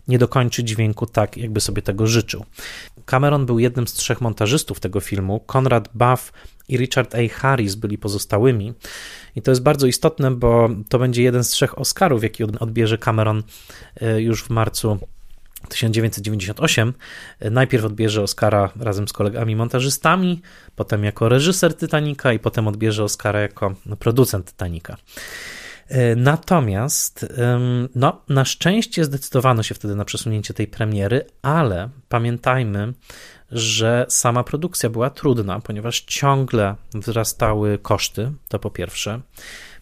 nie 0.08 0.18
dokończy 0.18 0.64
dźwięku 0.64 1.06
tak, 1.06 1.38
jakby 1.38 1.62
sobie 1.62 1.82
tego 1.82 2.08
życzył. 2.08 2.46
Cameron 3.06 3.46
był 3.46 3.60
jednym 3.60 3.88
z 3.88 3.94
trzech 3.94 4.22
montażystów 4.22 4.80
tego 4.80 5.00
filmu. 5.00 5.40
Conrad 5.56 5.90
Buff 5.94 6.32
i 6.70 6.78
Richard 6.78 7.16
A. 7.16 7.18
Harris 7.34 7.76
byli 7.76 7.98
pozostałymi. 7.98 8.74
I 9.36 9.42
to 9.42 9.52
jest 9.52 9.64
bardzo 9.64 9.88
istotne, 9.88 10.32
bo 10.32 10.70
to 10.90 11.00
będzie 11.00 11.24
jeden 11.24 11.44
z 11.44 11.50
trzech 11.50 11.80
Oscarów, 11.80 12.24
jaki 12.24 12.44
odbierze 12.44 12.98
Cameron 12.98 13.44
e, 13.96 14.22
już 14.22 14.44
w 14.44 14.50
marcu 14.50 15.00
1998. 15.68 16.94
Najpierw 17.52 17.86
odbierze 17.86 18.22
Oscara 18.22 18.70
razem 18.80 19.08
z 19.08 19.14
kolegami 19.14 19.56
montażystami, 19.56 20.42
potem 20.76 21.04
jako 21.04 21.30
reżyser 21.30 21.78
Titanica 21.78 22.34
i 22.34 22.40
potem 22.40 22.68
odbierze 22.68 23.04
Oscara 23.04 23.40
jako 23.40 23.76
producent 24.00 24.46
Titanica. 24.46 24.98
E, 25.88 26.16
natomiast 26.16 27.26
no, 27.96 28.22
na 28.30 28.46
szczęście 28.46 29.06
zdecydowano 29.06 29.64
się 29.64 29.76
wtedy 29.76 29.96
na 29.96 30.06
przesunięcie 30.06 30.54
tej 30.54 30.68
premiery, 30.68 31.26
ale 31.42 31.90
pamiętajmy, 32.10 32.94
że 33.52 34.06
sama 34.10 34.44
produkcja 34.44 34.90
była 34.90 35.10
trudna, 35.10 35.60
ponieważ 35.60 36.02
ciągle 36.02 36.76
wzrastały 36.94 37.78
koszty, 37.78 38.32
to 38.48 38.60
po 38.60 38.72
pierwsze. 38.72 39.22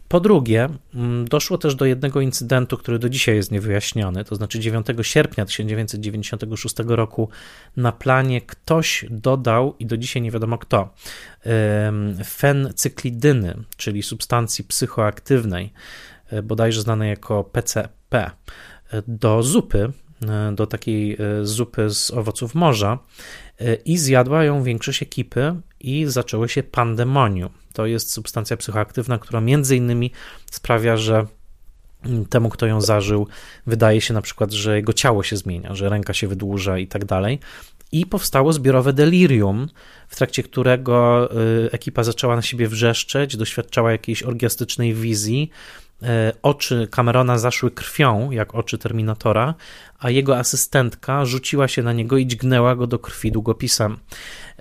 Po 0.08 0.20
drugie, 0.20 0.70
mm, 0.94 1.28
doszło 1.28 1.58
też 1.58 1.76
do 1.76 1.86
jednego 1.86 2.22
incydentu, 2.22 2.78
który 2.78 3.00
do 3.00 3.10
dzisiaj 3.10 3.36
jest 3.36 3.52
niewyjaśniony. 3.52 4.26
To 4.26 4.36
znaczy 4.36 4.60
9 4.60 4.88
sierpnia 5.02 5.46
1996 5.46 6.76
roku 6.96 7.30
na 7.78 7.92
planie 7.92 8.42
ktoś 8.42 9.06
dodał, 9.10 9.76
i 9.80 9.86
do 9.86 9.98
dzisiaj 9.98 10.22
nie 10.22 10.32
wiadomo 10.32 10.58
kto, 10.58 10.94
fencyklidyny, 12.26 13.64
czyli 13.78 14.04
substancji 14.04 14.64
psychoaktywnej, 14.64 15.74
e, 16.30 16.44
bodajże 16.44 16.82
znanej 16.82 17.10
jako 17.10 17.44
PCP, 17.44 18.18
e, 18.18 18.32
do 19.08 19.44
zupy, 19.44 19.92
e, 20.28 20.52
do 20.56 20.68
takiej 20.68 21.18
zupy 21.44 21.90
z 21.90 22.12
owoców 22.12 22.56
morza 22.56 23.00
i 23.86 23.98
zjadła 23.98 24.44
ją 24.44 24.64
większość 24.64 25.04
ekipy 25.04 25.56
i 25.80 26.06
zaczęło 26.06 26.48
się 26.48 26.64
pandemonium. 26.64 27.50
To 27.74 27.86
jest 27.86 28.12
substancja 28.12 28.58
psychoaktywna, 28.58 29.18
która 29.18 29.42
między 29.42 29.76
innymi 29.76 30.12
sprawia, 30.52 30.98
że 30.98 31.26
temu, 32.30 32.50
kto 32.50 32.66
ją 32.66 32.82
zażył, 32.82 33.28
wydaje 33.68 34.02
się 34.02 34.14
na 34.14 34.22
przykład, 34.22 34.52
że 34.52 34.76
jego 34.76 34.94
ciało 34.94 35.24
się 35.24 35.38
zmienia, 35.38 35.76
że 35.76 35.90
ręka 35.90 36.14
się 36.14 36.28
wydłuża 36.28 36.78
i 36.78 36.88
tak 36.88 37.06
dalej. 37.06 37.40
I 37.92 38.06
powstało 38.06 38.54
zbiorowe 38.54 38.94
delirium, 38.94 39.70
w 40.08 40.16
trakcie 40.16 40.44
którego 40.44 41.30
y, 41.66 41.72
ekipa 41.72 42.04
zaczęła 42.04 42.36
na 42.36 42.42
siebie 42.42 42.68
wrzeszczeć, 42.68 43.38
doświadczała 43.38 43.92
jakiejś 43.92 44.24
orgiastycznej 44.24 44.94
wizji, 44.94 45.50
oczy 46.42 46.88
Camerona 46.92 47.38
zaszły 47.38 47.72
krwią, 47.72 48.32
jak 48.32 48.56
oczy 48.56 48.78
Terminatora, 48.78 49.54
a 50.00 50.10
jego 50.10 50.38
asystentka 50.38 51.26
rzuciła 51.26 51.68
się 51.68 51.84
na 51.84 51.94
niego 51.94 52.18
i 52.18 52.28
dźgnęła 52.28 52.76
go 52.76 52.88
do 52.88 53.00
krwi 53.00 53.32
długopisem. 53.32 53.98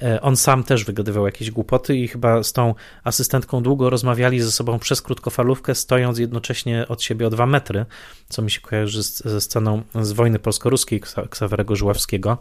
E, 0.02 0.20
on 0.20 0.36
sam 0.36 0.64
też 0.64 0.84
wygadywał 0.84 1.26
jakieś 1.26 1.50
głupoty 1.50 1.96
i 1.96 2.08
chyba 2.08 2.42
z 2.42 2.52
tą 2.52 2.74
asystentką 3.04 3.62
długo 3.62 3.90
rozmawiali 3.90 4.40
ze 4.40 4.52
sobą 4.52 4.78
przez 4.78 5.02
krótkofalówkę, 5.02 5.74
stojąc 5.74 6.18
jednocześnie 6.18 6.88
od 6.88 7.02
siebie 7.02 7.26
o 7.26 7.30
dwa 7.30 7.46
metry, 7.46 7.86
co 8.28 8.42
mi 8.42 8.50
się 8.50 8.60
kojarzy 8.60 9.02
z, 9.02 9.24
ze 9.24 9.40
sceną 9.40 9.82
z 9.94 10.12
wojny 10.12 10.38
polsko-ruskiej 10.38 11.00
Ksawerego 11.30 11.76
Żuławskiego, 11.76 12.38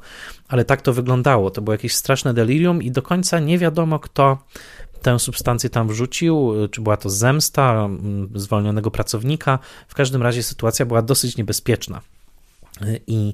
ale 0.47 0.65
tak 0.65 0.81
to 0.81 0.93
wyglądało. 0.93 1.51
To 1.51 1.61
było 1.61 1.73
jakieś 1.73 1.95
straszne 1.95 2.33
delirium 2.33 2.83
i 2.83 2.91
do 2.91 3.01
końca 3.01 3.39
nie 3.39 3.57
wiadomo, 3.57 3.99
kto 3.99 4.37
tę 5.01 5.19
substancję 5.19 5.69
tam 5.69 5.87
wrzucił, 5.87 6.53
czy 6.71 6.81
była 6.81 6.97
to 6.97 7.09
zemsta 7.09 7.85
mm, 7.85 8.29
zwolnionego 8.35 8.91
pracownika. 8.91 9.59
W 9.87 9.95
każdym 9.95 10.21
razie 10.21 10.43
sytuacja 10.43 10.85
była 10.85 11.01
dosyć 11.01 11.37
niebezpieczna. 11.37 12.01
I, 13.07 13.33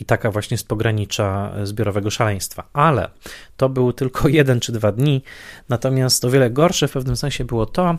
I 0.00 0.04
taka 0.04 0.30
właśnie 0.30 0.58
z 0.58 0.64
pogranicza 0.64 1.52
zbiorowego 1.64 2.10
szaleństwa. 2.10 2.68
Ale 2.72 3.10
to 3.56 3.68
był 3.68 3.92
tylko 3.92 4.28
jeden 4.38 4.60
czy 4.60 4.72
dwa 4.72 4.92
dni. 4.92 5.22
Natomiast 5.68 6.24
o 6.24 6.30
wiele 6.30 6.50
gorsze 6.50 6.88
w 6.88 6.92
pewnym 6.92 7.16
sensie 7.16 7.44
było 7.44 7.66
to, 7.66 7.98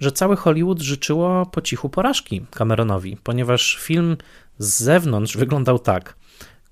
że 0.00 0.12
cały 0.12 0.36
Hollywood 0.36 0.80
życzyło 0.80 1.46
po 1.46 1.60
cichu 1.60 1.88
porażki 1.88 2.46
Cameronowi, 2.50 3.16
ponieważ 3.16 3.78
film 3.80 4.16
z 4.58 4.82
zewnątrz 4.82 5.36
wyglądał 5.36 5.78
tak. 5.78 6.16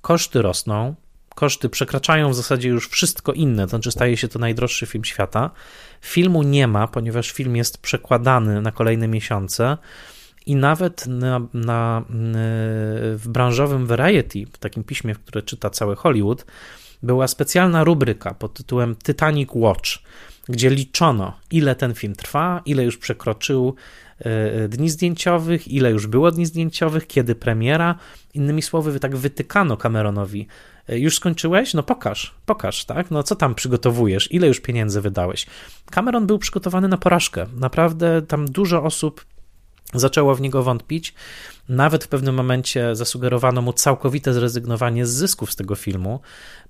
Koszty 0.00 0.42
rosną, 0.42 0.94
koszty 1.39 1.69
przekraczają 1.69 2.31
w 2.31 2.35
zasadzie 2.35 2.69
już 2.69 2.89
wszystko 2.89 3.32
inne, 3.32 3.62
to 3.62 3.70
znaczy 3.70 3.90
staje 3.90 4.16
się 4.16 4.28
to 4.28 4.39
najdroższy 4.39 4.86
film 4.86 5.05
świata. 5.05 5.51
Filmu 6.01 6.43
nie 6.43 6.66
ma, 6.66 6.89
ponieważ 6.89 7.31
film 7.31 7.56
jest 7.56 7.78
przekładany 7.78 8.60
na 8.62 8.73
kolejne 8.73 9.09
miesiące 9.09 9.78
i 10.47 10.56
nawet 10.56 11.06
na, 11.06 11.40
na, 11.55 12.05
w 13.15 13.24
branżowym 13.28 13.86
Variety, 13.86 14.47
w 14.52 14.59
takim 14.59 14.85
piśmie, 14.85 15.15
które 15.15 15.43
czyta 15.43 15.70
cały 15.70 15.97
Hollywood, 15.97 16.47
była 17.02 17.28
specjalna 17.28 17.85
rubryka 17.85 18.35
pod 18.35 18.55
tytułem 18.55 18.97
Titanic 18.97 19.48
Watch, 19.55 19.90
gdzie 20.48 20.70
liczono, 20.70 21.36
ile 21.51 21.74
ten 21.74 21.94
film 21.94 22.15
trwa, 22.15 22.62
ile 22.65 22.85
już 22.85 22.98
przekroczył 22.98 23.74
e, 24.19 24.69
dni 24.69 24.90
zdjęciowych, 24.90 25.69
ile 25.69 25.90
już 25.90 26.06
było 26.06 26.31
dni 26.31 26.47
zdjęciowych, 26.47 27.06
kiedy 27.06 27.35
premiera. 27.35 27.94
Innymi 28.35 28.62
słowy, 28.62 29.01
tak 29.01 29.16
wytykano 29.16 29.77
Cameronowi. 29.77 30.47
E, 30.89 30.98
już 30.98 31.16
skończyłeś? 31.16 31.74
No 31.74 31.82
pokaż, 31.82 32.35
pokaż, 32.47 32.85
tak? 32.85 33.10
No 33.10 33.23
co 33.23 33.36
tam 33.36 33.55
przygotowujesz? 33.55 34.32
Ile 34.32 34.47
już 34.47 34.60
pieniędzy 34.60 35.01
wydałeś? 35.01 35.47
Cameron 35.90 36.27
był 36.27 36.39
przygotowany 36.39 36.89
na 36.89 36.97
porażkę. 36.97 37.47
Naprawdę 37.56 38.23
tam 38.23 38.47
dużo 38.47 38.82
osób 38.82 39.24
zaczęło 39.94 40.35
w 40.35 40.40
niego 40.40 40.62
wątpić. 40.62 41.15
Nawet 41.69 42.05
w 42.05 42.09
pewnym 42.09 42.35
momencie 42.35 42.97
zasugerowano 42.97 43.62
mu 43.62 43.73
całkowite 43.73 44.35
zrezygnowanie 44.35 45.06
z 45.06 45.10
zysków 45.10 45.52
z 45.52 45.56
tego 45.56 45.74
filmu. 45.74 46.20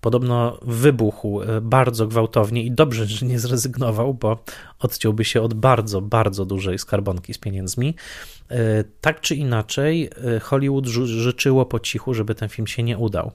Podobno 0.01 0.59
wybuchł 0.62 1.43
e, 1.43 1.61
bardzo 1.61 2.07
gwałtownie 2.07 2.62
i 2.62 2.70
dobrze, 2.70 3.07
że 3.07 3.27
nie 3.27 3.39
zrezygnował, 3.39 4.15
bo 4.15 4.45
odciąłby 4.78 5.24
się 5.24 5.43
od 5.43 5.55
bardzo, 5.55 6.01
bardzo 6.01 6.45
dużej 6.45 6.78
skarbonki 6.78 7.35
z 7.35 7.39
pieniędzmi. 7.39 7.95
E, 8.51 8.85
tak 9.01 9.20
czy 9.20 9.35
inaczej, 9.35 10.11
Hollywood 10.43 10.86
życzyło 10.86 11.66
po 11.66 11.81
cichu, 11.81 12.15
żeby 12.15 12.35
ten 12.35 12.49
film 12.49 12.66
się 12.66 12.82
nie 12.82 12.99
udał. 12.99 13.32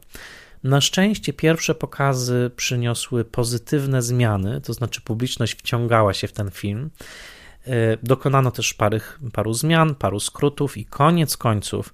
Na 0.64 0.82
szczęście 0.82 1.34
pierwsze 1.34 1.76
pokazy 1.76 2.52
przyniosły 2.56 3.26
pozytywne 3.26 4.02
zmiany, 4.02 4.62
to 4.62 4.74
znaczy 4.74 5.02
publiczność 5.02 5.56
wciągała 5.56 6.14
się 6.14 6.28
w 6.28 6.34
ten 6.34 6.52
film. 6.52 6.90
E, 7.68 7.98
dokonano 8.04 8.52
też 8.52 8.78
paru, 9.34 9.54
zmian, 9.54 9.96
paru 9.96 10.20
skrótów 10.20 10.78
i 10.78 10.86
koniec 10.86 11.38
końców 11.38 11.94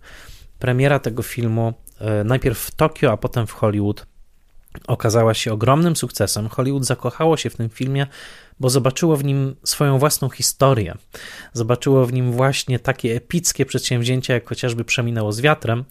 premiera 0.60 1.00
tego 1.00 1.24
filmu 1.24 1.74
e, 2.00 2.24
najpierw 2.24 2.60
w 2.60 2.72
Tokio, 2.72 3.12
a 3.12 3.18
potem 3.18 3.48
w 3.48 3.52
Hollywood 3.52 4.06
okazała 4.88 5.34
się 5.34 5.54
ogromnym 5.54 5.96
sukcesem. 5.96 6.50
Hollywood 6.50 6.86
zakochało 6.86 7.38
się 7.38 7.50
w 7.50 7.56
tym 7.56 7.70
filmie, 7.70 8.08
bo 8.60 8.70
zobaczyło 8.70 9.16
w 9.16 9.24
nim 9.24 9.56
swoją 9.64 10.00
własną 10.00 10.30
historię. 10.30 10.96
Zobaczyło 11.54 12.06
w 12.06 12.14
nim 12.14 12.32
właśnie 12.32 12.80
takie 12.80 13.16
epickie 13.16 13.66
przedsięwzięcia, 13.66 14.34
jak 14.34 14.50
chociażby 14.50 14.86
Przeminęło 14.86 15.32
z 15.32 15.42
wiatrem. 15.42 15.86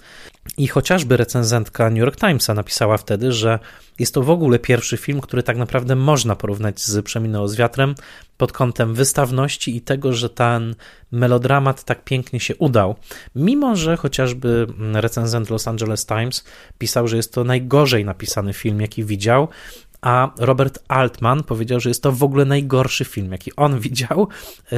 I 0.57 0.69
chociażby 0.69 1.16
recenzentka 1.16 1.90
New 1.90 1.99
York 1.99 2.16
Timesa 2.16 2.55
napisała 2.55 2.97
wtedy, 2.97 3.32
że 3.32 3.59
jest 3.99 4.15
to 4.15 4.23
w 4.23 4.31
ogóle 4.31 4.59
pierwszy 4.59 4.97
film, 4.97 5.20
który 5.20 5.43
tak 5.43 5.57
naprawdę 5.57 5.97
można 5.97 6.36
porównać 6.36 6.81
z 6.81 7.05
Przeminęło 7.05 7.49
z 7.49 7.57
wiatrem 7.57 7.95
pod 8.36 8.53
kątem 8.53 8.95
wystawności 8.95 9.77
i 9.77 9.81
tego, 9.81 10.12
że 10.12 10.31
ten 10.31 10.74
melodramat 11.12 11.85
tak 11.85 12.05
pięknie 12.05 12.40
się 12.40 12.57
udał. 12.57 12.95
Mimo, 13.35 13.77
że 13.77 13.97
chociażby 13.97 14.66
recenzent 14.93 15.51
Los 15.51 15.69
Angeles 15.69 16.07
Times 16.07 16.45
pisał, 16.78 17.09
że 17.09 17.16
jest 17.16 17.32
to 17.32 17.45
najgorzej 17.45 18.05
napisany 18.05 18.53
film, 18.53 18.81
jaki 18.81 19.05
widział, 19.05 19.49
a 20.01 20.31
Robert 20.39 20.79
Altman 20.89 21.43
powiedział, 21.43 21.81
że 21.81 21.91
jest 21.91 22.03
to 22.03 22.12
w 22.12 22.23
ogóle 22.23 22.45
najgorszy 22.45 23.05
film, 23.05 23.33
jaki 23.33 23.57
on 23.57 23.81
widział. 23.89 24.29
E, 24.73 24.77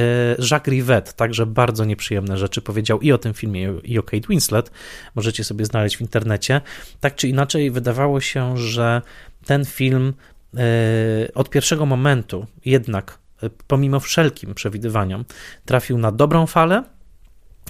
Jacques 0.51 0.73
Rivette 0.73 1.13
także 1.13 1.45
bardzo 1.45 1.85
nieprzyjemne 1.85 2.37
rzeczy 2.37 2.61
powiedział 2.61 2.99
i 2.99 3.11
o 3.11 3.17
tym 3.17 3.33
filmie, 3.33 3.73
i 3.83 3.99
o 3.99 4.03
Kate 4.03 4.27
Winslet. 4.29 4.71
Możecie 5.15 5.43
sobie 5.43 5.65
znaleźć 5.65 5.97
w 5.97 6.01
internecie. 6.01 6.61
Tak 6.99 7.15
czy 7.15 7.27
inaczej, 7.27 7.71
wydawało 7.71 8.21
się, 8.21 8.57
że 8.57 9.01
ten 9.45 9.65
film 9.65 10.13
e, 10.57 11.33
od 11.33 11.49
pierwszego 11.49 11.85
momentu 11.85 12.45
jednak, 12.65 13.17
e, 13.43 13.49
pomimo 13.67 13.99
wszelkim 13.99 14.53
przewidywaniom, 14.53 15.25
trafił 15.65 15.97
na 15.97 16.11
dobrą 16.11 16.47
falę. 16.47 16.83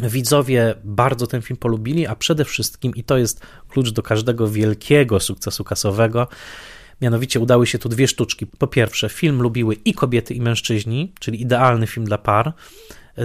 Widzowie 0.01 0.75
bardzo 0.83 1.27
ten 1.27 1.41
film 1.41 1.57
polubili, 1.57 2.07
a 2.07 2.15
przede 2.15 2.45
wszystkim, 2.45 2.95
i 2.95 3.03
to 3.03 3.17
jest 3.17 3.41
klucz 3.69 3.89
do 3.89 4.03
każdego 4.03 4.47
wielkiego 4.47 5.19
sukcesu 5.19 5.63
kasowego, 5.63 6.27
Mianowicie 7.01 7.39
udały 7.39 7.67
się 7.67 7.79
tu 7.79 7.89
dwie 7.89 8.07
sztuczki. 8.07 8.47
Po 8.47 8.67
pierwsze, 8.67 9.09
film 9.09 9.41
lubiły 9.41 9.75
i 9.75 9.93
kobiety, 9.93 10.33
i 10.33 10.41
mężczyźni, 10.41 11.13
czyli 11.19 11.41
idealny 11.41 11.87
film 11.87 12.05
dla 12.05 12.17
par. 12.17 12.53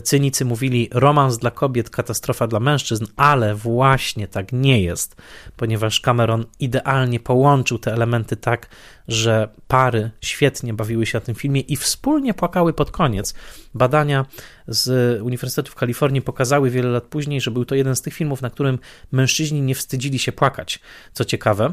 Cynicy 0.04 0.44
mówili 0.44 0.88
romans 0.92 1.38
dla 1.38 1.50
kobiet, 1.50 1.90
katastrofa 1.90 2.46
dla 2.46 2.60
mężczyzn, 2.60 3.06
ale 3.16 3.54
właśnie 3.54 4.28
tak 4.28 4.52
nie 4.52 4.82
jest, 4.82 5.16
ponieważ 5.56 6.00
Cameron 6.00 6.44
idealnie 6.60 7.20
połączył 7.20 7.78
te 7.78 7.92
elementy 7.92 8.36
tak, 8.36 8.68
że 9.08 9.48
pary 9.68 10.10
świetnie 10.20 10.74
bawiły 10.74 11.06
się 11.06 11.18
na 11.18 11.24
tym 11.24 11.34
filmie 11.34 11.60
i 11.60 11.76
wspólnie 11.76 12.34
płakały 12.34 12.72
pod 12.72 12.90
koniec. 12.90 13.34
Badania 13.74 14.26
z 14.68 15.22
Uniwersytetu 15.22 15.72
w 15.72 15.74
Kalifornii 15.74 16.22
pokazały 16.22 16.70
wiele 16.70 16.88
lat 16.88 17.04
później, 17.04 17.40
że 17.40 17.50
był 17.50 17.64
to 17.64 17.74
jeden 17.74 17.96
z 17.96 18.02
tych 18.02 18.14
filmów, 18.14 18.42
na 18.42 18.50
którym 18.50 18.78
mężczyźni 19.12 19.62
nie 19.62 19.74
wstydzili 19.74 20.18
się 20.18 20.32
płakać. 20.32 20.80
Co 21.12 21.24
ciekawe. 21.24 21.72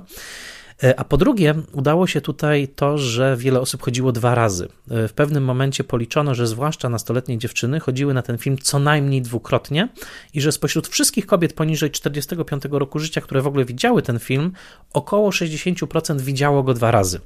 E, 0.83 0.99
a 0.99 1.03
po 1.03 1.17
drugie, 1.17 1.55
udało 1.71 2.07
się 2.07 2.21
tutaj 2.21 2.67
to, 2.67 2.97
że 2.97 3.37
wiele 3.37 3.59
osób 3.59 3.81
chodziło 3.81 4.11
dwa 4.11 4.35
razy. 4.35 4.67
E, 4.91 5.07
w 5.07 5.13
pewnym 5.13 5.43
momencie 5.43 5.83
policzono, 5.83 6.35
że 6.35 6.47
zwłaszcza 6.47 6.89
nastoletnie 6.89 7.37
dziewczyny 7.37 7.79
chodziły 7.79 8.13
na 8.13 8.21
ten 8.21 8.37
film 8.37 8.57
co 8.57 8.79
najmniej 8.79 9.21
dwukrotnie 9.21 9.89
i 10.33 10.41
że 10.41 10.51
spośród 10.51 10.87
wszystkich 10.87 11.25
kobiet 11.25 11.53
poniżej 11.53 11.91
45 11.91 12.63
roku 12.71 12.99
życia, 12.99 13.21
które 13.21 13.41
w 13.41 13.47
ogóle 13.47 13.65
widziały 13.65 14.01
ten 14.01 14.19
film, 14.19 14.51
około 14.93 15.29
60% 15.29 16.21
widziało 16.21 16.63
go 16.63 16.73
dwa 16.73 16.91
razy. 16.91 17.19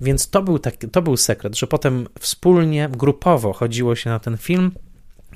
Więc 0.00 0.30
to 0.30 0.42
był, 0.42 0.58
taki, 0.58 0.88
to 0.88 1.02
był 1.02 1.16
sekret, 1.16 1.58
że 1.58 1.66
potem 1.66 2.08
wspólnie, 2.20 2.88
grupowo 2.92 3.52
chodziło 3.52 3.96
się 3.96 4.10
na 4.10 4.18
ten 4.18 4.36
film 4.36 4.72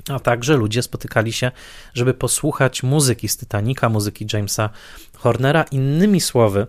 a 0.09 0.19
także 0.19 0.57
ludzie 0.57 0.81
spotykali 0.81 1.33
się, 1.33 1.51
żeby 1.93 2.13
posłuchać 2.13 2.83
muzyki 2.83 3.27
z 3.27 3.37
Titanica, 3.37 3.89
muzyki 3.89 4.27
Jamesa 4.33 4.69
Hornera. 5.13 5.63
Innymi 5.63 6.21
słowy, 6.21 6.67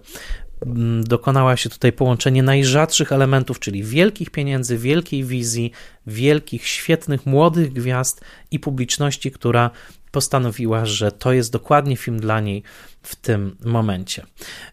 dokonała 1.02 1.56
się 1.56 1.70
tutaj 1.70 1.92
połączenie 1.92 2.42
najrzadszych 2.42 3.12
elementów, 3.12 3.60
czyli 3.60 3.84
wielkich 3.84 4.30
pieniędzy, 4.30 4.78
wielkiej 4.78 5.24
wizji, 5.24 5.72
wielkich, 6.06 6.66
świetnych, 6.66 7.26
młodych 7.26 7.72
gwiazd 7.72 8.20
i 8.50 8.58
publiczności, 8.58 9.30
która 9.30 9.70
postanowiła, 10.10 10.86
że 10.86 11.12
to 11.12 11.32
jest 11.32 11.52
dokładnie 11.52 11.96
film 11.96 12.20
dla 12.20 12.40
niej 12.40 12.62
w 13.02 13.16
tym 13.16 13.56
momencie. 13.64 14.26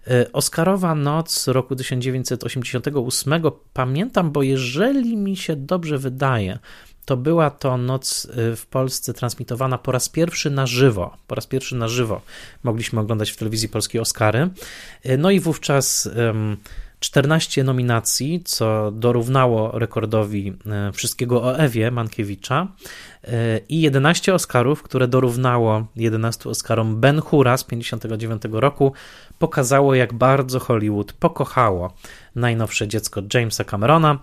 E, 0.08 0.32
Oscarowa 0.32 0.96
noc 0.96 1.48
roku 1.48 1.76
1988 1.76 3.42
pamiętam, 3.74 4.32
bo 4.32 4.44
jeżeli 4.44 5.18
mi 5.18 5.38
się 5.38 5.56
dobrze 5.56 5.98
wydaje, 5.98 6.60
to 7.06 7.18
była 7.18 7.50
to 7.50 7.78
noc 7.78 8.26
y, 8.26 8.56
w 8.56 8.66
Polsce 8.66 9.14
transmitowana 9.14 9.78
po 9.78 9.92
raz 9.92 10.10
pierwszy 10.10 10.50
na 10.50 10.68
żywo. 10.68 11.18
Po 11.28 11.36
raz 11.36 11.48
pierwszy 11.48 11.76
na 11.76 11.88
żywo 11.88 12.22
mogliśmy 12.64 13.00
oglądać 13.00 13.32
w 13.32 13.38
telewizji 13.38 13.70
polskiej 13.70 14.02
Oscary. 14.02 14.50
Y, 15.06 15.18
no 15.18 15.32
i 15.32 15.40
wówczas 15.40 16.10
14 17.00 17.64
nominacji, 17.64 18.42
co 18.46 18.92
dorównało 18.92 19.80
rekordowi 19.80 20.54
y, 20.90 20.92
wszystkiego 20.92 21.44
o 21.44 21.58
Ewie 21.58 21.92
Mankiewicza 21.92 22.68
i 23.70 23.82
11 23.82 24.34
Oscarów, 24.34 24.84
które 24.84 25.08
dorównało 25.08 25.88
11 25.96 26.50
Oscarom 26.50 27.02
Ben 27.02 27.22
Hura 27.22 27.58
z 27.58 27.64
59 27.64 28.42
roku, 28.52 28.94
pokazało 29.40 29.96
jak 29.96 30.14
bardzo 30.14 30.60
Hollywood 30.60 31.14
pokochało 31.14 31.94
najnowsze 32.36 32.88
dziecko 32.88 33.22
Jamesa 33.34 33.64
Camerona, 33.64 34.20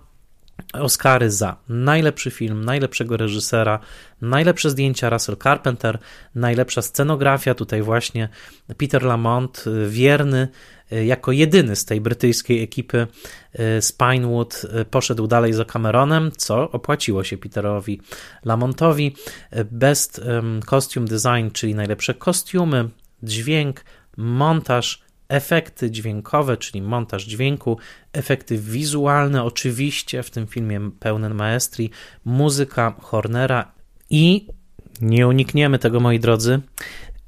Oscary 0.73 1.31
za 1.31 1.57
najlepszy 1.69 2.31
film, 2.31 2.65
najlepszego 2.65 3.17
reżysera, 3.17 3.81
najlepsze 4.21 4.71
zdjęcia 4.71 5.11
Russell 5.11 5.37
Carpenter, 5.37 5.99
najlepsza 6.35 6.83
scenografia, 6.83 7.55
tutaj 7.55 7.83
właśnie 7.83 8.29
Peter 8.77 9.03
Lamont, 9.03 9.65
y, 9.67 9.91
wierny 9.91 10.49
y, 10.93 11.05
jako 11.05 11.33
jedyny 11.33 11.77
z 11.77 11.85
tej 11.85 12.01
brytyjskiej 12.01 12.63
ekipy 12.63 13.07
y, 13.61 13.83
Spinewood 13.83 14.67
poszedł 14.91 15.27
dalej 15.27 15.53
za 15.53 15.65
Cameronem, 15.65 16.31
co 16.37 16.71
opłaciło 16.71 17.25
się 17.25 17.39
Peterowi 17.39 18.01
Lamontowi. 18.45 19.17
Best 19.71 20.21
Costume 20.71 21.07
Design, 21.07 21.51
czyli 21.53 21.75
najlepsze 21.75 22.15
kostiumy, 22.15 22.89
dźwięk, 23.23 23.85
montaż, 24.17 25.03
efekty 25.31 25.91
dźwiękowe, 25.91 26.57
czyli 26.57 26.83
montaż 26.83 27.25
dźwięku, 27.25 27.79
efekty 28.13 28.59
wizualne, 28.59 29.45
oczywiście 29.45 30.23
w 30.23 30.31
tym 30.31 30.47
filmie 30.47 30.91
pełen 31.01 31.35
maestrii, 31.35 31.91
muzyka 32.25 32.95
Hornera 33.01 33.73
i 34.11 34.47
nie 35.01 35.29
unikniemy 35.29 35.79
tego, 35.79 36.01
moi 36.01 36.21
drodzy. 36.21 36.61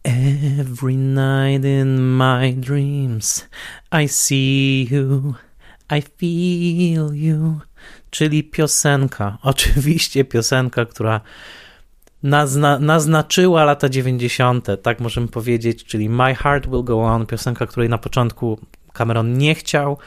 Every 0.04 0.96
night 0.96 1.64
in 1.64 2.00
my 2.00 2.52
dreams 2.52 3.48
I 4.02 4.08
see 4.08 4.88
you, 4.90 5.34
I 5.98 6.02
feel 6.02 7.14
you, 7.14 7.60
czyli 8.10 8.44
piosenka, 8.44 9.38
oczywiście 9.42 10.24
piosenka, 10.24 10.86
która 10.86 11.20
nazna, 12.22 12.78
naznaczyła 12.78 13.64
lata 13.64 13.88
90., 13.88 14.66
tak 14.82 15.00
możemy 15.00 15.28
powiedzieć, 15.28 15.84
czyli 15.84 16.08
My 16.08 16.34
Heart 16.34 16.66
Will 16.66 16.84
Go 16.84 17.02
On, 17.02 17.26
piosenka, 17.26 17.66
której 17.66 17.88
na 17.88 17.98
początku 17.98 18.58
Cameron 18.92 19.38
nie 19.38 19.54
chciał 19.54 19.98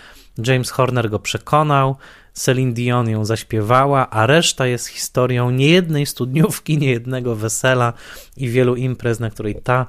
James 0.48 0.72
Horner 0.72 1.10
go 1.10 1.20
przekonał, 1.20 1.96
Celine 2.34 2.74
Dion 2.74 3.10
ją 3.10 3.26
zaśpiewała, 3.26 4.10
a 4.10 4.26
reszta 4.26 4.68
jest 4.68 4.88
historią 4.88 5.52
niejednej 5.52 6.06
studniówki, 6.06 6.78
niejednego 6.78 7.36
wesela 7.36 7.94
i 8.38 8.50
wielu 8.50 8.76
imprez, 8.76 9.20
na 9.20 9.30
której 9.30 9.56
ta 9.64 9.88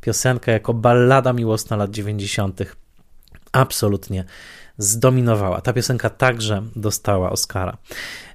piosenka 0.00 0.52
jako 0.52 0.74
ballada 0.74 1.32
miłosna 1.32 1.76
lat 1.76 1.90
90. 1.90 2.60
absolutnie 3.52 4.24
zdominowała. 4.78 5.60
Ta 5.60 5.72
piosenka 5.72 6.10
także 6.10 6.62
dostała 6.76 7.30
Oscara. 7.30 7.76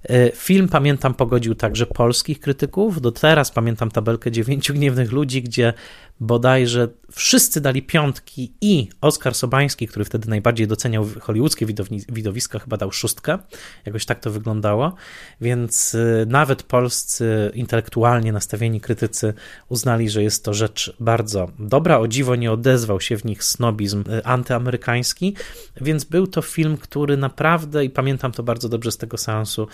E, 0.10 0.32
film, 0.32 0.68
pamiętam, 0.68 1.14
pogodził 1.14 1.56
także 1.56 1.86
polskich 1.86 2.40
krytyków. 2.40 3.02
Do 3.02 3.12
teraz 3.12 3.52
pamiętam 3.52 3.92
tabelkę 3.92 4.32
dziewięciu 4.32 4.74
gniewnych 4.74 5.12
ludzi, 5.12 5.44
gdzie 5.44 5.74
bodajże 6.20 6.88
wszyscy 7.12 7.62
dali 7.62 7.82
piątki 7.82 8.54
i 8.62 8.90
Oskar 9.02 9.36
Sobański, 9.36 9.88
który 9.88 10.06
wtedy 10.06 10.30
najbardziej 10.30 10.68
doceniał 10.68 11.08
hollywoodzkie 11.22 11.66
widowiska, 12.10 12.60
chyba 12.60 12.78
dał 12.78 12.92
szóstkę. 12.92 13.38
Jakoś 13.86 14.06
tak 14.06 14.20
to 14.20 14.32
wyglądało. 14.32 14.96
Więc 15.42 15.96
e, 15.96 16.26
nawet 16.26 16.64
polscy 16.64 17.52
intelektualnie 17.54 18.32
nastawieni 18.32 18.82
krytycy 18.82 19.34
uznali, 19.70 20.10
że 20.10 20.24
jest 20.24 20.46
to 20.46 20.54
rzecz 20.54 20.96
bardzo 21.00 21.50
dobra. 21.60 22.00
O 22.00 22.08
dziwo 22.08 22.36
nie 22.36 22.52
odezwał 22.52 23.02
się 23.02 23.18
w 23.18 23.26
nich 23.26 23.44
snobizm 23.44 24.04
e, 24.10 24.28
antyamerykański, 24.28 25.36
więc 25.82 26.04
był 26.04 26.28
to 26.28 26.42
film, 26.42 26.78
który 26.78 27.18
naprawdę, 27.18 27.86
i 27.86 27.90
pamiętam 27.90 28.32
to 28.32 28.44
bardzo 28.44 28.70
dobrze 28.70 28.92
z 28.92 28.98
tego 28.98 29.18
seansu, 29.18 29.68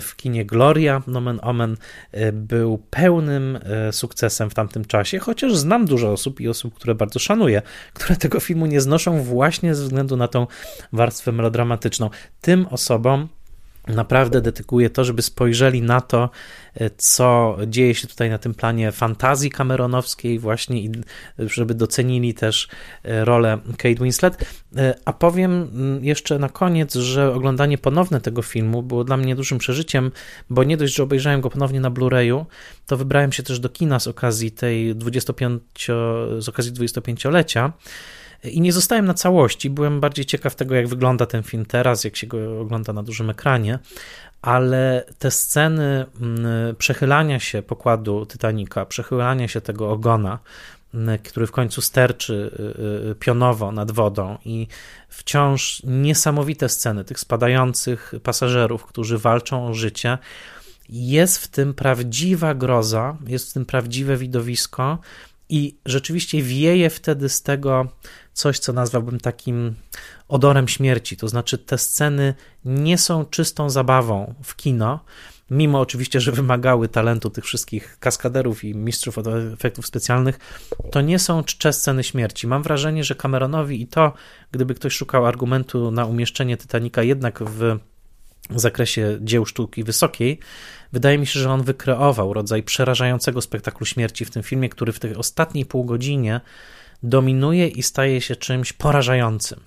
w 0.00 0.16
kinie 0.16 0.44
Gloria, 0.44 1.02
nomen 1.06 1.38
omen, 1.42 1.76
e, 2.12 2.32
był 2.32 2.78
pełnym 2.90 3.58
e, 3.62 3.92
sukcesem 3.92 4.50
w 4.50 4.54
tamtym 4.54 4.84
czasie, 4.84 5.18
chociaż 5.18 5.56
znam 5.56 5.86
dużo 5.86 6.12
osób 6.12 6.40
i 6.40 6.48
osób, 6.48 6.74
które 6.74 6.94
bardzo 6.94 7.18
szanuję, 7.18 7.62
które 7.94 8.16
tego 8.16 8.40
filmu 8.40 8.66
nie 8.66 8.80
znoszą 8.80 9.22
właśnie 9.22 9.74
ze 9.74 9.82
względu 9.82 10.16
na 10.16 10.28
tą 10.28 10.46
warstwę 10.92 11.32
melodramatyczną. 11.32 12.10
Tym 12.40 12.66
osobom 12.66 13.28
naprawdę 13.88 14.40
dedykuję 14.40 14.90
to, 14.90 15.04
żeby 15.04 15.22
spojrzeli 15.22 15.82
na 15.82 16.00
to, 16.00 16.30
e, 16.74 16.90
co 16.96 17.56
dzieje 17.66 17.94
się 17.94 18.08
tutaj 18.08 18.30
na 18.30 18.38
tym 18.38 18.54
planie 18.54 18.92
fantazji 18.92 19.50
kameronowskiej 19.50 20.38
właśnie 20.38 20.80
i 20.80 20.90
żeby 21.38 21.74
docenili 21.74 22.34
też 22.34 22.68
e, 23.04 23.24
rolę 23.24 23.58
Kate 23.78 23.94
Winslet. 23.94 24.44
E, 24.76 24.94
a 25.04 25.12
powiem 25.12 25.52
mm, 25.52 26.04
jeszcze 26.04 26.38
na 26.38 26.48
koniec, 26.48 26.94
że 26.94 27.34
oglądanie 27.34 27.78
ponowne 27.78 28.20
tego 28.20 28.42
filmu 28.42 28.82
było 28.82 29.04
dla 29.04 29.16
mnie 29.16 29.36
dużym 29.36 29.58
przeżyciem, 29.58 30.10
bo 30.50 30.64
nie 30.64 30.76
dość, 30.76 30.94
że 30.94 31.02
obejrzałem 31.02 31.40
go 31.40 31.50
ponownie 31.50 31.80
na 31.80 31.90
Blu-rayu, 31.90 32.44
to 32.86 32.96
wybrałem 32.96 33.32
się 33.32 33.42
też 33.42 33.60
do 33.60 33.68
kina 33.68 34.00
z 34.00 34.06
okazji 34.06 34.50
tej 34.50 34.94
25, 34.94 35.62
z 36.38 36.48
okazji 36.48 36.72
25-lecia 36.72 37.72
i 38.44 38.60
nie 38.60 38.72
zostałem 38.72 39.06
na 39.06 39.14
całości. 39.14 39.70
Byłem 39.70 40.00
bardziej 40.00 40.24
ciekaw 40.24 40.54
tego, 40.54 40.74
jak 40.74 40.88
wygląda 40.88 41.26
ten 41.26 41.42
film 41.42 41.66
teraz, 41.66 42.04
jak 42.04 42.16
się 42.16 42.26
go 42.26 42.60
ogląda 42.60 42.92
na 42.92 43.02
dużym 43.02 43.30
ekranie, 43.30 43.78
ale 44.42 45.04
te 45.18 45.30
sceny 45.30 46.06
mm, 46.20 46.76
przechylania 46.76 47.40
się 47.40 47.62
pokładu 47.62 48.26
Titanica, 48.26 48.86
przechylania 48.86 49.48
się 49.48 49.60
tego 49.60 49.90
ogona, 49.90 50.38
mm, 50.94 51.18
który 51.18 51.46
w 51.46 51.52
końcu 51.52 51.80
sterczy 51.80 52.50
y, 53.04 53.10
y, 53.10 53.14
pionowo 53.14 53.72
nad 53.72 53.90
wodą 53.90 54.38
i 54.44 54.66
wciąż 55.08 55.82
niesamowite 55.84 56.68
sceny 56.68 57.04
tych 57.04 57.20
spadających 57.20 58.12
pasażerów, 58.22 58.86
którzy 58.86 59.18
walczą 59.18 59.66
o 59.66 59.74
życie. 59.74 60.18
Jest 60.88 61.38
w 61.38 61.48
tym 61.48 61.74
prawdziwa 61.74 62.54
groza, 62.54 63.16
jest 63.26 63.50
w 63.50 63.52
tym 63.52 63.64
prawdziwe 63.64 64.16
widowisko 64.16 64.98
i 65.50 65.78
rzeczywiście 65.86 66.42
wieje 66.42 66.90
wtedy 66.90 67.28
z 67.28 67.42
tego 67.42 67.88
coś, 68.32 68.58
co 68.58 68.72
nazwałbym 68.72 69.20
takim 69.20 69.74
odorem 70.28 70.68
śmierci. 70.68 71.16
To 71.16 71.28
znaczy, 71.28 71.58
te 71.58 71.78
sceny 71.78 72.34
nie 72.64 72.98
są 72.98 73.24
czystą 73.24 73.70
zabawą 73.70 74.34
w 74.42 74.56
kino, 74.56 75.00
mimo 75.50 75.80
oczywiście, 75.80 76.20
że 76.20 76.32
wymagały 76.32 76.88
talentu 76.88 77.30
tych 77.30 77.44
wszystkich 77.44 77.96
kaskaderów 78.00 78.64
i 78.64 78.74
mistrzów 78.74 79.18
od 79.18 79.26
efektów 79.26 79.86
specjalnych, 79.86 80.38
to 80.90 81.00
nie 81.00 81.18
są 81.18 81.44
czcze 81.44 81.72
sceny 81.72 82.04
śmierci. 82.04 82.46
Mam 82.46 82.62
wrażenie, 82.62 83.04
że 83.04 83.14
Cameronowi 83.14 83.82
i 83.82 83.86
to, 83.86 84.12
gdyby 84.52 84.74
ktoś 84.74 84.92
szukał 84.92 85.26
argumentu 85.26 85.90
na 85.90 86.04
umieszczenie 86.04 86.56
Titanica 86.56 87.02
jednak 87.02 87.42
w 87.42 87.78
zakresie 88.56 89.18
dzieł 89.20 89.46
sztuki 89.46 89.84
wysokiej, 89.84 90.38
wydaje 90.92 91.18
mi 91.18 91.26
się, 91.26 91.40
że 91.40 91.50
on 91.50 91.62
wykreował 91.62 92.32
rodzaj 92.32 92.62
przerażającego 92.62 93.40
spektaklu 93.40 93.86
śmierci 93.86 94.24
w 94.24 94.30
tym 94.30 94.42
filmie, 94.42 94.68
który 94.68 94.92
w 94.92 95.00
tej 95.00 95.14
ostatniej 95.14 95.66
półgodzinie 95.66 96.40
dominuje 97.02 97.68
i 97.68 97.82
staje 97.82 98.20
się 98.20 98.36
czymś 98.36 98.72
porażającym. 98.72 99.60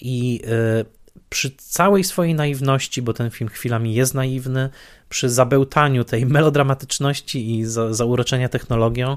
I 0.00 0.42
e, 0.46 0.84
przy 1.30 1.50
całej 1.50 2.04
swojej 2.04 2.34
naiwności, 2.34 3.02
bo 3.02 3.12
ten 3.12 3.30
film 3.30 3.50
chwilami 3.50 3.94
jest 3.94 4.14
naiwny, 4.14 4.70
przy 5.08 5.30
zabełtaniu 5.30 6.04
tej 6.04 6.26
melodramatyczności 6.26 7.58
i 7.58 7.64
za, 7.64 7.94
zauroczenia 7.94 8.48
technologią, 8.48 9.16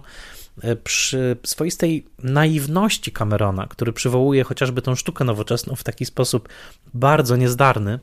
e, 0.62 0.76
przy 0.76 1.38
swoistej 1.44 2.06
naiwności 2.24 3.12
Camerona, 3.12 3.68
który 3.68 3.94
przywołuje 3.94 4.44
chociażby 4.44 4.82
tą 4.82 4.96
sztukę 4.96 5.24
nowoczesną 5.24 5.76
w 5.76 5.84
taki 5.84 6.06
sposób 6.06 6.50
bardzo 6.94 7.36
niezdarny, 7.36 8.00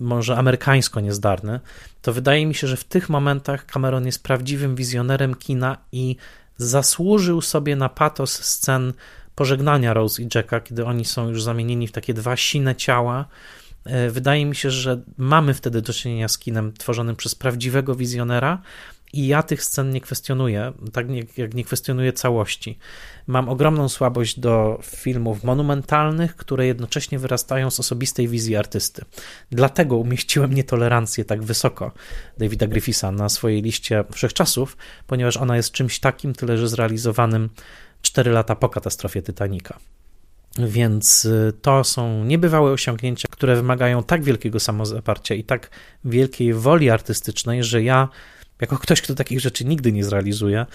może 0.00 0.36
amerykańsko 0.36 1.00
niezdarny, 1.00 1.60
to 2.02 2.12
wydaje 2.12 2.46
mi 2.46 2.54
się, 2.54 2.66
że 2.66 2.76
w 2.76 2.84
tych 2.84 3.08
momentach 3.08 3.66
Cameron 3.66 4.06
jest 4.06 4.22
prawdziwym 4.22 4.76
wizjonerem 4.76 5.34
kina 5.34 5.76
i 5.92 6.16
zasłużył 6.56 7.40
sobie 7.40 7.76
na 7.76 7.88
patos 7.88 8.32
scen 8.44 8.92
pożegnania 9.34 9.94
Rose 9.94 10.22
i 10.22 10.28
Jacka, 10.34 10.60
kiedy 10.60 10.84
oni 10.84 11.04
są 11.04 11.28
już 11.28 11.42
zamienieni 11.42 11.88
w 11.88 11.92
takie 11.92 12.14
dwa 12.14 12.36
sine 12.36 12.76
ciała. 12.76 13.24
E, 13.84 14.10
wydaje 14.10 14.46
mi 14.46 14.56
się, 14.56 14.70
że 14.70 15.00
mamy 15.18 15.54
wtedy 15.54 15.82
do 15.82 15.92
czynienia 15.92 16.28
z 16.28 16.38
kinem 16.38 16.72
tworzonym 16.72 17.16
przez 17.16 17.34
prawdziwego 17.34 17.94
wizjonera, 17.94 18.62
i 19.12 19.26
ja 19.26 19.42
tych 19.42 19.64
scen 19.64 19.90
nie 19.90 20.00
kwestionuję, 20.00 20.72
tak 20.92 21.06
jak 21.36 21.54
nie 21.54 21.64
kwestionuję 21.64 22.12
całości. 22.12 22.78
Mam 23.26 23.48
ogromną 23.48 23.88
słabość 23.88 24.40
do 24.40 24.80
filmów 24.82 25.44
monumentalnych, 25.44 26.36
które 26.36 26.66
jednocześnie 26.66 27.18
wyrastają 27.18 27.70
z 27.70 27.80
osobistej 27.80 28.28
wizji 28.28 28.56
artysty. 28.56 29.04
Dlatego 29.50 29.96
umieściłem 29.96 30.54
nietolerancję 30.54 31.24
tak 31.24 31.42
wysoko 31.42 31.92
Davida 32.38 32.66
Griffisa 32.66 33.12
na 33.12 33.28
swojej 33.28 33.62
liście 33.62 34.04
wszechczasów, 34.12 34.76
ponieważ 35.06 35.36
ona 35.36 35.56
jest 35.56 35.72
czymś 35.72 36.00
takim, 36.00 36.32
tyle 36.32 36.58
że 36.58 36.68
zrealizowanym 36.68 37.50
4 38.02 38.30
lata 38.30 38.56
po 38.56 38.68
katastrofie 38.68 39.22
Titanica. 39.22 39.78
Więc 40.58 41.24
y, 41.24 41.52
to 41.62 41.84
są 41.84 42.24
niebywałe 42.24 42.72
osiągnięcia, 42.72 43.28
które 43.30 43.56
wymagają 43.56 44.02
tak 44.02 44.24
wielkiego 44.24 44.60
samozaparcia 44.60 45.34
i 45.34 45.44
tak 45.44 45.70
wielkiej 46.04 46.54
woli 46.54 46.90
artystycznej, 46.90 47.64
że 47.64 47.82
ja 47.82 48.08
jako 48.62 48.78
ktoś, 48.78 49.02
kto 49.02 49.14
takich 49.14 49.40
rzeczy 49.40 49.64
nigdy 49.64 49.92
nie 49.92 50.04
zrealizuje, 50.04 50.66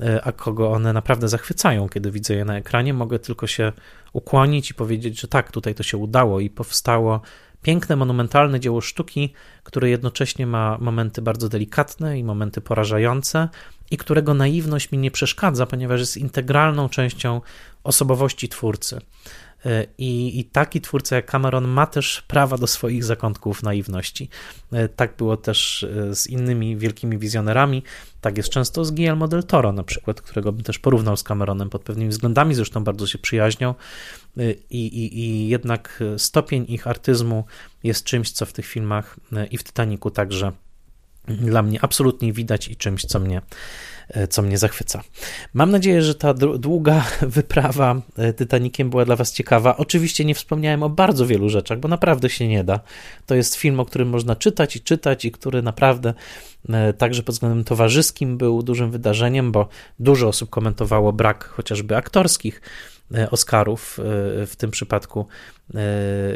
e, 0.00 0.24
a 0.24 0.32
kogo 0.32 0.70
one 0.70 0.92
naprawdę 0.92 1.28
zachwycają, 1.28 1.88
kiedy 1.88 2.10
widzę 2.10 2.34
je 2.34 2.44
na 2.44 2.56
ekranie, 2.56 2.94
mogę 2.94 3.18
tylko 3.18 3.46
się 3.46 3.72
ukłonić 4.12 4.70
i 4.70 4.74
powiedzieć, 4.74 5.20
że 5.20 5.28
tak, 5.28 5.52
tutaj 5.52 5.74
to 5.74 5.82
się 5.82 5.96
udało 5.96 6.40
i 6.40 6.50
powstało 6.50 7.20
piękne, 7.62 7.96
monumentalne 7.96 8.60
dzieło 8.60 8.80
sztuki, 8.80 9.32
które 9.62 9.90
jednocześnie 9.90 10.46
ma 10.46 10.78
momenty 10.80 11.22
bardzo 11.22 11.48
delikatne 11.48 12.18
i 12.18 12.24
momenty 12.24 12.60
porażające, 12.60 13.48
i 13.90 13.96
którego 13.96 14.34
naiwność 14.34 14.92
mi 14.92 14.98
nie 14.98 15.10
przeszkadza, 15.10 15.66
ponieważ 15.66 16.00
jest 16.00 16.16
integralną 16.16 16.88
częścią 16.88 17.40
osobowości 17.84 18.48
twórcy. 18.48 19.00
E, 19.64 19.86
I, 19.98 20.40
I, 20.40 20.44
taki 20.44 20.80
twórca 20.80 21.16
jak 21.16 21.26
Cameron 21.26 21.68
ma 21.68 21.86
też 21.86 22.22
prawa 22.22 22.58
do 22.58 22.66
swoich 22.66 23.04
zakątków 23.04 23.62
naiwności. 23.62 24.28
E, 24.72 24.88
tak 24.88 25.16
było 25.16 25.36
też 25.36 25.82
e, 25.82 26.14
z 26.14 26.26
innymi 26.26 26.76
wielkimi 26.76 27.18
wizjonerami. 27.18 27.82
Tak 28.20 28.36
jest 28.36 28.48
często 28.48 28.84
z 28.84 28.90
Guillermo 28.90 29.28
del 29.28 29.44
Toro, 29.44 29.72
na 29.72 29.82
przykład, 29.82 30.20
którego 30.20 30.52
bym 30.52 30.62
też 30.62 30.78
porównał 30.78 31.16
z 31.16 31.22
Cameronem 31.22 31.70
pod 31.70 31.82
pewnymi 31.82 32.10
względami, 32.10 32.54
zresztą 32.54 32.84
bardzo 32.84 33.06
się 33.06 33.18
przyjaźnią. 33.18 33.74
I, 34.70 34.86
i, 34.86 35.20
I 35.20 35.48
jednak 35.48 36.02
stopień 36.16 36.64
ich 36.68 36.86
artyzmu 36.86 37.44
jest 37.84 38.04
czymś, 38.04 38.30
co 38.30 38.46
w 38.46 38.52
tych 38.52 38.66
filmach 38.66 39.16
i 39.50 39.58
w 39.58 39.64
Titanicu 39.64 40.10
także 40.10 40.52
dla 41.28 41.62
mnie 41.62 41.84
absolutnie 41.84 42.32
widać 42.32 42.68
i 42.68 42.76
czymś, 42.76 43.04
co 43.04 43.20
mnie 43.20 43.42
co 44.30 44.42
mnie 44.42 44.58
zachwyca. 44.58 45.02
Mam 45.54 45.70
nadzieję, 45.70 46.02
że 46.02 46.14
ta 46.14 46.34
długa 46.34 47.04
wyprawa 47.22 48.02
e, 48.16 48.32
Titanikiem 48.32 48.90
była 48.90 49.04
dla 49.04 49.16
Was 49.16 49.32
ciekawa. 49.32 49.76
Oczywiście 49.76 50.24
nie 50.24 50.34
wspomniałem 50.34 50.82
o 50.82 50.88
bardzo 50.88 51.26
wielu 51.26 51.48
rzeczach, 51.48 51.80
bo 51.80 51.88
naprawdę 51.88 52.30
się 52.30 52.48
nie 52.48 52.64
da. 52.64 52.80
To 53.26 53.34
jest 53.34 53.54
film, 53.54 53.80
o 53.80 53.84
którym 53.84 54.08
można 54.08 54.36
czytać 54.36 54.76
i 54.76 54.80
czytać, 54.80 55.24
i 55.24 55.32
który 55.32 55.62
naprawdę 55.62 56.14
e, 56.68 56.92
także 56.92 57.22
pod 57.22 57.34
względem 57.34 57.64
towarzyskim 57.64 58.38
był 58.38 58.62
dużym 58.62 58.90
wydarzeniem, 58.90 59.52
bo 59.52 59.68
dużo 59.98 60.28
osób 60.28 60.50
komentowało 60.50 61.12
brak 61.12 61.44
chociażby 61.44 61.96
aktorskich 61.96 62.60
Oscarów. 63.30 63.98
W 64.46 64.52
tym 64.58 64.70
przypadku 64.70 65.26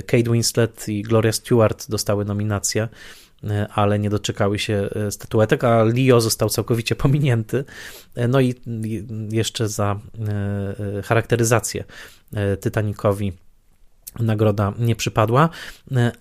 Kate 0.06 0.32
Winslet 0.32 0.88
i 0.88 1.02
Gloria 1.02 1.32
Stewart 1.32 1.90
dostały 1.90 2.24
nominację 2.24 2.88
E, 2.88 3.30
ale 3.75 3.99
nie 3.99 4.11
doczekały 4.11 4.59
się 4.59 4.89
e, 4.95 5.11
statuetek, 5.11 5.65
a 5.65 5.85
Leo 5.85 6.21
został 6.21 6.49
całkowicie 6.49 6.97
pominięty. 6.97 7.65
E, 8.15 8.29
no 8.29 8.41
i 8.41 8.55
jeszcze 9.31 9.69
za 9.69 10.01
charakteryzację 11.05 11.85
Titanicowi 12.62 13.33
nagroda 14.21 14.73
nie 14.79 14.97
przypadła, 14.97 15.49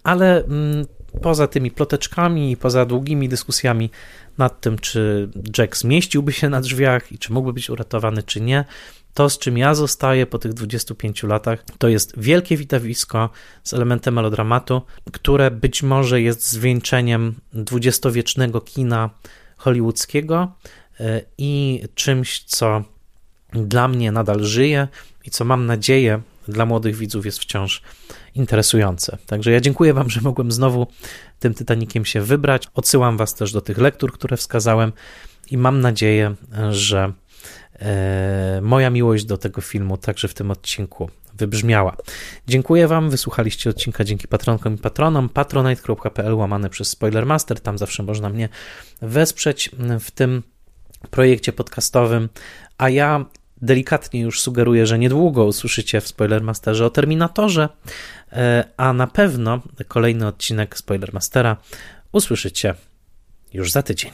ale 0.04 0.44
mm, 0.44 0.86
poza 1.22 1.48
tymi 1.48 1.72
ploteczkami 1.72 2.52
i 2.52 2.58
poza 2.58 2.86
długimi 2.86 3.30
dyskusjami 3.30 3.90
nad 4.38 4.62
tym, 4.62 4.80
czy 4.80 5.30
Jack 5.58 5.78
zmieściłby 5.78 6.32
się 6.32 6.50
na 6.50 6.62
drzwiach 6.62 7.12
i 7.12 7.18
czy 7.18 7.34
mógłby 7.34 7.54
być 7.54 7.70
uratowany, 7.70 8.24
czy 8.24 8.42
nie, 8.42 8.66
to, 9.14 9.30
z 9.30 9.40
czym 9.40 9.58
ja 9.58 9.76
zostaję 9.76 10.26
po 10.26 10.40
tych 10.40 10.54
25 10.54 11.24
latach, 11.24 11.64
to 11.78 11.88
jest 11.88 12.20
wielkie 12.20 12.58
widowisko 12.58 13.30
z 13.64 13.74
elementem 13.74 14.14
melodramatu, 14.14 14.82
które 15.12 15.52
być 15.52 15.84
może 15.84 16.22
jest 16.22 16.52
zwieńczeniem 16.52 17.36
dwudziestowiecznego 17.54 18.62
kina 18.62 19.10
hollywoodzkiego 19.58 20.52
e, 21.00 21.22
i 21.38 21.84
czymś, 21.96 22.44
co 22.44 22.84
dla 23.54 23.88
mnie 23.88 24.12
nadal 24.12 24.44
żyje 24.44 24.88
i 25.26 25.30
co 25.30 25.46
mam 25.46 25.66
nadzieję 25.66 26.22
dla 26.48 26.66
młodych 26.66 26.96
widzów 26.96 27.26
jest 27.26 27.40
wciąż 27.40 27.82
interesujące. 28.36 29.18
Także 29.26 29.52
ja 29.52 29.62
dziękuję 29.62 29.94
Wam, 29.94 30.10
że 30.10 30.22
mogłem 30.22 30.52
znowu 30.52 30.88
tym 31.40 31.54
Titanikiem 31.54 32.06
się 32.06 32.22
wybrać. 32.22 32.68
Odsyłam 32.74 33.18
Was 33.18 33.36
też 33.36 33.52
do 33.52 33.62
tych 33.62 33.78
lektur, 33.78 34.14
które 34.14 34.38
wskazałem 34.38 34.94
i 35.52 35.58
mam 35.58 35.82
nadzieję, 35.82 36.36
że 36.72 37.14
moja 38.62 38.90
miłość 38.90 39.26
do 39.26 39.38
tego 39.38 39.62
filmu 39.62 39.98
także 39.98 40.28
w 40.28 40.34
tym 40.34 40.52
odcinku 40.52 41.10
wybrzmiała. 41.34 41.98
Dziękuję 42.48 42.88
Wam, 42.88 43.10
wysłuchaliście 43.10 43.70
odcinka 43.70 44.04
dzięki 44.04 44.28
patronkom 44.28 44.76
i 44.76 44.78
patronom, 44.78 45.30
patronite.pl 45.30 46.34
łamane 46.34 46.70
przez 46.70 46.90
Spoilermaster, 46.90 47.60
tam 47.60 47.78
zawsze 47.78 48.04
można 48.04 48.30
mnie 48.30 48.50
wesprzeć 49.02 49.72
w 50.00 50.12
tym 50.12 50.44
projekcie 51.10 51.54
podcastowym, 51.54 52.30
a 52.78 52.90
ja 52.90 53.26
delikatnie 53.62 54.22
już 54.22 54.42
sugeruję, 54.42 54.86
że 54.86 55.00
niedługo 55.00 55.46
usłyszycie 55.46 56.02
w 56.02 56.08
Spoilermasterze 56.08 56.86
o 56.86 56.90
Terminatorze, 56.90 57.70
e, 58.32 58.64
a 58.78 58.94
na 58.94 59.08
pewno 59.08 59.62
kolejny 59.88 60.28
odcinek 60.28 60.78
Spoilermastera 60.78 61.58
usłyszycie 62.12 62.76
już 63.54 63.72
za 63.72 63.84
tydzień. 63.84 64.12